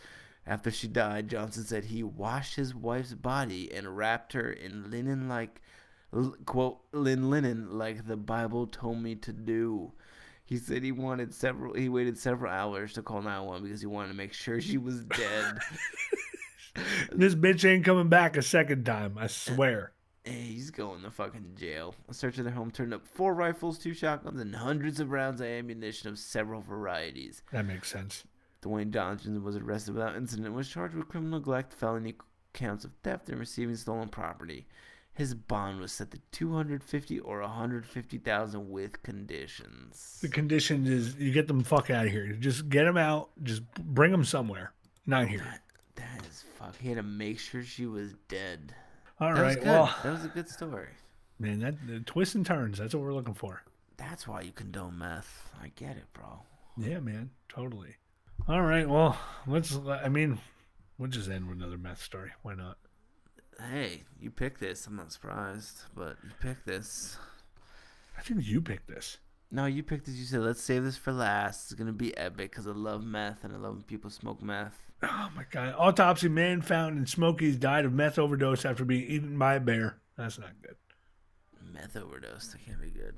After 0.46 0.70
she 0.70 0.88
died, 0.88 1.28
Johnson 1.28 1.64
said 1.64 1.84
he 1.84 2.02
washed 2.02 2.56
his 2.56 2.74
wife's 2.74 3.14
body 3.14 3.72
and 3.72 3.96
wrapped 3.96 4.34
her 4.34 4.50
in 4.50 4.90
linen 4.90 5.28
like 5.28 5.62
quote 6.44 6.80
lin 6.92 7.30
linen 7.30 7.78
like 7.78 8.06
the 8.06 8.16
Bible 8.16 8.66
told 8.66 9.00
me 9.00 9.14
to 9.16 9.32
do. 9.32 9.92
He 10.44 10.58
said 10.58 10.82
he 10.82 10.92
wanted 10.92 11.32
several 11.32 11.74
he 11.74 11.88
waited 11.88 12.18
several 12.18 12.52
hours 12.52 12.92
to 12.94 13.02
call 13.02 13.22
911 13.22 13.62
because 13.62 13.80
he 13.80 13.86
wanted 13.86 14.08
to 14.08 14.14
make 14.14 14.34
sure 14.34 14.60
she 14.60 14.76
was 14.76 15.04
dead. 15.04 15.58
this 17.12 17.34
bitch 17.34 17.66
ain't 17.66 17.86
coming 17.86 18.08
back 18.08 18.36
a 18.36 18.42
second 18.42 18.84
time. 18.84 19.16
I 19.16 19.28
swear. 19.28 19.92
Hey, 20.24 20.42
he's 20.42 20.70
going 20.70 21.02
to 21.02 21.10
fucking 21.10 21.56
jail. 21.56 21.96
A 22.08 22.14
search 22.14 22.38
of 22.38 22.44
their 22.44 22.52
home 22.52 22.70
turned 22.70 22.94
up 22.94 23.06
four 23.06 23.34
rifles, 23.34 23.78
two 23.78 23.92
shotguns, 23.92 24.40
and 24.40 24.54
hundreds 24.54 25.00
of 25.00 25.10
rounds 25.10 25.40
of 25.40 25.48
ammunition 25.48 26.08
of 26.08 26.18
several 26.18 26.60
varieties. 26.60 27.42
That 27.50 27.66
makes 27.66 27.90
sense. 27.90 28.24
Dwayne 28.62 28.92
Johnson 28.92 29.42
was 29.42 29.56
arrested 29.56 29.94
without 29.94 30.14
incident 30.14 30.54
was 30.54 30.68
charged 30.68 30.94
with 30.94 31.08
criminal 31.08 31.40
neglect, 31.40 31.74
felony 31.74 32.14
counts 32.52 32.84
of 32.84 32.92
theft, 33.02 33.28
and 33.28 33.40
receiving 33.40 33.74
stolen 33.74 34.08
property. 34.08 34.68
His 35.14 35.34
bond 35.34 35.80
was 35.80 35.92
set 35.92 36.12
to 36.12 36.18
250 36.30 37.18
or 37.20 37.40
150,000 37.40 38.70
with 38.70 39.02
conditions. 39.02 40.18
The 40.22 40.28
condition 40.28 40.86
is 40.86 41.16
you 41.16 41.32
get 41.32 41.48
them 41.48 41.64
fuck 41.64 41.90
out 41.90 42.06
of 42.06 42.12
here. 42.12 42.28
Just 42.32 42.68
get 42.68 42.84
them 42.84 42.96
out. 42.96 43.30
Just 43.42 43.62
bring 43.74 44.12
them 44.12 44.24
somewhere. 44.24 44.72
Not 45.04 45.28
here. 45.28 45.44
That 45.96 46.24
is 46.30 46.44
fuck. 46.54 46.78
He 46.78 46.88
had 46.88 46.96
to 46.96 47.02
make 47.02 47.40
sure 47.40 47.62
she 47.62 47.86
was 47.86 48.14
dead. 48.28 48.74
All 49.22 49.34
That 49.34 49.44
was 49.44 49.54
right. 49.54 49.56
good. 49.56 49.66
Well, 49.70 49.94
that 50.02 50.12
was 50.12 50.24
a 50.24 50.28
good 50.28 50.48
story. 50.48 50.88
man, 51.38 51.60
that 51.60 51.74
the 51.86 52.00
twists 52.00 52.34
and 52.34 52.44
turns. 52.44 52.78
That's 52.78 52.94
what 52.94 53.02
we're 53.04 53.14
looking 53.14 53.34
for. 53.34 53.62
That's 53.96 54.26
why 54.26 54.40
you 54.40 54.50
condone 54.52 54.98
meth. 54.98 55.48
I 55.62 55.68
get 55.76 55.96
it, 55.96 56.06
bro. 56.12 56.40
Yeah, 56.76 56.98
man. 57.00 57.30
Totally. 57.48 57.96
All 58.48 58.62
right. 58.62 58.88
Well, 58.88 59.16
let's. 59.46 59.78
I 59.86 60.08
mean, 60.08 60.38
we'll 60.98 61.10
just 61.10 61.30
end 61.30 61.48
with 61.48 61.58
another 61.58 61.78
meth 61.78 62.02
story. 62.02 62.32
Why 62.42 62.54
not? 62.54 62.78
Hey, 63.70 64.02
you 64.20 64.30
picked 64.30 64.58
this. 64.60 64.86
I'm 64.86 64.96
not 64.96 65.12
surprised, 65.12 65.82
but 65.94 66.16
you 66.24 66.30
picked 66.40 66.66
this. 66.66 67.16
I 68.18 68.22
think 68.22 68.44
you 68.44 68.60
picked 68.60 68.88
this. 68.88 69.18
No, 69.54 69.66
you 69.66 69.82
picked 69.82 70.06
this. 70.06 70.14
You 70.14 70.24
said, 70.24 70.40
let's 70.40 70.62
save 70.62 70.82
this 70.82 70.96
for 70.96 71.12
last. 71.12 71.64
It's 71.70 71.74
going 71.74 71.86
to 71.86 71.92
be 71.92 72.16
epic 72.16 72.50
because 72.50 72.66
I 72.66 72.70
love 72.70 73.04
meth 73.04 73.44
and 73.44 73.54
I 73.54 73.58
love 73.58 73.74
when 73.74 73.82
people 73.82 74.08
smoke 74.08 74.42
meth. 74.42 74.78
Oh 75.02 75.28
my 75.36 75.44
god! 75.50 75.74
Autopsy: 75.76 76.28
Man 76.28 76.62
found 76.62 76.96
in 76.96 77.06
Smokies 77.06 77.56
died 77.56 77.84
of 77.84 77.92
meth 77.92 78.18
overdose 78.18 78.64
after 78.64 78.84
being 78.84 79.02
eaten 79.02 79.36
by 79.36 79.54
a 79.54 79.60
bear. 79.60 79.98
That's 80.16 80.38
not 80.38 80.50
good. 80.62 80.76
Meth 81.72 81.96
overdose. 81.96 82.48
That 82.48 82.64
can't 82.64 82.80
be 82.80 82.90
good. 82.90 83.16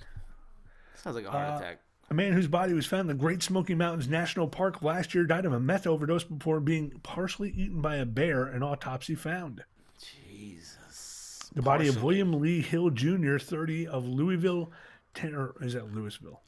Sounds 0.97 1.14
like 1.14 1.26
a 1.26 1.30
heart 1.30 1.51
Uh, 1.51 1.57
attack. 1.59 1.80
A 2.11 2.14
man 2.14 2.32
whose 2.32 2.49
body 2.49 2.72
was 2.72 2.87
found 2.87 3.03
in 3.03 3.07
the 3.09 3.14
Great 3.14 3.43
Smoky 3.43 3.74
Mountains 3.74 4.09
National 4.09 4.49
Park 4.49 4.82
last 4.82 5.14
year 5.14 5.24
died 5.24 5.45
of 5.45 5.53
a 5.53 5.61
meth 5.61 5.87
overdose 5.87 6.24
before 6.24 6.59
being 6.61 6.91
partially 7.03 7.51
eaten 7.51 7.80
by 7.80 7.97
a 7.97 8.07
bear. 8.07 8.45
An 8.45 8.62
autopsy 8.62 9.14
found. 9.14 9.64
Jesus. 10.01 11.51
The 11.55 11.62
body 11.62 11.89
of 11.89 12.03
William 12.03 12.41
Lee 12.41 12.61
Hill 12.62 12.91
Jr., 12.91 13.39
30, 13.39 13.87
of 13.87 14.07
Louisville, 14.07 14.72
ten, 15.15 15.35
or 15.35 15.55
is 15.61 15.75
that 15.75 15.93
Louisville? 15.95 16.43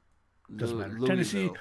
Doesn't 0.54 0.78
matter. 0.78 0.98
Tennessee. 1.06 1.38
Louisville. 1.38 1.56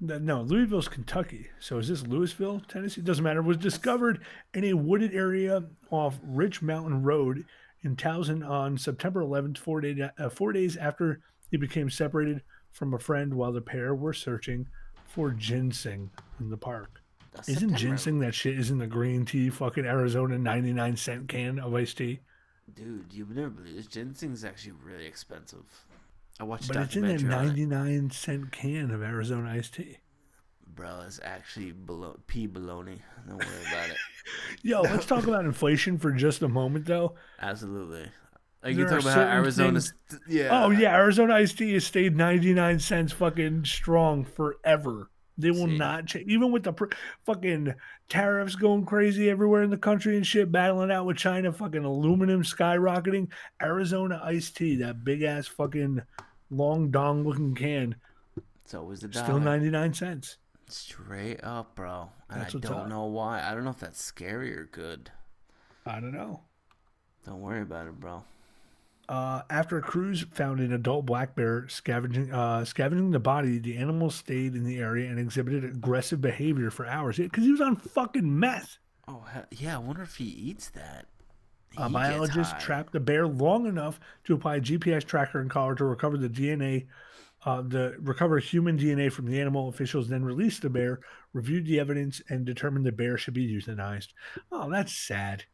No, 0.00 0.18
No, 0.18 0.42
Louisville's 0.42 0.88
Kentucky. 0.88 1.48
So 1.58 1.78
is 1.78 1.88
this 1.88 2.06
Louisville, 2.06 2.60
Tennessee? 2.68 3.02
Doesn't 3.02 3.24
matter. 3.24 3.42
Was 3.42 3.56
discovered 3.58 4.22
in 4.54 4.64
a 4.64 4.72
wooded 4.74 5.14
area 5.14 5.64
off 5.90 6.18
Rich 6.22 6.62
Mountain 6.62 7.02
Road 7.02 7.44
in 7.82 7.96
Townsend 7.96 8.44
on 8.44 8.78
September 8.78 9.20
11th, 9.22 9.58
four, 9.58 9.80
day, 9.80 10.10
uh, 10.18 10.28
four 10.30 10.52
days 10.52 10.76
after 10.76 11.20
he 11.50 11.56
became 11.56 11.90
separated 11.90 12.42
from 12.70 12.94
a 12.94 12.98
friend 12.98 13.34
while 13.34 13.52
the 13.52 13.60
pair 13.60 13.94
were 13.94 14.12
searching 14.12 14.66
for 15.06 15.30
ginseng 15.32 16.10
in 16.38 16.50
the 16.50 16.56
park. 16.56 17.02
That's 17.32 17.48
Isn't 17.48 17.70
September. 17.70 17.78
ginseng 17.78 18.18
that 18.20 18.34
shit? 18.34 18.58
Isn't 18.58 18.78
the 18.78 18.86
green 18.86 19.24
tea 19.24 19.50
fucking 19.50 19.84
Arizona 19.84 20.38
99 20.38 20.96
cent 20.96 21.28
can 21.28 21.58
of 21.58 21.74
iced 21.74 21.98
tea? 21.98 22.20
Dude, 22.74 23.12
you 23.12 23.26
would 23.26 23.36
never 23.36 23.50
believe 23.50 23.76
this. 23.76 23.86
Ginseng's 23.86 24.44
actually 24.44 24.72
really 24.82 25.06
expensive. 25.06 25.64
I 26.38 26.44
watched 26.44 26.68
But 26.68 26.76
it's 26.78 26.96
in 26.96 27.04
a 27.04 27.12
documentary 27.18 27.34
on 27.34 27.44
it. 27.44 27.48
99 27.68 28.10
cent 28.10 28.52
can 28.52 28.90
of 28.90 29.02
Arizona 29.02 29.50
iced 29.50 29.74
tea. 29.74 29.98
Bro, 30.66 31.02
it's 31.06 31.20
actually 31.22 31.72
balo- 31.72 32.18
pea 32.26 32.46
baloney. 32.48 33.00
Don't 33.26 33.36
worry 33.38 33.66
about 33.68 33.90
it. 33.90 33.96
Yo, 34.62 34.82
let's 34.82 35.04
talk 35.04 35.26
about 35.26 35.44
inflation 35.44 35.98
for 35.98 36.12
just 36.12 36.42
a 36.42 36.48
moment, 36.48 36.86
though. 36.86 37.14
Absolutely. 37.40 38.08
Like 38.62 38.76
you 38.76 38.84
talk 38.86 39.00
about 39.00 39.14
how 39.14 39.22
Arizona's. 39.22 39.92
yeah. 40.28 40.48
Oh 40.64 40.70
yeah, 40.70 40.94
Arizona 40.94 41.34
iced 41.34 41.58
tea 41.58 41.72
has 41.74 41.84
stayed 41.86 42.16
99 42.16 42.78
cents 42.78 43.12
fucking 43.12 43.64
strong 43.64 44.24
forever. 44.24 45.10
They 45.40 45.50
will 45.50 45.66
See. 45.66 45.78
not 45.78 46.06
change, 46.06 46.28
even 46.28 46.52
with 46.52 46.62
the 46.64 46.72
pr- 46.72 46.92
fucking 47.26 47.74
tariffs 48.08 48.54
going 48.54 48.84
crazy 48.86 49.28
everywhere 49.30 49.62
in 49.62 49.70
the 49.70 49.76
country 49.76 50.16
and 50.16 50.26
shit, 50.26 50.52
battling 50.52 50.90
out 50.90 51.06
with 51.06 51.16
China, 51.16 51.52
fucking 51.52 51.84
aluminum 51.84 52.42
skyrocketing. 52.42 53.28
Arizona 53.62 54.20
iced 54.24 54.56
tea, 54.56 54.76
that 54.76 55.04
big 55.04 55.22
ass 55.22 55.46
fucking 55.46 56.02
long 56.50 56.90
dong 56.90 57.24
looking 57.24 57.54
can, 57.54 57.94
It's 58.64 58.74
always 58.74 59.00
the 59.00 59.12
still 59.12 59.40
99 59.40 59.94
cents. 59.94 60.36
Straight 60.68 61.42
up, 61.42 61.74
bro. 61.74 62.10
And 62.28 62.40
That's 62.42 62.54
I 62.54 62.58
don't 62.58 62.72
up. 62.72 62.88
know 62.88 63.04
why. 63.06 63.42
I 63.42 63.54
don't 63.54 63.64
know 63.64 63.70
if 63.70 63.80
that's 63.80 64.00
scary 64.02 64.54
or 64.56 64.66
good. 64.70 65.10
I 65.86 65.98
don't 66.00 66.12
know. 66.12 66.42
Don't 67.26 67.40
worry 67.40 67.62
about 67.62 67.86
it, 67.88 67.98
bro. 67.98 68.22
Uh, 69.10 69.42
after 69.50 69.76
a 69.78 69.82
cruise 69.82 70.24
found 70.32 70.60
an 70.60 70.72
adult 70.72 71.04
black 71.04 71.34
bear 71.34 71.68
scavenging 71.68 72.32
uh, 72.32 72.64
scavenging 72.64 73.10
the 73.10 73.18
body, 73.20 73.58
the 73.58 73.76
animal 73.76 74.08
stayed 74.10 74.54
in 74.54 74.64
the 74.64 74.78
area 74.78 75.10
and 75.10 75.18
exhibited 75.18 75.64
aggressive 75.64 76.20
behavior 76.20 76.70
for 76.70 76.86
hours 76.86 77.16
because 77.18 77.44
he 77.44 77.50
was 77.52 77.60
on 77.60 77.76
fucking 77.76 78.38
meth. 78.38 78.78
Oh, 79.08 79.26
yeah. 79.50 79.76
I 79.76 79.78
wonder 79.78 80.02
if 80.02 80.16
he 80.16 80.26
eats 80.26 80.70
that. 80.70 81.08
A 81.76 81.88
He 81.88 81.94
gets 81.96 82.10
biologist 82.10 82.58
trapped 82.60 82.92
the 82.92 83.00
bear 83.00 83.26
long 83.26 83.66
enough 83.66 84.00
to 84.24 84.34
apply 84.34 84.56
a 84.56 84.60
GPS 84.60 85.04
tracker 85.04 85.40
and 85.40 85.50
collar 85.50 85.74
to 85.76 85.84
recover 85.84 86.16
the 86.16 86.28
DNA 86.30 86.86
Uh, 87.44 87.62
the 87.62 87.96
recover 88.00 88.38
human 88.38 88.78
DNA 88.78 89.10
from 89.12 89.26
the 89.26 89.40
animal 89.40 89.68
officials 89.68 90.08
then 90.08 90.24
released 90.24 90.62
the 90.62 90.70
bear, 90.70 91.00
reviewed 91.32 91.66
the 91.66 91.80
evidence, 91.80 92.20
and 92.28 92.44
determined 92.46 92.86
the 92.86 92.92
bear 92.92 93.16
should 93.18 93.34
be 93.34 93.46
euthanized. 93.52 94.08
Oh, 94.52 94.70
that's 94.70 94.92
sad. 94.94 95.44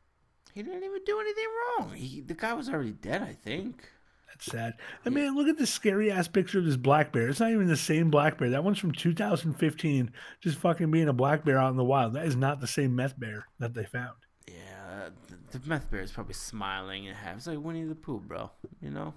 He 0.56 0.62
didn't 0.62 0.84
even 0.84 1.04
do 1.04 1.20
anything 1.20 1.44
wrong. 1.78 1.92
He, 1.92 2.22
the 2.22 2.32
guy 2.32 2.54
was 2.54 2.70
already 2.70 2.92
dead, 2.92 3.20
I 3.20 3.34
think. 3.34 3.90
That's 4.26 4.46
sad. 4.46 4.72
I 5.04 5.10
mean, 5.10 5.36
look 5.36 5.48
at 5.48 5.58
this 5.58 5.68
scary 5.68 6.10
ass 6.10 6.28
picture 6.28 6.60
of 6.60 6.64
this 6.64 6.78
black 6.78 7.12
bear. 7.12 7.28
It's 7.28 7.40
not 7.40 7.50
even 7.50 7.68
the 7.68 7.76
same 7.76 8.10
black 8.10 8.38
bear. 8.38 8.48
That 8.48 8.64
one's 8.64 8.78
from 8.78 8.92
2015. 8.92 10.10
Just 10.40 10.56
fucking 10.56 10.90
being 10.90 11.08
a 11.08 11.12
black 11.12 11.44
bear 11.44 11.58
out 11.58 11.72
in 11.72 11.76
the 11.76 11.84
wild. 11.84 12.14
That 12.14 12.24
is 12.24 12.36
not 12.36 12.62
the 12.62 12.66
same 12.66 12.96
meth 12.96 13.20
bear 13.20 13.46
that 13.58 13.74
they 13.74 13.84
found. 13.84 14.16
Yeah, 14.48 15.10
the, 15.28 15.58
the 15.58 15.68
meth 15.68 15.90
bear 15.90 16.00
is 16.00 16.10
probably 16.10 16.32
smiling 16.32 17.06
and 17.06 17.14
half. 17.18 17.36
It's 17.36 17.46
like 17.46 17.58
Winnie 17.60 17.84
the 17.84 17.94
Pooh, 17.94 18.20
bro. 18.26 18.50
You 18.80 18.92
know? 18.92 19.12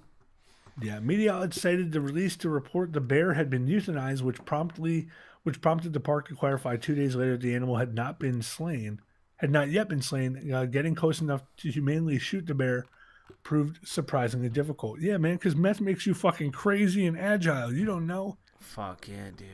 Yeah, 0.81 0.99
media 0.99 1.35
outlets 1.35 1.61
cited 1.61 1.93
the 1.93 2.01
release 2.01 2.35
to 2.35 2.49
report 2.49 2.91
the 2.91 2.99
bear 2.99 3.35
had 3.35 3.49
been 3.49 3.65
euthanized, 3.65 4.23
which 4.23 4.43
promptly, 4.43 5.07
which 5.43 5.61
prompted 5.61 5.93
the 5.93 6.01
park 6.01 6.27
to 6.27 6.35
clarify 6.35 6.75
two 6.75 6.95
days 6.95 7.15
later 7.15 7.37
the 7.37 7.55
animal 7.55 7.77
had 7.77 7.95
not 7.95 8.19
been 8.19 8.41
slain, 8.41 8.99
had 9.39 9.51
not 9.51 9.69
yet 9.69 9.89
been 9.89 10.01
slain. 10.01 10.51
Uh, 10.53 10.65
getting 10.65 10.95
close 10.95 11.19
enough 11.21 11.43
to 11.57 11.69
humanely 11.69 12.19
shoot 12.19 12.45
the 12.47 12.53
bear 12.53 12.85
proved 13.43 13.79
surprisingly 13.87 14.49
difficult. 14.49 14.99
Yeah, 14.99 15.17
man, 15.17 15.35
because 15.35 15.55
meth 15.55 15.81
makes 15.81 16.05
you 16.05 16.13
fucking 16.13 16.51
crazy 16.51 17.05
and 17.05 17.17
agile. 17.17 17.73
You 17.73 17.85
don't 17.85 18.05
know. 18.07 18.37
Fuck 18.59 19.07
yeah, 19.07 19.29
dude. 19.35 19.47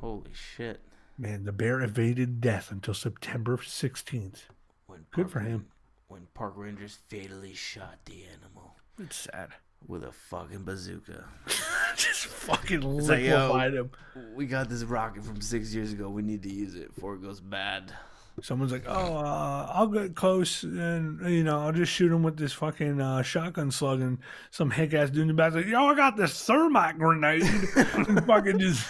Holy 0.00 0.30
shit. 0.34 0.80
Man, 1.18 1.44
the 1.44 1.52
bear 1.52 1.80
evaded 1.80 2.40
death 2.40 2.70
until 2.70 2.94
September 2.94 3.56
16th. 3.56 4.42
When 4.86 5.06
Good 5.10 5.22
park 5.22 5.30
for 5.30 5.40
him. 5.40 5.66
When 6.08 6.26
park 6.34 6.54
rangers 6.56 6.98
fatally 7.08 7.54
shot 7.54 7.98
the 8.04 8.24
animal 8.24 8.74
It's 8.98 9.16
sad. 9.32 9.50
with 9.86 10.02
a 10.04 10.12
fucking 10.12 10.64
bazooka. 10.64 11.24
Just 11.96 12.26
fucking 12.26 12.80
like, 12.82 13.20
liquefied 13.22 13.74
him. 13.74 13.90
We 14.34 14.46
got 14.46 14.68
this 14.68 14.82
rocket 14.84 15.24
from 15.24 15.40
six 15.40 15.74
years 15.74 15.92
ago. 15.92 16.08
We 16.08 16.22
need 16.22 16.42
to 16.42 16.52
use 16.52 16.74
it 16.74 16.94
before 16.94 17.14
it 17.14 17.22
goes 17.22 17.40
bad. 17.40 17.92
Someone's 18.42 18.72
like, 18.72 18.84
"Oh, 18.86 19.16
uh, 19.16 19.70
I'll 19.70 19.86
get 19.86 20.14
close 20.14 20.62
and 20.62 21.20
you 21.28 21.44
know 21.44 21.60
I'll 21.60 21.72
just 21.72 21.92
shoot 21.92 22.10
him 22.10 22.22
with 22.22 22.36
this 22.36 22.52
fucking 22.52 23.00
uh, 23.00 23.22
shotgun 23.22 23.70
slug." 23.70 24.00
And 24.00 24.18
some 24.50 24.70
hick 24.70 24.94
ass 24.94 25.10
dude 25.10 25.22
in 25.22 25.28
the 25.28 25.34
back's 25.34 25.54
like, 25.54 25.66
"Yo, 25.66 25.84
I 25.84 25.94
got 25.94 26.16
this 26.16 26.42
thermite 26.44 26.98
grenade." 26.98 27.44
fucking 28.26 28.58
just. 28.58 28.86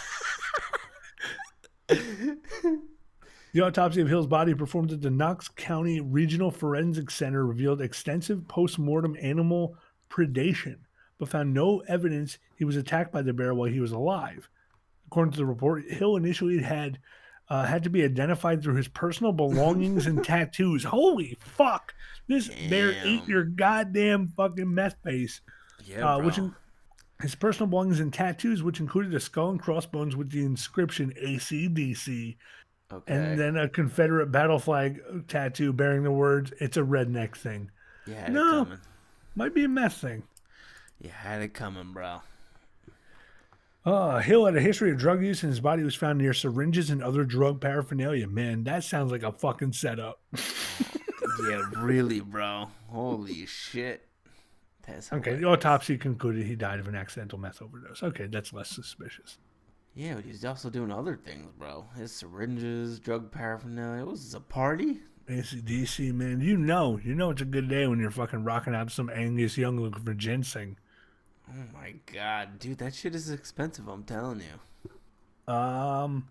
The 3.53 3.59
autopsy 3.59 3.99
of 3.99 4.07
Hill's 4.07 4.27
body 4.27 4.53
performed 4.53 4.93
at 4.93 5.01
the 5.01 5.09
Knox 5.09 5.49
County 5.49 5.99
Regional 5.99 6.51
Forensic 6.51 7.11
Center 7.11 7.45
revealed 7.45 7.81
extensive 7.81 8.47
post-mortem 8.47 9.17
animal 9.21 9.75
predation, 10.09 10.77
but 11.17 11.27
found 11.27 11.53
no 11.53 11.79
evidence 11.89 12.37
he 12.55 12.63
was 12.63 12.77
attacked 12.77 13.11
by 13.11 13.21
the 13.21 13.33
bear 13.33 13.53
while 13.53 13.67
he 13.67 13.81
was 13.81 13.91
alive. 13.91 14.47
According 15.07 15.33
to 15.33 15.37
the 15.37 15.45
report, 15.45 15.83
Hill 15.83 16.15
initially 16.15 16.59
had 16.59 16.99
uh, 17.51 17.65
had 17.65 17.83
to 17.83 17.89
be 17.89 18.01
identified 18.03 18.63
through 18.63 18.75
his 18.75 18.87
personal 18.87 19.33
belongings 19.33 20.07
and 20.07 20.23
tattoos. 20.31 20.85
Holy 20.85 21.37
fuck! 21.41 21.93
This 22.27 22.47
bear 22.69 22.95
ate 23.03 23.27
your 23.27 23.43
goddamn 23.43 24.29
fucking 24.37 24.73
meth 24.73 24.95
face. 25.03 25.41
Yeah, 25.85 26.15
Uh, 26.15 26.19
which 26.23 26.37
in- 26.37 26.55
his 27.21 27.35
personal 27.35 27.67
belongings 27.67 27.99
and 27.99 28.13
tattoos, 28.13 28.63
which 28.63 28.79
included 28.79 29.13
a 29.13 29.19
skull 29.19 29.49
and 29.51 29.59
crossbones 29.61 30.15
with 30.15 30.31
the 30.31 30.43
inscription 30.45 31.13
ACDC, 31.21 32.37
okay. 32.91 33.13
and 33.13 33.37
then 33.39 33.57
a 33.57 33.67
Confederate 33.67 34.31
battle 34.31 34.57
flag 34.57 35.01
tattoo 35.27 35.73
bearing 35.73 36.03
the 36.03 36.11
words 36.11 36.53
"It's 36.59 36.77
a 36.77 36.81
redneck 36.81 37.35
thing." 37.35 37.69
Yeah, 38.07 38.29
No. 38.29 38.67
Might 39.35 39.53
be 39.53 39.63
a 39.65 39.67
meth 39.69 39.95
thing. 39.97 40.23
You 41.01 41.09
had 41.09 41.41
it 41.41 41.53
coming, 41.53 41.91
bro. 41.93 42.21
Uh, 43.83 44.19
Hill 44.19 44.45
had 44.45 44.55
a 44.55 44.61
history 44.61 44.91
of 44.91 44.97
drug 44.97 45.23
use, 45.23 45.41
and 45.41 45.51
his 45.51 45.59
body 45.59 45.83
was 45.83 45.95
found 45.95 46.19
near 46.19 46.33
syringes 46.33 46.89
and 46.91 47.01
other 47.01 47.23
drug 47.23 47.59
paraphernalia. 47.59 48.27
Man, 48.27 48.63
that 48.65 48.83
sounds 48.83 49.11
like 49.11 49.23
a 49.23 49.31
fucking 49.31 49.73
setup. 49.73 50.21
yeah, 51.49 51.63
really, 51.77 52.19
bro. 52.19 52.67
Holy 52.87 53.45
shit. 53.47 54.07
That's 54.85 55.11
Okay, 55.11 55.35
the 55.35 55.45
autopsy 55.45 55.97
concluded 55.97 56.45
he 56.45 56.55
died 56.55 56.79
of 56.79 56.87
an 56.87 56.95
accidental 56.95 57.39
meth 57.39 57.61
overdose. 57.61 58.03
Okay, 58.03 58.27
that's 58.27 58.53
less 58.53 58.69
suspicious. 58.69 59.39
Yeah, 59.95 60.15
but 60.15 60.25
he's 60.25 60.45
also 60.45 60.69
doing 60.69 60.91
other 60.91 61.15
things, 61.15 61.51
bro. 61.57 61.85
His 61.95 62.11
syringes, 62.11 62.99
drug 62.99 63.31
paraphernalia. 63.31 64.05
Was 64.05 64.23
this, 64.23 64.33
a 64.35 64.39
party? 64.39 64.99
ACDC, 65.27 66.13
man, 66.13 66.41
you 66.41 66.57
know, 66.57 66.99
you 67.03 67.13
know 67.13 67.29
it's 67.29 67.41
a 67.41 67.45
good 67.45 67.69
day 67.69 67.87
when 67.87 67.99
you're 67.99 68.11
fucking 68.11 68.43
rocking 68.43 68.75
out 68.75 68.91
some 68.91 69.09
Angus 69.09 69.57
Young 69.57 69.79
looking 69.79 70.03
for 70.03 70.13
ginseng. 70.13 70.77
Oh 71.51 71.63
my 71.73 71.95
god, 72.13 72.59
dude, 72.59 72.77
that 72.77 72.95
shit 72.95 73.13
is 73.13 73.29
expensive. 73.29 73.87
I'm 73.87 74.03
telling 74.03 74.41
you. 74.41 75.53
Um, 75.53 76.29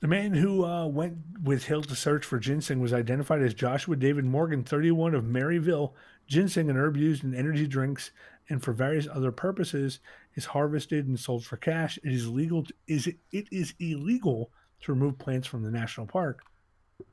the 0.00 0.08
man 0.08 0.32
who 0.34 0.64
uh, 0.64 0.86
went 0.86 1.18
with 1.42 1.64
Hill 1.64 1.82
to 1.82 1.94
search 1.94 2.24
for 2.24 2.38
ginseng 2.38 2.80
was 2.80 2.92
identified 2.92 3.42
as 3.42 3.54
Joshua 3.54 3.94
David 3.96 4.24
Morgan, 4.24 4.64
31 4.64 5.14
of 5.14 5.24
Maryville. 5.24 5.92
Ginseng, 6.26 6.70
an 6.70 6.76
herb 6.76 6.96
used 6.96 7.22
in 7.22 7.34
energy 7.34 7.66
drinks 7.66 8.10
and 8.48 8.62
for 8.62 8.72
various 8.72 9.06
other 9.12 9.30
purposes, 9.30 10.00
is 10.34 10.46
harvested 10.46 11.06
and 11.06 11.18
sold 11.18 11.44
for 11.44 11.56
cash. 11.56 11.98
It 12.02 12.12
is 12.12 12.28
legal. 12.28 12.64
To, 12.64 12.74
is 12.88 13.06
it, 13.06 13.18
it 13.30 13.46
is 13.52 13.74
illegal 13.78 14.50
to 14.80 14.92
remove 14.92 15.18
plants 15.18 15.46
from 15.46 15.62
the 15.62 15.70
national 15.70 16.06
park. 16.06 16.42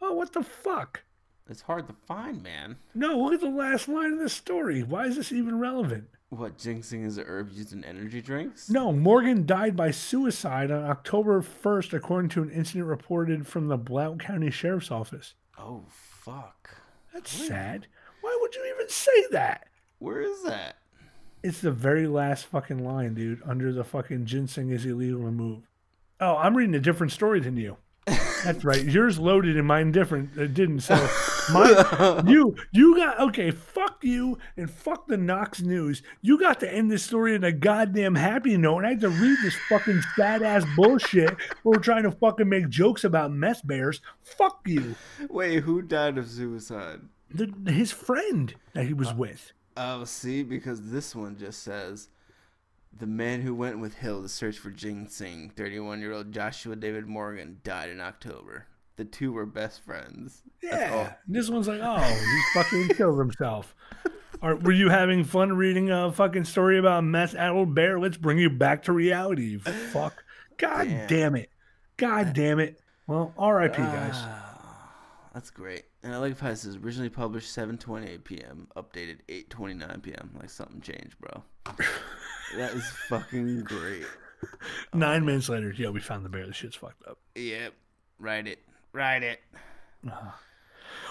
Oh, 0.01 0.13
what 0.13 0.33
the 0.33 0.43
fuck? 0.43 1.03
It's 1.49 1.61
hard 1.61 1.87
to 1.87 1.95
find, 2.07 2.41
man. 2.41 2.77
No, 2.95 3.19
look 3.19 3.33
at 3.33 3.41
the 3.41 3.49
last 3.49 3.87
line 3.87 4.13
of 4.13 4.19
the 4.19 4.29
story. 4.29 4.81
Why 4.81 5.05
is 5.05 5.15
this 5.15 5.31
even 5.31 5.59
relevant? 5.59 6.07
What 6.29 6.57
ginseng 6.57 7.03
is 7.03 7.17
a 7.17 7.23
herb 7.23 7.51
used 7.53 7.71
in 7.71 7.85
energy 7.85 8.21
drinks? 8.21 8.69
No, 8.69 8.91
Morgan 8.91 9.45
died 9.45 9.77
by 9.77 9.91
suicide 9.91 10.71
on 10.71 10.83
October 10.83 11.41
1st, 11.41 11.93
according 11.93 12.29
to 12.31 12.41
an 12.41 12.49
incident 12.49 12.85
reported 12.85 13.47
from 13.47 13.67
the 13.67 13.77
Blount 13.77 14.19
County 14.19 14.51
Sheriff's 14.51 14.91
Office. 14.91 15.35
Oh 15.57 15.85
fuck. 15.87 16.69
That's 17.13 17.31
sad. 17.31 17.87
Why 18.21 18.37
would 18.41 18.53
you 18.55 18.73
even 18.75 18.89
say 18.89 19.27
that? 19.31 19.67
Where 19.99 20.21
is 20.21 20.43
that? 20.43 20.75
It's 21.43 21.61
the 21.61 21.71
very 21.71 22.07
last 22.07 22.45
fucking 22.47 22.83
line, 22.83 23.13
dude, 23.13 23.41
under 23.45 23.71
the 23.71 23.85
fucking 23.85 24.25
ginseng 24.25 24.69
is 24.69 24.85
illegal 24.85 25.21
to 25.21 25.31
move. 25.31 25.63
Oh, 26.19 26.35
I'm 26.35 26.57
reading 26.57 26.75
a 26.75 26.79
different 26.79 27.13
story 27.13 27.39
than 27.39 27.55
you. 27.55 27.77
That's 28.43 28.63
right. 28.63 28.83
Yours 28.83 29.19
loaded 29.19 29.57
and 29.57 29.67
mine 29.67 29.91
different. 29.91 30.37
It 30.37 30.53
didn't. 30.53 30.81
So 30.81 30.95
my 31.51 32.23
you 32.25 32.55
you 32.71 32.95
got 32.95 33.19
okay. 33.19 33.51
Fuck 33.51 34.03
you 34.03 34.37
and 34.55 34.71
fuck 34.71 35.07
the 35.07 35.17
Knox 35.17 35.61
News. 35.61 36.01
You 36.21 36.39
got 36.39 36.59
to 36.61 36.73
end 36.73 36.89
this 36.89 37.03
story 37.03 37.35
in 37.35 37.43
a 37.43 37.51
goddamn 37.51 38.15
happy 38.15 38.55
note, 38.57 38.79
and 38.79 38.87
I 38.87 38.89
had 38.91 39.01
to 39.01 39.09
read 39.09 39.37
this 39.43 39.55
fucking 39.67 40.01
sad 40.15 40.41
ass 40.41 40.65
bullshit. 40.75 41.35
Where 41.63 41.77
we're 41.77 41.79
trying 41.79 42.03
to 42.03 42.11
fucking 42.11 42.47
make 42.47 42.69
jokes 42.69 43.03
about 43.03 43.31
mess 43.31 43.61
bears. 43.61 44.01
Fuck 44.21 44.61
you. 44.65 44.95
Wait, 45.29 45.63
who 45.63 45.81
died 45.81 46.17
of 46.17 46.29
suicide? 46.29 47.01
The, 47.29 47.51
his 47.69 47.91
friend 47.91 48.55
that 48.73 48.85
he 48.85 48.93
was 48.93 49.09
uh, 49.09 49.15
with. 49.17 49.51
Oh, 49.75 50.05
see, 50.05 50.43
because 50.43 50.91
this 50.91 51.13
one 51.13 51.37
just 51.37 51.61
says 51.61 52.07
the 52.99 53.07
man 53.07 53.41
who 53.41 53.53
went 53.53 53.79
with 53.79 53.95
Hill 53.95 54.21
to 54.21 54.29
search 54.29 54.57
for 54.57 54.69
ginseng, 54.69 55.51
31 55.55 55.99
year 56.01 56.13
old 56.13 56.31
Joshua 56.31 56.75
David 56.75 57.07
Morgan, 57.07 57.59
died 57.63 57.89
in 57.89 58.01
October. 58.01 58.65
The 58.95 59.05
two 59.05 59.31
were 59.31 59.45
best 59.45 59.85
friends. 59.85 60.41
Yeah. 60.63 61.13
This 61.27 61.49
one's 61.49 61.67
like, 61.67 61.81
oh, 61.83 61.97
he 61.97 62.59
fucking 62.59 62.95
killed 62.95 63.19
himself. 63.19 63.75
Or 64.41 64.55
were 64.55 64.71
you 64.71 64.89
having 64.89 65.23
fun 65.23 65.53
reading 65.53 65.91
a 65.91 66.11
fucking 66.11 66.45
story 66.45 66.77
about 66.77 66.99
a 66.99 67.01
meth 67.03 67.35
addled 67.35 67.75
bear? 67.75 67.99
Let's 67.99 68.17
bring 68.17 68.37
you 68.37 68.49
back 68.49 68.83
to 68.83 68.91
reality. 68.91 69.45
You 69.45 69.59
fuck. 69.59 70.23
God 70.57 70.87
Damn. 70.87 71.07
damn 71.07 71.35
it. 71.35 71.49
God 71.97 72.33
damn 72.33 72.59
it. 72.59 72.79
Well, 73.05 73.33
R.I.P. 73.37 73.77
guys. 73.77 74.13
Ah, 74.15 74.91
that's 75.33 75.49
great. 75.49 75.85
And 76.03 76.13
I 76.13 76.17
like 76.17 76.39
how 76.39 76.49
it 76.49 76.57
says 76.57 76.75
originally 76.75 77.09
published 77.09 77.55
7:28 77.55 78.23
p.m., 78.23 78.67
updated 78.75 79.19
8:29 79.27 80.01
p.m. 80.03 80.31
Like 80.39 80.49
something 80.49 80.81
changed, 80.81 81.15
bro. 81.19 81.43
that 82.55 82.73
is 82.73 82.87
fucking 83.09 83.63
great. 83.63 84.05
Nine 84.93 85.25
minutes 85.25 85.49
later, 85.49 85.73
yeah, 85.75 85.89
we 85.89 85.99
found 85.99 86.23
the 86.23 86.29
bear. 86.29 86.45
The 86.45 86.53
shit's 86.53 86.75
fucked 86.75 87.05
up. 87.07 87.17
Yep. 87.35 87.73
Write 88.19 88.47
it. 88.47 88.59
Write 88.93 89.23
it. 89.23 89.39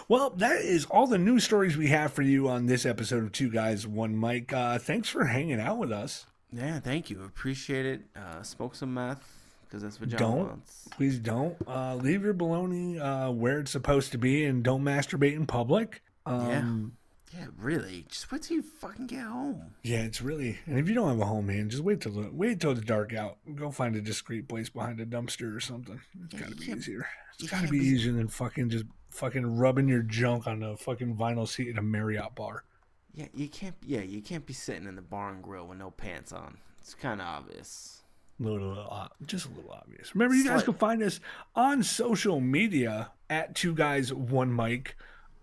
Well, 0.09 0.31
that 0.37 0.61
is 0.61 0.85
all 0.87 1.09
the 1.09 1.19
news 1.19 1.43
stories 1.43 1.77
we 1.77 1.89
have 1.89 2.13
for 2.13 2.23
you 2.23 2.49
on 2.49 2.67
this 2.67 2.87
episode 2.87 3.25
of 3.25 3.33
Two 3.33 3.51
Guys, 3.51 3.89
One 3.89 4.19
Mic. 4.19 4.53
Uh, 4.53 4.79
thanks 4.79 5.09
for 5.09 5.25
hanging 5.25 5.61
out 5.61 5.79
with 5.79 5.91
us. 5.91 6.27
Yeah, 6.53 6.79
thank 6.79 7.11
you. 7.11 7.25
Appreciate 7.25 7.85
it. 7.87 8.03
Uh, 8.15 8.43
smoke 8.43 8.77
some 8.77 8.95
meth 8.95 9.29
because 9.65 9.83
that's 9.83 9.99
what 9.99 10.09
John 10.11 10.19
Don't. 10.19 10.39
wants. 10.49 10.89
Please 10.93 11.19
don't. 11.19 11.57
Uh, 11.67 11.97
leave 11.97 12.23
your 12.23 12.35
baloney 12.35 13.01
uh, 13.01 13.33
where 13.33 13.59
it's 13.59 13.73
supposed 13.73 14.13
to 14.13 14.19
be 14.19 14.45
and 14.45 14.63
don't 14.63 14.85
masturbate 14.85 15.35
in 15.35 15.45
public. 15.45 16.03
Um, 16.25 16.96
Yeah, 17.35 17.47
really. 17.59 18.07
Just 18.09 18.31
wait 18.31 18.43
till 18.43 18.57
you 18.59 18.63
fucking 18.63 19.09
get 19.09 19.25
home. 19.25 19.75
Yeah, 19.83 20.03
it's 20.03 20.23
really. 20.23 20.59
And 20.67 20.79
if 20.79 20.89
you 20.89 20.95
don't 20.95 21.09
have 21.09 21.21
a 21.21 21.25
home, 21.27 21.47
man, 21.49 21.69
just 21.69 21.83
wait 21.83 22.01
till 22.01 22.13
the 22.13 22.31
wait 22.33 22.61
till 22.61 22.75
the 22.75 22.81
dark 22.81 23.13
out. 23.15 23.39
Go 23.55 23.71
find 23.71 23.97
a 23.97 24.01
discreet 24.01 24.49
place 24.49 24.69
behind 24.69 25.01
a 25.01 25.07
dumpster 25.07 25.55
or 25.55 25.61
something. 25.61 26.01
It's 26.25 26.35
Yeah, 26.35 26.41
got 26.41 26.51
to 26.51 26.57
be 26.57 26.71
easier. 26.73 27.07
It's 27.39 27.51
got 27.51 27.63
to 27.65 27.69
be 27.69 27.81
be- 27.81 27.85
easier 27.87 28.13
than 28.13 28.29
fucking 28.29 28.71
just 28.71 28.85
fucking 29.11 29.57
rubbing 29.59 29.89
your 29.89 30.03
junk 30.03 30.47
on 30.47 30.63
a 30.63 30.77
fucking 30.77 31.17
vinyl 31.17 31.49
seat 31.49 31.69
at 31.71 31.79
a 31.79 31.83
Marriott 31.83 32.35
bar. 32.35 32.65
Yeah, 33.13 33.27
you 33.35 33.49
can't. 33.49 33.75
Yeah, 33.85 34.03
you 34.03 34.23
can't 34.23 34.47
be 34.47 34.53
sitting 34.55 34.87
in 34.87 34.95
the 34.95 35.03
bar 35.03 35.31
and 35.33 35.43
grill 35.43 35.67
with 35.67 35.79
no 35.79 35.91
pants 35.91 36.33
on. 36.33 36.59
It's 36.81 36.95
kind 36.95 37.21
of 37.21 37.27
obvious. 37.27 38.03
A 38.39 38.43
little, 38.43 38.69
little 38.69 38.89
uh, 38.91 39.09
just 39.27 39.47
a 39.47 39.49
little 39.49 39.73
obvious. 39.73 40.15
Remember, 40.15 40.35
you 40.35 40.45
guys 40.45 40.63
can 40.63 40.75
find 40.75 41.03
us 41.03 41.19
on 41.55 41.83
social 41.83 42.41
media 42.41 43.11
at 43.31 43.55
Two 43.55 43.75
Guys 43.75 44.13
One 44.13 44.55
Mic, 44.55 44.95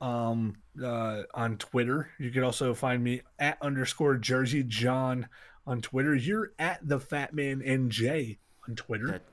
um, 0.03 0.55
uh, 0.83 1.21
on 1.33 1.57
Twitter. 1.57 2.09
You 2.19 2.29
can 2.31 2.43
also 2.43 2.73
find 2.73 3.03
me 3.03 3.21
at 3.39 3.57
underscore 3.61 4.17
Jersey 4.17 4.63
John 4.63 5.27
on 5.65 5.81
Twitter. 5.81 6.13
You're 6.13 6.51
at 6.59 6.85
the 6.87 6.99
Fat 6.99 7.33
Man 7.33 7.61
NJ 7.61 8.37
on 8.67 8.75
Twitter. 8.75 9.07
That 9.07 9.23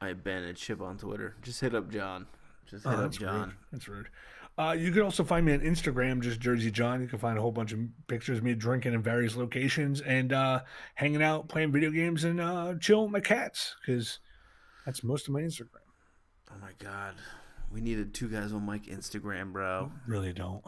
I 0.00 0.14
banned 0.14 0.56
Chip 0.56 0.80
on 0.80 0.96
Twitter. 0.98 1.36
Just 1.42 1.60
hit 1.60 1.74
up 1.74 1.90
John. 1.90 2.26
Just 2.68 2.84
hit 2.84 2.90
Oh, 2.90 2.96
up 2.96 3.00
that's 3.02 3.18
John. 3.18 3.40
Rude. 3.48 3.54
That's 3.72 3.88
rude. 3.88 4.08
Uh, 4.58 4.72
you 4.72 4.90
can 4.90 5.02
also 5.02 5.22
find 5.22 5.44
me 5.44 5.52
on 5.52 5.60
Instagram, 5.60 6.22
just 6.22 6.40
Jersey 6.40 6.70
John. 6.70 7.02
You 7.02 7.08
can 7.08 7.18
find 7.18 7.36
a 7.36 7.42
whole 7.42 7.52
bunch 7.52 7.72
of 7.74 7.80
pictures 8.06 8.38
of 8.38 8.44
me 8.44 8.54
drinking 8.54 8.94
in 8.94 9.02
various 9.02 9.36
locations 9.36 10.00
and 10.00 10.32
uh, 10.32 10.60
hanging 10.94 11.22
out, 11.22 11.48
playing 11.48 11.72
video 11.72 11.90
games, 11.90 12.24
and 12.24 12.40
uh, 12.40 12.74
chilling 12.80 13.04
with 13.04 13.12
my 13.12 13.20
cats 13.20 13.76
because 13.84 14.18
that's 14.86 15.04
most 15.04 15.28
of 15.28 15.34
my 15.34 15.42
Instagram. 15.42 15.68
Oh 16.50 16.54
my 16.58 16.70
god. 16.78 17.14
We 17.76 17.82
needed 17.82 18.14
two 18.14 18.28
guys 18.28 18.54
on 18.54 18.64
mic 18.64 18.86
Instagram, 18.86 19.52
bro. 19.52 19.92
Really 20.06 20.32
don't. 20.32 20.64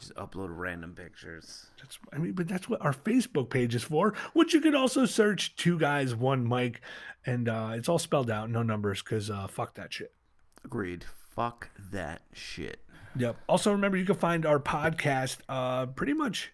Just 0.00 0.12
upload 0.16 0.48
random 0.50 0.96
pictures. 0.96 1.66
That's 1.80 1.96
I 2.12 2.18
mean, 2.18 2.32
but 2.32 2.48
that's 2.48 2.68
what 2.68 2.84
our 2.84 2.92
Facebook 2.92 3.50
page 3.50 3.76
is 3.76 3.84
for. 3.84 4.14
Which 4.32 4.52
you 4.52 4.60
could 4.60 4.74
also 4.74 5.06
search 5.06 5.54
two 5.54 5.78
guys, 5.78 6.16
one 6.16 6.48
mic, 6.48 6.80
and 7.24 7.48
uh, 7.48 7.70
it's 7.74 7.88
all 7.88 8.00
spelled 8.00 8.32
out, 8.32 8.50
no 8.50 8.64
numbers, 8.64 9.00
because 9.00 9.30
uh, 9.30 9.46
fuck 9.46 9.76
that 9.76 9.92
shit. 9.92 10.12
Agreed. 10.64 11.04
Fuck 11.36 11.70
that 11.92 12.22
shit. 12.32 12.80
Yep. 13.14 13.36
Also, 13.48 13.70
remember 13.70 13.96
you 13.96 14.04
can 14.04 14.16
find 14.16 14.44
our 14.44 14.58
podcast 14.58 15.36
uh, 15.48 15.86
pretty 15.86 16.14
much 16.14 16.52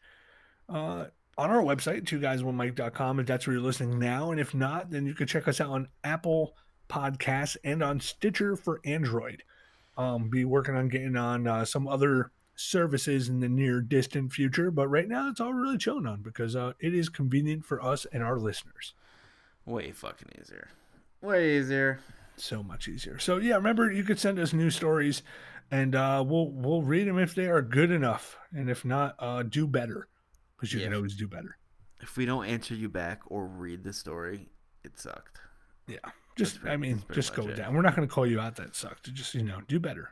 uh, 0.68 1.06
on 1.38 1.50
our 1.50 1.62
website, 1.62 2.06
two 2.06 2.20
guys 2.20 2.44
one 2.44 2.58
mic.com, 2.58 3.18
if 3.18 3.24
that's 3.24 3.46
where 3.46 3.54
you're 3.54 3.64
listening 3.64 3.98
now. 3.98 4.30
And 4.30 4.38
if 4.38 4.52
not, 4.52 4.90
then 4.90 5.06
you 5.06 5.14
can 5.14 5.26
check 5.26 5.48
us 5.48 5.58
out 5.58 5.70
on 5.70 5.88
Apple 6.04 6.54
Podcasts 6.86 7.56
and 7.64 7.82
on 7.82 7.98
Stitcher 7.98 8.56
for 8.56 8.82
Android. 8.84 9.42
Um, 9.96 10.28
be 10.28 10.44
working 10.44 10.74
on 10.74 10.88
getting 10.88 11.16
on 11.16 11.46
uh, 11.46 11.64
some 11.64 11.86
other 11.86 12.32
services 12.56 13.28
in 13.28 13.40
the 13.40 13.48
near 13.48 13.80
distant 13.80 14.32
future, 14.32 14.70
but 14.70 14.88
right 14.88 15.08
now 15.08 15.28
it's 15.28 15.40
all 15.40 15.52
really 15.52 15.78
chilling 15.78 16.06
on 16.06 16.22
because 16.22 16.54
uh, 16.56 16.72
it 16.80 16.94
is 16.94 17.08
convenient 17.08 17.64
for 17.64 17.82
us 17.84 18.06
and 18.12 18.22
our 18.22 18.38
listeners. 18.38 18.94
Way 19.66 19.92
fucking 19.92 20.28
easier. 20.40 20.68
Way 21.20 21.58
easier. 21.58 22.00
so 22.36 22.62
much 22.62 22.88
easier. 22.88 23.18
So 23.18 23.36
yeah, 23.38 23.54
remember 23.56 23.90
you 23.90 24.02
could 24.04 24.18
send 24.18 24.38
us 24.38 24.52
news 24.52 24.74
stories, 24.76 25.22
and 25.70 25.94
uh, 25.94 26.22
we'll 26.26 26.50
we'll 26.50 26.82
read 26.82 27.06
them 27.08 27.18
if 27.18 27.34
they 27.34 27.46
are 27.46 27.62
good 27.62 27.90
enough, 27.90 28.36
and 28.52 28.68
if 28.68 28.84
not, 28.84 29.14
uh, 29.18 29.42
do 29.42 29.66
better, 29.66 30.08
because 30.56 30.72
you 30.72 30.80
Yeah. 30.80 30.86
can 30.86 30.94
always 30.96 31.16
do 31.16 31.26
better. 31.28 31.56
If 32.02 32.16
we 32.16 32.26
don't 32.26 32.44
answer 32.46 32.74
you 32.74 32.88
back 32.88 33.20
or 33.26 33.46
read 33.46 33.84
the 33.84 33.92
story, 33.92 34.48
it 34.82 34.98
sucked. 34.98 35.38
Yeah, 35.86 35.98
just 36.36 36.60
pretty- 36.60 36.72
I 36.74 36.76
mean, 36.76 37.02
just 37.12 37.34
go 37.34 37.48
it. 37.48 37.56
that. 37.56 37.72
We're 37.72 37.82
not 37.82 37.94
going 37.96 38.06
to 38.08 38.12
call 38.12 38.26
you 38.26 38.40
out 38.40 38.56
that 38.56 38.74
sucked. 38.76 39.12
Just 39.12 39.34
you 39.34 39.42
know, 39.42 39.60
do 39.68 39.78
better. 39.80 40.10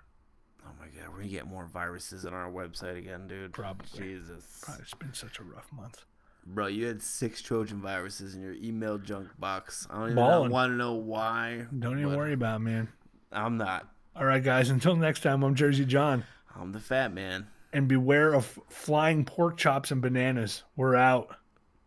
Oh 0.65 0.71
my 0.81 0.87
god, 0.87 1.09
we're 1.11 1.19
gonna 1.19 1.29
get 1.29 1.47
more 1.47 1.67
viruses 1.67 2.25
on 2.25 2.33
our 2.35 2.51
website 2.51 2.97
again, 2.99 3.27
dude. 3.29 3.53
Probably. 3.53 3.87
Jesus. 3.97 4.61
Probably, 4.63 4.83
it's 4.83 4.95
been 4.95 5.13
such 5.15 5.39
a 5.39 5.43
rough 5.43 5.71
month. 5.73 6.05
Bro, 6.47 6.69
you 6.69 6.87
had 6.87 7.01
six 7.03 7.41
Trojan 7.43 7.81
viruses 7.81 8.35
in 8.35 8.43
your 8.43 8.55
email 8.55 8.99
junk 8.99 9.29
box. 9.39 9.87
I 9.91 9.95
don't 9.99 10.11
even 10.13 10.51
want 10.51 10.71
to 10.73 10.77
know 10.77 10.95
why. 10.95 11.67
Don't 11.79 11.99
even 12.01 12.17
worry 12.17 12.33
about 12.33 12.57
it, 12.57 12.65
man. 12.65 12.89
I'm 13.31 13.57
not. 13.59 13.89
All 14.17 14.25
right, 14.25 14.43
guys. 14.43 14.69
Until 14.71 14.97
next 14.97 15.23
time, 15.23 15.43
I'm 15.45 15.55
Jersey 15.55 15.85
John, 15.85 16.25
I'm 16.55 16.73
the 16.73 16.81
fat 16.81 17.13
man. 17.15 17.47
and 17.73 17.87
beware 17.89 18.35
of 18.35 18.59
flying 18.69 19.25
pork 19.25 19.57
chops 19.57 19.91
and 19.91 20.03
bananas. 20.03 20.65
We're 20.77 20.97
out. 20.97 21.37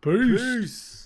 Peace. 0.00 0.40
Peace. 0.40 1.05